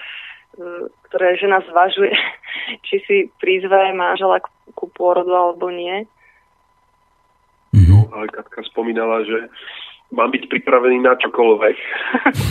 ktoré 1.10 1.40
žena 1.40 1.64
zvažuje, 1.66 2.16
či 2.88 2.96
si 3.08 3.18
prizve 3.42 3.92
manžela 3.96 4.40
ku 4.76 4.88
pôrodu 4.92 5.32
alebo 5.32 5.68
nie 5.72 6.08
ale 8.12 8.28
Katka 8.28 8.62
spomínala, 8.68 9.24
že 9.24 9.48
mám 10.12 10.30
byť 10.30 10.52
pripravený 10.52 11.00
na 11.02 11.16
čokoľvek. 11.16 11.78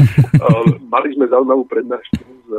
Mali 0.93 1.09
sme 1.15 1.29
zaujímavú 1.29 1.69
prednášku 1.69 2.17
s 2.19 2.51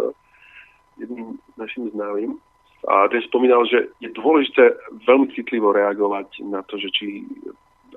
jedným 1.01 1.41
našim 1.57 1.89
známym 1.91 2.37
a 2.85 3.09
ten 3.09 3.21
spomínal, 3.25 3.65
že 3.65 3.89
je 4.01 4.09
dôležité 4.13 4.73
veľmi 5.05 5.33
citlivo 5.33 5.73
reagovať 5.73 6.45
na 6.45 6.61
to, 6.65 6.77
že 6.77 6.89
či 6.93 7.25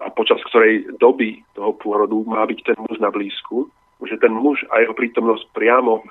a 0.03 0.11
počas 0.11 0.41
ktorej 0.51 0.89
doby 0.99 1.43
toho 1.55 1.75
pôrodu 1.79 2.17
má 2.27 2.43
byť 2.47 2.59
ten 2.65 2.79
muž 2.79 2.99
na 2.99 3.11
blízku, 3.11 3.71
že 4.05 4.21
ten 4.21 4.33
muž 4.35 4.63
a 4.75 4.83
jeho 4.83 4.95
prítomnosť 4.95 5.45
priamo 5.55 6.03
uh, 6.03 6.05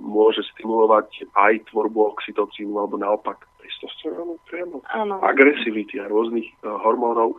môže 0.00 0.42
stimulovať 0.54 1.28
aj 1.36 1.70
tvorbu 1.70 2.16
oxytocínu 2.16 2.72
alebo 2.78 2.96
naopak 2.96 3.44
testosterónu 3.60 4.40
priamo, 4.48 4.82
agresivity 5.22 6.00
a 6.00 6.10
rôznych 6.10 6.48
uh, 6.64 6.80
hormónov. 6.82 7.38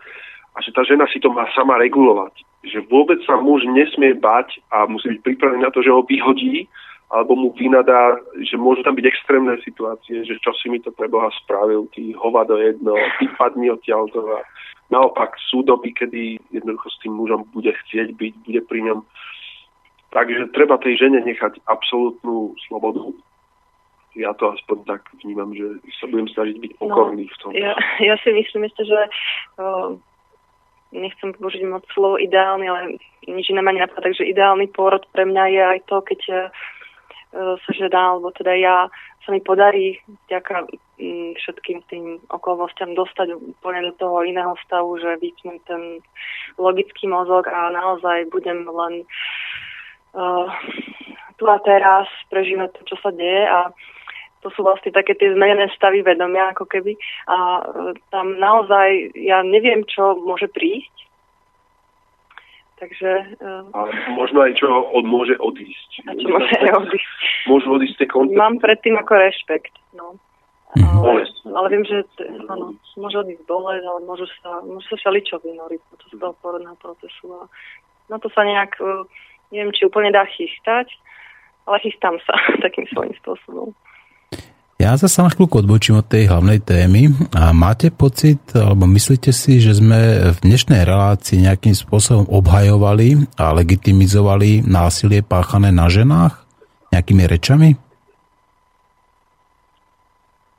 A 0.52 0.60
že 0.60 0.76
tá 0.76 0.84
žena 0.84 1.08
si 1.08 1.24
to 1.24 1.32
má 1.32 1.48
sama 1.56 1.80
regulovať. 1.80 2.44
Že 2.68 2.92
vôbec 2.92 3.24
sa 3.24 3.40
muž 3.40 3.64
nesmie 3.66 4.14
bať 4.20 4.60
a 4.70 4.84
musí 4.86 5.16
byť 5.16 5.24
pripravený 5.24 5.64
na 5.64 5.72
to, 5.72 5.80
že 5.80 5.92
ho 5.92 6.04
vyhodí 6.04 6.68
alebo 7.12 7.36
mu 7.36 7.52
vynadá, 7.52 8.16
že 8.40 8.56
môžu 8.56 8.88
tam 8.88 8.96
byť 8.96 9.04
extrémne 9.04 9.60
situácie, 9.68 10.24
že 10.24 10.40
čo 10.40 10.56
si 10.56 10.72
mi 10.72 10.80
to 10.80 10.96
pre 10.96 11.12
Boha 11.12 11.28
spravil, 11.44 11.92
ty 11.92 12.16
hovado 12.16 12.56
jedno, 12.56 12.96
vypadni 13.20 13.68
odtiaľto 13.68 14.24
a 14.32 14.40
naopak 14.92 15.40
sú 15.50 15.64
doby, 15.64 15.96
kedy 15.96 16.38
jednoducho 16.52 16.88
s 16.92 17.00
tým 17.00 17.16
mužom 17.16 17.48
bude 17.56 17.72
chcieť 17.72 18.14
byť, 18.14 18.34
bude 18.46 18.62
pri 18.68 18.80
ňom. 18.92 19.00
Takže 20.12 20.52
treba 20.52 20.76
tej 20.76 21.00
žene 21.00 21.24
nechať 21.24 21.64
absolútnu 21.72 22.52
slobodu. 22.68 23.16
Ja 24.12 24.36
to 24.36 24.52
aspoň 24.52 24.84
tak 24.84 25.08
vnímam, 25.24 25.56
že 25.56 25.80
sa 25.96 26.12
budem 26.12 26.28
snažiť 26.28 26.60
byť 26.60 26.72
no, 26.76 26.80
pokorný 26.84 27.24
no, 27.24 27.32
v 27.32 27.38
tom. 27.40 27.50
Ja, 27.56 27.74
ja 28.04 28.16
si 28.20 28.36
myslím 28.36 28.68
ešte, 28.68 28.84
že 28.84 29.00
uh, 29.56 29.96
nechcem 30.92 31.32
použiť 31.32 31.64
moc 31.64 31.88
slovo 31.96 32.20
ideálny, 32.20 32.68
ale 32.68 33.00
nič 33.32 33.48
iné 33.48 33.64
ma 33.64 33.72
nenapadá, 33.72 34.12
takže 34.12 34.28
ideálny 34.28 34.68
pôrod 34.76 35.08
pre 35.16 35.24
mňa 35.24 35.44
je 35.48 35.62
aj 35.64 35.80
to, 35.88 35.98
keď 36.04 36.20
uh, 36.28 37.56
sa 37.56 37.72
žena, 37.72 38.12
alebo 38.12 38.36
teda 38.36 38.52
ja 38.60 38.76
sa 39.24 39.30
mi 39.32 39.40
podarí 39.40 40.04
vďaka 40.28 40.68
všetkým 41.38 41.82
tým 41.90 42.06
okolnostiam 42.30 42.94
dostať 42.94 43.34
úplne 43.34 43.90
do 43.90 43.94
toho 43.98 44.24
iného 44.24 44.54
stavu, 44.66 44.98
že 45.02 45.20
vypnem 45.20 45.58
ten 45.66 46.00
logický 46.62 47.10
mozog 47.10 47.50
a 47.50 47.74
naozaj 47.74 48.30
budem 48.30 48.64
len 48.70 48.94
uh, 50.14 50.48
tu 51.38 51.50
a 51.50 51.58
teraz 51.66 52.06
prežívať 52.30 52.70
to, 52.78 52.82
čo 52.94 52.96
sa 53.02 53.10
deje 53.12 53.44
a 53.50 53.74
to 54.42 54.50
sú 54.58 54.66
vlastne 54.66 54.90
také 54.90 55.14
tie 55.14 55.30
zmenené 55.38 55.70
stavy 55.78 56.02
vedomia, 56.02 56.50
ako 56.50 56.66
keby. 56.66 56.98
A 57.30 57.38
uh, 57.62 57.94
tam 58.10 58.38
naozaj 58.42 59.14
ja 59.18 59.46
neviem, 59.46 59.86
čo 59.86 60.18
môže 60.18 60.50
prísť, 60.50 61.02
Takže... 62.82 63.38
Uh, 63.38 63.62
ale 63.78 63.94
možno 64.18 64.42
aj 64.42 64.58
čo 64.58 64.66
od, 64.66 65.06
môže 65.06 65.38
odísť. 65.38 66.02
A 66.10 66.18
čo 66.18 66.26
môže 66.34 66.58
odísť. 66.82 67.14
Môžu 67.46 67.68
odísť 67.78 67.96
tie 68.02 68.10
koncepty. 68.10 68.42
Mám 68.42 68.58
predtým 68.58 68.98
ako 68.98 69.22
rešpekt, 69.22 69.78
no. 69.94 70.18
Mm-hmm. 70.72 71.04
Ale, 71.04 71.22
ale 71.52 71.68
viem, 71.68 71.84
že 71.84 71.98
áno, 72.48 72.72
môže 72.96 73.18
odísť 73.20 73.44
bolesť, 73.44 73.84
ale 73.84 74.00
môžu 74.08 74.26
sa, 74.40 74.64
môžu 74.64 74.96
sa 74.96 74.98
všeličo 75.04 75.44
vynoriť 75.44 75.82
počas 75.92 76.12
toho 76.16 76.34
porodného 76.40 76.78
procesu. 76.80 77.26
A 77.36 77.42
na 78.08 78.18
to 78.24 78.32
sa 78.32 78.48
nejak, 78.48 78.80
uh, 78.80 79.04
neviem, 79.52 79.76
či 79.76 79.84
úplne 79.84 80.16
dá 80.16 80.24
chystať, 80.32 80.88
ale 81.68 81.78
chystám 81.84 82.16
sa 82.24 82.40
takým 82.66 82.88
svojím 82.88 83.12
spôsobom. 83.20 83.76
Ja 84.82 84.98
sa 84.98 85.06
na 85.22 85.30
chvíľku 85.30 85.62
odbočím 85.62 86.02
od 86.02 86.10
tej 86.10 86.26
hlavnej 86.26 86.58
témy 86.58 87.14
a 87.38 87.54
máte 87.54 87.94
pocit, 87.94 88.42
alebo 88.58 88.90
myslíte 88.90 89.30
si, 89.30 89.62
že 89.62 89.78
sme 89.78 90.34
v 90.34 90.38
dnešnej 90.42 90.82
relácii 90.90 91.46
nejakým 91.46 91.78
spôsobom 91.78 92.26
obhajovali 92.26 93.30
a 93.38 93.54
legitimizovali 93.54 94.66
násilie 94.66 95.22
páchané 95.22 95.70
na 95.70 95.86
ženách 95.86 96.34
nejakými 96.90 97.24
rečami? 97.30 97.78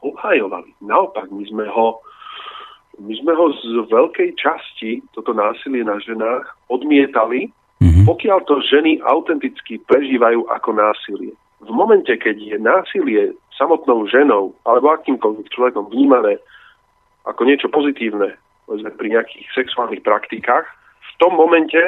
Obhajovali. 0.02 0.74
Naopak, 0.82 1.30
my 1.30 1.44
sme 1.46 1.66
ho 1.70 2.02
my 3.00 3.14
sme 3.16 3.32
ho 3.32 3.48
z 3.56 3.88
veľkej 3.88 4.36
časti, 4.36 5.00
toto 5.16 5.32
násilie 5.32 5.80
na 5.80 5.96
ženách, 5.96 6.44
odmietali, 6.68 7.48
mm-hmm. 7.80 8.04
pokiaľ 8.04 8.44
to 8.44 8.60
ženy 8.60 9.00
autenticky 9.08 9.80
prežívajú 9.88 10.44
ako 10.52 10.76
násilie. 10.76 11.32
V 11.64 11.70
momente, 11.72 12.12
keď 12.12 12.36
je 12.36 12.58
násilie 12.60 13.22
samotnou 13.56 14.04
ženou 14.10 14.52
alebo 14.68 14.92
akýmkoľvek 14.92 15.48
človekom 15.48 15.88
vnímané 15.88 16.36
ako 17.24 17.46
niečo 17.46 17.70
pozitívne, 17.70 18.34
povedzme 18.66 18.90
pri 18.98 19.08
nejakých 19.18 19.46
sexuálnych 19.54 20.02
praktikách, 20.02 20.66
v 21.00 21.12
tom 21.22 21.38
momente 21.38 21.78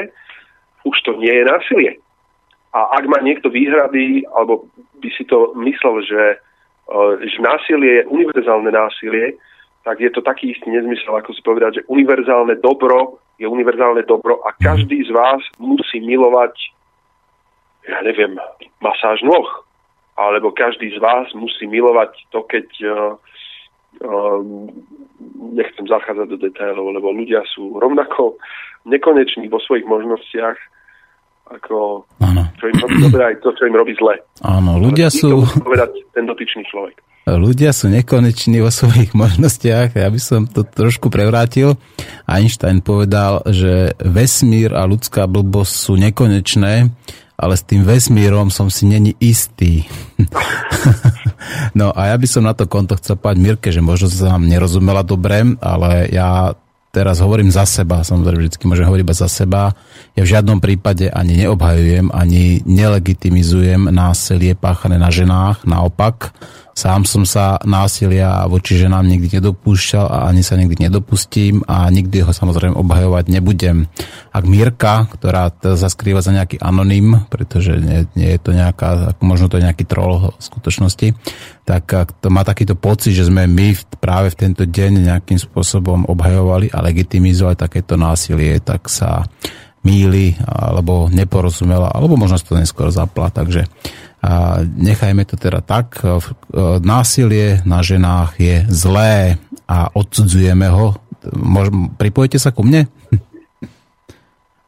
už 0.86 0.96
to 1.02 1.18
nie 1.18 1.32
je 1.32 1.44
násilie. 1.44 1.92
A 2.74 2.98
ak 2.98 3.06
má 3.06 3.18
niekto 3.22 3.50
výhrady, 3.50 4.26
alebo 4.34 4.66
by 4.98 5.08
si 5.14 5.26
to 5.26 5.54
myslel, 5.58 6.02
že, 6.02 6.38
že 7.24 7.38
násilie 7.40 8.04
je 8.04 8.08
univerzálne 8.12 8.70
násilie, 8.70 9.40
tak 9.84 10.00
je 10.00 10.10
to 10.12 10.24
taký 10.24 10.52
istý 10.52 10.72
nezmysel, 10.72 11.16
ako 11.16 11.32
si 11.36 11.40
povedať, 11.44 11.80
že 11.80 11.86
univerzálne 11.88 12.56
dobro 12.60 13.20
je 13.36 13.46
univerzálne 13.48 14.02
dobro 14.06 14.40
a 14.46 14.54
každý 14.56 15.02
z 15.04 15.10
vás 15.10 15.42
musí 15.58 16.00
milovať, 16.00 16.54
ja 17.88 18.00
neviem, 18.00 18.38
masáž 18.80 19.20
noh 19.26 19.64
alebo 20.14 20.54
každý 20.54 20.94
z 20.94 20.98
vás 21.02 21.26
musí 21.34 21.66
milovať 21.66 22.14
to, 22.30 22.46
keď 22.46 22.66
uh, 22.86 23.18
uh, 24.06 24.40
nechcem 25.58 25.86
zachádzať 25.90 26.26
do 26.30 26.38
detailov, 26.38 26.94
lebo 26.94 27.10
ľudia 27.10 27.42
sú 27.50 27.82
rovnako 27.82 28.38
nekoneční 28.86 29.50
vo 29.50 29.58
svojich 29.58 29.84
možnostiach, 29.90 30.54
ako 31.48 32.08
ano. 32.24 32.48
čo 32.56 32.64
im 32.72 32.76
robí 32.80 32.96
dobre 33.04 33.22
aj 33.28 33.34
to, 33.44 33.48
čo 33.52 33.62
im 33.68 33.76
robí 33.76 33.92
zle. 34.00 34.16
Áno, 34.40 34.80
ľudia 34.80 35.12
sú... 35.12 35.44
povedať 35.60 35.90
ten 36.16 36.24
dotyčný 36.24 36.64
človek. 36.68 36.96
Ľudia 37.24 37.72
sú 37.72 37.88
nekoneční 37.88 38.60
vo 38.60 38.68
svojich 38.68 39.16
možnostiach. 39.22 39.96
Ja 39.96 40.08
by 40.08 40.20
som 40.20 40.44
to 40.44 40.64
trošku 40.64 41.08
prevrátil. 41.08 41.80
Einstein 42.28 42.84
povedal, 42.84 43.44
že 43.48 43.96
vesmír 44.00 44.76
a 44.76 44.84
ľudská 44.84 45.24
blbosť 45.24 45.72
sú 45.72 45.92
nekonečné 45.96 46.92
ale 47.34 47.58
s 47.58 47.66
tým 47.66 47.82
vesmírom 47.82 48.46
som 48.46 48.70
si 48.70 48.86
není 48.86 49.18
istý. 49.18 49.82
no 51.78 51.90
a 51.90 52.14
ja 52.14 52.16
by 52.16 52.26
som 52.30 52.46
na 52.46 52.54
to 52.54 52.70
konto 52.70 52.94
chcel 53.02 53.18
povedať 53.18 53.42
Mirke, 53.42 53.68
že 53.74 53.82
možno 53.82 54.06
sa 54.06 54.38
vám 54.38 54.46
nerozumela 54.46 55.02
dobre, 55.02 55.42
ale 55.58 56.14
ja 56.14 56.54
teraz 56.94 57.18
hovorím 57.18 57.50
za 57.50 57.66
seba, 57.66 58.06
samozrejme 58.06 58.46
vždy 58.46 58.62
môžem 58.70 58.86
hovoriť 58.86 59.02
iba 59.02 59.16
za 59.18 59.26
seba. 59.26 59.74
Ja 60.14 60.22
v 60.22 60.30
žiadnom 60.30 60.62
prípade 60.62 61.10
ani 61.10 61.42
neobhajujem, 61.42 62.14
ani 62.14 62.62
nelegitimizujem 62.62 63.90
násilie 63.90 64.54
páchané 64.54 65.02
na 65.02 65.10
ženách, 65.10 65.66
naopak 65.66 66.30
Sám 66.74 67.06
som 67.06 67.22
sa 67.22 67.62
násilia 67.62 68.42
voči 68.50 68.74
ženám 68.74 69.06
nikdy 69.06 69.38
nedopúšťal 69.38 70.10
a 70.10 70.18
ani 70.26 70.42
sa 70.42 70.58
nikdy 70.58 70.90
nedopustím 70.90 71.62
a 71.70 71.86
nikdy 71.86 72.26
ho 72.26 72.34
samozrejme 72.34 72.74
obhajovať 72.74 73.30
nebudem. 73.30 73.86
Ak 74.34 74.42
Mirka, 74.42 75.06
ktorá 75.06 75.54
sa 75.54 75.86
skrýva 75.86 76.18
za 76.18 76.34
nejaký 76.34 76.58
anonym, 76.58 77.30
pretože 77.30 77.78
nie, 77.78 78.10
nie 78.18 78.34
je 78.34 78.40
to 78.42 78.50
nejaká, 78.50 79.14
možno 79.22 79.46
to 79.46 79.62
je 79.62 79.70
nejaký 79.70 79.86
troll 79.86 80.34
v 80.34 80.42
skutočnosti, 80.42 81.14
tak 81.62 81.86
ak 81.86 82.18
to 82.18 82.28
má 82.34 82.42
takýto 82.42 82.74
pocit, 82.74 83.14
že 83.14 83.30
sme 83.30 83.46
my 83.46 83.78
práve 84.02 84.34
v 84.34 84.50
tento 84.50 84.66
deň 84.66 85.14
nejakým 85.14 85.38
spôsobom 85.38 86.10
obhajovali 86.10 86.74
a 86.74 86.82
legitimizovali 86.82 87.54
takéto 87.54 87.94
násilie, 87.94 88.58
tak 88.58 88.90
sa 88.90 89.30
míli 89.84 90.34
alebo 90.42 91.06
neporozumela, 91.12 91.92
alebo 91.92 92.18
možno 92.18 92.40
to 92.40 92.58
neskôr 92.58 92.90
zapla. 92.90 93.30
Takže 93.30 93.68
a 94.24 94.64
nechajme 94.64 95.28
to 95.28 95.36
teda 95.36 95.60
tak. 95.60 96.00
E, 96.00 96.16
násilie 96.80 97.60
na 97.68 97.84
ženách 97.84 98.40
je 98.40 98.64
zlé 98.72 99.36
a 99.68 99.92
odsudzujeme 99.92 100.64
ho. 100.72 100.96
Pripojete 102.00 102.40
sa 102.40 102.48
ku 102.48 102.64
mne? 102.64 102.88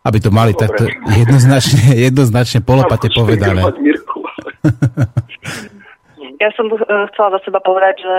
Aby 0.05 0.19
to 0.21 0.29
mali 0.29 0.53
takto 0.53 0.85
jednoznačne, 1.09 1.97
jednoznačne 2.13 2.61
polopate 2.61 3.09
povedané. 3.09 3.65
Ja 6.37 6.53
som 6.53 6.69
uh, 6.69 7.09
chcela 7.17 7.41
za 7.41 7.49
seba 7.49 7.65
povedať, 7.65 7.97
že 8.05 8.15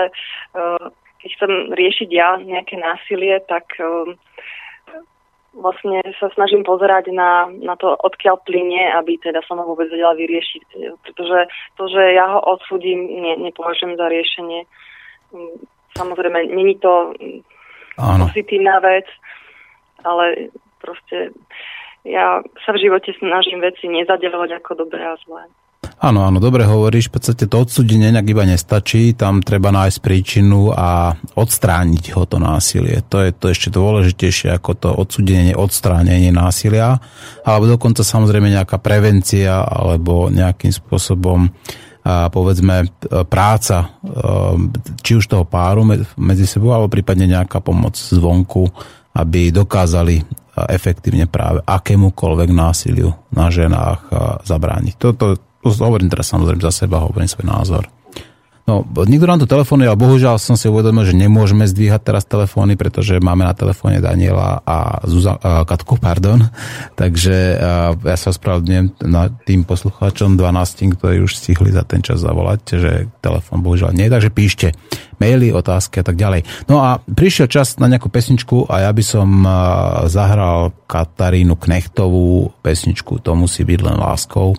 keď 1.22 1.30
chcem 1.38 1.52
riešiť 1.70 2.08
ja 2.10 2.34
nejaké 2.42 2.74
násilie, 2.74 3.38
tak 3.46 3.78
vlastne 5.58 6.00
sa 6.22 6.30
snažím 6.32 6.62
pozerať 6.62 7.10
na, 7.10 7.50
na 7.50 7.74
to, 7.74 7.92
odkiaľ 7.98 8.40
plynie, 8.46 8.86
aby 8.94 9.18
teda 9.18 9.42
som 9.44 9.58
ho 9.58 9.66
vôbec 9.66 9.90
vedela 9.90 10.14
vyriešiť. 10.14 10.62
Pretože 11.02 11.50
to, 11.74 11.84
že 11.90 12.02
ja 12.14 12.30
ho 12.30 12.40
odsudím, 12.40 13.04
ne, 13.04 13.34
nepovažujem 13.50 13.98
za 13.98 14.06
riešenie. 14.06 14.60
Samozrejme, 15.98 16.54
není 16.54 16.78
to 16.78 17.12
Áno. 17.98 18.30
pozitívna 18.30 18.78
vec, 18.78 19.10
ale 20.06 20.54
proste 20.78 21.34
ja 22.06 22.40
sa 22.62 22.70
v 22.72 22.82
živote 22.86 23.10
snažím 23.18 23.58
veci 23.58 23.90
nezadelovať 23.90 24.62
ako 24.62 24.86
dobré 24.86 25.02
a 25.02 25.18
zlé. 25.26 25.50
Áno, 25.98 26.22
áno, 26.22 26.38
dobre 26.38 26.62
hovoríš, 26.62 27.10
v 27.10 27.18
podstate 27.18 27.50
to 27.50 27.66
odsúdenie 27.66 28.14
nejak 28.14 28.30
iba 28.30 28.46
nestačí, 28.46 29.18
tam 29.18 29.42
treba 29.42 29.74
nájsť 29.74 29.98
príčinu 29.98 30.70
a 30.70 31.10
odstrániť 31.34 32.14
ho 32.14 32.22
to 32.22 32.38
násilie. 32.38 33.02
To 33.10 33.18
je 33.18 33.34
to 33.34 33.50
ešte 33.50 33.74
dôležitejšie 33.74 34.54
ako 34.54 34.70
to 34.78 34.88
odsúdenie, 34.94 35.58
odstránenie 35.58 36.30
násilia, 36.30 37.02
alebo 37.42 37.66
dokonca 37.66 38.06
samozrejme 38.06 38.46
nejaká 38.46 38.78
prevencia 38.78 39.66
alebo 39.66 40.30
nejakým 40.30 40.70
spôsobom 40.70 41.50
a 42.06 42.30
povedzme 42.30 42.88
práca 43.26 43.98
či 45.02 45.18
už 45.18 45.26
toho 45.26 45.44
páru 45.50 45.82
medzi 46.14 46.46
sebou, 46.46 46.78
alebo 46.78 46.88
prípadne 46.88 47.26
nejaká 47.26 47.58
pomoc 47.58 47.98
zvonku, 47.98 48.70
aby 49.18 49.50
dokázali 49.50 50.22
efektívne 50.72 51.26
práve 51.26 51.58
akémukoľvek 51.66 52.50
násiliu 52.54 53.12
na 53.34 53.50
ženách 53.50 54.08
zabrániť. 54.46 54.94
Toto, 54.94 55.36
to 55.36 55.47
hovorím 55.64 56.12
teraz 56.12 56.30
samozrejme 56.30 56.62
za 56.62 56.72
seba, 56.84 57.04
hovorím 57.06 57.30
svoj 57.30 57.46
názor. 57.46 57.84
No, 58.68 58.84
nikto 58.84 59.24
nám 59.24 59.40
tu 59.40 59.48
telefonuje, 59.48 59.88
ale 59.88 59.96
bohužiaľ 59.96 60.36
som 60.36 60.52
si 60.52 60.68
uvedomil, 60.68 61.00
že 61.08 61.16
nemôžeme 61.16 61.64
zdvíhať 61.64 62.04
teraz 62.04 62.28
telefóny, 62.28 62.76
pretože 62.76 63.16
máme 63.16 63.48
na 63.48 63.56
telefóne 63.56 63.96
Daniela 63.96 64.60
a 64.60 65.00
Zuza, 65.08 65.40
a 65.40 65.64
Katku, 65.64 65.96
pardon. 65.96 66.52
Takže 66.92 67.56
a 67.56 67.96
ja 67.96 68.16
sa 68.20 68.28
ospravedlňujem 68.28 69.00
tým 69.48 69.64
poslucháčom 69.64 70.36
12, 70.36 71.00
ktorí 71.00 71.24
už 71.24 71.32
stihli 71.32 71.72
za 71.72 71.80
ten 71.88 72.04
čas 72.04 72.20
zavolať, 72.20 72.60
že 72.76 73.08
telefón 73.24 73.64
bohužiaľ 73.64 73.96
nie, 73.96 74.12
takže 74.12 74.28
píšte 74.28 74.76
maily, 75.16 75.48
otázky 75.48 76.04
a 76.04 76.04
tak 76.04 76.20
ďalej. 76.20 76.68
No 76.68 76.84
a 76.84 77.00
prišiel 77.00 77.48
čas 77.48 77.80
na 77.80 77.88
nejakú 77.88 78.12
pesničku 78.12 78.68
a 78.68 78.84
ja 78.84 78.92
by 78.92 79.00
som 79.00 79.48
zahral 80.12 80.76
Katarínu 80.84 81.56
Knechtovú 81.56 82.52
pesničku 82.60 83.16
To 83.24 83.32
musí 83.32 83.64
byť 83.64 83.80
len 83.80 83.96
láskou. 83.96 84.52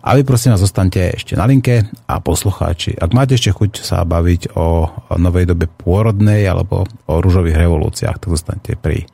A 0.00 0.16
vy 0.16 0.24
prosím 0.24 0.56
vás 0.56 0.64
zostaňte 0.64 1.12
ešte 1.12 1.36
na 1.36 1.44
linke 1.44 1.84
a 2.08 2.24
poslucháči. 2.24 2.96
Ak 2.96 3.12
máte 3.12 3.36
ešte 3.36 3.52
chuť 3.52 3.84
sa 3.84 4.00
baviť 4.08 4.56
o 4.56 4.88
novej 5.20 5.44
dobe 5.52 5.68
pôrodnej 5.68 6.48
alebo 6.48 6.88
o 6.88 7.14
rúžových 7.20 7.60
revolúciách, 7.60 8.16
tak 8.16 8.32
zostaňte 8.32 8.80
pri 8.80 9.04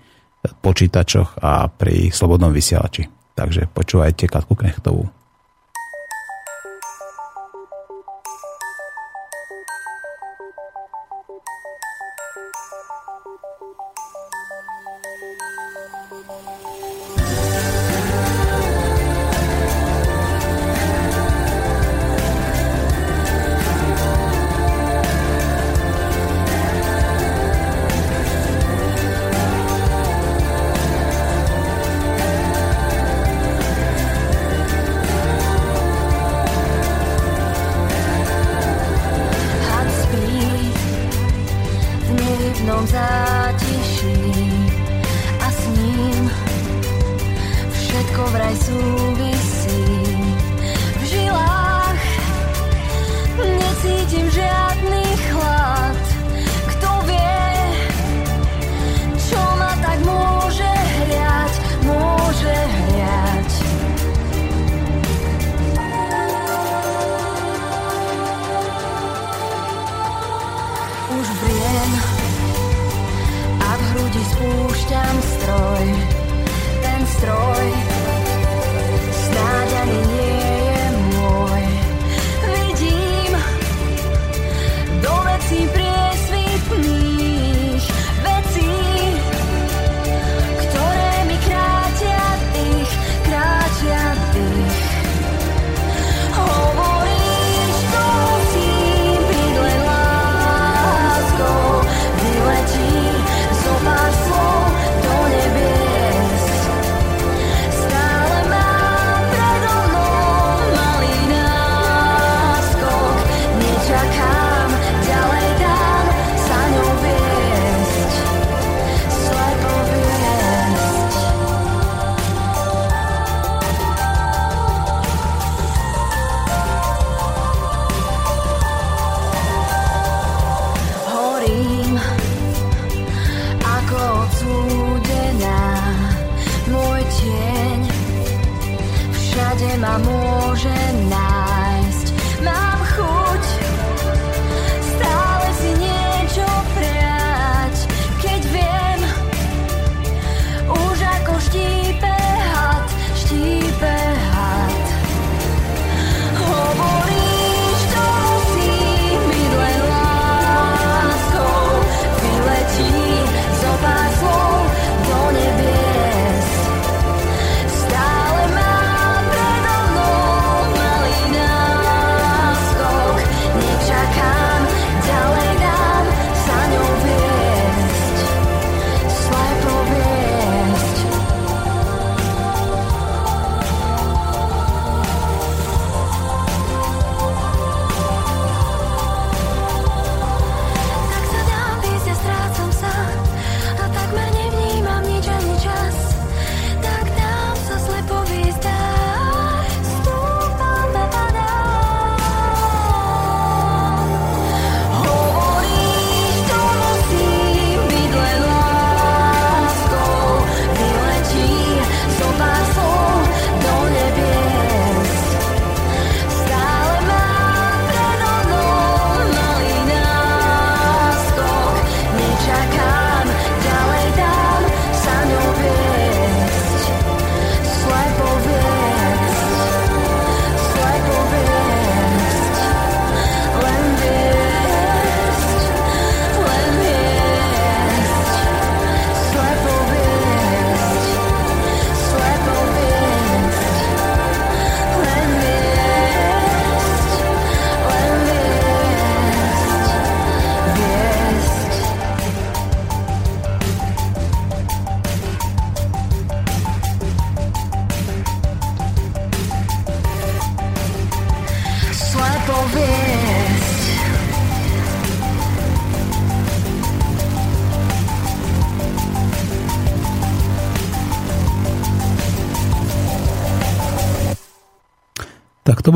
počítačoch 0.62 1.42
a 1.42 1.66
pri 1.66 2.14
slobodnom 2.14 2.54
vysielači. 2.54 3.10
Takže 3.34 3.66
počúvajte 3.74 4.30
Katku 4.30 4.54
Knechtovú. 4.54 5.10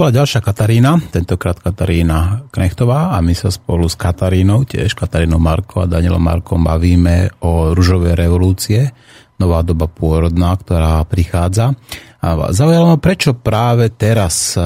Bola 0.01 0.16
ďalšia 0.16 0.40
Katarína, 0.40 0.97
tentokrát 1.12 1.60
Katarína 1.60 2.48
Knechtová 2.48 3.12
a 3.12 3.20
my 3.20 3.36
sa 3.36 3.52
spolu 3.52 3.85
s 3.85 4.01
Katarínou, 4.01 4.64
tiež 4.64 4.97
Katarínou 4.97 5.36
Marko 5.36 5.85
a 5.85 5.90
Danielom 5.93 6.24
Markom 6.24 6.64
bavíme 6.64 7.36
o 7.44 7.77
ružovej 7.77 8.16
revolúcie, 8.16 8.97
nová 9.36 9.60
doba 9.60 9.93
pôrodná, 9.93 10.56
ktorá 10.56 11.05
prichádza. 11.05 11.77
A 12.24 12.48
zaujalo 12.48 12.97
ma, 12.97 12.97
prečo 12.97 13.36
práve 13.36 13.93
teraz, 13.93 14.56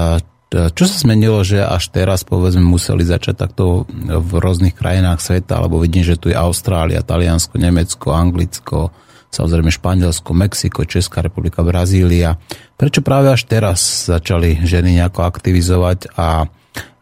čo 0.54 0.84
sa 0.86 0.96
zmenilo, 1.02 1.42
že 1.42 1.66
až 1.66 1.90
teraz 1.90 2.22
povedzme 2.22 2.62
museli 2.62 3.02
začať 3.02 3.34
takto 3.34 3.90
v 3.90 4.30
rôznych 4.38 4.78
krajinách 4.78 5.18
sveta, 5.18 5.58
alebo 5.58 5.82
vidím, 5.82 6.06
že 6.06 6.14
tu 6.14 6.30
je 6.30 6.38
Austrália, 6.38 7.02
Taliansko, 7.02 7.58
Nemecko, 7.58 8.14
Anglicko, 8.14 8.94
samozrejme 9.34 9.74
Španielsko, 9.74 10.30
Mexiko, 10.30 10.86
Česká 10.86 11.18
republika, 11.18 11.66
Brazília. 11.66 12.38
Prečo 12.78 13.02
práve 13.02 13.34
až 13.34 13.42
teraz 13.50 14.06
začali 14.06 14.62
ženy 14.62 15.02
nejako 15.02 15.26
aktivizovať 15.26 16.14
a 16.14 16.46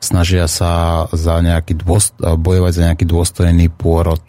snažia 0.01 0.49
sa 0.49 1.05
za 1.13 1.39
nejaký 1.45 1.77
dôst- 1.77 2.17
bojovať 2.17 2.73
za 2.73 2.83
nejaký 2.89 3.05
dôstojný 3.05 3.69
pôrod? 3.69 4.25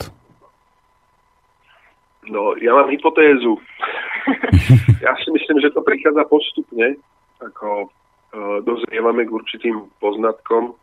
No, 2.27 2.55
ja 2.59 2.75
mám 2.75 2.91
hypotézu. 2.91 3.59
ja 5.05 5.11
si 5.23 5.27
myslím, 5.31 5.59
že 5.59 5.71
to 5.71 5.83
prichádza 5.83 6.23
postupne, 6.27 6.95
ako 7.39 7.87
uh, 7.87 8.59
dozrievame 8.63 9.27
k 9.27 9.35
určitým 9.35 9.91
poznatkom. 9.99 10.75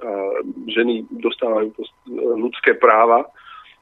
Uh, 0.00 0.40
ženy 0.66 1.06
dostávajú 1.12 1.76
ľudské 2.40 2.74
práva, 2.74 3.28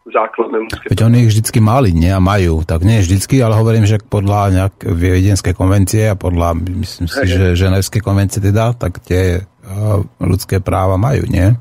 základné 0.08 0.56
ľudské 0.64 0.84
Veď 0.88 1.00
oni 1.04 1.16
ich 1.24 1.30
vždycky 1.32 1.58
mali, 1.60 1.90
nie? 1.92 2.10
A 2.12 2.20
majú. 2.22 2.64
Tak 2.64 2.84
nie 2.84 3.04
vždycky, 3.04 3.40
ale 3.40 3.56
hovorím, 3.56 3.84
že 3.84 4.00
podľa 4.02 4.40
nejak 4.54 4.74
viedenskej 4.84 5.54
konvencie 5.54 6.08
a 6.12 6.16
podľa, 6.16 6.56
myslím 6.58 7.08
si, 7.08 7.22
hey. 7.24 7.28
že 7.28 7.44
ženevské 7.58 8.00
konvencie 8.00 8.40
teda, 8.40 8.76
tak 8.76 9.00
tie 9.04 9.42
uh, 9.44 10.00
ľudské 10.20 10.60
práva 10.64 10.96
majú, 10.96 11.28
nie? 11.28 11.52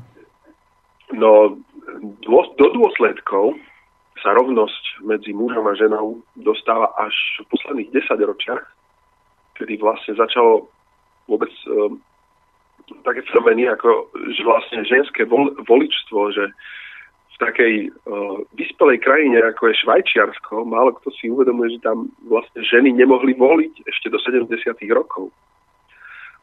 No, 1.12 1.56
do 2.58 2.66
dôsledkov 2.74 3.54
sa 4.18 4.34
rovnosť 4.34 5.06
medzi 5.06 5.30
mužom 5.30 5.62
a 5.70 5.78
ženou 5.78 6.18
dostáva 6.34 6.90
až 6.98 7.14
v 7.46 7.54
posledných 7.54 7.90
10 7.94 8.18
ročiach, 8.18 8.62
kedy 9.54 9.78
vlastne 9.78 10.18
začalo 10.18 10.66
vôbec 11.30 11.50
um, 11.70 12.02
také 13.06 13.22
fenomény 13.30 13.68
ako 13.70 14.10
že 14.32 14.42
vlastne 14.42 14.80
ženské 14.88 15.22
vol, 15.28 15.54
voličstvo, 15.62 16.34
že 16.34 16.50
takej 17.38 17.90
uh, 17.90 18.42
vyspelej 18.58 18.98
krajine, 18.98 19.38
ako 19.38 19.70
je 19.70 19.80
Švajčiarsko, 19.86 20.66
málo 20.66 20.98
kto 20.98 21.14
si 21.14 21.30
uvedomuje, 21.30 21.78
že 21.78 21.86
tam 21.86 22.10
vlastne 22.26 22.66
ženy 22.66 22.90
nemohli 22.90 23.38
voliť 23.38 23.86
ešte 23.86 24.10
do 24.10 24.18
70. 24.18 24.50
rokov. 24.90 25.30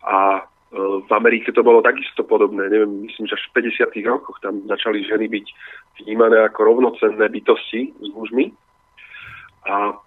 A 0.08 0.40
uh, 0.40 1.04
v 1.04 1.12
Amerike 1.12 1.52
to 1.52 1.68
bolo 1.68 1.84
takisto 1.84 2.24
podobné. 2.24 2.72
Neviem, 2.72 3.04
myslím, 3.12 3.28
že 3.28 3.36
až 3.36 3.44
v 3.52 3.68
50. 3.76 3.92
rokoch 4.08 4.40
tam 4.40 4.64
začali 4.72 5.04
ženy 5.04 5.28
byť 5.28 5.46
vnímané 6.04 6.48
ako 6.48 6.60
rovnocenné 6.64 7.28
bytosti 7.28 7.92
s 7.92 8.08
mužmi. 8.16 8.56
A 9.68 10.00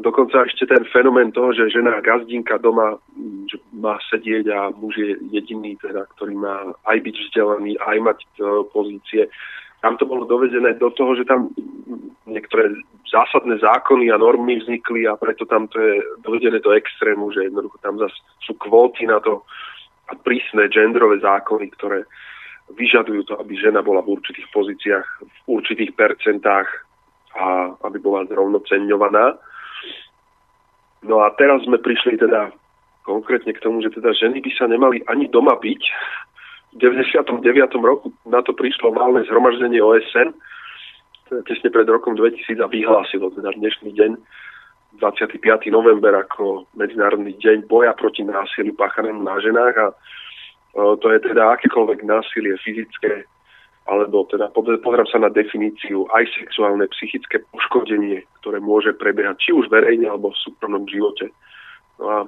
dokonca 0.00 0.48
ešte 0.48 0.64
ten 0.64 0.88
fenomén 0.88 1.28
toho, 1.28 1.52
že 1.52 1.68
žena 1.68 2.00
gazdinka 2.00 2.56
doma 2.58 2.96
že 3.44 3.60
má 3.76 4.00
sedieť 4.08 4.48
a 4.48 4.72
muž 4.72 4.96
je 4.96 5.20
jediný, 5.28 5.76
teda, 5.76 6.08
ktorý 6.16 6.34
má 6.34 6.72
aj 6.88 6.98
byť 7.04 7.14
vzdelaný, 7.28 7.76
aj 7.76 7.98
mať 8.00 8.18
uh, 8.40 8.64
pozície. 8.72 9.28
Tam 9.84 10.00
to 10.00 10.08
bolo 10.08 10.24
dovedené 10.24 10.80
do 10.80 10.88
toho, 10.96 11.12
že 11.12 11.28
tam 11.28 11.52
niektoré 12.24 12.72
zásadné 13.12 13.60
zákony 13.60 14.08
a 14.08 14.16
normy 14.16 14.64
vznikli 14.64 15.04
a 15.04 15.12
preto 15.20 15.44
tam 15.44 15.68
to 15.68 15.76
je 15.76 16.00
dovedené 16.24 16.58
do 16.64 16.72
extrému, 16.72 17.28
že 17.36 17.52
jednoducho 17.52 17.76
tam 17.84 18.00
zase 18.00 18.16
sú 18.48 18.56
kvóty 18.56 19.04
na 19.04 19.20
to 19.20 19.44
a 20.08 20.16
prísne 20.16 20.72
genderové 20.72 21.20
zákony, 21.20 21.68
ktoré 21.76 22.08
vyžadujú 22.72 23.28
to, 23.28 23.36
aby 23.36 23.60
žena 23.60 23.84
bola 23.84 24.00
v 24.00 24.16
určitých 24.16 24.48
pozíciách, 24.56 25.06
v 25.20 25.38
určitých 25.52 25.92
percentách 25.92 26.64
a 27.34 27.74
aby 27.86 27.98
bola 27.98 28.26
zrovnocenňovaná. 28.30 29.38
No 31.04 31.20
a 31.20 31.30
teraz 31.36 31.62
sme 31.66 31.76
prišli 31.82 32.16
teda 32.16 32.54
konkrétne 33.04 33.52
k 33.52 33.60
tomu, 33.60 33.84
že 33.84 33.92
teda 33.92 34.16
ženy 34.16 34.40
by 34.40 34.50
sa 34.56 34.64
nemali 34.64 35.04
ani 35.10 35.28
doma 35.28 35.58
byť, 35.60 35.82
v 36.74 36.82
99. 36.82 37.46
roku 37.78 38.10
na 38.26 38.42
to 38.42 38.50
prišlo 38.50 38.90
válne 38.90 39.22
zhromaždenie 39.30 39.78
OSN, 39.78 40.34
tesne 41.46 41.70
pred 41.70 41.86
rokom 41.86 42.18
2000 42.18 42.58
a 42.58 42.66
vyhlásilo 42.66 43.30
teda 43.30 43.54
dnešný 43.54 43.94
deň 43.94 44.10
25. 44.98 45.38
november 45.70 46.14
ako 46.18 46.66
Medzinárodný 46.74 47.34
deň 47.38 47.66
boja 47.70 47.94
proti 47.94 48.26
násiliu 48.26 48.74
páchanému 48.74 49.22
na 49.22 49.38
ženách 49.38 49.74
a 49.78 49.86
to 50.74 51.06
je 51.10 51.18
teda 51.22 51.54
akékoľvek 51.54 52.02
násilie 52.02 52.58
fyzické, 52.62 53.26
alebo 53.84 54.24
teda 54.32 54.48
pozerám 54.56 55.08
sa 55.12 55.20
na 55.20 55.28
definíciu 55.28 56.08
aj 56.16 56.24
sexuálne, 56.40 56.88
psychické 56.96 57.44
poškodenie, 57.52 58.24
ktoré 58.40 58.56
môže 58.56 58.96
prebiehať 58.96 59.36
či 59.36 59.50
už 59.52 59.68
verejne 59.68 60.08
alebo 60.08 60.32
v 60.32 60.40
súkromnom 60.40 60.88
živote. 60.88 61.28
No 62.00 62.04
a 62.08 62.18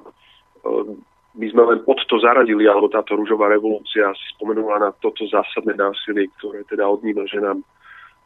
my 1.37 1.45
sme 1.53 1.63
len 1.69 1.79
pod 1.85 2.01
to 2.09 2.17
zaradili, 2.17 2.65
alebo 2.65 2.89
táto 2.89 3.13
rúžová 3.13 3.49
revolúcia 3.49 4.09
si 4.17 4.25
spomenula 4.37 4.81
na 4.81 4.89
toto 5.01 5.25
zásadné 5.29 5.77
násilie, 5.77 6.29
ktoré 6.41 6.65
teda 6.65 6.85
odníma 6.89 7.29
ženám 7.29 7.61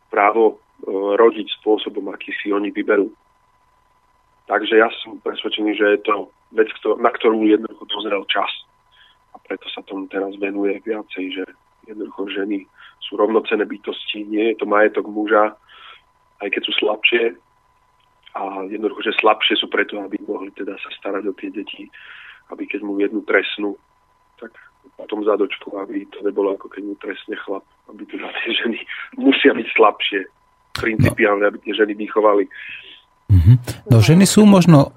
právo 0.08 0.56
e, 0.56 0.56
rodiť 1.20 1.60
spôsobom, 1.60 2.08
aký 2.12 2.32
si 2.40 2.56
oni 2.56 2.72
vyberú. 2.72 3.12
Takže 4.48 4.80
ja 4.80 4.88
som 5.04 5.20
presvedčený, 5.24 5.72
že 5.76 5.86
je 5.96 6.00
to 6.08 6.32
vec, 6.56 6.68
na 7.00 7.12
ktorú 7.12 7.48
jednoducho 7.48 7.84
dozrel 7.88 8.24
čas. 8.28 8.52
A 9.32 9.40
preto 9.44 9.68
sa 9.72 9.84
tomu 9.88 10.08
teraz 10.12 10.32
venuje 10.40 10.80
viacej, 10.84 11.26
že 11.36 11.44
jednoducho 11.88 12.28
ženy 12.32 12.68
sú 13.02 13.18
rovnocené 13.18 13.66
bytosti, 13.66 14.24
nie 14.26 14.54
je 14.54 14.56
to 14.62 14.66
majetok 14.70 15.10
muža, 15.10 15.58
aj 16.42 16.50
keď 16.50 16.62
sú 16.70 16.74
slabšie. 16.82 17.24
A 18.32 18.64
jednoducho, 18.72 19.12
že 19.12 19.20
slabšie 19.20 19.60
sú 19.60 19.68
preto, 19.68 20.00
aby 20.00 20.16
mohli 20.24 20.56
teda 20.56 20.80
sa 20.80 20.90
starať 20.96 21.24
o 21.28 21.34
tie 21.36 21.52
deti 21.52 21.92
aby 22.52 22.68
keď 22.68 22.82
mu 22.84 23.00
jednu 23.00 23.24
trestnú, 23.24 23.80
tak 24.38 24.52
potom 25.00 25.24
zadočku, 25.24 25.72
aby 25.80 26.04
to 26.12 26.20
nebolo 26.22 26.54
ako 26.60 26.68
keď 26.68 26.82
mu 26.84 26.94
trestne 27.00 27.36
chlap, 27.48 27.64
aby 27.88 28.04
teda 28.06 28.28
tie 28.44 28.52
ženy 28.52 28.80
musia 29.16 29.56
byť 29.56 29.68
slabšie, 29.72 30.20
principiálne, 30.76 31.48
aby 31.48 31.58
tie 31.64 31.74
ženy 31.74 31.96
vychovali. 31.96 32.46
Mm-hmm. 33.32 33.56
No 33.88 33.98
ženy 34.04 34.28
sú 34.28 34.44
možno 34.44 34.92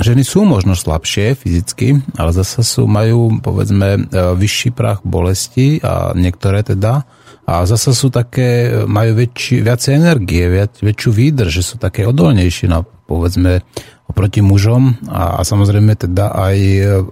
Ženy 0.00 0.24
sú 0.24 0.48
možno 0.48 0.72
slabšie 0.72 1.36
fyzicky, 1.36 2.00
ale 2.16 2.32
zase 2.32 2.64
sú, 2.64 2.88
majú 2.88 3.36
povedzme 3.44 4.00
e, 4.00 4.32
vyšší 4.32 4.72
prach 4.72 5.04
bolesti 5.04 5.76
a 5.84 6.16
niektoré 6.16 6.64
teda 6.64 7.04
a 7.50 7.66
zase 7.66 7.90
sú 7.90 8.14
také, 8.14 8.70
majú 8.86 9.18
väčší, 9.18 9.66
viacej 9.66 9.98
energie, 9.98 10.46
viac, 10.46 10.78
väčšiu 10.78 11.10
výdrž, 11.10 11.50
že 11.50 11.66
sú 11.66 11.82
také 11.82 12.06
odolnejšie 12.06 12.70
na 12.70 12.86
povedzme 12.86 13.66
oproti 14.06 14.38
mužom 14.38 15.10
a, 15.10 15.38
a 15.38 15.40
samozrejme 15.42 15.98
teda 15.98 16.30
aj, 16.30 16.58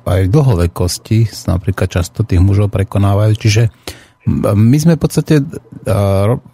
aj 0.06 0.20
dlhovekosti 0.30 1.26
napríklad 1.50 1.90
často 1.90 2.22
tých 2.22 2.38
mužov 2.38 2.70
prekonávajú. 2.70 3.34
Čiže 3.34 3.62
my 4.54 4.76
sme 4.78 4.94
v 4.94 5.00
podstate 5.00 5.42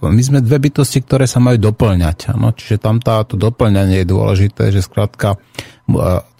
my 0.00 0.22
sme 0.22 0.38
dve 0.40 0.62
bytosti, 0.62 1.02
ktoré 1.02 1.26
sa 1.26 1.42
majú 1.42 1.58
doplňať. 1.58 2.32
Ano? 2.32 2.54
Čiže 2.54 2.80
tam 2.80 3.02
táto 3.02 3.34
doplňanie 3.34 4.04
je 4.04 4.06
dôležité, 4.08 4.70
že 4.70 4.80
skrátka 4.80 5.36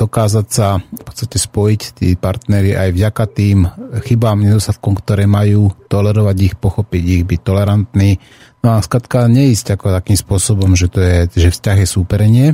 dokázať 0.01 0.47
sa 0.49 0.81
v 0.81 1.03
podstate 1.05 1.37
spojiť 1.37 1.81
tí 2.01 2.09
partnery 2.17 2.73
aj 2.73 2.89
vďaka 2.97 3.25
tým 3.29 3.69
chybám, 4.01 4.41
nedostatkom, 4.41 4.97
ktoré 4.97 5.29
majú, 5.29 5.69
tolerovať 5.93 6.37
ich, 6.41 6.55
pochopiť 6.57 7.05
ich, 7.05 7.23
byť 7.29 7.41
tolerantní. 7.45 8.17
No 8.65 8.77
a 8.77 8.81
skrátka 8.81 9.29
neísť 9.29 9.77
ako 9.77 9.93
takým 9.93 10.17
spôsobom, 10.17 10.73
že 10.73 10.89
to 10.89 11.05
je, 11.05 11.29
že 11.37 11.53
vzťah 11.53 11.77
je 11.85 11.89
súperenie, 11.89 12.49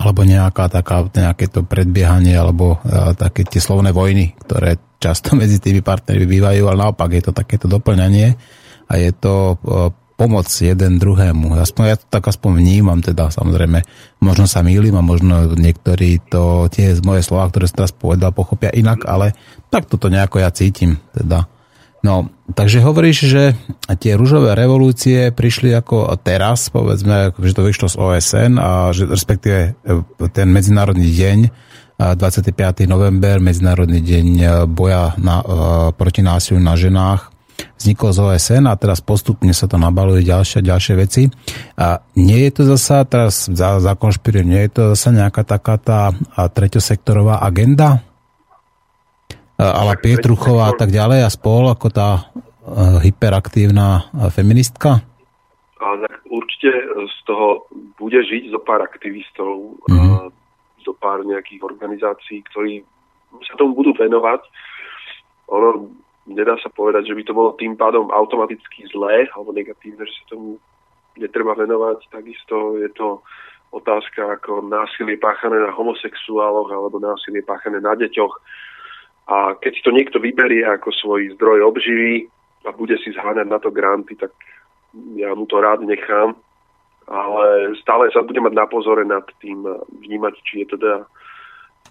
alebo 0.00 0.26
nejaká 0.26 0.66
taká, 0.66 1.06
nejaké 1.06 1.46
to 1.46 1.62
predbiehanie, 1.62 2.34
alebo 2.34 2.82
uh, 2.82 3.14
také 3.14 3.46
tie 3.46 3.62
slovné 3.62 3.94
vojny, 3.94 4.34
ktoré 4.42 4.74
často 4.98 5.34
medzi 5.40 5.62
tými 5.62 5.86
partnermi 5.86 6.26
bývajú, 6.26 6.66
ale 6.66 6.82
naopak 6.82 7.14
je 7.14 7.22
to 7.30 7.32
takéto 7.36 7.70
doplňanie 7.70 8.34
a 8.90 8.92
je 8.98 9.10
to 9.14 9.54
uh, 9.54 9.94
pomoc 10.20 10.52
jeden 10.52 11.00
druhému. 11.00 11.56
Aspoň 11.56 11.84
ja 11.88 11.96
to 11.96 12.04
tak 12.12 12.28
aspoň 12.28 12.60
vnímam, 12.60 13.00
teda 13.00 13.32
samozrejme, 13.32 13.80
možno 14.20 14.44
sa 14.44 14.60
mýlim 14.60 14.92
a 14.92 15.00
možno 15.00 15.56
niektorí 15.56 16.20
to 16.28 16.68
tie 16.68 16.92
moje 17.00 17.24
slova, 17.24 17.48
ktoré 17.48 17.64
som 17.64 17.80
teraz 17.80 17.96
povedal, 17.96 18.28
pochopia 18.36 18.68
inak, 18.68 19.08
ale 19.08 19.32
tak 19.72 19.88
toto 19.88 20.12
nejako 20.12 20.44
ja 20.44 20.52
cítim, 20.52 21.00
teda. 21.16 21.48
No, 22.04 22.28
takže 22.52 22.84
hovoríš, 22.84 23.16
že 23.32 23.42
tie 23.96 24.16
rúžové 24.16 24.52
revolúcie 24.52 25.32
prišli 25.32 25.72
ako 25.72 26.12
teraz, 26.20 26.68
povedzme, 26.68 27.32
že 27.40 27.56
to 27.56 27.64
vyšlo 27.64 27.88
z 27.88 27.96
OSN 27.96 28.52
a 28.60 28.92
že 28.92 29.08
respektíve 29.08 29.72
e, 29.84 30.28
ten 30.32 30.48
medzinárodný 30.48 31.12
deň 31.12 31.38
25. 32.00 32.56
november, 32.88 33.44
medzinárodný 33.44 34.00
deň 34.00 34.26
e, 34.40 34.44
boja 34.64 35.12
na, 35.20 35.44
e, 35.44 35.44
proti 35.92 36.24
násiliu 36.24 36.60
na 36.60 36.72
ženách 36.72 37.29
vznikol 37.78 38.10
z 38.12 38.18
OSN 38.20 38.64
a 38.68 38.74
teraz 38.76 39.00
postupne 39.00 39.50
sa 39.56 39.66
to 39.70 39.80
nabaluje 39.80 40.26
ďalšie 40.26 40.60
ďalšie 40.64 40.94
veci. 40.98 41.28
A 41.80 42.00
nie 42.16 42.48
je 42.48 42.52
to 42.60 42.62
zasa, 42.76 43.04
teraz 43.08 43.48
za, 43.48 43.80
za 43.80 43.92
konšpirujem, 43.96 44.48
nie 44.48 44.62
je 44.68 44.72
to 44.72 44.82
zasa 44.94 45.10
nejaká 45.14 45.42
taká 45.46 45.76
tá 45.80 46.14
treťosektorová 46.36 47.42
agenda? 47.42 48.04
ale 49.60 50.00
Pietruchová 50.00 50.72
a 50.72 50.74
tak 50.74 50.88
ďalej 50.88 51.20
a 51.20 51.28
spol 51.28 51.68
ako 51.68 51.92
tá 51.92 52.32
hyperaktívna 53.04 54.08
feministka? 54.32 55.04
A 55.80 55.86
určite 56.28 56.70
z 57.08 57.18
toho 57.28 57.68
bude 57.96 58.20
žiť 58.20 58.52
zo 58.52 58.60
pár 58.60 58.84
aktivistov, 58.84 59.80
mm-hmm. 59.88 60.32
zo 60.84 60.92
pár 60.96 61.24
nejakých 61.24 61.60
organizácií, 61.64 62.44
ktorí 62.52 62.84
sa 63.44 63.56
tomu 63.56 63.76
budú 63.76 63.96
venovať. 63.96 64.40
Ono, 65.52 65.88
nedá 66.30 66.54
sa 66.62 66.70
povedať, 66.70 67.10
že 67.10 67.16
by 67.18 67.22
to 67.26 67.34
bolo 67.34 67.50
tým 67.58 67.74
pádom 67.74 68.08
automaticky 68.14 68.86
zlé 68.90 69.26
alebo 69.34 69.50
negatívne, 69.50 70.06
že 70.06 70.14
sa 70.22 70.34
tomu 70.36 70.56
netreba 71.18 71.58
venovať. 71.58 72.06
Takisto 72.08 72.78
je 72.78 72.88
to 72.94 73.20
otázka 73.70 74.38
ako 74.38 74.66
násilie 74.66 75.18
páchané 75.18 75.58
na 75.58 75.70
homosexuáloch 75.70 76.70
alebo 76.70 77.02
násilie 77.02 77.42
páchané 77.42 77.78
na 77.78 77.94
deťoch. 77.94 78.34
A 79.30 79.54
keď 79.58 79.72
si 79.74 79.82
to 79.86 79.94
niekto 79.94 80.18
vyberie 80.18 80.66
ako 80.66 80.90
svoj 80.90 81.30
zdroj 81.38 81.62
obživy 81.62 82.26
a 82.66 82.74
bude 82.74 82.98
si 82.98 83.14
zháňať 83.14 83.46
na 83.46 83.58
to 83.62 83.70
granty, 83.70 84.18
tak 84.18 84.34
ja 85.14 85.30
mu 85.38 85.46
to 85.46 85.62
rád 85.62 85.86
nechám, 85.86 86.34
ale 87.06 87.74
stále 87.78 88.10
sa 88.10 88.26
bude 88.26 88.42
mať 88.42 88.54
na 88.58 88.66
pozore 88.66 89.06
nad 89.06 89.22
tým 89.38 89.62
vnímať, 90.02 90.34
či 90.42 90.66
je 90.66 90.74
teda 90.74 91.06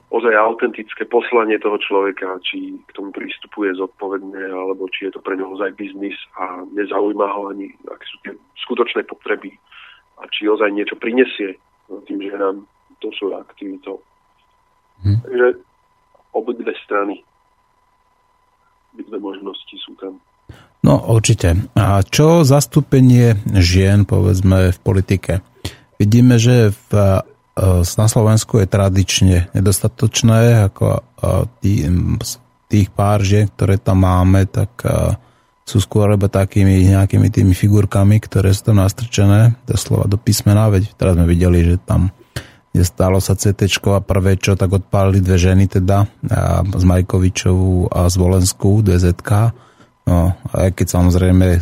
ozaj 0.10 0.34
autentické 0.34 1.06
poslanie 1.06 1.62
toho 1.62 1.78
človeka, 1.78 2.42
či 2.42 2.82
k 2.82 2.92
tomu 2.98 3.14
prístupuje 3.14 3.78
zodpovedne, 3.78 4.42
alebo 4.50 4.90
či 4.90 5.10
je 5.10 5.18
to 5.18 5.22
pre 5.22 5.38
neho 5.38 5.54
ozaj 5.54 5.74
biznis 5.78 6.18
a 6.38 6.66
nezaujíma 6.74 7.28
ho 7.30 7.54
ani, 7.54 7.70
aké 7.86 8.06
sú 8.10 8.18
tie 8.26 8.34
skutočné 8.66 9.06
potreby 9.06 9.54
a 10.18 10.26
či 10.34 10.50
ozaj 10.50 10.74
niečo 10.74 10.98
prinesie 10.98 11.58
tým 12.06 12.22
ženám 12.22 12.66
to 13.00 13.10
sú 13.16 13.34
aktivitou. 13.34 14.04
Hm. 15.02 15.20
Takže 15.24 15.48
obidve 16.36 16.74
strany, 16.84 17.24
obidve 18.94 19.18
možnosti 19.18 19.76
sú 19.80 19.96
tam. 19.98 20.20
No 20.84 21.00
určite. 21.12 21.56
A 21.76 22.04
čo 22.04 22.44
zastúpenie 22.44 23.40
žien, 23.56 24.04
povedzme, 24.04 24.76
v 24.76 24.80
politike? 24.80 25.34
Vidíme, 26.00 26.40
že 26.40 26.72
v, 26.72 27.24
na 28.00 28.08
Slovensku 28.08 28.64
je 28.64 28.68
tradične 28.68 29.52
nedostatočné, 29.52 30.72
ako 30.72 31.04
tý, 31.60 31.86
tých 32.70 32.88
pár 32.94 33.20
žien, 33.26 33.50
ktoré 33.50 33.82
tam 33.82 34.06
máme, 34.06 34.46
tak 34.46 34.72
e, 34.86 35.18
sú 35.66 35.82
skôr 35.82 36.14
iba 36.14 36.30
takými 36.30 36.94
nejakými 36.94 37.28
tými 37.34 37.54
figurkami, 37.58 38.22
ktoré 38.22 38.54
sú 38.54 38.72
tam 38.72 38.80
nastrčené, 38.80 39.58
doslova 39.66 40.06
do 40.06 40.16
písmena, 40.16 40.70
veď 40.70 40.94
teraz 40.96 41.18
sme 41.18 41.26
videli, 41.26 41.66
že 41.66 41.82
tam 41.82 42.14
kde 42.70 42.86
stalo 42.86 43.18
sa 43.18 43.34
CT 43.34 43.66
a 43.90 43.98
prvé 43.98 44.38
čo, 44.38 44.54
tak 44.54 44.70
odpálili 44.70 45.26
dve 45.26 45.42
ženy 45.42 45.66
teda, 45.66 46.06
z 46.70 46.84
Majkovičovú 46.86 47.90
a 47.90 48.06
z 48.06 48.16
Volensku, 48.22 48.86
dve 48.86 49.02
ZK 49.02 49.50
No, 50.10 50.34
aj 50.58 50.74
keď 50.74 50.88
samozrejme 50.90 51.62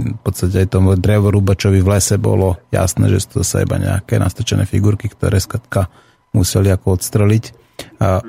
v 0.00 0.20
podstate 0.24 0.64
aj 0.64 0.72
tomu 0.72 0.96
drevorúbačovi 0.96 1.84
v 1.84 1.90
lese 1.92 2.16
bolo 2.16 2.56
jasné, 2.72 3.12
že 3.12 3.28
sú 3.28 3.28
to 3.36 3.42
sa 3.44 3.60
iba 3.60 3.76
nejaké 3.76 4.16
nastrčené 4.16 4.64
figurky, 4.64 5.12
ktoré 5.12 5.36
skatka 5.36 5.92
museli 6.32 6.72
ako 6.72 6.96
odstreliť. 6.96 7.44
A 8.00 8.24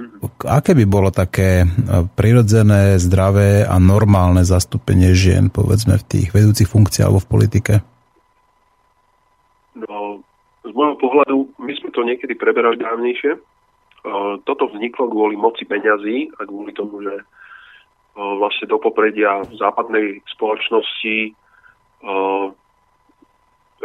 aké 0.52 0.76
by 0.76 0.84
bolo 0.84 1.16
také 1.16 1.64
prirodzené, 2.20 3.00
zdravé 3.00 3.64
a 3.64 3.80
normálne 3.80 4.44
zastúpenie 4.44 5.16
žien, 5.16 5.48
povedzme, 5.48 5.96
v 5.96 6.04
tých 6.04 6.36
vedúcich 6.36 6.68
funkciách 6.68 7.08
alebo 7.08 7.24
v 7.24 7.32
politike? 7.32 7.74
No, 9.80 10.20
z 10.68 10.72
môjho 10.76 11.00
pohľadu, 11.00 11.36
my 11.64 11.72
sme 11.80 11.90
to 11.96 12.04
niekedy 12.04 12.36
preberali 12.36 12.76
dávnejšie. 12.76 13.40
Toto 14.44 14.68
vzniklo 14.76 15.08
kvôli 15.08 15.40
moci 15.40 15.64
peňazí 15.64 16.36
a 16.36 16.44
kvôli 16.44 16.76
tomu, 16.76 17.00
že 17.00 17.24
vlastne 18.18 18.66
do 18.66 18.82
popredia 18.82 19.46
západnej 19.54 20.26
spoločnosti 20.34 21.38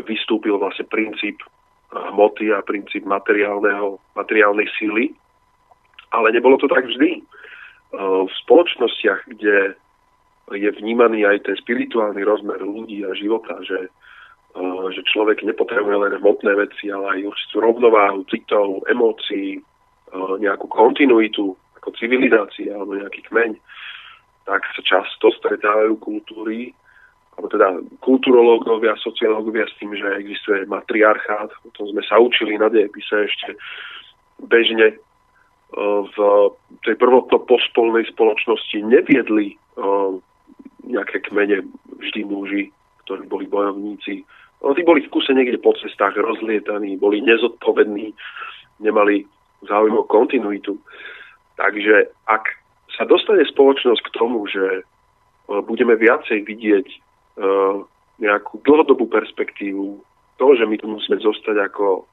vystúpil 0.09 0.57
vlastne 0.57 0.89
princíp 0.89 1.45
hmoty 1.93 2.49
a 2.49 2.65
princíp 2.65 3.05
materiálneho, 3.05 4.01
materiálnej 4.17 4.65
síly. 4.81 5.13
Ale 6.13 6.33
nebolo 6.33 6.57
to 6.57 6.65
tak 6.69 6.89
vždy. 6.89 7.21
V 7.93 8.33
spoločnostiach, 8.49 9.29
kde 9.37 9.77
je 10.53 10.71
vnímaný 10.81 11.29
aj 11.29 11.45
ten 11.45 11.57
spirituálny 11.61 12.25
rozmer 12.25 12.61
ľudí 12.65 13.05
a 13.05 13.13
života, 13.13 13.61
že, 13.61 13.93
že 14.97 15.01
človek 15.13 15.45
nepotrebuje 15.45 15.97
len 16.09 16.13
hmotné 16.21 16.53
veci, 16.57 16.89
ale 16.89 17.21
aj 17.21 17.29
určitú 17.33 17.57
rovnováhu 17.61 18.25
citov, 18.33 18.81
emócií, 18.89 19.61
nejakú 20.17 20.69
kontinuitu 20.69 21.57
ako 21.81 21.89
civilizácia 21.97 22.77
alebo 22.77 22.97
nejaký 22.97 23.25
kmeň, 23.33 23.57
tak 24.45 24.67
sa 24.75 24.83
často 24.83 25.31
stretávajú 25.39 25.99
kultúry, 26.03 26.75
alebo 27.33 27.47
teda 27.49 27.69
kulturológovia, 28.05 28.93
sociológovia 29.01 29.65
s 29.65 29.75
tým, 29.81 29.97
že 29.97 30.05
existuje 30.21 30.69
matriarchát. 30.69 31.49
O 31.65 31.71
tom 31.73 31.89
sme 31.89 32.05
sa 32.05 32.21
učili 32.21 32.61
na 32.61 32.69
dejepise 32.69 33.25
ešte 33.25 33.57
bežne 34.45 34.93
e, 34.93 34.97
v 36.13 36.17
tej 36.85 36.95
prvotno 37.01 37.41
pospolnej 37.49 38.05
spoločnosti 38.13 38.77
neviedli 38.85 39.55
e, 39.55 39.57
nejaké 40.93 41.25
kmene 41.31 41.65
vždy 42.05 42.21
muži, 42.29 42.63
ktorí 43.09 43.25
boli 43.31 43.49
bojovníci. 43.49 44.29
No, 44.61 44.77
tí 44.77 44.85
boli 44.85 45.03
v 45.03 45.11
kuse 45.11 45.33
niekde 45.33 45.59
po 45.59 45.73
cestách 45.75 46.15
rozlietaní, 46.15 47.01
boli 47.01 47.25
nezodpovední, 47.25 48.13
nemali 48.79 49.25
záujem 49.67 49.97
o 49.99 50.05
kontinuitu. 50.07 50.79
Takže 51.57 52.13
ak 52.29 52.62
sa 52.97 53.09
dostane 53.09 53.45
spoločnosť 53.49 54.03
k 54.05 54.15
tomu, 54.15 54.45
že 54.49 54.81
e, 54.81 54.83
budeme 55.65 55.97
viacej 55.97 56.45
vidieť 56.45 56.87
e, 56.87 56.99
nejakú 58.21 58.61
dlhodobú 58.63 59.09
perspektívu, 59.09 60.01
to, 60.37 60.47
že 60.57 60.65
my 60.69 60.77
tu 60.77 60.87
musíme 60.89 61.17
zostať 61.21 61.57
ako 61.73 62.05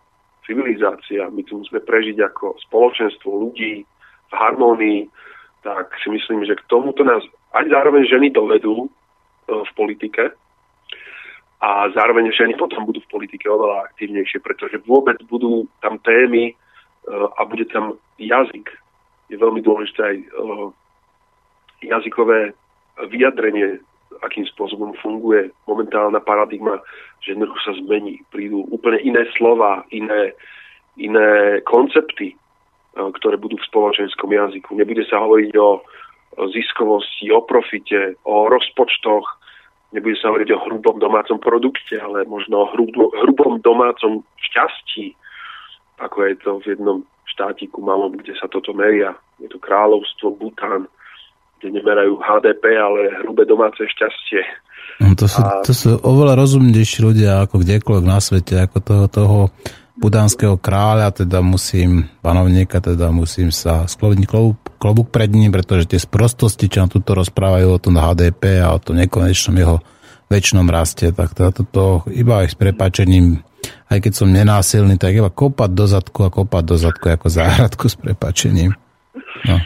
civilizácia, 0.48 1.28
my 1.30 1.42
tu 1.44 1.60
musíme 1.60 1.84
prežiť 1.84 2.18
ako 2.24 2.58
spoločenstvo 2.70 3.30
ľudí 3.30 3.84
v 4.30 4.34
harmónii, 4.34 5.00
tak 5.66 5.92
si 6.00 6.08
myslím, 6.10 6.48
že 6.48 6.56
k 6.56 6.68
tomuto 6.72 7.04
nás 7.04 7.22
aj 7.54 7.68
zároveň 7.68 8.08
ženy 8.08 8.32
dovedú 8.32 8.88
e, 8.88 8.90
v 9.52 9.72
politike. 9.76 10.32
A 11.60 11.92
zároveň 11.92 12.32
ženy 12.32 12.56
potom 12.56 12.88
budú 12.88 13.04
v 13.04 13.12
politike 13.20 13.44
oveľa 13.52 13.92
aktívnejšie, 13.92 14.40
pretože 14.40 14.80
vôbec 14.88 15.20
budú 15.28 15.68
tam 15.84 16.00
témy 16.00 16.56
a 17.12 17.44
bude 17.44 17.68
tam 17.68 18.00
jazyk, 18.16 18.72
je 19.30 19.38
veľmi 19.38 19.62
dôležité 19.62 20.02
aj 20.02 20.18
uh, 20.36 20.68
jazykové 21.86 22.54
vyjadrenie, 23.08 23.80
akým 24.26 24.44
spôsobom 24.52 24.92
funguje 25.00 25.54
momentálna 25.70 26.20
paradigma, 26.20 26.82
že 27.24 27.38
jednoducho 27.38 27.62
sa 27.64 27.74
zmení. 27.80 28.20
Prídu 28.34 28.68
úplne 28.74 29.00
iné 29.06 29.24
slova, 29.38 29.86
iné, 29.94 30.34
iné 30.98 31.62
koncepty, 31.64 32.34
uh, 32.34 33.10
ktoré 33.16 33.38
budú 33.38 33.56
v 33.62 33.70
spoločenskom 33.70 34.34
jazyku. 34.34 34.76
Nebude 34.76 35.06
sa 35.08 35.22
hovoriť 35.22 35.54
o 35.56 35.80
ziskovosti, 36.52 37.32
o 37.34 37.42
profite, 37.46 38.18
o 38.26 38.48
rozpočtoch, 38.50 39.26
nebude 39.92 40.16
sa 40.22 40.30
hovoriť 40.30 40.50
o 40.54 40.62
hrubom 40.70 40.98
domácom 41.02 41.42
produkte, 41.42 41.98
ale 41.98 42.26
možno 42.30 42.66
o 42.66 42.70
hrubom 42.70 43.62
domácom 43.62 44.22
šťastí, 44.38 45.18
ako 46.00 46.18
je 46.26 46.36
to 46.40 46.52
v 46.64 46.66
jednom 46.76 46.98
štátiku 47.28 47.84
malom, 47.84 48.18
kde 48.18 48.34
sa 48.40 48.50
toto 48.50 48.74
meria. 48.74 49.14
Je 49.38 49.48
to 49.48 49.62
kráľovstvo 49.62 50.36
Bután, 50.36 50.90
kde 51.60 51.80
nemerajú 51.80 52.18
HDP, 52.20 52.64
ale 52.76 53.24
hrubé 53.24 53.46
domáce 53.46 53.84
šťastie. 53.84 54.42
No 55.00 55.16
to, 55.16 55.32
sú, 55.32 55.40
a... 55.40 55.64
to 55.64 55.72
sú 55.72 55.96
oveľa 56.04 56.36
rozumnejší 56.36 57.00
ľudia 57.06 57.48
ako 57.48 57.64
kdekoľvek 57.64 58.06
na 58.08 58.20
svete, 58.20 58.56
ako 58.60 58.78
toho, 58.84 59.06
toho 59.08 59.40
budánskeho 60.00 60.56
kráľa, 60.60 61.12
teda 61.12 61.44
musím, 61.44 62.08
panovníka, 62.24 62.80
teda 62.80 63.12
musím 63.12 63.52
sa 63.52 63.84
skloviť 63.84 64.28
klobúk, 64.28 64.58
klobúk 64.80 65.08
pred 65.12 65.28
ním, 65.32 65.52
pretože 65.52 65.92
tie 65.92 66.00
sprostosti, 66.00 66.72
čo 66.72 66.84
nám 66.84 66.92
tuto 66.96 67.16
rozprávajú 67.16 67.68
o 67.68 67.82
tom 67.84 68.00
HDP 68.00 68.64
a 68.64 68.76
o 68.76 68.80
tom 68.80 68.96
nekonečnom 68.96 69.56
jeho 69.60 69.84
väčšnom 70.32 70.68
raste, 70.72 71.12
tak 71.12 71.36
teda 71.36 71.52
toto 71.52 72.08
iba 72.12 72.46
aj 72.46 72.54
s 72.54 72.56
prepačením 72.56 73.44
aj 73.90 74.00
keď 74.06 74.14
som 74.14 74.30
nenásilný, 74.30 75.02
tak 75.02 75.18
iba 75.18 75.34
kopať 75.34 75.72
do 75.74 75.86
zadku 75.90 76.22
a 76.22 76.30
kopať 76.30 76.64
do 76.64 76.78
zadku 76.78 77.10
ako 77.10 77.28
záhradku 77.28 77.90
s 77.90 77.98
prepačením. 77.98 78.78
No. 79.50 79.58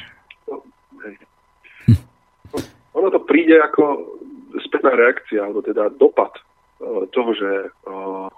Ono 2.98 3.08
to 3.12 3.20
príde 3.28 3.60
ako 3.60 4.16
spätná 4.64 4.96
reakcia, 4.96 5.44
alebo 5.44 5.60
teda 5.60 5.92
dopad 6.00 6.32
uh, 6.40 7.04
toho, 7.12 7.36
že 7.36 7.52
uh, 7.68 8.32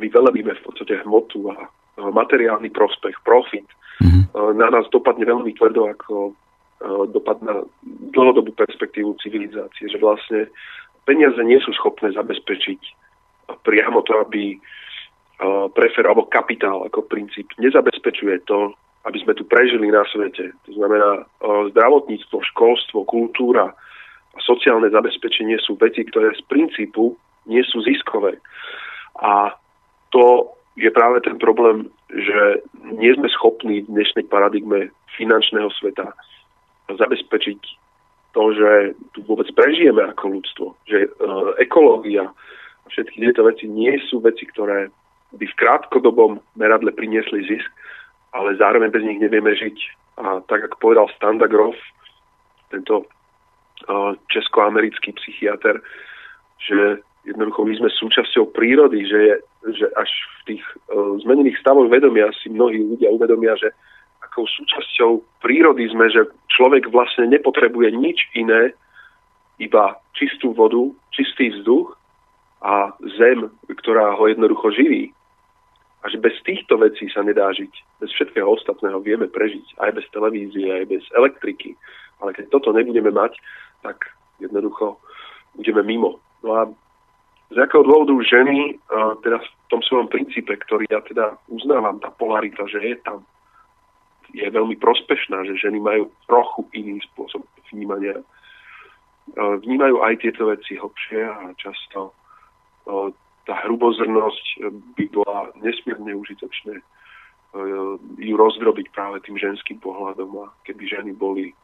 my 0.00 0.06
velebíme 0.08 0.56
v 0.56 0.64
podstate 0.64 1.04
hmotu 1.04 1.52
a 1.52 1.68
uh, 1.68 2.08
materiálny 2.08 2.72
prospech, 2.72 3.20
profit. 3.28 3.68
Mm-hmm. 4.00 4.24
Na 4.56 4.70
nás 4.70 4.86
dopadne 4.94 5.26
veľmi 5.26 5.58
tvrdo 5.58 5.90
ako 5.90 6.30
dopad 7.10 7.42
na 7.42 7.66
dlhodobú 8.14 8.54
perspektívu 8.54 9.18
civilizácie, 9.18 9.90
že 9.90 9.98
vlastne 9.98 10.46
peniaze 11.02 11.42
nie 11.42 11.58
sú 11.58 11.74
schopné 11.74 12.14
zabezpečiť 12.14 12.78
priamo 13.64 14.02
to, 14.04 14.20
aby 14.20 14.56
prefer 15.72 16.02
alebo 16.02 16.26
kapitál 16.26 16.82
ako 16.82 17.06
princíp 17.06 17.46
nezabezpečuje 17.62 18.42
to, 18.50 18.74
aby 19.06 19.18
sme 19.22 19.38
tu 19.38 19.46
prežili 19.46 19.86
na 19.86 20.02
svete. 20.10 20.50
To 20.66 20.72
znamená, 20.74 21.22
zdravotníctvo, 21.70 22.42
školstvo, 22.52 23.06
kultúra 23.06 23.70
a 24.34 24.38
sociálne 24.42 24.90
zabezpečenie 24.90 25.56
sú 25.62 25.78
veci, 25.78 26.02
ktoré 26.02 26.34
z 26.34 26.42
princípu 26.50 27.14
nie 27.46 27.62
sú 27.62 27.80
ziskové. 27.86 28.42
A 29.22 29.54
to 30.10 30.52
je 30.74 30.90
práve 30.90 31.22
ten 31.22 31.38
problém, 31.38 31.86
že 32.10 32.62
nie 32.98 33.14
sme 33.14 33.30
schopní 33.30 33.86
v 33.86 33.90
dnešnej 33.94 34.26
paradigme 34.26 34.90
finančného 35.14 35.70
sveta 35.78 36.12
zabezpečiť 36.90 37.60
to, 38.34 38.42
že 38.54 38.70
tu 39.16 39.22
vôbec 39.24 39.48
prežijeme 39.54 40.02
ako 40.12 40.24
ľudstvo, 40.38 40.66
že 40.86 41.08
uh, 41.08 41.54
ekológia 41.58 42.30
všetky 42.88 43.20
tieto 43.20 43.44
veci 43.44 43.68
nie 43.68 43.96
sú 44.08 44.20
veci, 44.20 44.48
ktoré 44.48 44.88
by 45.36 45.44
v 45.44 45.58
krátkodobom 45.60 46.40
meradle 46.56 46.92
priniesli 46.92 47.44
zisk, 47.44 47.68
ale 48.32 48.56
zároveň 48.56 48.88
bez 48.92 49.04
nich 49.04 49.20
nevieme 49.20 49.52
žiť. 49.52 49.76
A 50.18 50.40
tak, 50.48 50.66
ako 50.68 50.76
povedal 50.80 51.06
Standa 51.14 51.46
Grof, 51.46 51.76
tento 52.72 53.04
uh, 53.04 54.12
českoamerický 54.32 55.12
psychiatr, 55.16 55.80
že 56.60 57.00
jednoducho 57.24 57.64
my 57.64 57.74
sme 57.76 57.90
súčasťou 57.92 58.52
prírody, 58.56 59.04
že, 59.04 59.18
je, 59.20 59.34
že 59.76 59.86
až 59.96 60.08
v 60.08 60.40
tých 60.54 60.64
uh, 60.92 61.16
zmenených 61.24 61.60
stavoch 61.60 61.88
vedomia 61.92 62.32
si 62.40 62.48
mnohí 62.48 62.80
ľudia 62.80 63.12
uvedomia, 63.12 63.56
že 63.60 63.72
akou 64.24 64.48
súčasťou 64.48 65.42
prírody 65.44 65.88
sme, 65.92 66.08
že 66.08 66.26
človek 66.52 66.90
vlastne 66.90 67.28
nepotrebuje 67.30 67.88
nič 67.94 68.18
iné, 68.34 68.72
iba 69.58 69.98
čistú 70.14 70.54
vodu, 70.54 70.78
čistý 71.10 71.50
vzduch 71.50 71.97
a 72.62 72.92
zem, 73.18 73.50
ktorá 73.70 74.18
ho 74.18 74.24
jednoducho 74.26 74.74
živí. 74.74 75.14
A 76.02 76.10
že 76.10 76.22
bez 76.22 76.38
týchto 76.46 76.78
vecí 76.78 77.10
sa 77.10 77.26
nedá 77.26 77.50
žiť. 77.50 77.72
Bez 77.98 78.10
všetkého 78.14 78.46
ostatného 78.46 79.02
vieme 79.02 79.26
prežiť. 79.26 79.82
Aj 79.82 79.90
bez 79.90 80.06
televízie, 80.14 80.70
aj 80.70 80.86
bez 80.86 81.02
elektriky. 81.14 81.74
Ale 82.22 82.34
keď 82.34 82.54
toto 82.54 82.70
nebudeme 82.70 83.10
mať, 83.10 83.34
tak 83.82 84.10
jednoducho 84.38 84.98
budeme 85.58 85.82
mimo. 85.82 86.22
No 86.46 86.50
a 86.54 86.62
z 87.50 87.56
akého 87.58 87.82
dôvodu 87.82 88.14
ženy, 88.22 88.78
teda 89.26 89.42
v 89.42 89.48
tom 89.70 89.82
svojom 89.82 90.06
princípe, 90.06 90.54
ktorý 90.54 90.86
ja 90.86 91.02
teda 91.02 91.34
uznávam, 91.50 91.98
tá 91.98 92.14
polarita, 92.14 92.62
že 92.70 92.78
je 92.78 92.96
tam, 93.02 93.26
je 94.36 94.44
veľmi 94.44 94.76
prospešná, 94.76 95.48
že 95.48 95.56
ženy 95.58 95.80
majú 95.80 96.12
trochu 96.28 96.62
iný 96.76 97.00
spôsob 97.10 97.42
vnímania. 97.72 98.20
Vnímajú 99.34 100.04
aj 100.04 100.14
tieto 100.20 100.52
veci 100.52 100.76
hlbšie 100.76 101.20
a 101.24 101.56
často 101.56 102.12
tá 103.44 103.54
hrubozrnosť 103.64 104.44
by 104.96 105.04
bola 105.12 105.52
nesmierne 105.60 106.12
užitočné 106.16 106.80
ju 108.20 108.34
rozdrobiť 108.36 108.92
práve 108.92 109.24
tým 109.24 109.40
ženským 109.40 109.80
pohľadom 109.80 110.44
a 110.44 110.52
keby 110.68 110.84
ženy 110.84 111.16
boli 111.16 111.56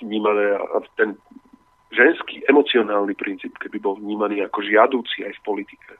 vnímané 0.00 0.60
a 0.60 0.80
ten 0.96 1.16
ženský 1.94 2.44
emocionálny 2.50 3.14
princíp, 3.16 3.56
keby 3.56 3.80
bol 3.80 3.96
vnímaný 3.96 4.44
ako 4.44 4.60
žiadúci 4.60 5.24
aj 5.24 5.32
v 5.40 5.44
politike. 5.46 5.90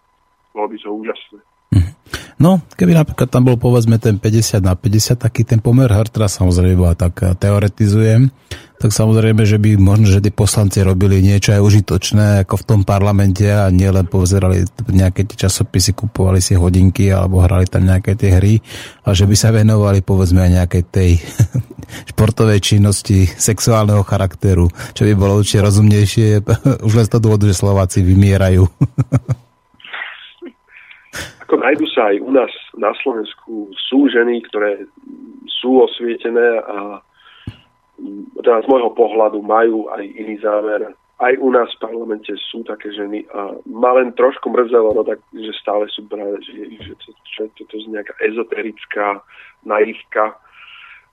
Bolo 0.53 0.69
by 0.69 0.77
to 0.77 0.89
úžasné. 0.91 1.41
Mhm. 1.73 1.91
No, 2.37 2.61
keby 2.77 2.93
napríklad 2.93 3.31
tam 3.31 3.47
bol 3.47 3.57
povedzme 3.57 3.97
ten 3.97 4.21
50 4.21 4.61
na 4.61 4.75
50, 4.77 5.17
taký 5.17 5.47
ten 5.47 5.63
pomer 5.65 5.89
her, 5.89 6.07
teraz 6.11 6.37
samozrejme 6.37 6.93
tak 6.99 7.15
eh, 7.25 7.33
teoretizujem, 7.39 8.29
tak 8.85 8.93
samozrejme, 8.93 9.49
že 9.49 9.57
by 9.57 9.81
možno, 9.81 10.13
že 10.13 10.21
tí 10.21 10.29
poslanci 10.29 10.85
robili 10.85 11.25
niečo 11.25 11.57
aj 11.57 11.65
užitočné 11.65 12.45
ako 12.45 12.61
v 12.61 12.67
tom 12.69 12.81
parlamente 12.85 13.49
a 13.49 13.73
nielen 13.73 14.05
pozerali 14.05 14.61
nejaké 14.93 15.25
tie 15.25 15.49
časopisy, 15.49 15.97
kupovali 15.97 16.45
si 16.45 16.53
hodinky 16.53 17.09
alebo 17.09 17.41
hrali 17.41 17.65
tam 17.65 17.89
nejaké 17.89 18.13
tie 18.13 18.37
hry, 18.37 18.61
a 19.09 19.17
že 19.17 19.25
by 19.25 19.33
sa 19.41 19.57
venovali 19.57 20.05
povedzme 20.05 20.45
aj 20.45 20.51
nejakej 20.61 20.83
tej 20.93 21.17
športovej 22.13 22.61
činnosti 22.61 23.25
sexuálneho 23.25 24.05
charakteru, 24.05 24.69
čo 24.93 25.09
by 25.09 25.17
bolo 25.17 25.41
určite 25.41 25.65
rozumnejšie, 25.65 26.45
už 26.85 26.93
len 26.93 27.09
z 27.09 27.13
toho 27.17 27.25
dôvodu, 27.25 27.49
že 27.49 27.57
Slováci 27.57 28.05
vymierajú. 28.05 28.69
Ako 31.49 31.57
nájdu 31.57 31.89
sa 31.89 32.13
aj 32.13 32.21
u 32.21 32.29
nás 32.37 32.53
na 32.77 32.93
Slovensku 33.01 33.73
sú 33.89 34.13
ženy, 34.13 34.45
ktoré 34.45 34.85
sú 35.49 35.81
osvietené 35.81 36.61
a 36.69 37.01
teda 38.43 38.63
z 38.63 38.67
môjho 38.69 38.91
pohľadu 38.93 39.41
majú 39.41 39.89
aj 39.95 40.05
iný 40.05 40.37
zámer. 40.43 40.93
Aj 41.23 41.35
u 41.39 41.49
nás 41.55 41.71
v 41.79 41.83
parlamente 41.87 42.35
sú 42.51 42.67
také 42.67 42.91
ženy 42.91 43.23
a 43.31 43.55
ma 43.71 43.95
len 43.95 44.11
trošku 44.19 44.51
mrzelo, 44.51 44.99
no 44.99 45.03
tak, 45.07 45.23
že 45.31 45.55
stále 45.63 45.87
sú 45.95 46.03
brané, 46.11 46.43
že, 46.43 46.59
že 46.83 46.93
to, 46.99 47.09
čo, 47.23 47.43
to, 47.55 47.63
to 47.71 47.75
je 47.79 47.87
nejaká 47.95 48.13
ezoterická 48.19 49.23
naivka. 49.63 50.35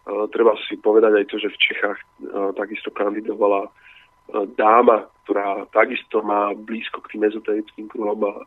Uh, 0.09 0.25
treba 0.33 0.57
si 0.65 0.73
povedať 0.81 1.21
aj 1.21 1.25
to, 1.29 1.37
že 1.37 1.53
v 1.53 1.61
Čechách 1.61 1.99
uh, 2.01 2.49
takisto 2.57 2.89
kandidovala 2.89 3.69
uh, 3.69 4.45
dáma, 4.57 5.05
ktorá 5.23 5.69
takisto 5.69 6.25
má 6.25 6.49
blízko 6.57 7.05
k 7.05 7.15
tým 7.15 7.29
ezoterickým 7.29 7.85
kruhom 7.85 8.25
a 8.25 8.41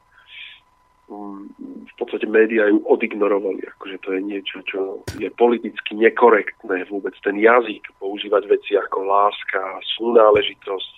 v 1.04 1.94
podstate 2.00 2.24
médiá 2.24 2.64
ju 2.72 2.80
odignorovali, 2.88 3.60
akože 3.76 3.96
to 4.00 4.08
je 4.16 4.20
niečo, 4.24 4.56
čo 4.64 4.80
je 5.20 5.28
politicky 5.36 5.92
nekorektné 6.00 6.88
vôbec 6.88 7.12
ten 7.20 7.36
jazyk, 7.36 7.84
používať 8.00 8.48
veci 8.48 8.72
ako 8.80 9.04
láska, 9.04 9.60
súnáležitosť. 10.00 10.92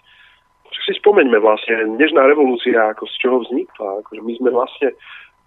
Čo 0.67 0.81
si 0.87 0.93
spomeňme 1.03 1.39
vlastne, 1.43 1.99
dnešná 1.99 2.23
revolúcia, 2.27 2.95
ako 2.95 3.07
z 3.11 3.15
čoho 3.19 3.39
vznikla, 3.43 4.03
akože 4.03 4.23
my 4.23 4.33
sme 4.39 4.51
vlastne 4.55 4.89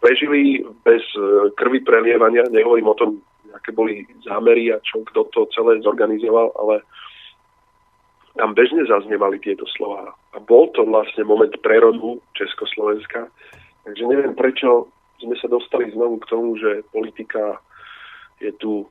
prežili 0.03 0.63
bez 0.83 1.03
e, 1.15 1.51
krvi 1.59 1.83
prelievania, 1.83 2.47
nehovorím 2.51 2.91
o 2.91 2.99
tom, 2.99 3.09
aké 3.55 3.71
boli 3.71 4.07
zámery 4.23 4.71
a 4.71 4.79
čo, 4.83 5.03
kto 5.11 5.27
to 5.31 5.47
celé 5.55 5.79
zorganizoval, 5.83 6.51
ale 6.59 6.83
tam 8.39 8.55
bežne 8.55 8.87
zaznievali 8.87 9.39
tieto 9.43 9.67
slova. 9.75 10.15
A 10.35 10.37
bol 10.39 10.71
to 10.71 10.87
vlastne 10.87 11.27
moment 11.27 11.51
prerodu 11.59 12.23
Československa, 12.39 13.27
Takže 13.87 14.03
neviem, 14.05 14.33
prečo 14.35 14.91
sme 15.19 15.35
sa 15.39 15.47
dostali 15.51 15.91
znovu 15.91 16.19
k 16.23 16.29
tomu, 16.31 16.55
že 16.55 16.83
politika 16.91 17.59
je 18.39 18.51
tu 18.59 18.87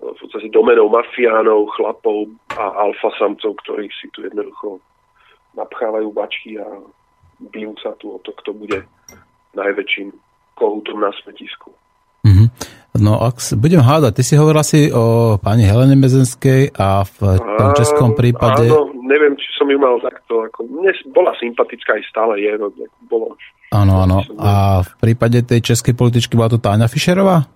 v 0.00 0.16
podstate 0.16 0.48
domenou 0.48 0.88
mafiánov, 0.88 1.68
chlapov 1.76 2.32
a 2.56 2.88
alfasamcov, 2.88 3.52
ktorí 3.62 3.92
si 3.92 4.08
tu 4.16 4.24
jednoducho 4.24 4.80
napchávajú 5.54 6.08
bačky 6.10 6.56
a 6.56 6.66
bijú 7.52 7.76
sa 7.84 7.92
tu 8.00 8.16
o 8.16 8.18
to, 8.24 8.32
kto 8.40 8.56
bude 8.56 8.80
najväčším 9.52 10.08
kohútom 10.56 11.04
na 11.04 11.12
smetisku. 11.20 11.72
Mm-hmm. 12.24 12.48
No 13.00 13.20
ak 13.20 13.40
budem 13.56 13.80
hádať, 13.80 14.12
ty 14.20 14.22
si 14.24 14.34
hovoril 14.36 14.60
asi 14.60 14.80
o 14.92 15.36
pani 15.40 15.64
Helene 15.64 15.96
Mezenskej 15.96 16.72
a 16.76 17.04
v 17.04 17.40
tom 17.40 17.70
českom 17.76 18.12
prípade... 18.12 18.68
Áno, 18.68 18.92
neviem, 19.04 19.36
či 19.40 19.48
som 19.60 19.68
ju 19.68 19.76
mal 19.76 20.00
takto, 20.00 20.48
ako, 20.48 20.64
bola 21.12 21.36
sympatická 21.36 22.00
aj 22.00 22.02
stále 22.08 22.40
je, 22.40 22.52
no, 22.56 22.72
bolo 23.12 23.36
Áno, 23.70 24.02
áno. 24.02 24.24
A 24.40 24.82
v 24.82 24.92
prípade 24.98 25.46
tej 25.46 25.62
českej 25.62 25.94
političky 25.94 26.34
bola 26.34 26.50
to 26.50 26.58
Táňa 26.58 26.90
Fischerová? 26.90 27.46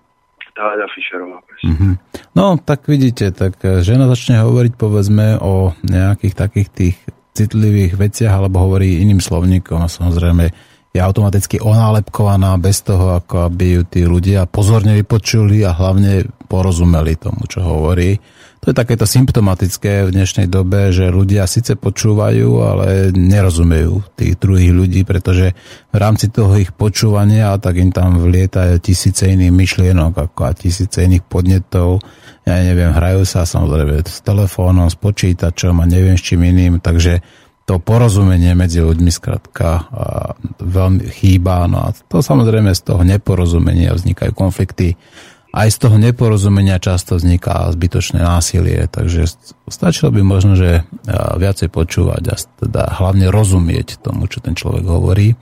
Táňa 0.54 0.86
Fischerová, 0.94 1.42
mm-hmm. 1.42 1.92
No, 2.38 2.54
tak 2.62 2.86
vidíte, 2.86 3.34
tak 3.34 3.58
eh, 3.66 3.82
žena 3.82 4.06
začne 4.06 4.44
hovoriť 4.44 4.78
povedzme 4.78 5.42
o 5.42 5.74
nejakých 5.82 6.34
takých 6.38 6.68
tých 6.70 6.96
citlivých 7.34 7.98
veciach, 7.98 8.30
alebo 8.30 8.62
hovorí 8.62 9.02
iným 9.02 9.18
slovníkom 9.18 9.82
a 9.82 9.90
samozrejme 9.90 10.54
je 10.94 11.02
automaticky 11.02 11.58
onálepkovaná 11.58 12.54
bez 12.62 12.86
toho, 12.86 13.18
ako 13.18 13.50
aby 13.50 13.64
ju 13.76 13.82
tí 13.82 14.06
ľudia 14.06 14.46
pozorne 14.46 14.94
vypočuli 14.94 15.66
a 15.66 15.74
hlavne 15.74 16.22
porozumeli 16.46 17.18
tomu, 17.18 17.50
čo 17.50 17.66
hovorí. 17.66 18.14
To 18.62 18.72
je 18.72 18.80
takéto 18.80 19.04
symptomatické 19.04 20.08
v 20.08 20.14
dnešnej 20.14 20.48
dobe, 20.48 20.88
že 20.88 21.12
ľudia 21.12 21.44
síce 21.44 21.76
počúvajú, 21.76 22.48
ale 22.64 23.12
nerozumejú 23.12 24.16
tých 24.16 24.40
druhých 24.40 24.72
ľudí, 24.72 25.00
pretože 25.04 25.52
v 25.92 25.96
rámci 26.00 26.32
toho 26.32 26.56
ich 26.56 26.72
počúvania 26.72 27.52
tak 27.60 27.76
im 27.76 27.92
tam 27.92 28.22
vlietajú 28.22 28.80
tisíce 28.80 29.28
iných 29.28 29.52
myšlienok 29.52 30.16
ako 30.16 30.40
a 30.48 30.56
tisíce 30.56 31.04
iných 31.04 31.26
podnetov. 31.28 32.00
Ja 32.48 32.56
neviem, 32.62 32.94
hrajú 32.94 33.28
sa 33.28 33.44
samozrejme 33.44 34.00
s 34.00 34.24
telefónom, 34.24 34.88
s 34.88 34.96
počítačom 34.96 35.82
a 35.82 35.84
neviem 35.84 36.16
s 36.16 36.24
čím 36.24 36.48
iným, 36.48 36.80
takže 36.80 37.20
to 37.64 37.80
porozumenie 37.80 38.52
medzi 38.52 38.84
ľuďmi 38.84 39.08
skrátka 39.08 39.88
veľmi 40.60 41.08
chýba. 41.08 41.64
No 41.64 41.88
a 41.88 41.96
to 41.96 42.20
samozrejme 42.20 42.76
z 42.76 42.82
toho 42.84 43.02
neporozumenia 43.04 43.96
vznikajú 43.96 44.32
konflikty 44.36 45.00
aj 45.54 45.70
z 45.70 45.86
toho 45.86 46.02
neporozumenia 46.02 46.82
často 46.82 47.14
vzniká 47.14 47.70
zbytočné 47.70 48.18
násilie, 48.18 48.90
takže 48.90 49.30
stačilo 49.70 50.10
by 50.10 50.18
možno, 50.26 50.58
že 50.58 50.82
viacej 51.38 51.70
počúvať 51.70 52.22
a 52.26 52.34
teda 52.58 52.82
hlavne 52.98 53.30
rozumieť 53.30 54.02
tomu, 54.02 54.26
čo 54.26 54.42
ten 54.42 54.58
človek 54.58 54.82
hovorí. 54.82 55.38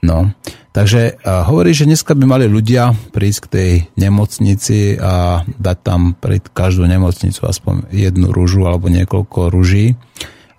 No, 0.00 0.32
takže 0.72 1.20
hovorí, 1.22 1.76
že 1.76 1.84
dneska 1.84 2.16
by 2.16 2.24
mali 2.24 2.48
ľudia 2.48 2.96
prísť 3.12 3.38
k 3.44 3.52
tej 3.52 3.70
nemocnici 4.00 4.96
a 4.96 5.44
dať 5.44 5.78
tam 5.84 6.16
pred 6.16 6.48
každú 6.48 6.88
nemocnicu 6.88 7.44
aspoň 7.44 7.92
jednu 7.92 8.32
rúžu 8.32 8.64
alebo 8.64 8.88
niekoľko 8.88 9.52
rúží. 9.52 9.92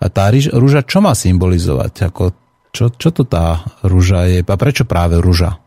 A 0.04 0.12
tá 0.12 0.28
rúža 0.36 0.84
čo 0.84 1.00
má 1.00 1.16
symbolizovať? 1.16 2.12
Ako, 2.12 2.24
čo, 2.76 2.92
čo 2.92 3.10
to 3.16 3.24
tá 3.24 3.64
rúža 3.88 4.28
je? 4.28 4.44
A 4.44 4.56
prečo 4.60 4.84
práve 4.84 5.16
rúža? 5.16 5.64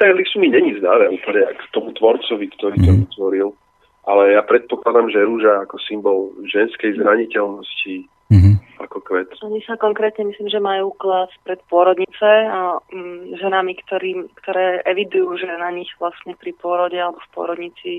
detaily 0.00 0.24
sú 0.30 0.40
mi 0.40 0.48
není 0.48 0.78
známe 0.80 1.12
úplne 1.12 1.44
k 1.52 1.62
tomu 1.74 1.92
tvorcovi, 1.92 2.46
ktorý 2.56 2.76
to 2.80 2.90
mm. 2.94 2.98
vytvoril. 3.04 3.48
Ale 4.08 4.32
ja 4.32 4.42
predpokladám, 4.42 5.12
že 5.12 5.28
rúža 5.28 5.68
ako 5.68 5.76
symbol 5.84 6.32
ženskej 6.48 6.96
zraniteľnosti 6.96 8.08
mm-hmm. 8.32 8.54
ako 8.80 8.98
kvet. 9.04 9.28
Oni 9.44 9.60
sa 9.68 9.76
konkrétne 9.76 10.24
myslím, 10.32 10.48
že 10.48 10.56
majú 10.56 10.96
klas 10.96 11.28
pred 11.44 11.60
pôrodnice 11.68 12.24
a 12.48 12.80
mm, 12.80 13.36
ženami, 13.38 13.76
ktorý, 13.84 14.24
ktoré 14.40 14.80
evidujú, 14.88 15.44
že 15.44 15.52
na 15.52 15.68
nich 15.68 15.92
vlastne 16.00 16.32
pri 16.32 16.56
pôrode 16.56 16.96
alebo 16.96 17.20
v 17.20 17.32
pôrodnici 17.36 17.92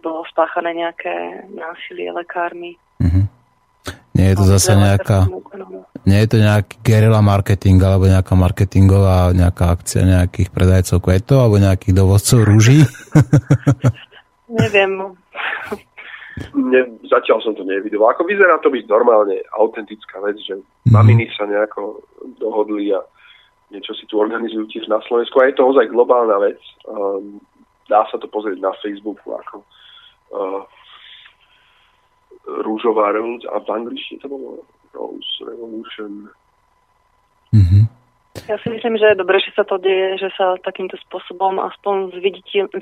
bolo 0.00 0.24
spáchané 0.28 0.74
nejaké 0.74 1.46
násilie 1.52 2.10
lekármi. 2.10 2.76
Mm-hmm. 2.98 3.24
Nie 4.14 4.26
je 4.32 4.36
to 4.38 4.46
zase 4.46 4.72
nejaká... 4.78 5.26
Nie 6.06 6.22
je 6.22 6.28
to 6.30 6.38
nejaký 6.38 6.76
guerilla 6.84 7.24
marketing 7.24 7.80
alebo 7.82 8.06
nejaká 8.06 8.34
marketingová 8.36 9.32
nejaká 9.32 9.74
akcia 9.74 10.04
nejakých 10.04 10.52
predajcov 10.52 11.02
kvetov 11.02 11.38
alebo 11.48 11.56
nejakých 11.58 11.94
dovozcov 11.96 12.46
rúží? 12.46 12.84
Neviem. 14.60 15.18
Ne, 16.54 16.80
zatiaľ 17.06 17.38
som 17.42 17.54
to 17.54 17.62
nevidel. 17.62 18.02
Ako 18.06 18.26
vyzerá 18.26 18.58
to 18.58 18.70
byť 18.70 18.84
normálne 18.90 19.38
autentická 19.54 20.18
vec, 20.22 20.38
že 20.42 20.58
mm. 20.58 20.90
maminy 20.90 21.30
sa 21.34 21.46
nejako 21.46 22.02
dohodli 22.42 22.90
a 22.90 23.02
niečo 23.70 23.94
si 23.94 24.06
tu 24.10 24.18
organizujú 24.18 24.66
tiež 24.70 24.86
na 24.90 24.98
Slovensku. 25.06 25.34
A 25.38 25.50
je 25.50 25.58
to 25.58 25.66
ozaj 25.66 25.90
globálna 25.90 26.38
vec. 26.42 26.58
Um, 26.86 27.38
dá 27.88 28.04
sa 28.08 28.16
to 28.16 28.26
pozrieť 28.28 28.58
na 28.60 28.72
Facebooku 28.80 29.34
ako 29.34 29.56
uh, 30.32 30.62
rúžová 32.64 33.12
revolúcia 33.12 33.48
a 33.52 33.60
v 33.60 33.68
angličtine 33.72 34.20
to 34.20 34.28
bolo 34.28 34.64
Rose 34.92 35.40
Revolution. 35.42 36.28
Mm-hmm. 37.54 37.84
Ja 38.44 38.60
si 38.60 38.68
myslím, 38.68 38.98
že 39.00 39.14
je 39.14 39.20
dobré, 39.20 39.40
že 39.40 39.54
sa 39.56 39.64
to 39.64 39.80
deje, 39.80 40.20
že 40.20 40.28
sa 40.36 40.58
takýmto 40.60 41.00
spôsobom 41.08 41.56
aspoň 41.62 42.12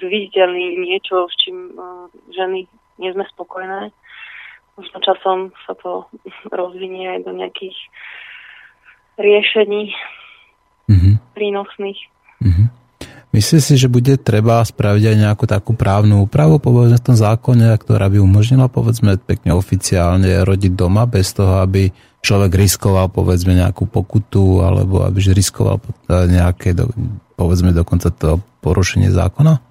zviditeľní 0.00 0.80
niečo, 0.80 1.30
s 1.30 1.34
čím 1.38 1.76
uh, 1.76 2.08
ženy 2.34 2.66
nie 2.98 3.10
sme 3.14 3.22
spokojné. 3.30 3.94
Možno 4.74 4.96
časom 5.04 5.38
sa 5.68 5.76
to 5.78 6.08
rozvinie 6.58 7.14
aj 7.14 7.20
do 7.28 7.32
nejakých 7.36 7.76
riešení 9.20 9.92
mm-hmm. 10.88 11.14
prínosných. 11.36 12.00
Mm-hmm. 12.42 12.81
Myslíš 13.32 13.62
si, 13.64 13.74
že 13.80 13.88
bude 13.88 14.20
treba 14.20 14.60
spraviť 14.60 15.04
aj 15.08 15.16
nejakú 15.16 15.48
takú 15.48 15.72
právnu 15.72 16.28
úpravu, 16.28 16.60
povedzme 16.60 17.00
v 17.00 17.06
tom 17.08 17.16
zákone, 17.16 17.72
ktorá 17.80 18.12
by 18.12 18.20
umožnila, 18.20 18.68
povedzme, 18.68 19.16
pekne 19.16 19.56
oficiálne 19.56 20.44
rodiť 20.44 20.76
doma, 20.76 21.08
bez 21.08 21.32
toho, 21.32 21.64
aby 21.64 21.88
človek 22.20 22.52
riskoval, 22.52 23.08
povedzme, 23.08 23.56
nejakú 23.56 23.88
pokutu, 23.88 24.60
alebo 24.60 25.08
aby 25.08 25.32
riskoval 25.32 25.80
nejaké, 26.12 26.76
povedzme, 27.32 27.72
dokonca 27.72 28.12
to 28.12 28.36
porušenie 28.60 29.08
zákona? 29.08 29.64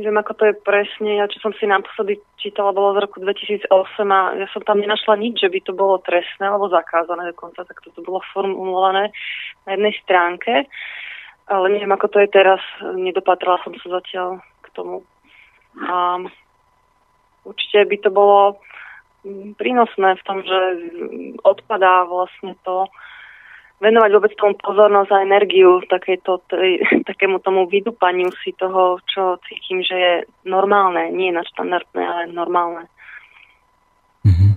Neviem, 0.00 0.16
ako 0.16 0.32
to 0.32 0.44
je 0.48 0.54
presne. 0.56 1.20
Ja, 1.20 1.28
čo 1.28 1.36
som 1.44 1.52
si 1.60 1.68
naposledy 1.68 2.16
čítala, 2.40 2.72
bolo 2.72 2.96
z 2.96 3.04
roku 3.04 3.20
2008 3.20 3.68
a 4.08 4.40
ja 4.40 4.48
som 4.56 4.64
tam 4.64 4.80
nenašla 4.80 5.20
nič, 5.20 5.44
že 5.44 5.52
by 5.52 5.60
to 5.60 5.76
bolo 5.76 6.00
trestné 6.00 6.48
alebo 6.48 6.72
zakázané 6.72 7.28
dokonca, 7.36 7.60
tak 7.68 7.76
to 7.84 8.00
bolo 8.00 8.24
formulované 8.32 9.12
na 9.68 9.76
jednej 9.76 9.92
stránke 10.00 10.64
ale 11.50 11.66
neviem, 11.74 11.90
ako 11.90 12.06
to 12.06 12.18
je 12.22 12.28
teraz. 12.30 12.62
Nedopatrala 12.94 13.58
som 13.66 13.74
sa 13.82 13.98
zatiaľ 13.98 14.38
k 14.62 14.66
tomu. 14.70 15.02
A 15.82 16.22
určite 17.42 17.82
by 17.90 17.96
to 17.98 18.10
bolo 18.14 18.62
mm, 19.26 19.58
prínosné 19.58 20.14
v 20.14 20.22
tom, 20.22 20.38
že 20.46 20.58
odpadá 21.42 22.06
vlastne 22.06 22.54
to 22.62 22.86
venovať 23.82 24.10
vôbec 24.12 24.32
tomu 24.36 24.54
pozornosť 24.60 25.10
a 25.10 25.24
energiu 25.26 25.82
takéto, 25.90 26.38
tej, 26.46 26.86
takému 27.10 27.42
tomu 27.42 27.66
vydupaniu 27.66 28.30
si 28.46 28.54
toho, 28.54 29.02
čo 29.10 29.42
cítim, 29.50 29.82
že 29.82 29.96
je 29.96 30.14
normálne, 30.46 31.10
nie 31.10 31.34
nadštandardné, 31.34 32.02
ale 32.02 32.22
normálne. 32.30 32.86
Mm-hmm. 34.22 34.52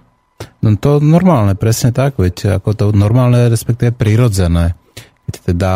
No 0.63 0.67
to 0.77 1.01
normálne, 1.01 1.55
presne 1.57 1.95
tak, 1.95 2.21
veď 2.21 2.61
ako 2.61 2.69
to 2.75 2.85
normálne, 2.91 3.49
respektíve 3.49 3.95
prirodzené 3.95 4.75
teda 5.41 5.73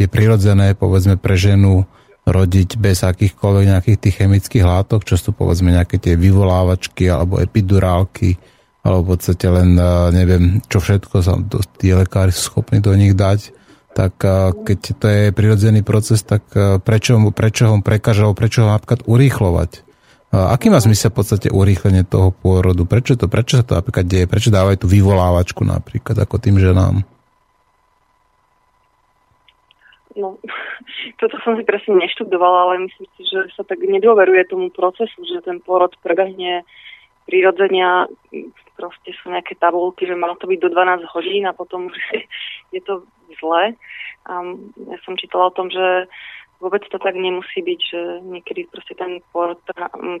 je 0.00 0.08
prirodzené, 0.08 0.72
povedzme, 0.72 1.20
pre 1.20 1.36
ženu 1.36 1.84
rodiť 2.24 2.80
bez 2.80 3.04
akýchkoľvek 3.04 3.64
nejakých 3.68 3.98
tých 4.00 4.16
chemických 4.24 4.64
látok, 4.64 5.04
čo 5.04 5.20
sú 5.20 5.36
povedzme 5.36 5.76
nejaké 5.76 6.00
tie 6.00 6.16
vyvolávačky 6.16 7.04
alebo 7.12 7.36
epidurálky, 7.36 8.40
alebo 8.80 9.04
v 9.04 9.10
podstate 9.16 9.46
len 9.52 9.76
neviem, 10.16 10.64
čo 10.68 10.80
všetko 10.80 11.20
sa 11.20 11.36
tí 11.76 11.92
lekári 11.92 12.32
sú 12.32 12.48
schopní 12.48 12.80
do 12.80 12.96
nich 12.96 13.12
dať, 13.12 13.52
tak 13.92 14.16
keď 14.64 14.78
to 14.96 15.06
je 15.06 15.22
prirodzený 15.36 15.84
proces, 15.84 16.24
tak 16.24 16.48
prečo, 16.80 17.20
prečo 17.30 17.68
ho 17.68 17.76
prekážalo, 17.84 18.32
prečo 18.32 18.64
ho 18.64 18.72
napríklad 18.72 19.04
urýchlovať? 19.04 19.84
Aký 20.34 20.66
má 20.66 20.82
zmysel 20.82 21.14
v 21.14 21.22
podstate 21.22 21.46
urýchlenie 21.46 22.02
toho 22.02 22.34
pôrodu? 22.34 22.82
Prečo 22.90 23.14
to, 23.14 23.30
prečo 23.30 23.60
sa 23.60 23.62
to 23.62 23.78
napríklad 23.78 24.02
deje? 24.02 24.26
Prečo 24.26 24.50
dávajú 24.50 24.82
tú 24.82 24.90
vyvolávačku 24.90 25.62
napríklad 25.62 26.18
ako 26.18 26.42
tým 26.42 26.58
ženám? 26.58 27.06
No, 30.14 30.38
toto 31.20 31.36
som 31.42 31.58
si 31.58 31.64
presne 31.66 31.98
neštudovala, 31.98 32.58
ale 32.70 32.86
myslím 32.86 33.08
si, 33.18 33.22
že 33.26 33.50
sa 33.54 33.62
tak 33.66 33.82
nedôveruje 33.82 34.46
tomu 34.46 34.70
procesu, 34.70 35.22
že 35.26 35.42
ten 35.42 35.58
porod 35.60 35.94
prebehne 36.00 36.62
prirodzenia, 37.24 38.04
proste 38.76 39.16
sú 39.16 39.32
nejaké 39.32 39.56
tabulky, 39.56 40.04
že 40.04 40.18
malo 40.18 40.36
to 40.36 40.44
byť 40.44 40.58
do 40.60 40.68
12 40.68 41.14
hodín 41.14 41.44
a 41.48 41.56
potom 41.56 41.88
je 42.74 42.80
to 42.84 43.06
zle. 43.40 43.72
A 44.24 44.32
ja 44.88 44.98
som 45.04 45.16
čítala 45.16 45.48
o 45.48 45.56
tom, 45.56 45.68
že 45.68 46.08
vôbec 46.60 46.84
to 46.88 46.98
tak 46.98 47.16
nemusí 47.16 47.60
byť, 47.60 47.80
že 47.80 48.00
niekedy 48.24 48.68
proste 48.72 48.94
ten 48.96 49.20
porod 49.32 49.60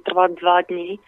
trvá 0.04 0.28
dva 0.28 0.60
dní. 0.68 1.00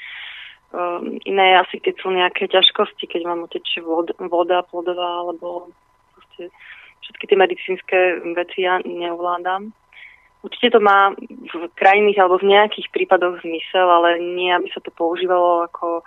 Um, 0.74 1.22
iné 1.24 1.62
asi, 1.62 1.78
keď 1.78 1.94
sú 2.02 2.10
nejaké 2.10 2.50
ťažkosti, 2.50 3.06
keď 3.06 3.22
vám 3.22 3.46
utečie 3.46 3.80
voda, 3.80 4.12
voda 4.18 4.66
plodová, 4.66 5.22
alebo 5.22 5.70
proste 6.12 6.50
všetky 7.06 7.24
tie 7.30 7.38
medicínske 7.38 7.98
veci 8.34 8.66
ja 8.66 8.82
neovládam. 8.82 9.70
Určite 10.42 10.78
to 10.78 10.80
má 10.82 11.14
v 11.14 11.70
krajných 11.74 12.18
alebo 12.18 12.38
v 12.38 12.50
nejakých 12.54 12.90
prípadoch 12.94 13.42
zmysel, 13.42 13.86
ale 13.86 14.22
nie, 14.22 14.50
aby 14.50 14.70
sa 14.70 14.82
to 14.82 14.94
používalo 14.94 15.66
ako 15.66 16.06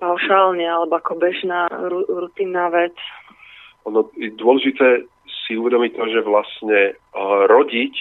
paušálne 0.00 0.64
alebo 0.64 0.96
ako 0.96 1.20
bežná 1.20 1.68
rutinná 2.08 2.72
vec. 2.72 2.96
Ono 3.84 4.08
je 4.16 4.32
dôležité 4.32 5.04
si 5.28 5.56
uvedomiť 5.56 5.92
to, 5.96 6.04
že 6.08 6.20
vlastne 6.24 6.80
uh, 6.94 7.44
rodiť 7.50 7.92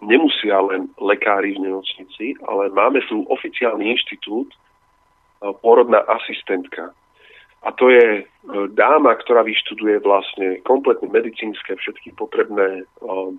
nemusia 0.00 0.56
len 0.64 0.88
lekári 0.96 1.54
v 1.54 1.68
nemocnici, 1.68 2.34
ale 2.48 2.72
máme 2.72 3.04
tu 3.06 3.28
oficiálny 3.28 3.92
inštitút 3.92 4.48
uh, 4.48 5.52
pôrodná 5.60 6.00
asistentka. 6.08 6.96
A 7.62 7.70
to 7.72 7.90
je 7.90 8.06
e, 8.18 8.22
dáma, 8.74 9.14
ktorá 9.22 9.46
vyštuduje 9.46 10.02
vlastne 10.02 10.58
kompletne 10.66 11.06
medicínske 11.08 11.78
všetky 11.78 12.18
potrebné 12.18 12.82
uh, 12.82 13.30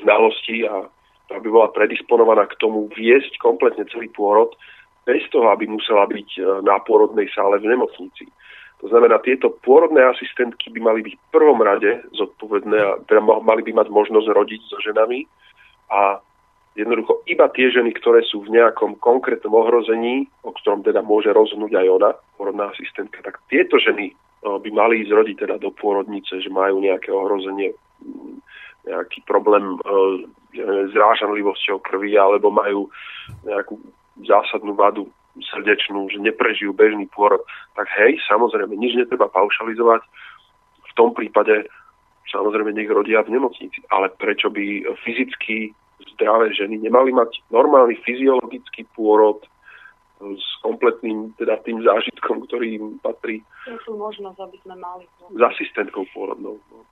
znalosti 0.00 0.64
a 0.64 0.88
aby 1.36 1.52
bola 1.52 1.68
predisponovaná 1.76 2.48
k 2.48 2.56
tomu 2.56 2.88
viesť 2.96 3.36
kompletne 3.44 3.84
celý 3.92 4.08
pôrod 4.08 4.56
bez 5.04 5.20
toho, 5.28 5.52
aby 5.52 5.68
musela 5.68 6.08
byť 6.08 6.28
uh, 6.40 6.64
na 6.64 6.80
pôrodnej 6.80 7.28
sále 7.36 7.60
v 7.60 7.68
nemocnici. 7.76 8.24
To 8.80 8.86
znamená, 8.88 9.18
tieto 9.20 9.52
pôrodné 9.60 10.06
asistentky 10.06 10.70
by 10.70 10.80
mali 10.80 11.00
byť 11.02 11.14
v 11.18 11.28
prvom 11.34 11.58
rade 11.60 11.98
zodpovedné 12.14 13.04
teda 13.10 13.20
mali 13.20 13.62
by 13.66 13.84
mať 13.84 13.88
možnosť 13.90 14.28
rodiť 14.32 14.60
so 14.70 14.78
ženami 14.80 15.26
a 15.90 16.22
Jednoducho 16.78 17.26
iba 17.26 17.50
tie 17.50 17.74
ženy, 17.74 17.90
ktoré 17.98 18.22
sú 18.22 18.46
v 18.46 18.54
nejakom 18.54 19.02
konkrétnom 19.02 19.50
ohrození, 19.50 20.30
o 20.46 20.54
ktorom 20.54 20.86
teda 20.86 21.02
môže 21.02 21.34
rozhodnúť 21.34 21.74
aj 21.74 21.86
ona, 21.90 22.10
porodná 22.38 22.70
asistentka, 22.70 23.18
tak 23.26 23.42
tieto 23.50 23.82
ženy 23.82 24.14
by 24.46 24.70
mali 24.70 25.02
ísť 25.02 25.10
rodiť 25.10 25.36
teda 25.42 25.56
do 25.58 25.74
pôrodnice, 25.74 26.38
že 26.38 26.46
majú 26.46 26.78
nejaké 26.78 27.10
ohrozenie, 27.10 27.74
mm, 27.74 28.38
nejaký 28.86 29.26
problém 29.26 29.74
s 30.54 30.92
rážanlivosťou 30.94 31.82
krvi 31.82 32.14
alebo 32.14 32.54
majú 32.54 32.86
nejakú 33.42 33.74
zásadnú 34.22 34.78
vadu 34.78 35.10
srdečnú, 35.38 36.10
že 36.10 36.22
neprežijú 36.22 36.74
bežný 36.74 37.06
pôrod, 37.10 37.42
tak 37.74 37.86
hej, 37.98 38.18
samozrejme, 38.26 38.74
nič 38.74 38.94
netreba 38.98 39.30
paušalizovať. 39.30 40.02
V 40.82 40.92
tom 40.98 41.14
prípade 41.14 41.66
samozrejme 42.30 42.74
nech 42.74 42.90
rodia 42.90 43.22
v 43.22 43.38
nemocnici. 43.38 43.78
Ale 43.90 44.10
prečo 44.18 44.50
by 44.50 44.82
fyzicky 45.06 45.70
zdravé 46.14 46.54
ženy 46.54 46.78
nemali 46.78 47.12
mať 47.12 47.42
normálny 47.50 47.98
fyziologický 48.04 48.86
pôrod 48.94 49.42
s 50.18 50.48
kompletným 50.66 51.30
teda 51.38 51.62
tým 51.62 51.78
zážitkom, 51.82 52.42
ktorý 52.50 52.66
im 52.82 52.86
patrí. 52.98 53.46
To 53.86 53.94
možnosť, 53.94 54.38
aby 54.42 54.56
sme 54.66 54.74
mali. 54.74 55.04
S 55.30 55.42
asistentkou 55.54 56.10
pôrodnou. 56.10 56.58
No. 56.74 56.82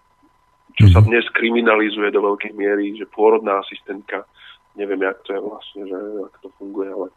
Čo 0.79 0.87
sa 0.93 1.01
mhm. 1.03 1.07
dnes 1.11 1.25
kriminalizuje 1.35 2.13
do 2.15 2.23
veľkej 2.23 2.53
miery, 2.55 2.95
že 2.95 3.11
pôrodná 3.11 3.59
asistentka, 3.65 4.29
neviem, 4.79 5.03
jak 5.03 5.19
to 5.27 5.31
je 5.35 5.41
vlastne, 5.41 5.83
že 5.89 5.99
jak 5.99 6.35
to 6.45 6.49
funguje, 6.61 6.89
ale 6.93 7.09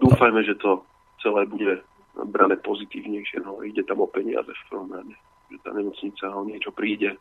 dúfajme, 0.00 0.40
že 0.46 0.56
to 0.56 0.86
celé 1.20 1.44
bude 1.50 1.84
brané 2.28 2.56
pozitívnejšie. 2.60 3.44
No, 3.44 3.60
ide 3.64 3.82
tam 3.84 4.00
o 4.00 4.08
peniaze 4.08 4.48
v 4.48 4.66
prvom 4.68 4.90
rade. 4.92 5.16
Že 5.52 5.58
tá 5.64 5.70
nemocnica 5.76 6.24
o 6.32 6.42
niečo 6.44 6.70
príde. 6.72 7.16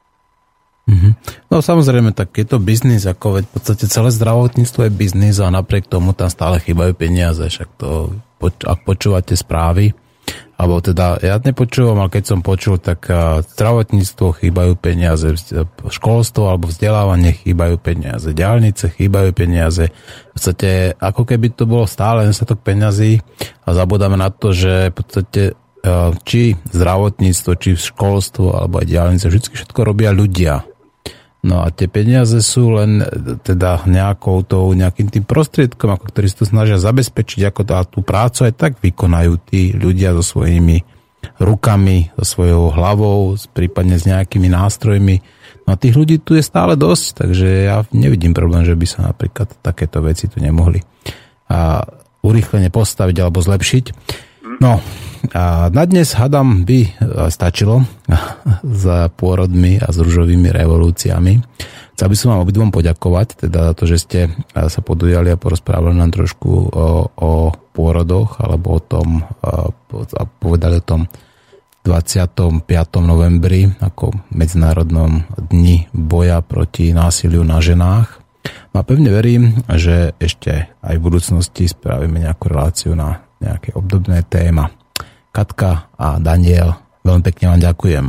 No 1.54 1.62
samozrejme, 1.62 2.16
tak 2.16 2.34
je 2.34 2.46
to 2.48 2.58
biznis, 2.58 3.06
ako 3.06 3.40
veď 3.40 3.44
v 3.46 3.54
podstate 3.54 3.86
celé 3.92 4.10
zdravotníctvo 4.10 4.88
je 4.88 4.92
biznis 4.92 5.38
a 5.38 5.54
napriek 5.54 5.86
tomu 5.86 6.18
tam 6.18 6.32
stále 6.32 6.58
chýbajú 6.58 6.98
peniaze, 6.98 7.46
však 7.46 7.70
to, 7.78 8.16
ak 8.42 8.80
počúvate 8.88 9.38
správy, 9.38 9.94
alebo 10.56 10.78
teda 10.80 11.18
ja 11.22 11.42
nepočúvam, 11.42 11.98
ale 11.98 12.14
keď 12.14 12.24
som 12.24 12.46
počul, 12.46 12.78
tak 12.78 13.10
zdravotníctvo 13.58 14.38
chýbajú 14.38 14.74
peniaze, 14.78 15.34
školstvo 15.90 16.54
alebo 16.54 16.70
vzdelávanie 16.70 17.34
chýbajú 17.34 17.82
peniaze, 17.82 18.30
diálnice 18.30 18.94
chýbajú 18.94 19.34
peniaze. 19.34 19.90
V 19.90 20.38
podstate 20.38 20.94
ako 21.02 21.26
keby 21.26 21.58
to 21.58 21.66
bolo 21.66 21.90
stále 21.90 22.30
nedostatok 22.30 22.62
peniazy 22.62 23.20
a 23.66 23.74
zabudáme 23.74 24.16
na 24.16 24.30
to, 24.30 24.54
že 24.54 24.94
v 24.94 24.96
podstate 24.96 25.42
či 26.30 26.54
zdravotníctvo, 26.70 27.52
či 27.58 27.70
školstvo 27.74 28.54
alebo 28.54 28.80
aj 28.80 28.86
diálnice, 28.86 29.26
vždy 29.26 29.58
všetko 29.58 29.82
robia 29.82 30.14
ľudia. 30.14 30.62
No 31.42 31.66
a 31.66 31.74
tie 31.74 31.90
peniaze 31.90 32.38
sú 32.46 32.78
len 32.78 33.02
teda 33.42 33.82
nejakou 33.90 34.46
tou, 34.46 34.70
nejakým 34.78 35.10
tým 35.10 35.26
prostriedkom, 35.26 35.90
ako 35.90 36.14
ktorí 36.14 36.30
si 36.30 36.38
to 36.38 36.46
snažia 36.46 36.78
zabezpečiť, 36.78 37.50
ako 37.50 37.62
tá, 37.66 37.82
tú 37.82 38.06
prácu 38.06 38.46
aj 38.46 38.54
tak 38.54 38.72
vykonajú 38.78 39.42
tí 39.50 39.74
ľudia 39.74 40.14
so 40.22 40.22
svojimi 40.22 40.86
rukami, 41.42 42.14
so 42.22 42.26
svojou 42.38 42.70
hlavou, 42.70 43.34
prípadne 43.58 43.98
s 43.98 44.06
nejakými 44.06 44.54
nástrojmi. 44.54 45.16
No 45.66 45.74
a 45.74 45.82
tých 45.82 45.98
ľudí 45.98 46.22
tu 46.22 46.38
je 46.38 46.46
stále 46.46 46.78
dosť, 46.78 47.26
takže 47.26 47.48
ja 47.66 47.82
nevidím 47.90 48.38
problém, 48.38 48.62
že 48.62 48.78
by 48.78 48.86
sa 48.86 49.10
napríklad 49.10 49.50
takéto 49.66 50.06
veci 50.06 50.30
tu 50.30 50.38
nemohli 50.38 50.86
a 51.50 51.82
urýchlene 52.22 52.70
postaviť 52.70 53.18
alebo 53.18 53.42
zlepšiť. 53.42 53.86
No, 54.62 54.78
a 55.32 55.72
na 55.72 55.84
dnes, 55.88 56.12
hadam, 56.20 56.68
by 56.68 56.80
e, 56.84 56.90
stačilo 57.32 57.88
za 58.84 59.08
pôrodmi 59.16 59.80
a 59.80 59.88
s 59.88 59.98
ružovými 59.98 60.52
revolúciami. 60.52 61.40
Chcel 61.96 62.08
by 62.12 62.16
som 62.18 62.28
vám 62.36 62.44
obidvom 62.44 62.70
poďakovať, 62.74 63.48
teda 63.48 63.72
za 63.72 63.74
to, 63.78 63.84
že 63.88 63.98
ste 64.02 64.20
e, 64.28 64.30
sa 64.68 64.82
podujali 64.84 65.32
a 65.32 65.40
porozprávali 65.40 65.96
nám 65.96 66.12
trošku 66.12 66.52
o, 66.52 67.08
o 67.16 67.32
pôrodoch, 67.72 68.44
alebo 68.44 68.76
o 68.76 68.82
tom, 68.84 69.24
e, 69.24 69.52
a 70.20 70.24
povedali 70.28 70.82
o 70.82 70.84
tom 70.84 71.08
25. 71.88 72.68
novembri 73.02 73.72
ako 73.82 74.14
Medzinárodnom 74.36 75.26
dni 75.50 75.90
boja 75.96 76.44
proti 76.44 76.92
násiliu 76.94 77.42
na 77.42 77.64
ženách. 77.64 78.20
No 78.74 78.82
a 78.82 78.84
pevne 78.84 79.10
verím, 79.14 79.64
že 79.70 80.14
ešte 80.20 80.70
aj 80.82 80.96
v 80.98 81.06
budúcnosti 81.06 81.72
spravíme 81.72 82.22
nejakú 82.22 82.52
reláciu 82.52 82.94
na 82.94 83.26
nejaké 83.42 83.74
obdobné 83.74 84.22
téma. 84.30 84.81
Katka 85.32 85.88
a 85.96 86.20
Daniel, 86.20 86.76
veľmi 87.08 87.24
pekne 87.24 87.56
vám 87.56 87.62
ďakujem. 87.64 88.06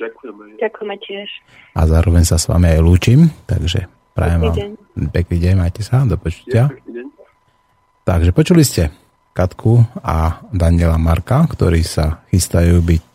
Ďakujeme. 0.00 0.42
Ďakujeme 0.56 0.96
tiež. 1.04 1.28
A 1.76 1.84
zároveň 1.84 2.24
sa 2.24 2.40
s 2.40 2.48
vami 2.48 2.72
aj 2.72 2.80
lúčim, 2.80 3.28
takže 3.44 3.84
prajem 4.16 4.40
vám 4.48 4.56
pekný 5.12 5.36
deň, 5.36 5.54
majte 5.60 5.84
sa, 5.84 6.08
do 6.08 6.16
počutia. 6.16 6.72
Takže 8.08 8.32
počuli 8.32 8.64
ste 8.64 8.88
Katku 9.36 9.84
a 10.00 10.40
Daniela 10.50 10.96
Marka, 10.96 11.44
ktorí 11.44 11.84
sa 11.84 12.24
chystajú 12.32 12.80
byť 12.80 13.08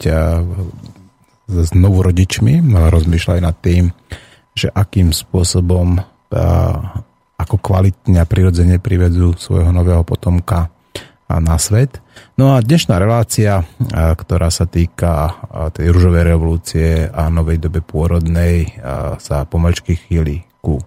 znovu 1.50 1.98
rodičmi, 2.06 2.62
rozmýšľajú 2.74 3.42
nad 3.42 3.58
tým, 3.60 3.90
že 4.54 4.70
akým 4.70 5.10
spôsobom 5.10 5.98
ako 7.36 7.56
kvalitne 7.60 8.22
a 8.22 8.30
prirodzene 8.30 8.78
privedú 8.80 9.34
svojho 9.36 9.74
nového 9.74 10.06
potomka 10.08 10.70
na 11.28 11.58
svet. 11.60 12.05
No 12.36 12.56
a 12.56 12.64
dnešná 12.64 13.00
relácia, 13.00 13.64
ktorá 13.94 14.52
sa 14.52 14.68
týka 14.68 15.40
tej 15.72 15.92
ružovej 15.92 16.24
revolúcie 16.24 17.08
a 17.08 17.32
novej 17.32 17.64
dobe 17.64 17.80
pôrodnej, 17.80 18.76
sa 19.20 19.48
pomalčky 19.48 19.96
chýli 19.96 20.44
ku 20.60 20.80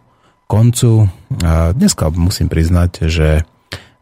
koncu. 0.49 1.09
Dneska 1.73 2.13
musím 2.13 2.53
priznať, 2.53 2.93
že 3.09 3.45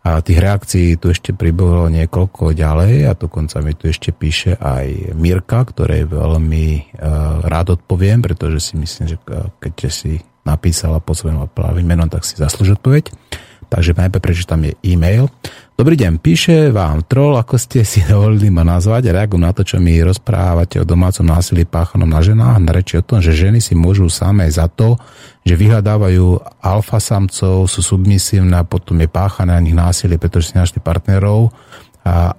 tých 0.06 0.38
reakcií 0.38 1.02
tu 1.02 1.10
ešte 1.10 1.34
pribolo 1.34 1.90
niekoľko 1.90 2.54
ďalej 2.54 3.10
a 3.10 3.18
dokonca 3.18 3.58
mi 3.58 3.74
tu 3.74 3.90
ešte 3.90 4.14
píše 4.14 4.54
aj 4.54 5.18
Mirka, 5.18 5.66
ktorej 5.66 6.06
veľmi 6.06 6.94
rád 7.42 7.74
odpoviem, 7.74 8.22
pretože 8.22 8.70
si 8.70 8.78
myslím, 8.78 9.06
že 9.10 9.18
keď 9.58 9.74
si 9.90 10.22
napísala 10.46 11.02
po 11.02 11.10
svojom 11.10 11.50
pravým 11.50 11.90
menom, 11.90 12.06
tak 12.06 12.22
si 12.22 12.38
zaslúži 12.38 12.78
odpoveď. 12.78 13.10
Takže 13.66 13.98
najprv 13.98 14.22
prečítam 14.22 14.62
je 14.62 14.78
e-mail. 14.86 15.26
Dobrý 15.76 15.92
deň, 15.92 16.24
píše 16.24 16.72
vám 16.72 17.04
troll, 17.04 17.36
ako 17.36 17.60
ste 17.60 17.84
si 17.84 18.00
dovolili 18.08 18.48
ma 18.48 18.64
nazvať, 18.64 19.12
reagujem 19.12 19.44
na 19.44 19.52
to, 19.52 19.60
čo 19.60 19.76
mi 19.76 20.00
rozprávate 20.00 20.80
o 20.80 20.88
domácom 20.88 21.28
násilí 21.28 21.68
páchanom 21.68 22.08
na 22.08 22.24
ženách, 22.24 22.64
na 22.64 22.72
reči 22.72 22.96
o 22.96 23.04
tom, 23.04 23.20
že 23.20 23.36
ženy 23.36 23.60
si 23.60 23.76
môžu 23.76 24.08
samé 24.08 24.48
za 24.48 24.72
to, 24.72 24.96
že 25.44 25.52
vyhľadávajú 25.52 26.40
alfa 26.64 26.96
samcov, 26.96 27.68
sú 27.68 27.80
submisívne 27.84 28.56
a 28.56 28.64
potom 28.64 28.96
je 29.04 29.08
páchané 29.12 29.52
na 29.52 29.60
nich 29.60 29.76
násilie, 29.76 30.16
pretože 30.16 30.48
si 30.48 30.54
našli 30.56 30.80
partnerov, 30.80 31.52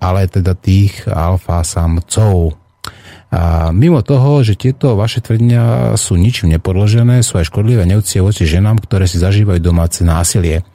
ale 0.01 0.25
teda 0.25 0.57
tých 0.57 1.05
alfa 1.05 1.61
samcov. 1.61 2.57
A 3.29 3.69
mimo 3.69 4.01
toho, 4.01 4.41
že 4.41 4.57
tieto 4.57 4.97
vaše 4.97 5.21
tvrdenia 5.21 5.93
sú 5.93 6.17
ničím 6.17 6.57
nepodložené, 6.57 7.21
sú 7.21 7.37
aj 7.37 7.53
škodlivé 7.53 7.85
neúcie 7.85 8.17
voči 8.17 8.49
ženám, 8.49 8.81
ktoré 8.81 9.05
si 9.05 9.21
zažívajú 9.21 9.61
domáce 9.61 10.01
násilie. 10.01 10.65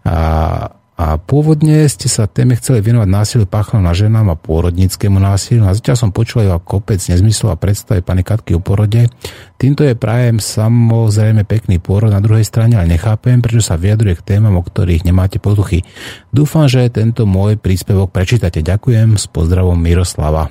A, 0.00 0.72
a 0.96 1.20
pôvodne 1.20 1.84
ste 1.92 2.08
sa 2.08 2.24
téme 2.24 2.56
chceli 2.56 2.80
venovať 2.80 3.04
násiliu 3.04 3.44
páchanom 3.44 3.84
na 3.84 3.92
ženám 3.92 4.32
a 4.32 4.40
pôrodníckému 4.40 5.20
násiliu. 5.20 5.68
A 5.68 5.76
zatiaľ 5.76 5.96
som 6.00 6.08
počul 6.08 6.48
aj 6.48 6.64
kopec 6.64 6.96
nezmyslov 7.04 7.52
a 7.52 7.60
predstavy 7.60 8.00
pani 8.00 8.24
Katky 8.24 8.56
o 8.56 8.64
porode. 8.64 9.12
Týmto 9.60 9.84
je 9.84 9.92
prajem 9.92 10.40
samozrejme 10.40 11.44
pekný 11.44 11.84
pôrod 11.84 12.08
na 12.08 12.24
druhej 12.24 12.48
strane, 12.48 12.80
ale 12.80 12.88
nechápem, 12.88 13.44
prečo 13.44 13.60
sa 13.60 13.76
vyjadruje 13.76 14.16
k 14.16 14.24
témam, 14.24 14.56
o 14.56 14.64
ktorých 14.64 15.04
nemáte 15.04 15.36
potuchy. 15.36 15.84
Dúfam, 16.32 16.64
že 16.64 16.88
tento 16.88 17.28
môj 17.28 17.60
príspevok 17.60 18.08
prečítate. 18.08 18.64
Ďakujem, 18.64 19.20
s 19.20 19.28
pozdravom 19.28 19.76
Miroslava. 19.76 20.48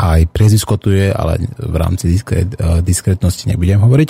Aj 0.00 0.20
priezvisko 0.24 0.80
tu 0.80 0.92
je, 0.92 1.12
ale 1.12 1.44
v 1.60 1.76
rámci 1.76 2.12
diskret, 2.12 2.56
diskretnosti 2.84 3.48
nebudem 3.48 3.80
hovoriť. 3.84 4.08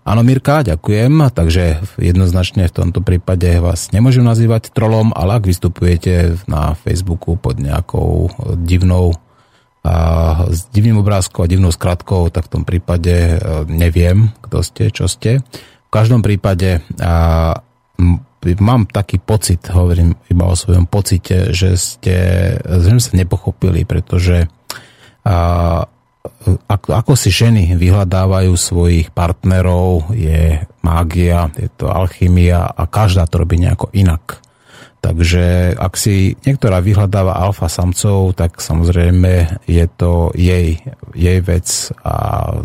Áno, 0.00 0.24
Mirka, 0.24 0.64
ďakujem. 0.64 1.28
Takže 1.28 1.84
jednoznačne 2.00 2.72
v 2.72 2.76
tomto 2.76 3.04
prípade 3.04 3.60
vás 3.60 3.92
nemôžem 3.92 4.24
nazývať 4.24 4.72
trolom, 4.72 5.12
ale 5.12 5.36
ak 5.36 5.44
vystupujete 5.44 6.40
na 6.48 6.72
Facebooku 6.72 7.36
pod 7.36 7.60
nejakou 7.60 8.32
divnou 8.56 9.12
a 9.80 10.44
s 10.52 10.68
divným 10.68 11.00
obrázkom 11.00 11.44
a 11.44 11.48
divnou 11.48 11.72
skratkou, 11.72 12.28
tak 12.28 12.48
v 12.48 12.52
tom 12.52 12.62
prípade 12.68 13.12
e, 13.16 13.36
neviem, 13.64 14.28
kto 14.44 14.60
ste, 14.60 14.92
čo 14.92 15.08
ste. 15.08 15.40
V 15.88 15.90
každom 15.92 16.20
prípade 16.20 16.84
a, 17.00 17.56
mám 18.60 18.84
taký 18.92 19.16
pocit, 19.16 19.64
hovorím 19.72 20.20
iba 20.28 20.52
o 20.52 20.56
svojom 20.56 20.84
pocite, 20.84 21.56
že 21.56 21.80
ste, 21.80 22.16
že 22.60 22.88
sa 23.00 23.12
nepochopili, 23.16 23.88
pretože 23.88 24.52
a, 25.24 25.88
ako, 26.68 26.88
ako 26.92 27.12
si 27.16 27.32
ženy 27.32 27.76
vyhľadávajú 27.80 28.52
svojich 28.52 29.08
partnerov, 29.12 30.12
je 30.12 30.60
mágia, 30.84 31.48
je 31.56 31.68
to 31.72 31.88
alchymia 31.88 32.64
a 32.64 32.84
každá 32.84 33.24
to 33.24 33.40
robí 33.40 33.56
nejako 33.56 33.88
inak. 33.96 34.40
Takže 35.00 35.72
ak 35.80 35.96
si 35.96 36.36
niektorá 36.44 36.84
vyhľadáva 36.84 37.32
alfa 37.32 37.72
samcov, 37.72 38.36
tak 38.36 38.60
samozrejme 38.60 39.64
je 39.64 39.86
to 39.96 40.28
jej, 40.36 40.76
jej 41.16 41.38
vec 41.40 41.88
a 42.04 42.16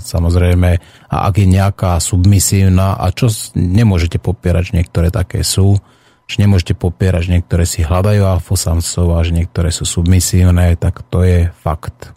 samozrejme, 0.04 0.70
a 1.08 1.16
ak 1.32 1.36
je 1.40 1.48
nejaká 1.48 1.96
submisívna, 2.04 3.00
a 3.00 3.08
čo 3.16 3.32
nemôžete 3.56 4.20
popierať, 4.20 4.76
že 4.76 4.84
niektoré 4.84 5.16
také 5.16 5.48
sú, 5.48 5.80
že 6.28 6.44
nemôžete 6.44 6.76
popierať, 6.76 7.32
že 7.32 7.34
niektoré 7.40 7.64
si 7.64 7.88
hľadajú 7.88 8.28
alfa 8.28 8.56
samcov 8.60 9.16
a 9.16 9.24
že 9.24 9.32
niektoré 9.32 9.72
sú 9.72 9.88
submisívne, 9.88 10.76
tak 10.76 11.08
to 11.08 11.24
je 11.24 11.48
fakt 11.64 12.12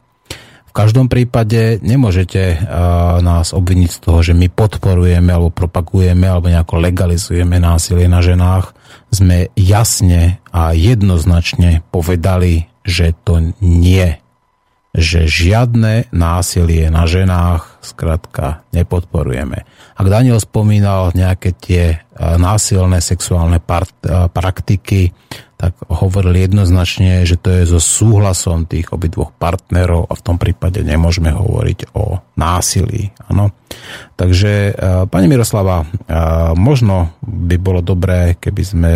každom 0.78 1.10
prípade 1.10 1.82
nemôžete 1.82 2.54
uh, 2.54 3.18
nás 3.18 3.50
obviniť 3.50 3.90
z 3.90 3.98
toho, 3.98 4.22
že 4.22 4.30
my 4.30 4.46
podporujeme 4.46 5.34
alebo 5.34 5.50
propagujeme 5.50 6.30
alebo 6.30 6.46
nejako 6.46 6.78
legalizujeme 6.78 7.58
násilie 7.58 8.06
na 8.06 8.22
ženách. 8.22 8.78
Sme 9.10 9.50
jasne 9.58 10.38
a 10.54 10.70
jednoznačne 10.78 11.82
povedali, 11.90 12.70
že 12.86 13.10
to 13.26 13.50
nie. 13.58 14.22
Že 14.94 15.20
žiadne 15.26 16.14
násilie 16.14 16.86
na 16.94 17.10
ženách 17.10 17.77
skrátka 17.88 18.68
nepodporujeme. 18.76 19.64
Ak 19.96 20.06
Daniel 20.12 20.36
spomínal 20.36 21.16
nejaké 21.16 21.56
tie 21.56 22.04
násilné 22.20 23.00
sexuálne 23.00 23.56
part, 23.58 23.96
praktiky, 24.36 25.16
tak 25.58 25.74
hovorili 25.90 26.46
jednoznačne, 26.46 27.26
že 27.26 27.34
to 27.34 27.50
je 27.50 27.66
so 27.66 27.82
súhlasom 27.82 28.70
tých 28.70 28.94
obidvoch 28.94 29.34
partnerov 29.34 30.06
a 30.06 30.14
v 30.14 30.22
tom 30.22 30.38
prípade 30.38 30.86
nemôžeme 30.86 31.34
hovoriť 31.34 31.98
o 31.98 32.22
násilí. 32.38 33.10
Ano. 33.26 33.50
Takže, 34.14 34.78
pani 35.10 35.26
Miroslava, 35.26 35.82
možno 36.54 37.18
by 37.26 37.58
bolo 37.58 37.82
dobré, 37.82 38.38
keby 38.38 38.62
sme 38.62 38.94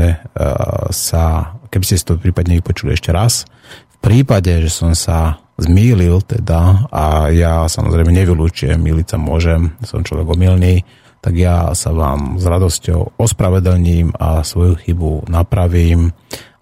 sa, 0.94 1.58
keby 1.66 1.82
ste 1.82 1.98
si 1.98 2.06
to 2.06 2.14
prípadne 2.14 2.54
vypočuli 2.62 2.94
ešte 2.94 3.10
raz. 3.10 3.42
V 3.66 3.96
prípade, 3.98 4.54
že 4.62 4.70
som 4.70 4.94
sa 4.94 5.41
zmýlil 5.60 6.24
teda 6.24 6.88
a 6.88 7.28
ja 7.28 7.68
samozrejme 7.68 8.12
nevylučujem, 8.12 8.80
miliť 8.80 9.06
sa 9.14 9.18
môžem, 9.20 9.76
som 9.84 10.04
človek 10.04 10.26
omylný, 10.32 10.82
tak 11.22 11.38
ja 11.38 11.70
sa 11.76 11.94
vám 11.94 12.40
s 12.40 12.44
radosťou 12.48 13.20
ospravedlním 13.20 14.16
a 14.18 14.42
svoju 14.42 14.74
chybu 14.74 15.30
napravím, 15.30 16.10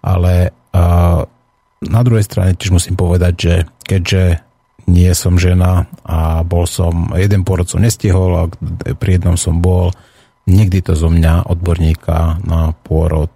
ale 0.04 0.52
uh, 0.76 1.24
na 1.80 2.00
druhej 2.04 2.24
strane 2.28 2.52
tiež 2.52 2.76
musím 2.76 2.92
povedať, 2.98 3.34
že 3.40 3.54
keďže 3.88 4.22
nie 4.90 5.08
som 5.16 5.38
žena 5.40 5.86
a 6.02 6.42
bol 6.42 6.66
som, 6.66 7.14
jeden 7.14 7.46
pôrod 7.46 7.64
som 7.70 7.80
nestihol 7.80 8.30
a 8.36 8.42
pri 8.98 9.16
jednom 9.16 9.38
som 9.38 9.62
bol, 9.62 9.94
nikdy 10.50 10.82
to 10.82 10.98
zo 10.98 11.08
mňa 11.08 11.46
odborníka 11.46 12.42
na 12.42 12.74
pôrod 12.74 13.30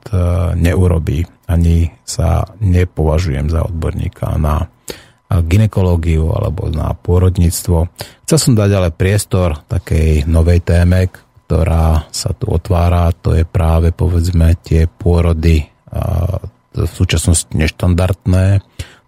neurobí. 0.58 1.22
Ani 1.46 1.94
sa 2.02 2.48
nepovažujem 2.58 3.52
za 3.52 3.62
odborníka 3.64 4.34
na 4.40 4.66
ginekológiu 5.42 6.30
alebo 6.30 6.70
na 6.70 6.94
pôrodníctvo. 6.94 7.90
Chcel 8.28 8.38
som 8.38 8.52
dať 8.54 8.70
ale 8.70 8.94
priestor 8.94 9.66
takej 9.66 10.28
novej 10.30 10.62
téme, 10.62 11.10
ktorá 11.10 12.06
sa 12.14 12.30
tu 12.36 12.48
otvára, 12.52 13.10
to 13.16 13.34
je 13.34 13.42
práve 13.48 13.90
povedzme 13.90 14.54
tie 14.62 14.86
pôrody 14.86 15.66
v 16.74 16.90
súčasnosti 16.90 17.54
neštandardné, 17.54 18.58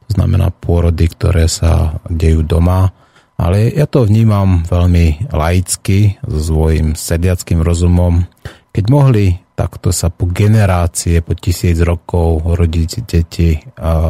to 0.07 0.11
znamená 0.15 0.55
pôrody, 0.55 1.11
ktoré 1.11 1.51
sa 1.51 1.99
dejú 2.07 2.47
doma, 2.47 2.95
ale 3.37 3.75
ja 3.75 3.91
to 3.91 4.07
vnímam 4.07 4.63
veľmi 4.65 5.35
laicky, 5.35 6.17
so 6.25 6.39
svojím 6.41 6.95
sediackým 6.95 7.61
rozumom. 7.61 8.25
Keď 8.71 8.85
mohli 8.87 9.35
takto 9.57 9.89
sa 9.89 10.13
po 10.13 10.29
generácie, 10.29 11.25
po 11.25 11.33
tisíc 11.33 11.81
rokov 11.81 12.45
rodiť 12.45 12.91
deti 13.09 13.57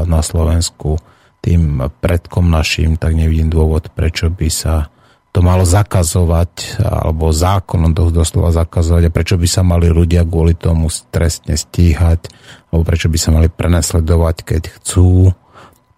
na 0.04 0.20
Slovensku, 0.20 0.98
tým 1.46 1.78
predkom 2.02 2.50
našim, 2.50 2.98
tak 2.98 3.14
nevidím 3.14 3.46
dôvod, 3.46 3.94
prečo 3.94 4.26
by 4.26 4.50
sa 4.50 4.90
to 5.30 5.44
malo 5.44 5.62
zakazovať, 5.68 6.80
alebo 6.80 7.28
zákonom 7.28 7.92
to 7.92 8.08
doslova 8.10 8.50
zakazovať 8.50 9.06
a 9.06 9.14
prečo 9.14 9.36
by 9.36 9.44
sa 9.44 9.62
mali 9.62 9.92
ľudia 9.92 10.26
kvôli 10.26 10.56
tomu 10.58 10.90
trestne 11.12 11.54
stíhať, 11.54 12.32
alebo 12.72 12.82
prečo 12.82 13.12
by 13.12 13.18
sa 13.20 13.30
mali 13.36 13.52
prenasledovať, 13.52 14.36
keď 14.42 14.62
chcú 14.80 15.30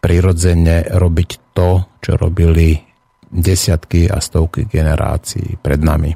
prirodzene 0.03 0.91
robiť 0.91 1.55
to, 1.55 1.87
čo 2.03 2.19
robili 2.19 2.83
desiatky 3.31 4.11
a 4.11 4.19
stovky 4.19 4.67
generácií 4.67 5.57
pred 5.63 5.81
nami. 5.81 6.13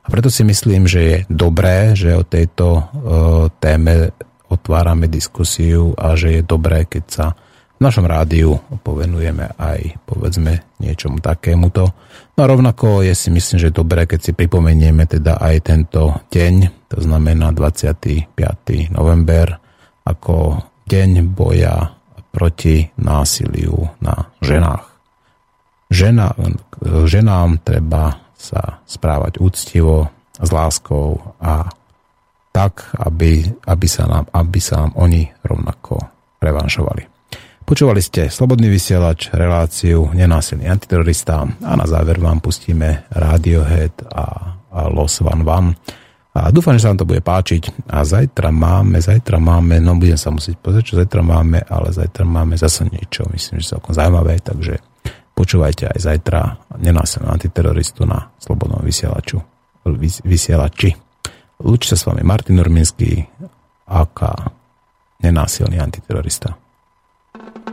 A 0.00 0.06
preto 0.06 0.30
si 0.32 0.46
myslím, 0.46 0.86
že 0.86 1.00
je 1.02 1.16
dobré, 1.26 1.98
že 1.98 2.14
o 2.16 2.24
tejto 2.24 2.66
uh, 2.70 2.84
téme 3.58 4.14
otvárame 4.50 5.10
diskusiu 5.10 5.90
a 5.98 6.14
že 6.14 6.38
je 6.38 6.42
dobré, 6.46 6.86
keď 6.86 7.04
sa 7.06 7.26
v 7.80 7.88
našom 7.88 8.04
rádiu 8.04 8.60
povenujeme 8.84 9.56
aj 9.56 10.04
povedzme 10.04 10.76
niečomu 10.84 11.16
takémuto. 11.24 11.88
No 12.36 12.40
a 12.44 12.46
rovnako 12.46 13.00
je 13.00 13.16
si 13.16 13.32
myslím, 13.32 13.56
že 13.56 13.72
dobré, 13.72 14.04
keď 14.04 14.20
si 14.20 14.32
pripomenieme 14.36 15.08
teda 15.08 15.40
aj 15.40 15.56
tento 15.64 16.12
deň, 16.28 16.86
to 16.92 17.00
znamená 17.00 17.56
25. 17.56 18.36
november, 18.92 19.56
ako 20.04 20.60
deň 20.84 21.10
boja 21.32 21.96
proti 22.28 22.84
násiliu 23.00 23.88
na 24.04 24.28
ženách. 24.44 24.84
Žena, 25.90 26.36
ženám 27.08 27.64
treba 27.64 28.30
sa 28.36 28.84
správať 28.84 29.42
úctivo, 29.42 30.20
s 30.40 30.48
láskou 30.48 31.20
a 31.40 31.68
tak, 32.50 32.96
aby, 32.96 33.44
aby, 33.68 33.86
sa 33.86 34.08
nám, 34.08 34.24
aby 34.32 34.58
sa 34.58 34.82
nám 34.84 34.92
oni 34.96 35.28
rovnako 35.44 36.00
revanšovali. 36.40 37.09
Počúvali 37.70 38.02
ste 38.02 38.26
Slobodný 38.26 38.66
vysielač, 38.66 39.30
reláciu 39.30 40.10
Nenásilný 40.10 40.66
antiterorista 40.66 41.46
a 41.46 41.72
na 41.78 41.86
záver 41.86 42.18
vám 42.18 42.42
pustíme 42.42 43.06
Radiohead 43.14 44.10
a, 44.10 44.58
a 44.74 44.90
Los 44.90 45.22
Van 45.22 45.46
Van. 45.46 45.70
A 46.34 46.50
dúfam, 46.50 46.74
že 46.74 46.82
sa 46.82 46.90
vám 46.90 46.98
to 46.98 47.06
bude 47.06 47.22
páčiť. 47.22 47.86
A 47.94 48.02
zajtra 48.02 48.50
máme, 48.50 48.98
zajtra 48.98 49.38
máme, 49.38 49.78
no 49.78 49.94
budem 49.94 50.18
sa 50.18 50.34
musieť 50.34 50.58
pozrieť, 50.58 50.82
čo 50.82 50.98
zajtra 50.98 51.22
máme, 51.22 51.62
ale 51.70 51.94
zajtra 51.94 52.26
máme 52.26 52.58
zase 52.58 52.90
niečo, 52.90 53.30
myslím, 53.30 53.62
že 53.62 53.78
celkom 53.78 53.94
zaujímavé, 53.94 54.42
takže 54.42 54.82
počúvajte 55.38 55.94
aj 55.94 55.98
zajtra 56.10 56.74
nenásilného 56.74 57.30
antiteroristu 57.30 58.02
na 58.02 58.34
Slobodnom 58.42 58.82
vysielaču, 58.82 59.38
vysielači. 60.26 60.90
Lúči 61.62 61.86
sa 61.86 61.94
s 61.94 62.02
vami 62.02 62.26
Martin 62.26 62.58
Urminský, 62.58 63.30
aká 63.86 64.58
nenásilný 65.22 65.78
antiterorista. 65.78 66.58
Tú 67.32 67.69